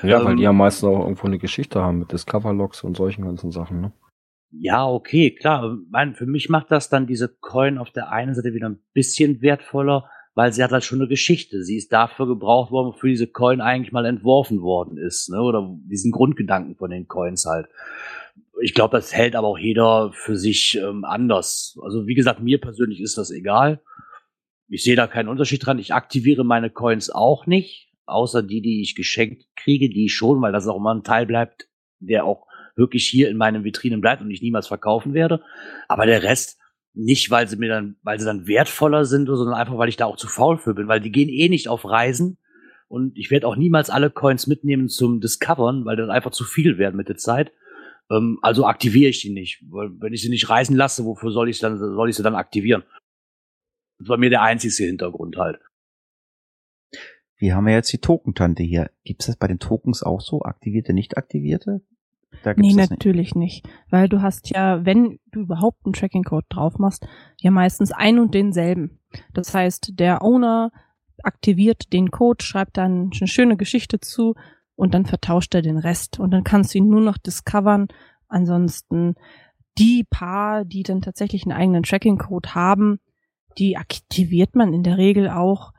Ja, 0.04 0.20
ähm, 0.20 0.26
weil 0.26 0.36
die 0.36 0.44
ja 0.44 0.54
meistens 0.54 0.90
auch 0.90 1.00
irgendwo 1.00 1.28
eine 1.28 1.40
Geschichte 1.40 1.82
haben 1.82 2.00
mit 2.00 2.12
Discover-Logs 2.12 2.84
und 2.84 2.96
solchen 2.98 3.26
ganzen 3.26 3.52
Sachen, 3.52 3.82
ne? 3.82 3.94
Ja, 4.52 4.88
okay, 4.88 5.32
klar. 5.32 5.78
Mein, 5.90 6.16
für 6.16 6.26
mich 6.26 6.50
macht 6.50 6.72
das 6.72 6.90
dann 6.90 7.08
diese 7.08 7.28
Coin 7.28 7.78
auf 7.78 7.92
der 7.92 8.12
einen 8.12 8.36
Seite 8.36 8.54
wieder 8.54 8.70
ein 8.70 8.80
bisschen 8.94 9.42
wertvoller, 9.42 10.10
weil 10.34 10.54
sie 10.54 10.64
hat 10.64 10.72
halt 10.72 10.84
schon 10.84 11.00
eine 11.00 11.10
Geschichte. 11.10 11.64
Sie 11.64 11.76
ist 11.76 11.92
dafür 11.92 12.28
gebraucht 12.28 12.72
worden, 12.72 12.94
wofür 12.94 13.10
diese 13.10 13.28
Coin 13.28 13.60
eigentlich 13.60 13.92
mal 13.92 14.06
entworfen 14.06 14.62
worden 14.62 14.98
ist, 14.98 15.30
ne? 15.30 15.42
Oder 15.42 15.76
diesen 15.90 16.12
Grundgedanken 16.12 16.76
von 16.76 16.90
den 16.90 17.08
Coins 17.08 17.46
halt. 17.46 17.68
Ich 18.62 18.74
glaube, 18.74 18.96
das 18.96 19.14
hält 19.14 19.36
aber 19.36 19.48
auch 19.48 19.58
jeder 19.58 20.12
für 20.14 20.38
sich 20.38 20.80
ähm, 20.82 21.04
anders. 21.04 21.78
Also 21.84 22.08
wie 22.08 22.16
gesagt, 22.16 22.40
mir 22.40 22.62
persönlich 22.62 23.02
ist 23.02 23.18
das 23.18 23.32
egal. 23.32 23.82
Ich 24.68 24.84
sehe 24.84 24.96
da 24.96 25.08
keinen 25.08 25.28
Unterschied 25.28 25.66
dran. 25.66 25.80
Ich 25.80 25.94
aktiviere 25.94 26.46
meine 26.46 26.70
Coins 26.70 27.10
auch 27.10 27.46
nicht 27.46 27.85
außer 28.06 28.44
die, 28.44 28.62
die 28.62 28.82
ich 28.82 28.96
geschenkt 28.96 29.46
kriege, 29.56 29.90
die 29.90 30.10
schon, 30.10 30.42
weil 30.42 30.52
das 30.52 30.68
auch 30.68 30.78
immer 30.78 30.94
ein 30.94 31.04
Teil 31.04 31.26
bleibt, 31.26 31.68
der 32.00 32.26
auch 32.26 32.48
wirklich 32.76 33.08
hier 33.08 33.30
in 33.30 33.38
meinen 33.38 33.64
Vitrinen 33.64 34.02
bleibt 34.02 34.22
und 34.22 34.32
ich 34.32 34.42
niemals 34.42 34.68
verkaufen 34.68 35.14
werde. 35.14 35.42
Aber 35.88 36.06
der 36.06 36.24
Rest 36.24 36.60
nicht, 36.94 37.30
weil 37.30 37.48
sie 37.48 37.58
mir 37.58 37.70
dann, 37.70 37.98
weil 38.04 38.20
sie 38.20 38.26
dann 38.26 38.48
wertvoller 38.48 39.06
sind, 39.06 39.28
sondern 39.28 39.54
einfach, 39.54 39.78
weil 39.78 39.90
ich 39.90 39.98
da 39.98 40.06
auch 40.06 40.18
zu 40.18 40.28
faul 40.28 40.58
für 40.58 40.74
bin, 40.74 40.88
weil 40.88 41.02
die 41.02 41.12
gehen 41.12 41.30
eh 41.30 41.50
nicht 41.50 41.68
auf 41.68 41.86
Reisen 41.86 42.38
und 42.88 43.18
ich 43.18 43.32
werde 43.32 43.48
auch 43.48 43.56
niemals 43.56 43.90
alle 43.90 44.10
Coins 44.10 44.48
mitnehmen 44.48 44.90
zum 44.90 45.20
Discovern, 45.20 45.86
weil 45.86 45.98
das 45.98 46.10
einfach 46.10 46.32
zu 46.32 46.44
viel 46.44 46.78
werden 46.78 46.96
mit 46.96 47.10
der 47.10 47.18
Zeit. 47.18 47.52
Ähm, 48.10 48.40
also 48.42 48.66
aktiviere 48.66 49.10
ich 49.10 49.22
die 49.22 49.32
nicht, 49.32 49.64
weil 49.70 49.90
wenn 50.00 50.14
ich 50.14 50.22
sie 50.22 50.30
nicht 50.30 50.50
reisen 50.50 50.76
lasse, 50.76 51.06
wofür 51.06 51.32
soll 51.32 51.50
ich 51.50 51.60
dann, 51.60 51.78
soll 51.78 52.10
ich 52.10 52.16
sie 52.16 52.24
dann 52.24 52.36
aktivieren? 52.36 52.84
Das 54.00 54.10
war 54.10 54.18
mir 54.18 54.30
der 54.30 54.42
einzige 54.42 54.86
Hintergrund 54.86 55.38
halt. 55.38 55.60
Wir 57.38 57.56
haben 57.56 57.68
ja 57.68 57.76
jetzt 57.76 57.92
die 57.92 58.00
Token-Tante 58.00 58.64
hier. 58.64 58.90
Gibt 59.04 59.22
es 59.22 59.28
das 59.28 59.36
bei 59.36 59.48
den 59.48 59.60
Tokens 59.60 60.04
auch 60.04 60.22
so? 60.22 60.42
Aktivierte, 60.42 60.94
nicht 60.94 61.18
aktivierte? 61.18 61.82
Da 62.44 62.54
nee, 62.56 62.74
natürlich 62.74 63.36
nicht. 63.36 63.66
nicht. 63.66 63.76
Weil 63.90 64.10
du 64.10 64.22
hast 64.22 64.50
ja, 64.50 64.86
wenn 64.86 65.20
du 65.32 65.42
überhaupt 65.42 65.86
einen 65.86 65.94
Tracking-Code 65.94 66.48
drauf 66.50 66.78
machst, 66.78 67.08
ja 67.40 67.52
meistens 67.52 67.92
ein 67.92 68.20
und 68.20 68.34
denselben. 68.34 69.00
Das 69.34 69.54
heißt, 69.54 70.00
der 70.00 70.22
Owner 70.22 70.72
aktiviert 71.24 71.94
den 71.94 72.12
Code, 72.12 72.44
schreibt 72.44 72.78
dann 72.78 73.12
eine 73.18 73.28
schöne 73.28 73.58
Geschichte 73.58 74.00
zu 74.00 74.36
und 74.76 74.94
dann 74.94 75.06
vertauscht 75.06 75.56
er 75.56 75.62
den 75.62 75.78
Rest. 75.78 76.20
Und 76.20 76.32
dann 76.32 76.44
kannst 76.44 76.74
du 76.74 76.80
ihn 76.80 76.90
nur 76.90 77.02
noch 77.02 77.18
discovern. 77.18 77.88
Ansonsten 78.28 79.16
die 79.78 80.06
paar, 80.10 80.66
die 80.66 80.84
dann 80.84 81.02
tatsächlich 81.02 81.44
einen 81.44 81.58
eigenen 81.58 81.84
Tracking-Code 81.84 82.56
haben, 82.56 83.00
die 83.58 83.78
aktiviert 83.78 84.56
man 84.56 84.74
in 84.74 84.84
der 84.84 84.98
Regel 84.98 85.30
auch 85.30 85.72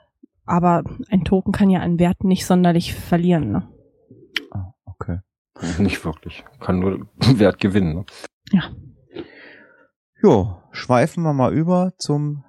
aber 0.46 0.84
ein 1.10 1.24
Token 1.24 1.52
kann 1.52 1.70
ja 1.70 1.80
einen 1.80 1.98
Wert 1.98 2.24
nicht 2.24 2.46
sonderlich 2.46 2.94
verlieren. 2.94 3.50
Ne? 3.50 3.68
Ah, 4.50 4.72
okay. 4.84 5.18
Nicht 5.78 6.04
wirklich. 6.04 6.44
Kann 6.60 6.78
nur 6.78 7.08
Wert 7.18 7.60
gewinnen. 7.60 7.94
Ne? 7.94 8.04
Ja. 8.52 8.62
Jo, 10.22 10.56
schweifen 10.70 11.22
wir 11.24 11.32
mal 11.32 11.52
über 11.52 11.92
zum 11.98 12.44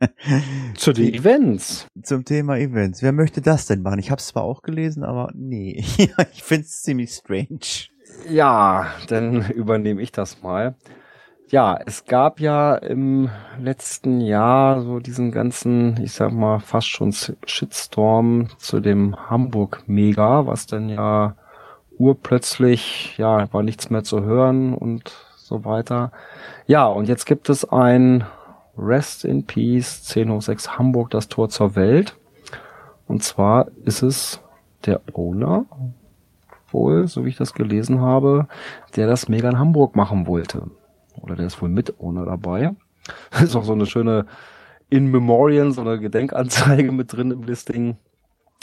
zu 0.74 0.92
den 0.92 1.14
Events. 1.14 1.86
Zum 2.02 2.24
Thema 2.24 2.58
Events. 2.58 3.02
Wer 3.02 3.12
möchte 3.12 3.40
das 3.40 3.66
denn 3.66 3.82
machen? 3.82 4.00
Ich 4.00 4.10
habe 4.10 4.18
es 4.18 4.28
zwar 4.28 4.42
auch 4.42 4.62
gelesen, 4.62 5.04
aber 5.04 5.30
nee, 5.34 5.84
ich 6.32 6.42
finde 6.42 6.64
es 6.64 6.82
ziemlich 6.82 7.10
strange. 7.10 7.88
Ja, 8.28 8.92
dann 9.08 9.50
übernehme 9.50 10.02
ich 10.02 10.12
das 10.12 10.42
mal. 10.42 10.76
Ja, 11.52 11.78
es 11.84 12.06
gab 12.06 12.40
ja 12.40 12.76
im 12.76 13.28
letzten 13.60 14.22
Jahr 14.22 14.80
so 14.80 15.00
diesen 15.00 15.32
ganzen, 15.32 16.02
ich 16.02 16.12
sag 16.12 16.32
mal, 16.32 16.60
fast 16.60 16.88
schon 16.88 17.12
Shitstorm 17.12 18.48
zu 18.56 18.80
dem 18.80 19.28
Hamburg 19.28 19.82
Mega, 19.86 20.46
was 20.46 20.66
dann 20.66 20.88
ja 20.88 21.34
urplötzlich, 21.98 23.18
ja, 23.18 23.52
war 23.52 23.62
nichts 23.62 23.90
mehr 23.90 24.02
zu 24.02 24.22
hören 24.22 24.72
und 24.72 25.12
so 25.36 25.66
weiter. 25.66 26.10
Ja, 26.66 26.86
und 26.86 27.06
jetzt 27.06 27.26
gibt 27.26 27.50
es 27.50 27.70
ein 27.70 28.24
Rest 28.78 29.26
in 29.26 29.44
Peace 29.44 30.08
1006 30.08 30.78
Hamburg, 30.78 31.10
das 31.10 31.28
Tor 31.28 31.50
zur 31.50 31.76
Welt. 31.76 32.16
Und 33.06 33.24
zwar 33.24 33.66
ist 33.84 34.00
es 34.00 34.40
der 34.86 35.02
Owner, 35.12 35.66
wohl, 36.70 37.08
so 37.08 37.26
wie 37.26 37.28
ich 37.28 37.36
das 37.36 37.52
gelesen 37.52 38.00
habe, 38.00 38.48
der 38.96 39.06
das 39.06 39.28
Mega 39.28 39.50
in 39.50 39.58
Hamburg 39.58 39.96
machen 39.96 40.26
wollte 40.26 40.70
oder 41.22 41.36
der 41.36 41.46
ist 41.46 41.60
wohl 41.62 41.68
mit 41.68 41.98
Owner 42.00 42.24
dabei. 42.24 42.74
ist 43.42 43.56
auch 43.56 43.64
so 43.64 43.72
eine 43.72 43.86
schöne 43.86 44.26
In 44.90 45.10
Memoriam, 45.10 45.72
so 45.72 45.80
eine 45.80 45.98
Gedenkanzeige 45.98 46.92
mit 46.92 47.12
drin 47.12 47.30
im 47.30 47.42
Listing. 47.44 47.96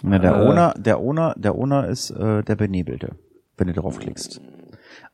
Ja, 0.03 0.20
der 0.20 0.36
äh, 0.36 0.47
Owner, 0.47 0.74
der 0.78 0.99
Owner, 0.99 1.34
der 1.38 1.55
Owner 1.55 1.88
ist 1.88 2.12
äh, 2.12 2.43
der 2.43 2.55
Benebelte, 2.55 3.16
wenn 3.57 3.68
du 3.68 3.74
draufklickst. 3.74 4.41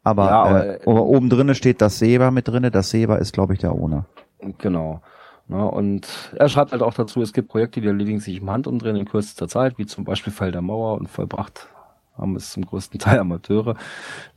Aber, 0.03 0.25
ja, 0.25 0.43
aber 0.43 0.85
äh, 0.85 0.89
oben 0.89 1.29
drinne 1.29 1.55
steht 1.55 1.81
das 1.81 1.97
Seba 1.97 2.29
mit 2.29 2.47
drinne. 2.47 2.69
Das 2.69 2.91
Seba 2.91 3.15
ist, 3.15 3.33
glaube 3.33 3.53
ich, 3.53 3.59
der 3.59 3.73
Owner. 3.73 4.05
Genau. 4.59 5.01
Na, 5.47 5.63
und 5.63 6.07
er 6.35 6.49
schreibt 6.49 6.71
halt 6.71 6.81
auch 6.81 6.93
dazu, 6.93 7.21
es 7.21 7.33
gibt 7.33 7.49
Projekte, 7.49 7.81
die 7.81 7.87
erledigen 7.87 8.19
sich 8.19 8.41
im 8.41 8.49
Handumdrehen 8.49 8.95
in 8.95 9.05
kürzester 9.05 9.47
Zeit, 9.47 9.77
wie 9.77 9.85
zum 9.85 10.03
Beispiel 10.03 10.33
Fall 10.33 10.51
der 10.51 10.61
Mauer 10.61 10.97
und 10.97 11.07
vollbracht 11.07 11.69
haben 12.17 12.35
es 12.35 12.51
zum 12.51 12.65
größten 12.65 12.99
Teil 12.99 13.19
Amateure. 13.19 13.75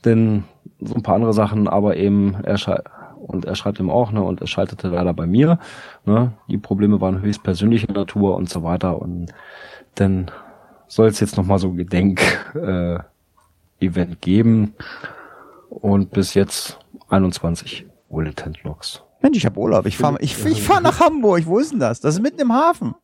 Denn 0.04 0.44
so 0.80 0.94
ein 0.94 1.02
paar 1.02 1.14
andere 1.14 1.32
Sachen, 1.32 1.68
aber 1.68 1.96
eben 1.96 2.34
er 2.42 2.58
und 3.18 3.44
er 3.44 3.54
schreibt 3.54 3.80
ihm 3.80 3.90
auch, 3.90 4.12
ne, 4.12 4.22
und 4.22 4.40
er 4.40 4.46
schaltete 4.46 4.88
leider 4.88 5.12
bei 5.14 5.26
mir. 5.26 5.58
Ne, 6.04 6.32
die 6.48 6.58
Probleme 6.58 7.00
waren 7.00 7.20
höchst 7.20 7.42
persönlicher 7.42 7.92
Natur 7.92 8.36
und 8.36 8.48
so 8.48 8.62
weiter. 8.62 9.00
Und 9.00 9.32
dann 9.94 10.30
soll 10.86 11.08
es 11.08 11.20
jetzt 11.20 11.36
nochmal 11.36 11.58
so 11.58 11.68
ein 11.68 11.76
Gedenk-Event 11.76 13.02
äh, 14.12 14.16
geben. 14.20 14.74
Und 15.68 16.10
bis 16.10 16.34
jetzt 16.34 16.78
21 17.08 17.86
Willitent 18.08 18.62
Logs. 18.64 19.02
Mensch, 19.20 19.36
ich 19.36 19.46
habe 19.46 19.58
Urlaub. 19.58 19.86
Ich 19.86 19.98
fahre 19.98 20.18
ich, 20.20 20.44
ich 20.44 20.62
fahr 20.62 20.80
nach 20.80 21.00
Hamburg. 21.00 21.46
Wo 21.46 21.58
ist 21.58 21.72
denn 21.72 21.80
das? 21.80 22.00
Das 22.00 22.14
ist 22.14 22.22
mitten 22.22 22.40
im 22.40 22.52
Hafen. 22.52 22.94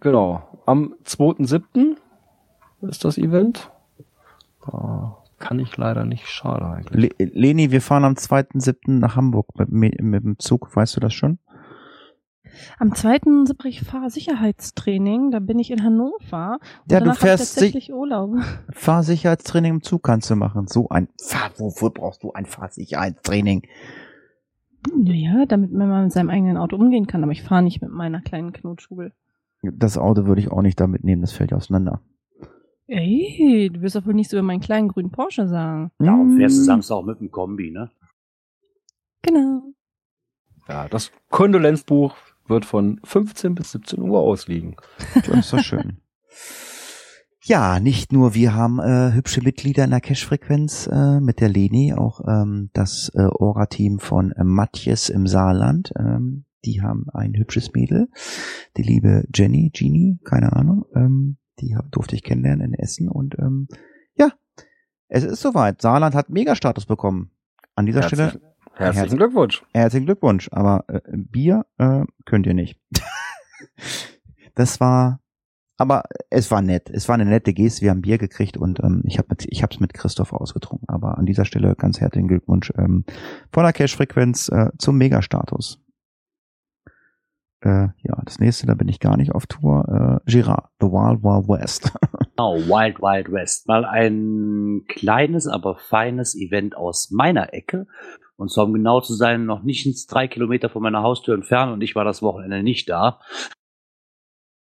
Genau. 0.00 0.42
Am 0.66 0.94
2.7. 1.04 1.96
ist 2.82 3.04
das 3.04 3.18
Event. 3.18 3.70
Da 4.64 5.21
kann 5.42 5.58
ich 5.58 5.76
leider 5.76 6.04
nicht. 6.04 6.28
Schade 6.28 6.64
eigentlich. 6.64 7.12
Le 7.18 7.26
Leni, 7.26 7.72
wir 7.72 7.82
fahren 7.82 8.04
am 8.04 8.14
2.7. 8.14 8.92
nach 8.92 9.16
Hamburg 9.16 9.48
mit, 9.58 10.00
mit, 10.00 10.24
dem 10.24 10.38
Zug. 10.38 10.74
Weißt 10.74 10.94
du 10.96 11.00
das 11.00 11.12
schon? 11.12 11.40
Am 12.78 12.92
2.7. 12.92 13.66
ich 13.66 13.82
Fahrsicherheitstraining. 13.82 15.32
Da 15.32 15.40
bin 15.40 15.58
ich 15.58 15.72
in 15.72 15.82
Hannover. 15.82 16.58
ja, 16.88 17.00
du 17.00 17.12
fährst 17.14 17.54
tatsächlich 17.54 17.92
Urlaub. 17.92 18.36
Fahrsicherheitstraining 18.70 19.74
im 19.74 19.82
Zug 19.82 20.04
kannst 20.04 20.30
du 20.30 20.36
machen. 20.36 20.68
So 20.68 20.88
ein 20.88 21.08
Fahr 21.20 21.50
wofür 21.56 21.90
brauchst 21.90 22.22
du 22.22 22.32
ein 22.32 22.46
Fahrsicherheitstraining? 22.46 23.66
Ja, 25.02 25.44
damit 25.46 25.72
man 25.72 26.04
mit 26.04 26.12
seinem 26.12 26.30
eigenen 26.30 26.56
Auto 26.56 26.76
umgehen 26.76 27.08
kann. 27.08 27.24
Aber 27.24 27.32
ich 27.32 27.42
fahre 27.42 27.62
nicht 27.62 27.82
mit 27.82 27.90
meiner 27.90 28.20
kleinen 28.20 28.52
Knutschubel. 28.52 29.12
Das 29.62 29.98
Auto 29.98 30.26
würde 30.26 30.40
ich 30.40 30.52
auch 30.52 30.62
nicht 30.62 30.78
da 30.78 30.86
mitnehmen. 30.86 31.22
Das 31.22 31.32
fällt 31.32 31.50
ja 31.50 31.56
auseinander. 31.56 32.00
Ey, 32.86 33.70
du 33.72 33.80
wirst 33.80 33.96
doch 33.96 34.04
wohl 34.06 34.14
nichts 34.14 34.32
über 34.32 34.42
meinen 34.42 34.60
kleinen 34.60 34.88
grünen 34.88 35.10
Porsche 35.10 35.48
sagen. 35.48 35.90
Ja, 36.00 36.14
und 36.14 36.36
fährst 36.36 36.58
du 36.58 36.62
Mm. 36.62 36.64
Samstag 36.64 36.94
auch 36.96 37.04
mit 37.04 37.20
dem 37.20 37.30
Kombi, 37.30 37.70
ne? 37.70 37.90
Genau. 39.22 39.62
Ja, 40.68 40.88
das 40.88 41.10
Kondolenzbuch 41.30 42.14
wird 42.46 42.64
von 42.64 43.00
15 43.04 43.54
bis 43.54 43.72
17 43.72 44.00
Uhr 44.00 44.18
ausliegen. 44.20 44.76
Das 45.14 45.28
ist 45.38 45.52
doch 45.52 45.60
schön. 45.60 45.98
Ja, 47.44 47.80
nicht 47.80 48.12
nur 48.12 48.34
wir 48.34 48.54
haben 48.54 48.78
äh, 48.78 49.12
hübsche 49.14 49.42
Mitglieder 49.42 49.82
in 49.82 49.90
der 49.90 50.00
Cash-Frequenz 50.00 50.86
äh, 50.86 51.18
mit 51.18 51.40
der 51.40 51.48
Leni, 51.48 51.92
auch 51.92 52.20
ähm, 52.24 52.70
das 52.72 53.10
äh, 53.16 53.24
Ora-Team 53.24 53.98
von 53.98 54.30
äh, 54.30 54.44
Matjes 54.44 55.08
im 55.08 55.26
Saarland. 55.26 55.92
Ähm, 55.98 56.44
die 56.64 56.82
haben 56.82 57.06
ein 57.12 57.34
hübsches 57.34 57.72
Mädel, 57.74 58.08
die 58.76 58.84
liebe 58.84 59.24
Jenny, 59.34 59.70
Genie, 59.74 60.20
keine 60.22 60.52
Ahnung. 60.52 60.84
Ähm, 60.94 61.36
die 61.62 61.76
durfte 61.90 62.14
ich 62.16 62.22
kennenlernen 62.22 62.72
in 62.72 62.74
Essen 62.74 63.08
und 63.08 63.38
ähm, 63.38 63.68
ja, 64.16 64.32
es 65.08 65.24
ist 65.24 65.40
soweit. 65.40 65.80
Saarland 65.80 66.14
hat 66.14 66.28
Megastatus 66.28 66.86
bekommen. 66.86 67.30
An 67.74 67.86
dieser 67.86 68.02
Stelle 68.02 68.24
Herzlichen, 68.24 68.52
Herzlichen- 68.74 69.16
Glückwunsch. 69.18 69.62
Herzlichen 69.72 70.06
Glückwunsch, 70.06 70.48
aber 70.52 70.84
äh, 70.88 71.00
Bier 71.12 71.66
äh, 71.78 72.04
könnt 72.26 72.46
ihr 72.46 72.54
nicht. 72.54 72.80
das 74.54 74.80
war, 74.80 75.20
aber 75.76 76.04
es 76.30 76.50
war 76.50 76.62
nett. 76.62 76.90
Es 76.90 77.08
war 77.08 77.14
eine 77.14 77.24
nette 77.26 77.52
Geste. 77.52 77.82
Wir 77.82 77.90
haben 77.90 78.02
Bier 78.02 78.18
gekriegt 78.18 78.56
und 78.56 78.80
ähm, 78.80 79.02
ich 79.06 79.18
habe 79.18 79.28
mit, 79.30 79.46
ich 79.48 79.62
habe 79.62 79.72
es 79.74 79.80
mit 79.80 79.94
Christoph 79.94 80.32
ausgetrunken. 80.32 80.88
Aber 80.88 81.18
an 81.18 81.26
dieser 81.26 81.44
Stelle 81.44 81.74
ganz 81.76 82.00
herzlichen 82.00 82.28
Glückwunsch 82.28 82.72
ähm, 82.76 83.04
von 83.52 83.62
der 83.64 83.72
Cash-Frequenz 83.72 84.48
äh, 84.48 84.70
zum 84.78 84.96
Megastatus. 84.96 85.81
Äh, 87.62 87.88
ja, 88.02 88.20
das 88.24 88.40
nächste, 88.40 88.66
da 88.66 88.74
bin 88.74 88.88
ich 88.88 88.98
gar 88.98 89.16
nicht 89.16 89.32
auf 89.32 89.46
Tour. 89.46 90.20
Äh, 90.26 90.30
Girard, 90.30 90.68
The 90.80 90.86
Wild 90.86 91.22
Wild 91.22 91.48
West. 91.48 91.92
Genau, 92.34 92.56
Wild 92.56 92.98
Wild 93.00 93.30
West. 93.30 93.68
Mal 93.68 93.84
ein 93.84 94.84
kleines, 94.88 95.46
aber 95.46 95.76
feines 95.76 96.34
Event 96.34 96.74
aus 96.74 97.10
meiner 97.10 97.52
Ecke. 97.52 97.86
Und 98.36 98.50
zwar, 98.50 98.64
um 98.64 98.72
genau 98.72 99.00
zu 99.02 99.14
sein, 99.14 99.44
noch 99.44 99.62
nicht 99.62 99.84
ins 99.84 100.06
drei 100.06 100.28
Kilometer 100.28 100.70
von 100.70 100.82
meiner 100.82 101.02
Haustür 101.02 101.34
entfernt 101.34 101.72
und 101.72 101.82
ich 101.82 101.94
war 101.94 102.04
das 102.04 102.22
Wochenende 102.22 102.62
nicht 102.62 102.88
da. 102.88 103.20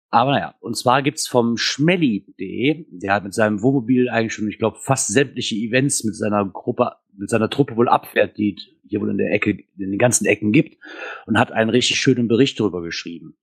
Aber 0.10 0.32
naja, 0.32 0.56
und 0.62 0.78
zwar 0.78 1.02
gibt's 1.02 1.28
vom 1.28 1.58
Schmelly.de, 1.58 2.86
der 2.90 3.14
hat 3.14 3.24
mit 3.24 3.34
seinem 3.34 3.62
Wohnmobil 3.62 4.10
eigentlich 4.10 4.34
schon, 4.34 4.48
ich 4.48 4.58
glaube, 4.58 4.78
fast 4.80 5.10
sämtliche 5.10 5.56
Events 5.56 6.04
mit 6.06 6.16
seiner 6.16 6.46
Gruppe, 6.46 6.94
mit 7.14 7.30
seiner 7.30 7.50
Truppe 7.50 7.76
wohl 7.76 7.90
abfährt, 7.90 8.38
die 8.38 8.58
hier 8.88 9.02
wohl 9.02 9.10
in 9.10 9.18
der 9.18 9.34
Ecke, 9.34 9.52
in 9.52 9.92
den 9.92 9.98
ganzen 9.98 10.26
Ecken 10.26 10.54
gibt 10.54 10.78
und 11.26 11.38
hat 11.38 11.52
einen 11.52 11.70
richtig 11.70 12.00
schönen 12.00 12.30
Bericht 12.30 12.60
darüber 12.60 12.82
geschrieben, 12.82 13.38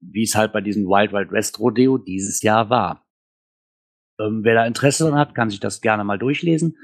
wie 0.00 0.22
es 0.22 0.34
halt 0.34 0.52
bei 0.52 0.62
diesem 0.62 0.86
Wild 0.86 1.12
Wild 1.12 1.30
West 1.30 1.58
Rodeo 1.58 1.98
dieses 1.98 2.40
Jahr 2.42 2.70
war. 2.70 3.06
Ähm, 4.18 4.40
wer 4.44 4.54
da 4.54 4.66
Interesse 4.66 5.04
dran 5.04 5.18
hat, 5.18 5.34
kann 5.34 5.50
sich 5.50 5.60
das 5.60 5.82
gerne 5.82 6.04
mal 6.04 6.18
durchlesen. 6.18 6.78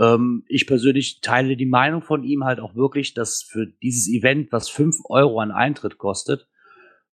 Ähm, 0.00 0.44
ich 0.46 0.68
persönlich 0.68 1.20
teile 1.20 1.56
die 1.56 1.66
Meinung 1.66 2.00
von 2.00 2.22
ihm 2.22 2.44
halt 2.44 2.60
auch 2.60 2.76
wirklich, 2.76 3.12
dass 3.12 3.42
für 3.42 3.66
dieses 3.66 4.08
Event, 4.08 4.52
was 4.52 4.68
fünf 4.68 4.96
Euro 5.08 5.40
an 5.40 5.50
Eintritt 5.50 5.98
kostet 5.98 6.46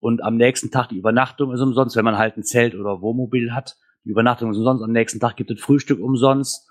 und 0.06 0.22
am 0.22 0.36
nächsten 0.36 0.70
Tag 0.70 0.88
die 0.90 0.98
Übernachtung 0.98 1.52
ist 1.52 1.60
umsonst, 1.60 1.96
wenn 1.96 2.04
man 2.04 2.16
halt 2.16 2.36
ein 2.36 2.44
Zelt 2.44 2.76
oder 2.76 3.00
Wohnmobil 3.00 3.52
hat, 3.52 3.76
die 4.04 4.10
Übernachtung 4.10 4.52
ist 4.52 4.56
umsonst, 4.56 4.84
am 4.84 4.92
nächsten 4.92 5.18
Tag 5.18 5.34
gibt 5.34 5.50
es 5.50 5.60
Frühstück 5.60 5.98
umsonst. 5.98 6.70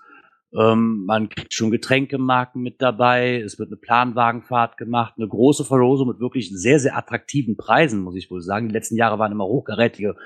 Ähm, 0.58 1.04
man 1.04 1.28
kriegt 1.28 1.52
schon 1.52 1.70
Getränkemarken 1.70 2.62
mit 2.62 2.80
dabei, 2.80 3.42
es 3.42 3.58
wird 3.58 3.68
eine 3.68 3.76
Planwagenfahrt 3.76 4.78
gemacht, 4.78 5.16
eine 5.18 5.28
große 5.28 5.66
Verlosung 5.66 6.08
mit 6.08 6.18
wirklich 6.18 6.50
sehr, 6.50 6.80
sehr 6.80 6.96
attraktiven 6.96 7.58
Preisen, 7.58 8.00
muss 8.00 8.16
ich 8.16 8.30
wohl 8.30 8.40
sagen. 8.40 8.68
Die 8.68 8.72
letzten 8.72 8.96
Jahre 8.96 9.18
waren 9.18 9.32
immer 9.32 9.44
hochkarätige 9.44 10.16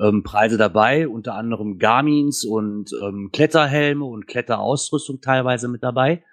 ähm, 0.00 0.22
Preise 0.22 0.56
dabei, 0.56 1.08
unter 1.08 1.34
anderem 1.34 1.76
Garmins 1.76 2.42
und 2.42 2.90
ähm, 3.02 3.28
Kletterhelme 3.34 4.06
und 4.06 4.26
Kletterausrüstung 4.26 5.20
teilweise 5.20 5.68
mit 5.68 5.82
dabei. 5.82 6.24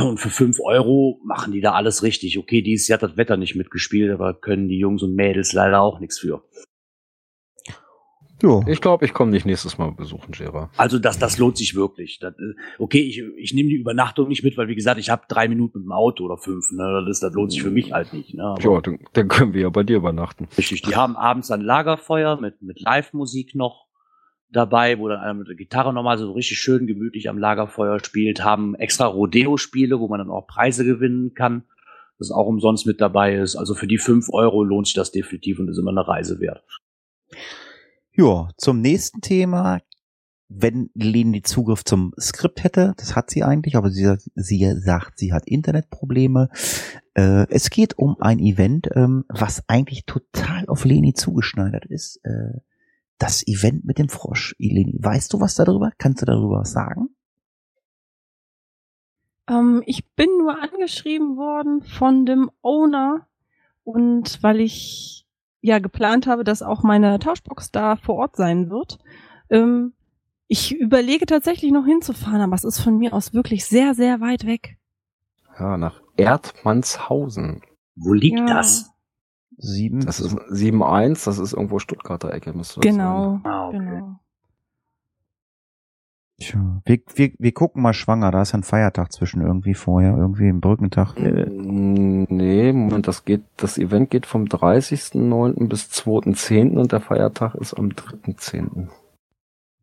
Und 0.00 0.18
für 0.18 0.30
fünf 0.30 0.58
Euro 0.60 1.20
machen 1.24 1.52
die 1.52 1.60
da 1.60 1.72
alles 1.72 2.02
richtig. 2.02 2.38
Okay, 2.38 2.62
dieses 2.62 2.88
Jahr 2.88 3.00
hat 3.00 3.10
das 3.10 3.16
Wetter 3.16 3.36
nicht 3.36 3.54
mitgespielt, 3.56 4.10
aber 4.10 4.34
können 4.34 4.68
die 4.68 4.78
Jungs 4.78 5.02
und 5.02 5.14
Mädels 5.14 5.52
leider 5.52 5.82
auch 5.82 6.00
nichts 6.00 6.18
für. 6.18 6.42
jo. 8.42 8.64
Ich 8.66 8.80
glaube, 8.80 9.04
ich 9.04 9.12
komme 9.12 9.30
nicht 9.30 9.44
nächstes 9.44 9.76
Mal 9.76 9.92
besuchen, 9.92 10.32
Gera. 10.32 10.70
Also 10.78 10.98
das, 10.98 11.18
das 11.18 11.36
lohnt 11.36 11.58
sich 11.58 11.74
wirklich. 11.74 12.18
Das, 12.20 12.34
okay, 12.78 13.00
ich, 13.00 13.22
ich 13.36 13.52
nehme 13.52 13.68
die 13.68 13.76
Übernachtung 13.76 14.28
nicht 14.28 14.42
mit, 14.42 14.56
weil 14.56 14.68
wie 14.68 14.74
gesagt, 14.74 14.98
ich 14.98 15.10
habe 15.10 15.24
drei 15.28 15.46
Minuten 15.46 15.80
mit 15.80 15.86
dem 15.86 15.92
Auto 15.92 16.24
oder 16.24 16.38
fünf. 16.38 16.72
Ne? 16.72 17.04
Das, 17.06 17.20
das 17.20 17.34
lohnt 17.34 17.52
sich 17.52 17.62
für 17.62 17.70
mich 17.70 17.92
halt 17.92 18.14
nicht. 18.14 18.34
Ne? 18.34 18.44
Aber 18.44 18.62
Ja, 18.62 18.80
dann, 18.80 18.98
dann 19.12 19.28
können 19.28 19.52
wir 19.52 19.62
ja 19.62 19.68
bei 19.68 19.82
dir 19.82 19.96
übernachten. 19.98 20.48
Richtig, 20.56 20.82
die 20.82 20.96
haben 20.96 21.16
abends 21.16 21.50
ein 21.50 21.60
Lagerfeuer 21.60 22.40
mit, 22.40 22.62
mit 22.62 22.80
Live-Musik 22.80 23.54
noch 23.54 23.91
dabei, 24.52 24.98
wo 24.98 25.08
dann 25.08 25.20
einer 25.20 25.34
mit 25.34 25.48
der 25.48 25.56
Gitarre 25.56 25.92
nochmal 25.92 26.18
so 26.18 26.32
richtig 26.32 26.58
schön 26.58 26.86
gemütlich 26.86 27.28
am 27.28 27.38
Lagerfeuer 27.38 27.98
spielt, 28.04 28.44
haben 28.44 28.74
extra 28.74 29.06
Rodeo-Spiele, 29.06 29.98
wo 29.98 30.08
man 30.08 30.18
dann 30.18 30.30
auch 30.30 30.46
Preise 30.46 30.84
gewinnen 30.84 31.34
kann, 31.34 31.64
das 32.18 32.30
auch 32.30 32.46
umsonst 32.46 32.86
mit 32.86 33.00
dabei 33.00 33.36
ist. 33.36 33.56
Also 33.56 33.74
für 33.74 33.86
die 33.86 33.98
fünf 33.98 34.28
Euro 34.30 34.62
lohnt 34.62 34.86
sich 34.86 34.94
das 34.94 35.10
definitiv 35.10 35.58
und 35.58 35.68
ist 35.68 35.78
immer 35.78 35.90
eine 35.90 36.06
Reise 36.06 36.38
wert. 36.40 36.62
Ja, 38.12 38.50
zum 38.58 38.80
nächsten 38.80 39.20
Thema. 39.20 39.80
Wenn 40.54 40.90
Leni 40.92 41.40
Zugriff 41.40 41.82
zum 41.82 42.12
Skript 42.20 42.62
hätte, 42.62 42.92
das 42.98 43.16
hat 43.16 43.30
sie 43.30 43.42
eigentlich, 43.42 43.74
aber 43.74 43.88
sie, 43.88 44.16
sie 44.34 44.70
sagt, 44.76 45.18
sie 45.18 45.32
hat 45.32 45.46
Internetprobleme. 45.46 46.50
Äh, 47.14 47.46
es 47.48 47.70
geht 47.70 47.96
um 47.96 48.18
ein 48.20 48.38
Event, 48.38 48.90
ähm, 48.94 49.24
was 49.30 49.66
eigentlich 49.66 50.04
total 50.04 50.66
auf 50.66 50.84
Leni 50.84 51.14
zugeschneidert 51.14 51.86
ist. 51.86 52.20
Äh, 52.24 52.58
das 53.22 53.46
Event 53.46 53.84
mit 53.84 53.98
dem 53.98 54.08
Frosch. 54.08 54.54
Leni, 54.58 54.98
weißt 55.00 55.32
du 55.32 55.40
was 55.40 55.54
darüber? 55.54 55.92
Kannst 55.98 56.22
du 56.22 56.26
darüber 56.26 56.60
was 56.60 56.72
sagen? 56.72 57.08
Ähm, 59.48 59.82
ich 59.86 60.08
bin 60.14 60.28
nur 60.38 60.60
angeschrieben 60.60 61.36
worden 61.36 61.82
von 61.82 62.26
dem 62.26 62.50
Owner 62.62 63.26
und 63.84 64.42
weil 64.42 64.60
ich 64.60 65.26
ja 65.60 65.78
geplant 65.78 66.26
habe, 66.26 66.44
dass 66.44 66.62
auch 66.62 66.82
meine 66.82 67.18
Tauschbox 67.18 67.70
da 67.70 67.96
vor 67.96 68.16
Ort 68.16 68.36
sein 68.36 68.70
wird. 68.70 68.98
Ähm, 69.50 69.92
ich 70.48 70.74
überlege 70.74 71.26
tatsächlich 71.26 71.72
noch 71.72 71.86
hinzufahren, 71.86 72.40
aber 72.40 72.54
es 72.54 72.64
ist 72.64 72.80
von 72.80 72.98
mir 72.98 73.12
aus 73.14 73.32
wirklich 73.32 73.64
sehr, 73.64 73.94
sehr 73.94 74.20
weit 74.20 74.46
weg. 74.46 74.76
Ja, 75.58 75.76
nach 75.76 76.00
Erdmannshausen. 76.16 77.62
Wo 77.94 78.12
liegt 78.12 78.38
Ja. 78.40 78.46
das? 78.46 78.91
Sieben. 79.62 80.00
Das 80.04 80.18
ist 80.20 80.34
7-1, 80.34 81.24
das 81.24 81.38
ist 81.38 81.52
irgendwo 81.52 81.78
Stuttgarter 81.78 82.32
Ecke, 82.34 82.52
müsste 82.52 82.80
das 82.80 82.90
Genau, 82.90 83.38
Ah, 83.44 83.68
okay. 83.68 83.78
genau. 83.78 84.18
Tja, 86.40 86.82
wir, 86.84 86.98
wir, 87.14 87.32
wir 87.38 87.52
gucken 87.52 87.82
mal 87.82 87.92
schwanger. 87.92 88.32
Da 88.32 88.42
ist 88.42 88.54
ein 88.54 88.64
Feiertag 88.64 89.12
zwischen 89.12 89.42
irgendwie 89.42 89.74
vorher, 89.74 90.16
irgendwie 90.16 90.48
im 90.48 90.60
Brückentag. 90.60 91.14
sein. 91.16 91.36
Äh, 91.36 91.46
Nee, 92.34 92.72
Moment, 92.72 93.06
das 93.06 93.24
geht, 93.24 93.42
das 93.56 93.78
Event 93.78 94.10
geht 94.10 94.26
vom 94.26 94.44
30.09. 94.44 95.68
bis 95.68 95.84
2.10. 95.90 96.76
und 96.78 96.90
der 96.90 97.00
Feiertag 97.00 97.54
ist 97.54 97.74
am 97.74 97.90
3.10. 97.90 98.88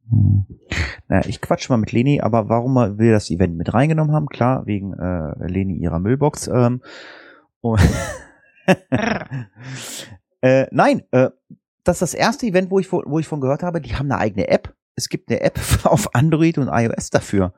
Hm. 0.09 0.45
Naja, 1.07 1.21
ich 1.27 1.39
quatsch 1.39 1.69
mal 1.69 1.77
mit 1.77 1.91
Leni, 1.93 2.19
aber 2.19 2.49
warum 2.49 2.75
wir 2.97 3.11
das 3.13 3.29
Event 3.29 3.55
mit 3.55 3.73
reingenommen 3.73 4.13
haben, 4.13 4.27
klar, 4.27 4.65
wegen 4.65 4.93
äh, 4.93 5.47
Leni 5.47 5.75
ihrer 5.77 5.99
Müllbox. 5.99 6.47
Ähm, 6.47 6.81
und 7.61 7.79
äh, 10.41 10.67
nein, 10.71 11.03
äh, 11.11 11.29
das 11.83 11.97
ist 11.97 12.01
das 12.01 12.13
erste 12.13 12.45
Event, 12.45 12.69
wo 12.71 12.79
ich, 12.79 12.91
wo 12.91 13.19
ich 13.19 13.27
von 13.27 13.41
gehört 13.41 13.63
habe, 13.63 13.81
die 13.81 13.95
haben 13.95 14.11
eine 14.11 14.19
eigene 14.21 14.47
App. 14.47 14.75
Es 14.95 15.09
gibt 15.09 15.29
eine 15.29 15.41
App 15.41 15.59
auf 15.85 16.13
Android 16.15 16.57
und 16.57 16.67
iOS 16.69 17.09
dafür. 17.09 17.53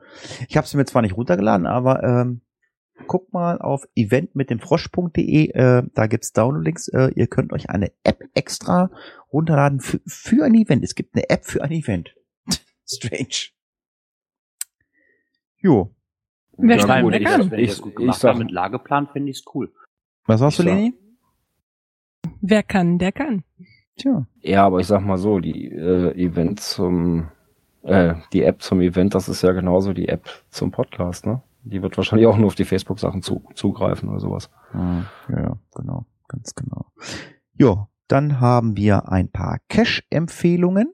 Ich 0.48 0.56
habe 0.56 0.66
sie 0.66 0.76
mir 0.76 0.84
zwar 0.84 1.02
nicht 1.02 1.16
runtergeladen, 1.16 1.66
aber 1.66 2.02
ähm, 2.02 2.40
guck 3.08 3.32
mal 3.32 3.58
auf 3.60 3.86
event 3.96 4.36
mit 4.36 4.48
dem 4.50 4.60
Frosch.de, 4.60 5.50
äh, 5.50 5.82
da 5.94 6.06
gibt's 6.06 6.32
Download-Links. 6.32 6.88
Äh, 6.88 7.10
ihr 7.16 7.26
könnt 7.26 7.52
euch 7.52 7.68
eine 7.68 7.90
App 8.04 8.22
extra 8.34 8.90
runterladen 9.32 9.80
für, 9.80 10.00
für 10.06 10.44
ein 10.44 10.54
Event. 10.54 10.84
Es 10.84 10.94
gibt 10.94 11.14
eine 11.16 11.28
App 11.28 11.44
für 11.44 11.62
ein 11.62 11.72
Event. 11.72 12.14
Strange. 12.86 13.50
Jo. 15.58 15.94
Wer 16.58 16.78
wer 16.78 16.88
wenn 17.06 17.22
ich, 17.22 17.28
ich, 17.52 17.58
Ich- 17.58 17.70
das 17.70 17.80
gut 17.82 17.92
ich 17.92 17.96
gemacht 17.96 18.20
sag- 18.20 18.30
habe 18.34 18.44
mit 18.44 18.52
Lageplan, 18.52 19.08
finde 19.12 19.30
ich 19.30 19.38
es 19.38 19.44
cool. 19.54 19.72
Was 20.26 20.40
sagst 20.40 20.58
du, 20.60 20.62
Leni? 20.62 20.94
Wer 22.40 22.62
kann, 22.62 22.98
der 22.98 23.12
kann. 23.12 23.44
Tja. 23.96 24.26
Ja, 24.40 24.64
aber 24.64 24.80
ich 24.80 24.86
sag 24.86 25.02
mal 25.04 25.18
so, 25.18 25.38
die 25.38 25.70
äh, 25.70 26.12
Event 26.16 26.60
zum, 26.60 27.28
äh, 27.82 28.14
die 28.32 28.42
App 28.42 28.62
zum 28.62 28.80
Event, 28.80 29.14
das 29.14 29.28
ist 29.28 29.42
ja 29.42 29.52
genauso 29.52 29.92
die 29.92 30.08
App 30.08 30.28
zum 30.50 30.70
Podcast, 30.70 31.26
ne? 31.26 31.42
Die 31.64 31.82
wird 31.82 31.96
wahrscheinlich 31.96 32.26
auch 32.26 32.36
nur 32.36 32.48
auf 32.48 32.54
die 32.56 32.64
Facebook-Sachen 32.64 33.22
zu, 33.22 33.44
zugreifen 33.54 34.08
oder 34.08 34.18
sowas. 34.18 34.50
Ja, 34.74 35.04
ja, 35.28 35.58
genau, 35.74 36.06
ganz 36.26 36.54
genau. 36.54 36.86
Jo, 37.54 37.86
dann 38.08 38.40
haben 38.40 38.76
wir 38.76 39.08
ein 39.10 39.30
paar 39.30 39.58
Cash-Empfehlungen. 39.68 40.92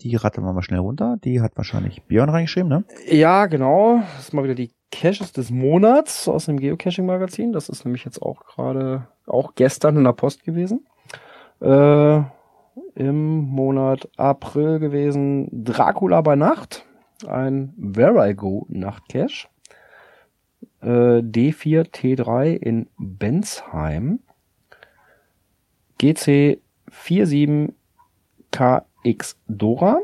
Die 0.00 0.16
rattern 0.16 0.44
wir 0.44 0.52
mal 0.52 0.62
schnell 0.62 0.80
runter. 0.80 1.16
Die 1.22 1.40
hat 1.40 1.56
wahrscheinlich 1.56 2.02
Björn 2.04 2.28
reingeschrieben, 2.28 2.68
ne? 2.68 2.84
Ja, 3.08 3.46
genau. 3.46 3.98
Das 4.14 4.20
ist 4.20 4.34
mal 4.34 4.44
wieder 4.44 4.54
die 4.54 4.72
Caches 4.90 5.32
des 5.32 5.50
Monats 5.50 6.28
aus 6.28 6.46
dem 6.46 6.58
Geocaching-Magazin. 6.58 7.52
Das 7.52 7.68
ist 7.68 7.84
nämlich 7.84 8.04
jetzt 8.04 8.22
auch 8.22 8.46
gerade, 8.46 9.08
auch 9.26 9.54
gestern 9.54 9.96
in 9.96 10.04
der 10.04 10.12
Post 10.12 10.44
gewesen. 10.44 10.86
Äh, 11.60 12.22
im 12.94 13.38
Monat 13.40 14.08
April 14.16 14.78
gewesen 14.78 15.48
Dracula 15.64 16.20
bei 16.20 16.36
Nacht, 16.36 16.84
ein 17.26 17.72
Where 17.76 18.30
I 18.30 18.34
Go 18.34 18.66
Nachtcache. 18.68 19.48
Äh, 20.80 21.20
D4T3 21.22 22.54
in 22.54 22.88
Bensheim. 22.98 24.20
GC 25.98 26.60
47KX 26.90 27.74
Dora. 29.48 29.98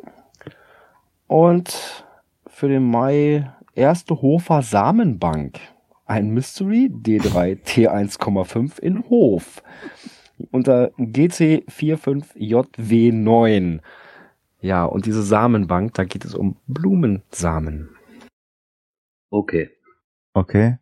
Und 1.27 2.05
für 2.47 2.69
den 2.69 2.85
Mai 2.89 3.53
erste 3.77 4.21
Hofer 4.21 4.63
Samenbank. 4.63 5.61
Ein 6.07 6.31
Mystery 6.31 6.91
D3 6.93 7.63
T1,5 7.65 8.81
in 8.81 9.09
Hof. 9.09 9.63
Unter 10.51 10.89
GC45JW9. 10.99 13.81
Ja, 14.61 14.85
und 14.85 15.07
diese 15.07 15.23
Samenbank, 15.23 15.95
da 15.95 16.03
geht 16.05 16.25
es 16.25 16.35
um 16.35 16.57
Blumensamen. 16.67 17.91
Okay. 19.31 19.71
Okay. 20.33 20.79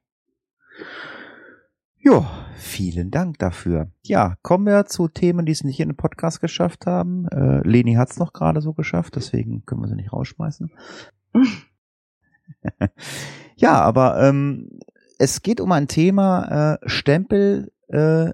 Ja, 1.99 2.47
vielen 2.57 3.11
Dank 3.11 3.39
dafür. 3.39 3.91
Ja, 4.03 4.37
kommen 4.43 4.67
wir 4.67 4.87
zu 4.87 5.09
Themen, 5.09 5.45
die 5.47 5.53
es 5.53 5.63
nicht 5.63 5.79
in 5.81 5.91
den 5.91 5.97
Podcast 5.97 6.41
geschafft 6.41 6.87
haben. 6.87 7.29
Äh, 7.29 7.61
Leni 7.67 7.95
hat 7.95 8.11
es 8.11 8.19
noch 8.19 8.33
gerade 8.33 8.61
so 8.61 8.73
geschafft, 8.73 9.15
deswegen 9.17 9.65
können 9.67 9.83
wir 9.83 9.89
sie 9.89 9.95
nicht 9.95 10.13
rausschmeißen. 10.13 10.73
ja, 13.57 13.81
aber 13.81 14.21
ähm, 14.23 14.79
es 15.19 15.43
geht 15.43 15.61
um 15.61 15.73
ein 15.73 15.89
Thema 15.89 16.79
äh, 16.83 16.89
Stempel 16.89 17.73
äh, 17.89 18.31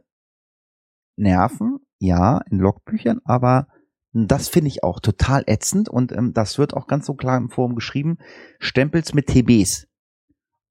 nerven, 1.17 1.81
ja, 1.99 2.41
in 2.51 2.59
Logbüchern, 2.59 3.21
aber 3.25 3.69
das 4.13 4.49
finde 4.49 4.69
ich 4.69 4.83
auch 4.85 5.01
total 5.01 5.45
ätzend 5.47 5.89
und 5.89 6.13
ähm, 6.13 6.33
das 6.33 6.59
wird 6.59 6.75
auch 6.75 6.87
ganz 6.87 7.07
so 7.07 7.15
klar 7.15 7.37
im 7.37 7.51
Forum 7.51 7.75
geschrieben, 7.75 8.19
Stempels 8.59 9.15
mit 9.15 9.27
TBs. 9.27 9.87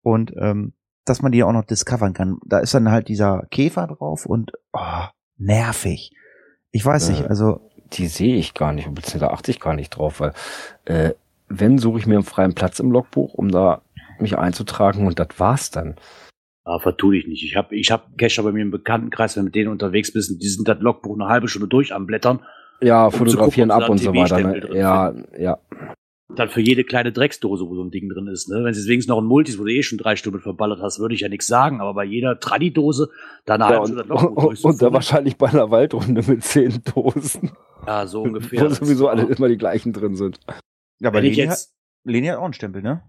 Und 0.02 0.34
ähm, 0.40 0.74
dass 1.06 1.22
man 1.22 1.32
die 1.32 1.44
auch 1.44 1.52
noch 1.54 1.64
discovern 1.66 2.14
kann. 2.14 2.38
Da 2.46 2.60
ist 2.60 2.74
dann 2.74 2.92
halt 2.92 3.08
dieser 3.08 3.46
Käfer 3.52 3.88
drauf 3.88 4.26
und 4.26 4.52
oh, 4.74 5.04
nervig. 5.38 6.12
Ich 6.72 6.86
weiß 6.86 7.08
Äh, 7.08 7.12
nicht, 7.12 7.26
also 7.30 7.70
Die 7.94 8.08
sehe 8.08 8.36
ich 8.36 8.54
gar 8.54 8.74
nicht, 8.74 8.86
beziehungsweise 8.94 9.20
da 9.20 9.28
achte 9.30 9.52
ich 9.52 9.60
gar 9.60 9.74
nicht 9.76 9.92
drauf, 9.92 10.20
weil 10.20 10.34
äh, 10.86 11.14
wenn 11.50 11.78
suche 11.78 12.00
ich 12.00 12.08
mir 12.08 12.16
einen 12.16 12.24
freien 12.24 12.54
Platz 12.54 12.80
im 12.80 12.92
Logbuch, 12.92 13.34
um 13.34 13.50
da 13.50 13.82
mich 14.20 14.38
einzutragen 14.38 15.06
und 15.08 15.20
das 15.20 15.28
war's 15.38 15.72
dann. 15.72 15.96
Aber 16.64 16.80
vertu 16.82 17.12
dich 17.12 17.28
nicht. 17.28 17.44
Ich 17.44 17.56
habe 17.56 17.76
ich 17.76 17.92
hab 17.92 18.18
Cacher 18.18 18.44
bei 18.44 18.52
mir 18.52 18.62
im 18.62 18.72
Bekanntenkreis, 18.72 19.36
wenn 19.38 19.44
du 19.44 19.46
mit 19.46 19.56
denen 19.56 19.70
unterwegs 19.72 20.12
bist, 20.12 20.42
die 20.42 20.48
sind 20.48 20.68
das 20.68 20.80
Logbuch 20.80 21.16
eine 21.16 21.28
halbe 21.28 21.48
Stunde 21.48 21.68
durch 21.68 21.94
am 21.94 22.06
Blättern. 22.08 22.42
Ja, 22.82 23.06
Um 23.06 23.12
fotografieren 23.12 23.70
gucken, 23.70 23.84
ab 23.84 23.90
und 23.90 23.98
so 24.00 24.14
weiter. 24.14 24.40
Ne? 24.40 24.78
Ja, 24.78 25.14
ja. 25.40 25.58
Und 26.30 26.38
dann 26.38 26.50
für 26.50 26.60
jede 26.60 26.84
kleine 26.84 27.14
Drecksdose, 27.14 27.66
wo 27.70 27.74
so 27.76 27.84
ein 27.84 27.90
Ding 27.90 28.10
drin 28.10 28.28
ist. 28.28 28.50
Ne? 28.50 28.58
Wenn 28.66 28.72
es 28.72 28.86
wenigstens 28.86 29.08
noch 29.08 29.20
ein 29.20 29.26
Multis, 29.26 29.58
wo 29.58 29.64
du 29.64 29.72
eh 29.72 29.82
schon 29.82 29.98
drei 29.98 30.18
Stunden 30.18 30.42
verballert 30.42 30.82
hast, 30.82 31.00
würde 31.00 31.16
ich 31.16 31.22
ja 31.22 31.30
nichts 31.30 31.48
sagen. 31.48 31.80
Aber 31.80 31.94
bei 31.94 32.04
jeder 32.04 32.38
Tradidose, 32.40 33.10
da 33.46 33.54
eine 33.56 33.64
ja 33.64 33.70
halbe 33.70 33.84
und, 33.84 33.96
das 33.96 34.08
Logbuch 34.08 34.28
und, 34.44 34.66
und 34.66 34.82
da 34.82 34.90
durchzufummeln. 34.90 34.94
wahrscheinlich 34.94 35.38
bei 35.38 35.48
einer 35.48 35.72
Waldrunde 35.72 36.22
mit 36.28 36.44
zehn 36.44 36.84
Dosen, 36.94 37.52
Ja, 37.88 38.06
so 38.06 38.22
ungefähr. 38.24 38.66
wo 38.66 38.70
sowieso 38.70 39.08
alle 39.08 39.24
immer 39.24 39.48
die 39.48 39.58
gleichen 39.58 39.94
drin 39.94 40.16
sind. 40.18 40.40
Ja, 41.00 41.10
aber 41.10 41.22
Leni 41.22 41.36
hat, 41.36 41.46
jetzt, 41.46 41.76
Leni 42.04 42.28
hat 42.28 42.38
auch 42.38 42.46
einen 42.46 42.54
Stempel, 42.54 42.82
ne? 42.82 43.04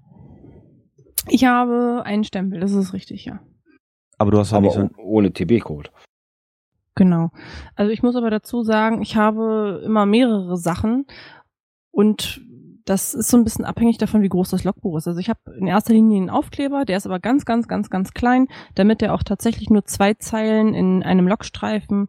Ich 1.29 1.45
habe 1.45 2.03
einen 2.05 2.25
Stempel, 2.25 2.61
das 2.61 2.73
ist 2.73 2.93
richtig, 2.93 3.25
ja. 3.25 3.41
Aber 4.19 4.31
du 4.31 4.39
hast 4.39 4.53
Aber 4.53 4.63
nicht 4.63 4.75
so 4.75 4.89
oh- 4.99 5.03
ohne 5.17 5.33
TB-Code. 5.33 5.91
Genau. 6.95 7.31
Also 7.77 7.93
ich 7.93 8.03
muss 8.03 8.17
aber 8.17 8.31
dazu 8.31 8.63
sagen, 8.63 9.03
ich 9.03 9.15
habe 9.17 9.83
immer 9.85 10.05
mehrere 10.05 10.57
Sachen 10.57 11.07
und 11.93 12.41
das 12.85 13.15
ist 13.15 13.29
so 13.29 13.37
ein 13.37 13.45
bisschen 13.45 13.65
abhängig 13.65 13.99
davon, 13.99 14.23
wie 14.23 14.29
groß 14.29 14.51
das 14.51 14.65
Logbuch 14.65 14.97
ist. 14.97 15.07
Also 15.07 15.21
ich 15.21 15.29
habe 15.29 15.41
in 15.59 15.67
erster 15.67 15.93
Linie 15.93 16.17
einen 16.17 16.31
Aufkleber, 16.31 16.85
der 16.85 16.97
ist 16.97 17.07
aber 17.07 17.21
ganz, 17.21 17.45
ganz, 17.45 17.69
ganz, 17.69 17.91
ganz 17.91 18.15
klein, 18.15 18.49
damit 18.75 19.03
er 19.03 19.15
auch 19.15 19.23
tatsächlich 19.23 19.71
nur 19.71 19.85
zwei 19.85 20.15
Zeilen 20.15 20.75
in 20.75 21.03
einem 21.03 21.29
Logstreifen 21.29 22.09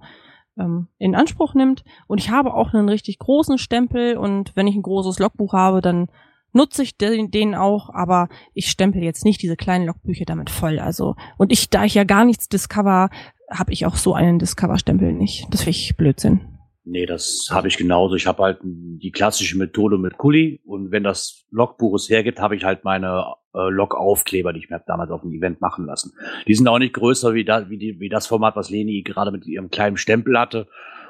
ähm, 0.57 0.87
in 0.97 1.15
Anspruch 1.15 1.53
nimmt. 1.53 1.83
Und 2.07 2.19
ich 2.19 2.29
habe 2.29 2.53
auch 2.53 2.73
einen 2.73 2.89
richtig 2.89 3.19
großen 3.19 3.57
Stempel 3.57 4.17
und 4.17 4.55
wenn 4.55 4.67
ich 4.67 4.75
ein 4.75 4.81
großes 4.81 5.19
Logbuch 5.19 5.53
habe, 5.53 5.81
dann 5.81 6.07
nutze 6.51 6.83
ich 6.83 6.97
den, 6.97 7.31
den 7.31 7.55
auch, 7.55 7.89
aber 7.93 8.27
ich 8.53 8.69
stempel 8.69 9.03
jetzt 9.03 9.23
nicht 9.23 9.41
diese 9.41 9.55
kleinen 9.55 9.85
Logbücher 9.85 10.25
damit 10.25 10.49
voll. 10.49 10.79
Also 10.79 11.15
und 11.37 11.51
ich, 11.51 11.69
da 11.69 11.83
ich 11.85 11.93
ja 11.93 12.03
gar 12.03 12.25
nichts 12.25 12.49
discover, 12.49 13.09
habe 13.51 13.73
ich 13.73 13.85
auch 13.85 13.95
so 13.95 14.13
einen 14.13 14.39
Discover-Stempel 14.39 15.13
nicht. 15.13 15.47
Das 15.51 15.61
finde 15.61 15.77
ich 15.77 15.95
Blödsinn. 15.97 16.41
Nee, 16.89 17.05
das 17.05 17.49
habe 17.51 17.67
ich 17.67 17.77
genauso. 17.77 18.15
Ich 18.15 18.27
habe 18.27 18.43
halt 18.43 18.59
die 18.63 19.11
klassische 19.11 19.57
Methode 19.57 19.97
mit 19.97 20.17
Kuli 20.17 20.59
und 20.65 20.91
wenn 20.91 21.03
das 21.03 21.45
Logbuch 21.51 21.95
es 21.95 22.09
hergibt, 22.09 22.39
habe 22.39 22.55
ich 22.55 22.63
halt 22.63 22.83
meine 22.83 23.35
äh, 23.53 23.69
Log-Aufkleber, 23.69 24.53
die 24.53 24.59
ich 24.59 24.69
mir 24.69 24.77
hab 24.77 24.85
damals 24.85 25.11
auf 25.11 25.21
dem 25.21 25.31
Event 25.31 25.61
machen 25.61 25.85
lassen. 25.85 26.13
Die 26.47 26.55
sind 26.55 26.67
auch 26.67 26.79
nicht 26.79 26.93
größer 26.93 27.33
wie, 27.33 27.45
da, 27.45 27.69
wie, 27.69 27.77
die, 27.77 27.99
wie 27.99 28.09
das 28.09 28.27
Format, 28.27 28.55
was 28.55 28.69
Leni 28.69 29.01
gerade 29.03 29.31
mit 29.31 29.45
ihrem 29.45 29.69
kleinen 29.69 29.97
Stempel 29.97 30.37
hatte. 30.37 30.67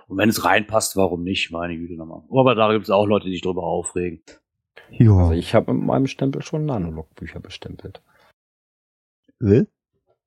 Und 0.08 0.18
wenn 0.18 0.30
es 0.30 0.44
reinpasst, 0.44 0.96
warum 0.96 1.24
nicht? 1.24 1.52
Meine 1.52 1.78
Güte 1.78 1.96
nochmal. 1.96 2.24
Aber 2.32 2.56
da 2.56 2.72
gibt 2.72 2.86
es 2.86 2.90
auch 2.90 3.06
Leute, 3.06 3.26
die 3.26 3.34
sich 3.34 3.42
drüber 3.42 3.64
aufregen. 3.64 4.22
ja. 4.90 5.12
Also 5.12 5.34
ich 5.34 5.54
habe 5.56 5.74
mit 5.74 5.86
meinem 5.86 6.08
Stempel 6.08 6.42
schon 6.42 6.66
Nanologbücher 6.66 7.40
bestempelt. 7.40 8.02
Äh? 9.42 9.64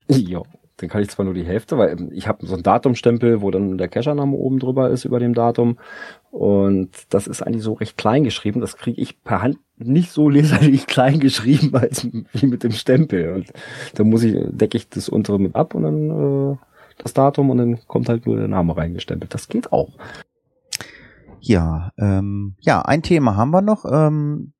Ja, 0.09 0.43
dann 0.79 0.89
kann 0.89 1.03
ich 1.03 1.11
zwar 1.11 1.25
nur 1.25 1.35
die 1.35 1.45
Hälfte, 1.45 1.79
weil 1.79 1.91
ähm, 1.91 2.11
ich 2.13 2.29
habe 2.29 2.47
so 2.47 2.55
einen 2.55 2.63
Datumstempel, 2.63 3.41
wo 3.41 3.51
dann 3.51 3.79
der 3.79 3.89
Cachername 3.89 4.37
oben 4.37 4.59
drüber 4.59 4.91
ist 4.91 5.05
über 5.05 5.19
dem 5.19 5.35
Datum. 5.35 5.79
Und 6.31 6.91
das 7.11 7.27
ist 7.27 7.43
eigentlich 7.43 7.63
so 7.63 7.75
recht 7.75 7.97
klein 7.97 8.25
geschrieben. 8.25 8.61
Das 8.61 8.77
kriege 8.77 9.01
ich 9.01 9.23
per 9.23 9.43
Hand 9.43 9.59
nicht 9.77 10.11
so 10.11 10.29
leserlich 10.29 10.87
klein 10.89 11.21
geschrieben 11.21 11.75
als 11.75 12.07
wie 12.07 12.47
mit 12.47 12.63
dem 12.63 12.73
Stempel. 12.73 13.33
Und 13.33 13.53
da 13.95 14.05
muss 14.05 14.23
ich, 14.23 14.37
decke 14.51 14.77
ich 14.77 14.89
das 14.89 15.09
untere 15.09 15.39
mit 15.39 15.55
ab 15.55 15.75
und 15.75 15.83
dann 15.83 16.53
äh, 16.53 16.57
das 16.99 17.15
Datum 17.15 17.51
und 17.51 17.59
dann 17.59 17.79
kommt 17.87 18.09
halt 18.09 18.27
nur 18.27 18.37
der 18.37 18.49
Name 18.49 18.77
reingestempelt. 18.77 19.33
Das 19.35 19.49
geht 19.49 19.73
auch. 19.73 19.91
Ja, 21.41 21.91
ähm, 21.99 22.55
ja, 22.61 22.83
ein 22.83 23.03
Thema 23.03 23.37
haben 23.37 23.51
wir 23.51 23.63
noch. 23.63 23.85
Ähm, 23.91 24.53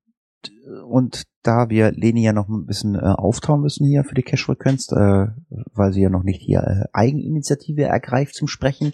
und 0.87 1.25
da 1.43 1.71
wir 1.71 1.91
Leni 1.93 2.23
ja 2.23 2.33
noch 2.33 2.49
ein 2.49 2.67
bisschen 2.67 2.95
äh, 2.95 3.01
auftauen 3.01 3.63
müssen 3.63 3.87
hier 3.87 4.05
für 4.05 4.15
die 4.15 4.23
Cash-Frequenz, 4.23 4.91
äh, 4.93 5.27
weil 5.75 5.93
sie 5.93 6.03
ja 6.03 6.09
noch 6.09 6.23
nicht 6.23 6.41
hier 6.41 6.61
äh, 6.61 6.85
Eigeninitiative 6.93 7.83
ergreift 7.83 8.35
zum 8.35 8.49
Sprechen. 8.49 8.93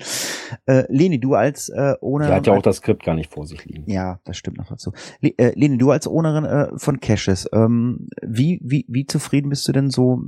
Äh, 0.66 0.85
Leni, 0.89 1.20
du 1.20 1.35
als 1.35 1.69
äh, 1.69 1.95
ohne 2.01 2.27
Der 2.27 2.37
hat 2.37 2.47
ja 2.47 2.55
auch 2.55 2.62
das 2.62 2.77
Skript 2.77 3.05
gar 3.05 3.15
nicht 3.15 3.33
vor 3.33 3.47
sich 3.47 3.65
liegen. 3.66 3.91
Ja, 3.91 4.20
das 4.25 4.39
stimmt 4.39 4.57
noch 4.57 4.69
dazu. 4.69 4.93
Le 5.20 5.35
äh, 5.37 5.53
Leni, 5.55 5.77
du 5.77 5.91
als 5.91 6.07
Ownerin 6.07 6.45
äh, 6.45 6.69
von 6.77 7.01
Caches, 7.01 7.49
ähm, 7.53 8.09
wie, 8.23 8.61
wie, 8.65 8.87
wie 8.89 9.05
zufrieden 9.05 9.51
bist 9.51 9.69
du 9.69 9.73
denn 9.73 9.91
so 9.91 10.23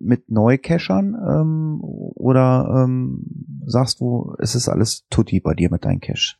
mit 0.00 0.30
Neukachern? 0.30 1.14
Ähm, 1.14 1.78
oder 1.80 2.84
ähm, 2.84 3.24
sagst 3.66 4.00
du, 4.00 4.34
es 4.38 4.54
ist 4.54 4.68
alles 4.68 5.06
tutti 5.10 5.40
bei 5.40 5.54
dir 5.54 5.70
mit 5.70 5.84
deinem 5.84 6.00
Cache? 6.00 6.36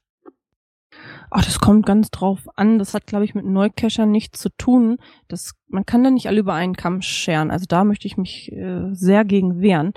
Ach, 1.35 1.45
das 1.45 1.61
kommt 1.61 1.87
ganz 1.87 2.11
drauf 2.11 2.41
an. 2.57 2.79
Das 2.79 2.93
hat, 2.93 3.07
glaube 3.07 3.25
ich, 3.25 3.35
mit 3.35 3.47
Neukachern 3.47 4.11
nichts 4.11 4.39
zu 4.39 4.51
tun. 4.51 4.99
Das, 5.29 5.53
man 5.69 5.87
kann 5.87 6.05
da 6.05 6.11
nicht 6.11 6.27
alle 6.27 6.41
über 6.41 6.53
einen 6.53 6.77
Kamm 6.77 7.01
scheren. 7.01 7.51
Also 7.51 7.65
da 7.67 7.85
möchte 7.85 8.07
ich 8.07 8.19
mich 8.19 8.53
äh, 8.53 8.93
sehr 8.93 9.25
gegen 9.25 9.63
wehren. 9.63 9.95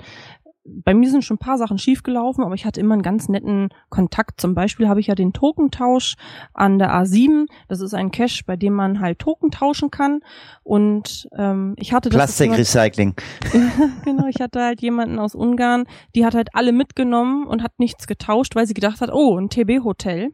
Bei 0.64 0.94
mir 0.94 1.10
sind 1.10 1.24
schon 1.24 1.36
ein 1.36 1.38
paar 1.38 1.58
Sachen 1.58 1.76
schiefgelaufen, 1.76 2.42
aber 2.42 2.54
ich 2.54 2.64
hatte 2.64 2.80
immer 2.80 2.94
einen 2.94 3.02
ganz 3.02 3.28
netten 3.28 3.68
Kontakt. 3.90 4.40
Zum 4.40 4.54
Beispiel 4.54 4.88
habe 4.88 4.98
ich 4.98 5.08
ja 5.08 5.14
den 5.14 5.34
Tokentausch 5.34 6.14
an 6.54 6.78
der 6.78 6.90
A7. 6.90 7.46
Das 7.68 7.82
ist 7.82 7.92
ein 7.92 8.10
Cache, 8.10 8.42
bei 8.46 8.56
dem 8.56 8.72
man 8.72 9.00
halt 9.00 9.18
Token 9.18 9.50
tauschen 9.50 9.90
kann. 9.90 10.20
Und 10.62 11.28
ähm, 11.36 11.74
ich 11.76 11.92
hatte 11.92 12.08
das 12.08 12.16
Plastikrecycling. 12.16 13.14
genau, 14.04 14.26
ich 14.26 14.40
hatte 14.40 14.62
halt 14.62 14.80
jemanden 14.80 15.18
aus 15.18 15.34
Ungarn, 15.34 15.84
die 16.14 16.24
hat 16.24 16.34
halt 16.34 16.48
alle 16.54 16.72
mitgenommen 16.72 17.46
und 17.46 17.62
hat 17.62 17.78
nichts 17.78 18.06
getauscht, 18.06 18.56
weil 18.56 18.66
sie 18.66 18.74
gedacht 18.74 19.02
hat, 19.02 19.12
oh, 19.12 19.38
ein 19.38 19.50
TB-Hotel. 19.50 20.32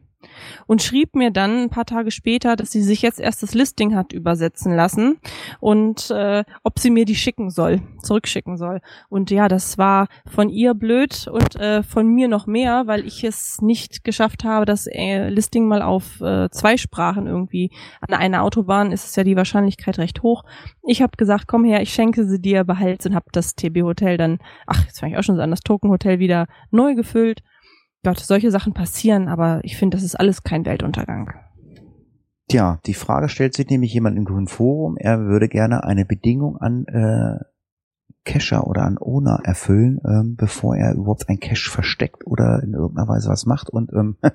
Und 0.67 0.81
schrieb 0.81 1.15
mir 1.15 1.31
dann 1.31 1.63
ein 1.63 1.69
paar 1.69 1.85
Tage 1.85 2.11
später, 2.11 2.55
dass 2.55 2.71
sie 2.71 2.81
sich 2.81 3.01
jetzt 3.01 3.19
erst 3.19 3.43
das 3.43 3.53
Listing 3.53 3.95
hat 3.95 4.13
übersetzen 4.13 4.75
lassen 4.75 5.19
und 5.59 6.09
äh, 6.11 6.43
ob 6.63 6.79
sie 6.79 6.89
mir 6.89 7.05
die 7.05 7.15
schicken 7.15 7.49
soll, 7.49 7.81
zurückschicken 8.01 8.57
soll. 8.57 8.81
Und 9.09 9.31
ja, 9.31 9.47
das 9.47 9.77
war 9.77 10.07
von 10.25 10.49
ihr 10.49 10.73
blöd 10.73 11.27
und 11.27 11.55
äh, 11.55 11.83
von 11.83 12.07
mir 12.07 12.27
noch 12.27 12.47
mehr, 12.47 12.83
weil 12.87 13.05
ich 13.05 13.23
es 13.23 13.61
nicht 13.61 14.03
geschafft 14.03 14.43
habe, 14.43 14.65
das 14.65 14.87
äh, 14.87 15.29
Listing 15.29 15.67
mal 15.67 15.81
auf 15.81 16.21
äh, 16.21 16.49
zwei 16.49 16.77
Sprachen 16.77 17.27
irgendwie. 17.27 17.71
An 18.01 18.13
einer 18.13 18.43
Autobahn 18.43 18.91
ist 18.91 19.05
es 19.05 19.15
ja 19.15 19.23
die 19.23 19.35
Wahrscheinlichkeit 19.35 19.97
recht 19.97 20.23
hoch. 20.23 20.43
Ich 20.83 21.01
habe 21.01 21.17
gesagt, 21.17 21.47
komm 21.47 21.63
her, 21.63 21.81
ich 21.81 21.93
schenke 21.93 22.25
sie 22.25 22.39
dir, 22.39 22.63
behalt's 22.63 23.05
und 23.05 23.15
habe 23.15 23.25
das 23.31 23.55
TB-Hotel 23.55 24.17
dann, 24.17 24.39
ach, 24.67 24.85
jetzt 24.85 24.99
fange 24.99 25.13
ich 25.13 25.19
auch 25.19 25.23
schon 25.23 25.35
so 25.35 25.41
an, 25.41 25.51
das 25.51 25.61
Token-Hotel 25.61 26.19
wieder 26.19 26.47
neu 26.71 26.95
gefüllt. 26.95 27.41
Gott, 28.03 28.19
solche 28.19 28.51
Sachen 28.51 28.73
passieren, 28.73 29.27
aber 29.27 29.61
ich 29.63 29.77
finde, 29.77 29.97
das 29.97 30.03
ist 30.03 30.15
alles 30.15 30.43
kein 30.43 30.65
Weltuntergang. 30.65 31.33
Tja, 32.49 32.79
die 32.85 32.93
Frage 32.93 33.29
stellt 33.29 33.55
sich 33.55 33.69
nämlich 33.69 33.93
jemand 33.93 34.17
im 34.17 34.25
Grünen 34.25 34.47
Forum, 34.47 34.97
er 34.97 35.21
würde 35.21 35.47
gerne 35.47 35.83
eine 35.83 36.05
Bedingung 36.05 36.57
an 36.57 36.85
äh, 36.87 37.43
Cacher 38.25 38.67
oder 38.67 38.83
an 38.83 38.97
Owner 38.97 39.39
erfüllen, 39.43 39.99
ähm, 40.05 40.35
bevor 40.35 40.75
er 40.75 40.93
überhaupt 40.93 41.27
ein 41.27 41.39
Cache 41.39 41.69
versteckt 41.69 42.25
oder 42.25 42.61
in 42.63 42.73
irgendeiner 42.73 43.07
Weise 43.07 43.29
was 43.29 43.45
macht. 43.45 43.69
Und 43.69 43.91
ähm, 43.93 44.17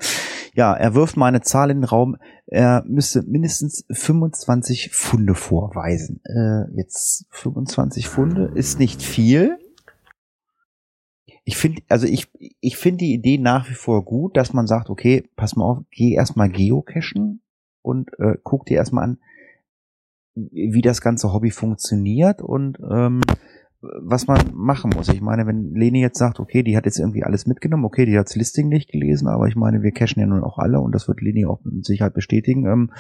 Ja, 0.58 0.74
er 0.74 0.94
wirft 0.94 1.16
mal 1.16 1.26
eine 1.26 1.40
Zahl 1.40 1.70
in 1.70 1.78
den 1.78 1.84
Raum. 1.84 2.16
Er 2.46 2.82
müsste 2.84 3.22
mindestens 3.22 3.84
25 3.92 4.90
Funde 4.92 5.36
vorweisen. 5.36 6.20
Äh, 6.24 6.64
jetzt 6.76 7.26
25 7.30 8.08
Funde 8.08 8.50
ist 8.56 8.80
nicht 8.80 9.00
viel. 9.00 9.56
Ich 11.48 11.56
finde, 11.56 11.80
also 11.88 12.06
ich, 12.06 12.30
ich 12.60 12.76
finde 12.76 12.98
die 12.98 13.14
Idee 13.14 13.38
nach 13.38 13.70
wie 13.70 13.74
vor 13.74 14.04
gut, 14.04 14.36
dass 14.36 14.52
man 14.52 14.66
sagt, 14.66 14.90
okay, 14.90 15.24
pass 15.34 15.56
mal 15.56 15.64
auf, 15.64 15.78
geh 15.90 16.12
erstmal 16.12 16.50
geocachen 16.50 17.40
und 17.80 18.10
äh, 18.18 18.34
guck 18.42 18.66
dir 18.66 18.76
erstmal 18.76 19.04
an, 19.04 19.18
wie 20.34 20.82
das 20.82 21.00
ganze 21.00 21.32
Hobby 21.32 21.50
funktioniert 21.50 22.42
und 22.42 22.78
ähm, 22.80 23.22
was 23.80 24.26
man 24.26 24.38
machen 24.52 24.90
muss. 24.94 25.08
Ich 25.08 25.22
meine, 25.22 25.46
wenn 25.46 25.72
Leni 25.74 26.02
jetzt 26.02 26.18
sagt, 26.18 26.38
okay, 26.38 26.62
die 26.62 26.76
hat 26.76 26.84
jetzt 26.84 26.98
irgendwie 26.98 27.24
alles 27.24 27.46
mitgenommen, 27.46 27.86
okay, 27.86 28.04
die 28.04 28.18
hat 28.18 28.28
das 28.28 28.36
Listing 28.36 28.68
nicht 28.68 28.92
gelesen, 28.92 29.26
aber 29.26 29.46
ich 29.46 29.56
meine, 29.56 29.82
wir 29.82 29.92
cashen 29.92 30.20
ja 30.20 30.26
nun 30.26 30.44
auch 30.44 30.58
alle 30.58 30.80
und 30.80 30.94
das 30.94 31.08
wird 31.08 31.22
Leni 31.22 31.46
auch 31.46 31.64
mit 31.64 31.86
Sicherheit 31.86 32.12
bestätigen. 32.12 32.66
Ähm, 32.66 32.92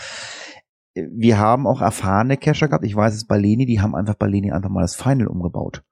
wir 0.94 1.38
haben 1.38 1.66
auch 1.66 1.82
erfahrene 1.82 2.38
Cacher 2.38 2.68
gehabt. 2.68 2.86
Ich 2.86 2.96
weiß 2.96 3.14
es 3.14 3.26
bei 3.26 3.36
Leni, 3.36 3.66
die 3.66 3.82
haben 3.82 3.94
einfach 3.94 4.14
bei 4.14 4.26
Leni 4.26 4.52
einfach 4.52 4.70
mal 4.70 4.80
das 4.80 4.96
Final 4.96 5.26
umgebaut. 5.26 5.84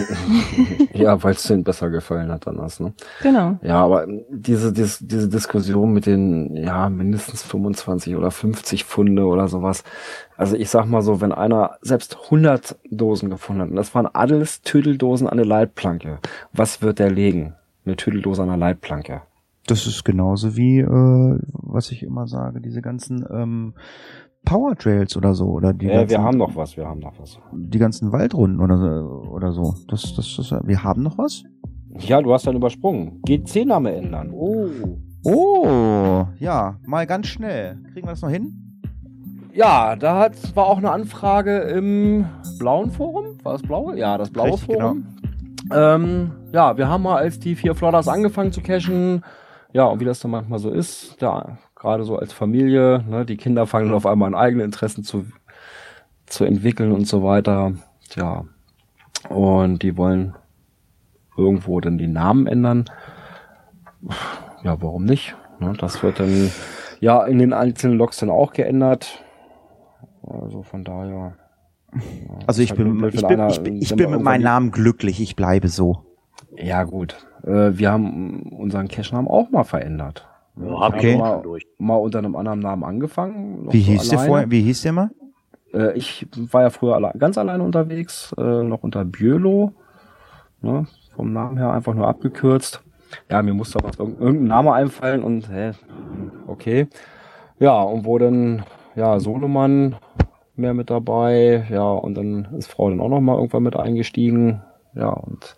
ja, 0.92 1.22
weil 1.22 1.34
es 1.34 1.42
denen 1.44 1.64
besser 1.64 1.90
gefallen 1.90 2.30
hat 2.30 2.46
dann 2.46 2.58
was, 2.58 2.80
ne? 2.80 2.92
Genau. 3.22 3.58
Ja, 3.62 3.82
aber 3.82 4.06
diese, 4.30 4.72
diese, 4.72 5.04
diese 5.04 5.28
Diskussion 5.28 5.92
mit 5.92 6.06
den, 6.06 6.56
ja, 6.56 6.88
mindestens 6.88 7.42
25 7.42 8.16
oder 8.16 8.30
50 8.30 8.84
Funde 8.84 9.26
oder 9.26 9.48
sowas. 9.48 9.84
Also 10.36 10.56
ich 10.56 10.70
sag 10.70 10.86
mal 10.86 11.02
so, 11.02 11.20
wenn 11.20 11.32
einer 11.32 11.76
selbst 11.82 12.16
100 12.24 12.76
Dosen 12.90 13.30
gefunden 13.30 13.62
hat, 13.62 13.70
und 13.70 13.76
das 13.76 13.94
waren 13.94 14.06
alles 14.06 14.62
Tüdeldosen 14.62 15.28
an 15.28 15.36
der 15.36 15.46
Leitplanke, 15.46 16.18
was 16.52 16.82
wird 16.82 16.98
der 16.98 17.10
legen? 17.10 17.54
Eine 17.84 17.96
Tüdeldose 17.96 18.42
an 18.42 18.48
der 18.48 18.56
Leitplanke. 18.56 19.22
Das 19.66 19.86
ist 19.86 20.04
genauso 20.04 20.56
wie, 20.56 20.80
äh, 20.80 21.38
was 21.52 21.92
ich 21.92 22.02
immer 22.02 22.26
sage, 22.26 22.60
diese 22.60 22.82
ganzen 22.82 23.24
ähm, 23.30 23.74
Power 24.44 24.74
Trails 24.76 25.16
oder 25.16 25.34
so. 25.34 25.46
Oder 25.46 25.72
die 25.72 25.86
Ja, 25.86 25.94
ganzen, 25.98 26.10
wir 26.10 26.22
haben 26.22 26.38
noch 26.38 26.56
was, 26.56 26.76
wir 26.76 26.86
haben 26.86 27.00
noch 27.00 27.18
was. 27.18 27.38
die 27.52 27.78
ganzen 27.78 28.12
Waldrunden 28.12 28.60
oder 28.60 28.76
so. 28.76 29.30
Oder 29.30 29.52
so. 29.52 29.74
Das, 29.88 30.14
das, 30.14 30.34
das, 30.36 30.50
wir 30.64 30.82
haben 30.82 31.02
noch 31.02 31.18
was? 31.18 31.44
Ja, 31.98 32.20
du 32.22 32.32
hast 32.32 32.46
dann 32.46 32.56
übersprungen. 32.56 33.20
GC-Name 33.24 33.94
ändern. 33.94 34.32
Oh. 34.32 34.66
Oh, 35.24 36.26
ja, 36.38 36.78
mal 36.84 37.06
ganz 37.06 37.28
schnell. 37.28 37.78
Kriegen 37.92 38.06
wir 38.06 38.12
das 38.12 38.22
noch 38.22 38.30
hin? 38.30 38.80
Ja, 39.54 39.94
da 39.96 40.18
hat, 40.18 40.56
war 40.56 40.66
auch 40.66 40.78
eine 40.78 40.90
Anfrage 40.90 41.58
im 41.58 42.24
blauen 42.58 42.90
Forum. 42.90 43.38
War 43.42 43.52
das 43.52 43.62
blaue? 43.62 43.96
Ja, 43.98 44.18
das 44.18 44.30
blaue 44.30 44.52
Richtig, 44.54 44.74
Forum. 44.74 45.06
Ähm, 45.72 46.32
ja, 46.52 46.76
wir 46.76 46.88
haben 46.88 47.02
mal 47.04 47.18
als 47.18 47.38
die 47.38 47.54
vier 47.54 47.74
Flodders 47.74 48.08
angefangen 48.08 48.50
zu 48.50 48.62
cashen. 48.62 49.22
Ja, 49.72 49.84
und 49.84 50.00
wie 50.00 50.04
das 50.04 50.20
dann 50.20 50.30
manchmal 50.32 50.58
so 50.58 50.70
ist, 50.70 51.20
da 51.22 51.58
gerade 51.82 52.04
so 52.04 52.16
als 52.16 52.32
Familie, 52.32 53.04
ne, 53.08 53.26
die 53.26 53.36
Kinder 53.36 53.66
fangen 53.66 53.86
dann 53.88 53.96
auf 53.96 54.06
einmal 54.06 54.28
an 54.28 54.36
eigene 54.36 54.62
Interessen 54.62 55.02
zu, 55.02 55.26
zu 56.26 56.44
entwickeln 56.44 56.92
und 56.92 57.08
so 57.08 57.24
weiter. 57.24 57.72
Tja, 58.08 58.44
und 59.28 59.82
die 59.82 59.96
wollen 59.96 60.34
irgendwo 61.36 61.80
dann 61.80 61.98
die 61.98 62.06
Namen 62.06 62.46
ändern. 62.46 62.84
Ja, 64.62 64.80
warum 64.80 65.04
nicht? 65.04 65.34
Ne, 65.58 65.72
das 65.76 66.02
wird 66.04 66.20
dann 66.20 66.52
ja 67.00 67.24
in 67.24 67.40
den 67.40 67.52
einzelnen 67.52 67.98
Logs 67.98 68.18
dann 68.18 68.30
auch 68.30 68.52
geändert. 68.52 69.24
Also 70.24 70.62
von 70.62 70.84
daher. 70.84 71.34
ja, 71.94 72.00
Also 72.46 72.62
ich 72.62 72.70
halt 72.70 72.78
bin, 72.78 73.04
ich 73.08 73.26
bin, 73.26 73.40
einer 73.40 73.48
ich 73.48 73.60
bin, 73.60 73.82
ich 73.82 73.94
bin 73.96 74.10
mit 74.10 74.22
meinem 74.22 74.42
Namen 74.42 74.70
glücklich. 74.70 75.20
Ich 75.20 75.34
bleibe 75.34 75.66
so. 75.66 76.04
Ja, 76.56 76.84
gut. 76.84 77.26
Äh, 77.42 77.76
wir 77.76 77.90
haben 77.90 78.42
unseren 78.52 78.86
Cache-Namen 78.86 79.26
auch 79.26 79.50
mal 79.50 79.64
verändert. 79.64 80.28
Ja, 80.56 80.80
hab 80.80 80.94
Okay. 80.94 81.20
durch. 81.42 81.66
Mal 81.78 81.96
unter 81.96 82.18
einem 82.18 82.36
anderen 82.36 82.60
Namen 82.60 82.84
angefangen. 82.84 83.66
Wie 83.72 83.80
so 83.82 83.92
hieß 83.92 84.08
der 84.10 84.18
vorher? 84.18 84.50
Wie 84.50 84.60
hieß 84.62 84.82
der 84.82 84.92
mal? 84.92 85.10
Äh, 85.72 85.96
ich 85.96 86.26
war 86.52 86.62
ja 86.62 86.70
früher 86.70 86.94
alle, 86.96 87.12
ganz 87.18 87.38
alleine 87.38 87.62
unterwegs, 87.62 88.34
äh, 88.38 88.62
noch 88.62 88.82
unter 88.82 89.04
Bjölo. 89.04 89.72
Ne, 90.60 90.86
vom 91.16 91.32
Namen 91.32 91.56
her 91.56 91.72
einfach 91.72 91.92
nur 91.94 92.06
abgekürzt. 92.06 92.82
Ja, 93.28 93.42
mir 93.42 93.52
musste 93.52 93.82
was, 93.82 93.98
irg- 93.98 94.20
irgendein 94.20 94.46
Name 94.46 94.72
einfallen 94.74 95.24
und 95.24 95.50
hä, 95.50 95.72
okay. 96.46 96.86
Ja, 97.58 97.82
und 97.82 98.04
wo 98.04 98.16
dann, 98.18 98.62
ja, 98.94 99.18
Solomann 99.18 99.96
mehr 100.54 100.72
mit 100.72 100.88
dabei, 100.88 101.66
ja, 101.68 101.82
und 101.90 102.14
dann 102.14 102.46
ist 102.56 102.70
Frau 102.70 102.90
dann 102.90 103.00
auch 103.00 103.08
noch 103.08 103.20
mal 103.20 103.36
irgendwann 103.36 103.64
mit 103.64 103.74
eingestiegen. 103.74 104.62
Ja, 104.94 105.08
und 105.08 105.56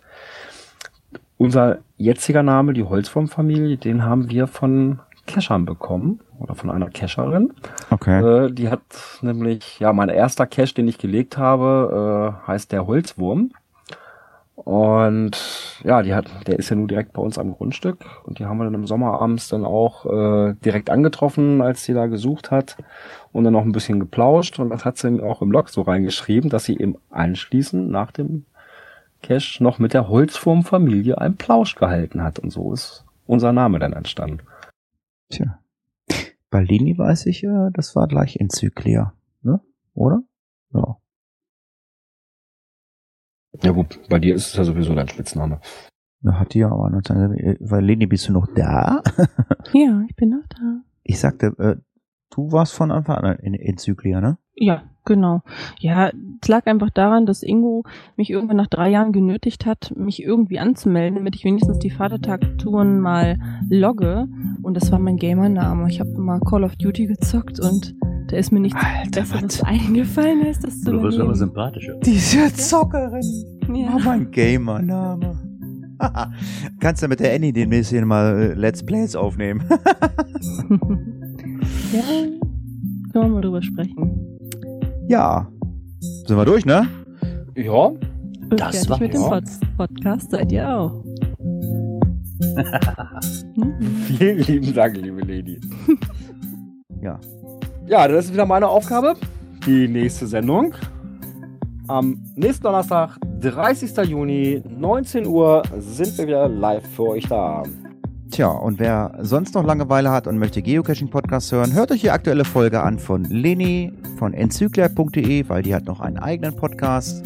unser 1.37 1.79
jetziger 1.97 2.43
Name, 2.43 2.73
die 2.73 2.83
Holzwurmfamilie, 2.83 3.77
den 3.77 4.03
haben 4.03 4.29
wir 4.29 4.47
von 4.47 4.99
Keschern 5.25 5.65
bekommen 5.65 6.19
oder 6.39 6.55
von 6.55 6.69
einer 6.69 6.89
Kescherin. 6.89 7.53
Okay. 7.89 8.45
Äh, 8.45 8.51
die 8.51 8.69
hat 8.69 8.81
nämlich, 9.21 9.79
ja, 9.79 9.91
mein 9.93 10.09
erster 10.09 10.45
Cache, 10.45 10.75
den 10.75 10.87
ich 10.87 10.97
gelegt 10.97 11.37
habe, 11.37 12.35
äh, 12.45 12.47
heißt 12.47 12.71
der 12.71 12.87
Holzwurm. 12.87 13.51
Und 14.55 15.37
ja, 15.83 16.01
die 16.01 16.15
hat, 16.15 16.47
der 16.47 16.57
ist 16.57 16.69
ja 16.69 16.75
nur 16.75 16.87
direkt 16.87 17.13
bei 17.13 17.21
uns 17.21 17.37
am 17.37 17.53
Grundstück 17.53 17.97
und 18.23 18.39
die 18.39 18.45
haben 18.45 18.57
wir 18.57 18.63
dann 18.63 18.73
im 18.73 18.87
Sommer 18.87 19.21
abends 19.21 19.49
dann 19.49 19.65
auch 19.65 20.05
äh, 20.05 20.55
direkt 20.65 20.89
angetroffen, 20.89 21.61
als 21.61 21.83
sie 21.83 21.93
da 21.93 22.07
gesucht 22.07 22.51
hat 22.51 22.77
und 23.31 23.43
dann 23.43 23.53
noch 23.53 23.63
ein 23.63 23.73
bisschen 23.73 23.99
geplauscht 23.99 24.57
und 24.57 24.69
das 24.69 24.85
hat 24.85 24.97
sie 24.97 25.21
auch 25.21 25.41
im 25.41 25.49
Blog 25.49 25.69
so 25.69 25.81
reingeschrieben, 25.81 26.49
dass 26.49 26.63
sie 26.63 26.77
eben 26.77 26.95
anschließend 27.11 27.91
nach 27.91 28.11
dem 28.11 28.45
Cache 29.21 29.63
noch 29.63 29.79
mit 29.79 29.93
der 29.93 30.07
Holzwurmfamilie 30.07 31.17
einen 31.17 31.35
Plausch 31.35 31.75
gehalten 31.75 32.21
hat 32.23 32.39
und 32.39 32.51
so 32.51 32.73
ist 32.73 33.05
unser 33.25 33.53
Name 33.53 33.79
dann 33.79 33.93
entstanden. 33.93 34.41
Tja. 35.29 35.59
Bei 36.49 36.61
Leni 36.61 36.97
weiß 36.97 37.25
ich, 37.25 37.43
äh, 37.43 37.69
das 37.73 37.95
war 37.95 38.07
gleich 38.07 38.37
Enzyklia. 38.37 39.13
Ne? 39.41 39.59
Oder? 39.93 40.23
Ja. 40.73 40.97
Ja 43.63 43.71
gut, 43.71 43.99
bei 44.09 44.19
dir 44.19 44.35
ist 44.35 44.47
es 44.47 44.55
ja 44.55 44.63
sowieso 44.63 44.93
dein 44.93 45.07
Spitzname. 45.07 45.59
Da 46.21 46.39
hat 46.39 46.53
die 46.53 46.59
ja 46.59 46.71
aber 46.71 46.89
noch, 46.89 47.01
äh, 47.09 47.57
weil 47.59 47.83
Leni, 47.83 48.05
bist 48.05 48.27
du 48.27 48.33
noch 48.33 48.47
da? 48.53 49.01
Ja, 49.73 50.03
ich 50.07 50.15
bin 50.15 50.29
noch 50.29 50.45
da. 50.47 50.81
Ich 51.03 51.19
sagte, 51.19 51.47
äh, 51.57 51.75
du 52.29 52.51
warst 52.51 52.73
von 52.73 52.91
Anfang 52.91 53.17
an 53.17 53.39
in 53.39 53.55
Enzyklia, 53.55 54.21
ne? 54.21 54.37
Ja, 54.53 54.83
genau. 55.05 55.41
Ja, 55.79 56.11
es 56.41 56.47
lag 56.47 56.65
einfach 56.67 56.89
daran, 56.89 57.25
dass 57.25 57.43
Ingo 57.43 57.83
mich 58.17 58.29
irgendwann 58.29 58.57
nach 58.57 58.67
drei 58.67 58.89
Jahren 58.89 59.11
genötigt 59.11 59.65
hat, 59.65 59.93
mich 59.95 60.21
irgendwie 60.23 60.59
anzumelden, 60.59 61.15
damit 61.15 61.35
ich 61.35 61.43
wenigstens 61.43 61.79
die 61.79 61.89
Vatertag-Touren 61.89 62.99
mal 62.99 63.39
logge. 63.69 64.27
Und 64.61 64.75
das 64.75 64.91
war 64.91 64.99
mein 64.99 65.17
Gamername. 65.17 65.87
Ich 65.89 65.99
habe 65.99 66.09
immer 66.11 66.39
Call 66.39 66.63
of 66.63 66.75
Duty 66.75 67.07
gezockt 67.07 67.59
und 67.59 67.95
da 68.27 68.37
ist 68.37 68.51
mir 68.51 68.59
nichts 68.59 68.79
Alter, 68.79 69.21
Besseres 69.21 69.61
was? 69.61 69.63
eingefallen, 69.63 70.43
als 70.45 70.59
das 70.59 70.81
zu 70.81 70.91
Du 70.91 71.01
wirst 71.03 71.19
aber 71.19 71.35
sympathischer. 71.35 71.93
Diese 72.03 72.51
Zockerin. 72.53 73.21
Ja. 73.73 73.95
Oh, 73.95 73.99
mein 74.03 74.31
Gamer-Name. 74.31 75.41
Kannst 76.79 77.03
du 77.03 77.07
mit 77.07 77.19
der 77.19 77.33
Annie 77.33 77.53
den 77.53 77.69
bisschen 77.69 78.07
mal 78.07 78.37
äh, 78.37 78.53
Let's 78.53 78.83
Plays 78.83 79.15
aufnehmen? 79.15 79.63
ja, 81.93 82.03
können 83.11 83.13
wir 83.13 83.27
mal 83.27 83.41
drüber 83.41 83.61
sprechen. 83.61 84.34
Ja. 85.07 85.47
Sind 86.27 86.37
wir 86.37 86.45
durch, 86.45 86.65
ne? 86.65 86.87
Ja, 87.55 87.71
Und 87.73 87.99
Das 88.59 88.87
war- 88.89 88.99
mit 88.99 89.13
dem 89.13 89.21
ja. 89.21 89.29
Pod 89.29 89.43
Podcast 89.77 90.31
seid 90.31 90.51
ihr 90.51 90.67
auch. 90.69 91.03
Vielen 94.07 94.39
lieben 94.39 94.73
Dank, 94.73 94.97
liebe 94.97 95.21
Lady. 95.21 95.59
Ja. 97.01 97.19
Ja, 97.87 98.07
das 98.07 98.25
ist 98.25 98.33
wieder 98.33 98.47
meine 98.47 98.67
Aufgabe. 98.67 99.13
Die 99.67 99.87
nächste 99.87 100.25
Sendung. 100.25 100.73
Am 101.87 102.19
nächsten 102.35 102.63
Donnerstag, 102.63 103.17
30. 103.41 103.95
Juni, 104.09 104.63
19 104.67 105.27
Uhr, 105.27 105.61
sind 105.77 106.17
wir 106.17 106.25
wieder 106.25 106.49
live 106.49 106.83
für 106.95 107.09
euch 107.09 107.27
da. 107.27 107.61
Tja, 108.35 108.49
und 108.49 108.79
wer 108.79 109.13
sonst 109.21 109.55
noch 109.55 109.63
Langeweile 109.63 110.11
hat 110.11 110.27
und 110.27 110.37
möchte 110.37 110.61
Geocaching-Podcast 110.61 111.53
hören, 111.53 111.71
hört 111.71 111.93
euch 111.93 112.01
die 112.01 112.11
aktuelle 112.11 112.43
Folge 112.43 112.81
an 112.83 112.99
von 112.99 113.23
Leni 113.23 113.93
von 114.17 114.33
enzyklia.de, 114.33 115.47
weil 115.47 115.63
die 115.63 115.73
hat 115.73 115.85
noch 115.85 116.01
einen 116.01 116.17
eigenen 116.17 116.53
Podcast. 116.53 117.25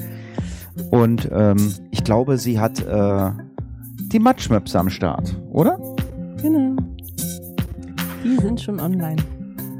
Und 0.91 1.27
ähm, 1.33 1.73
ich 1.89 2.03
glaube, 2.03 2.37
sie 2.37 2.59
hat 2.59 2.85
äh, 2.85 3.31
die 4.11 4.19
Matchmaps 4.19 4.75
am 4.75 4.87
Start, 4.91 5.35
oder? 5.49 5.79
Genau. 6.43 6.75
Die 8.23 8.35
sind 8.39 8.61
schon 8.61 8.79
online. 8.79 9.15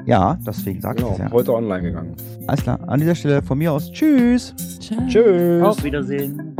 Ja, 0.08 0.36
deswegen 0.48 0.82
sage 0.82 0.96
Genau, 0.96 1.10
ich 1.10 1.20
es 1.20 1.26
ja. 1.26 1.32
heute 1.32 1.54
online 1.54 1.84
gegangen. 1.84 2.16
Alles 2.48 2.64
klar, 2.64 2.80
an 2.88 3.00
dieser 3.00 3.14
Stelle 3.14 3.44
von 3.44 3.60
mir 3.60 3.72
aus. 3.72 3.92
Tschüss. 3.92 4.56
Ciao. 4.80 5.06
Tschüss. 5.08 5.62
Auf 5.62 5.84
Wiedersehen. 5.84 6.56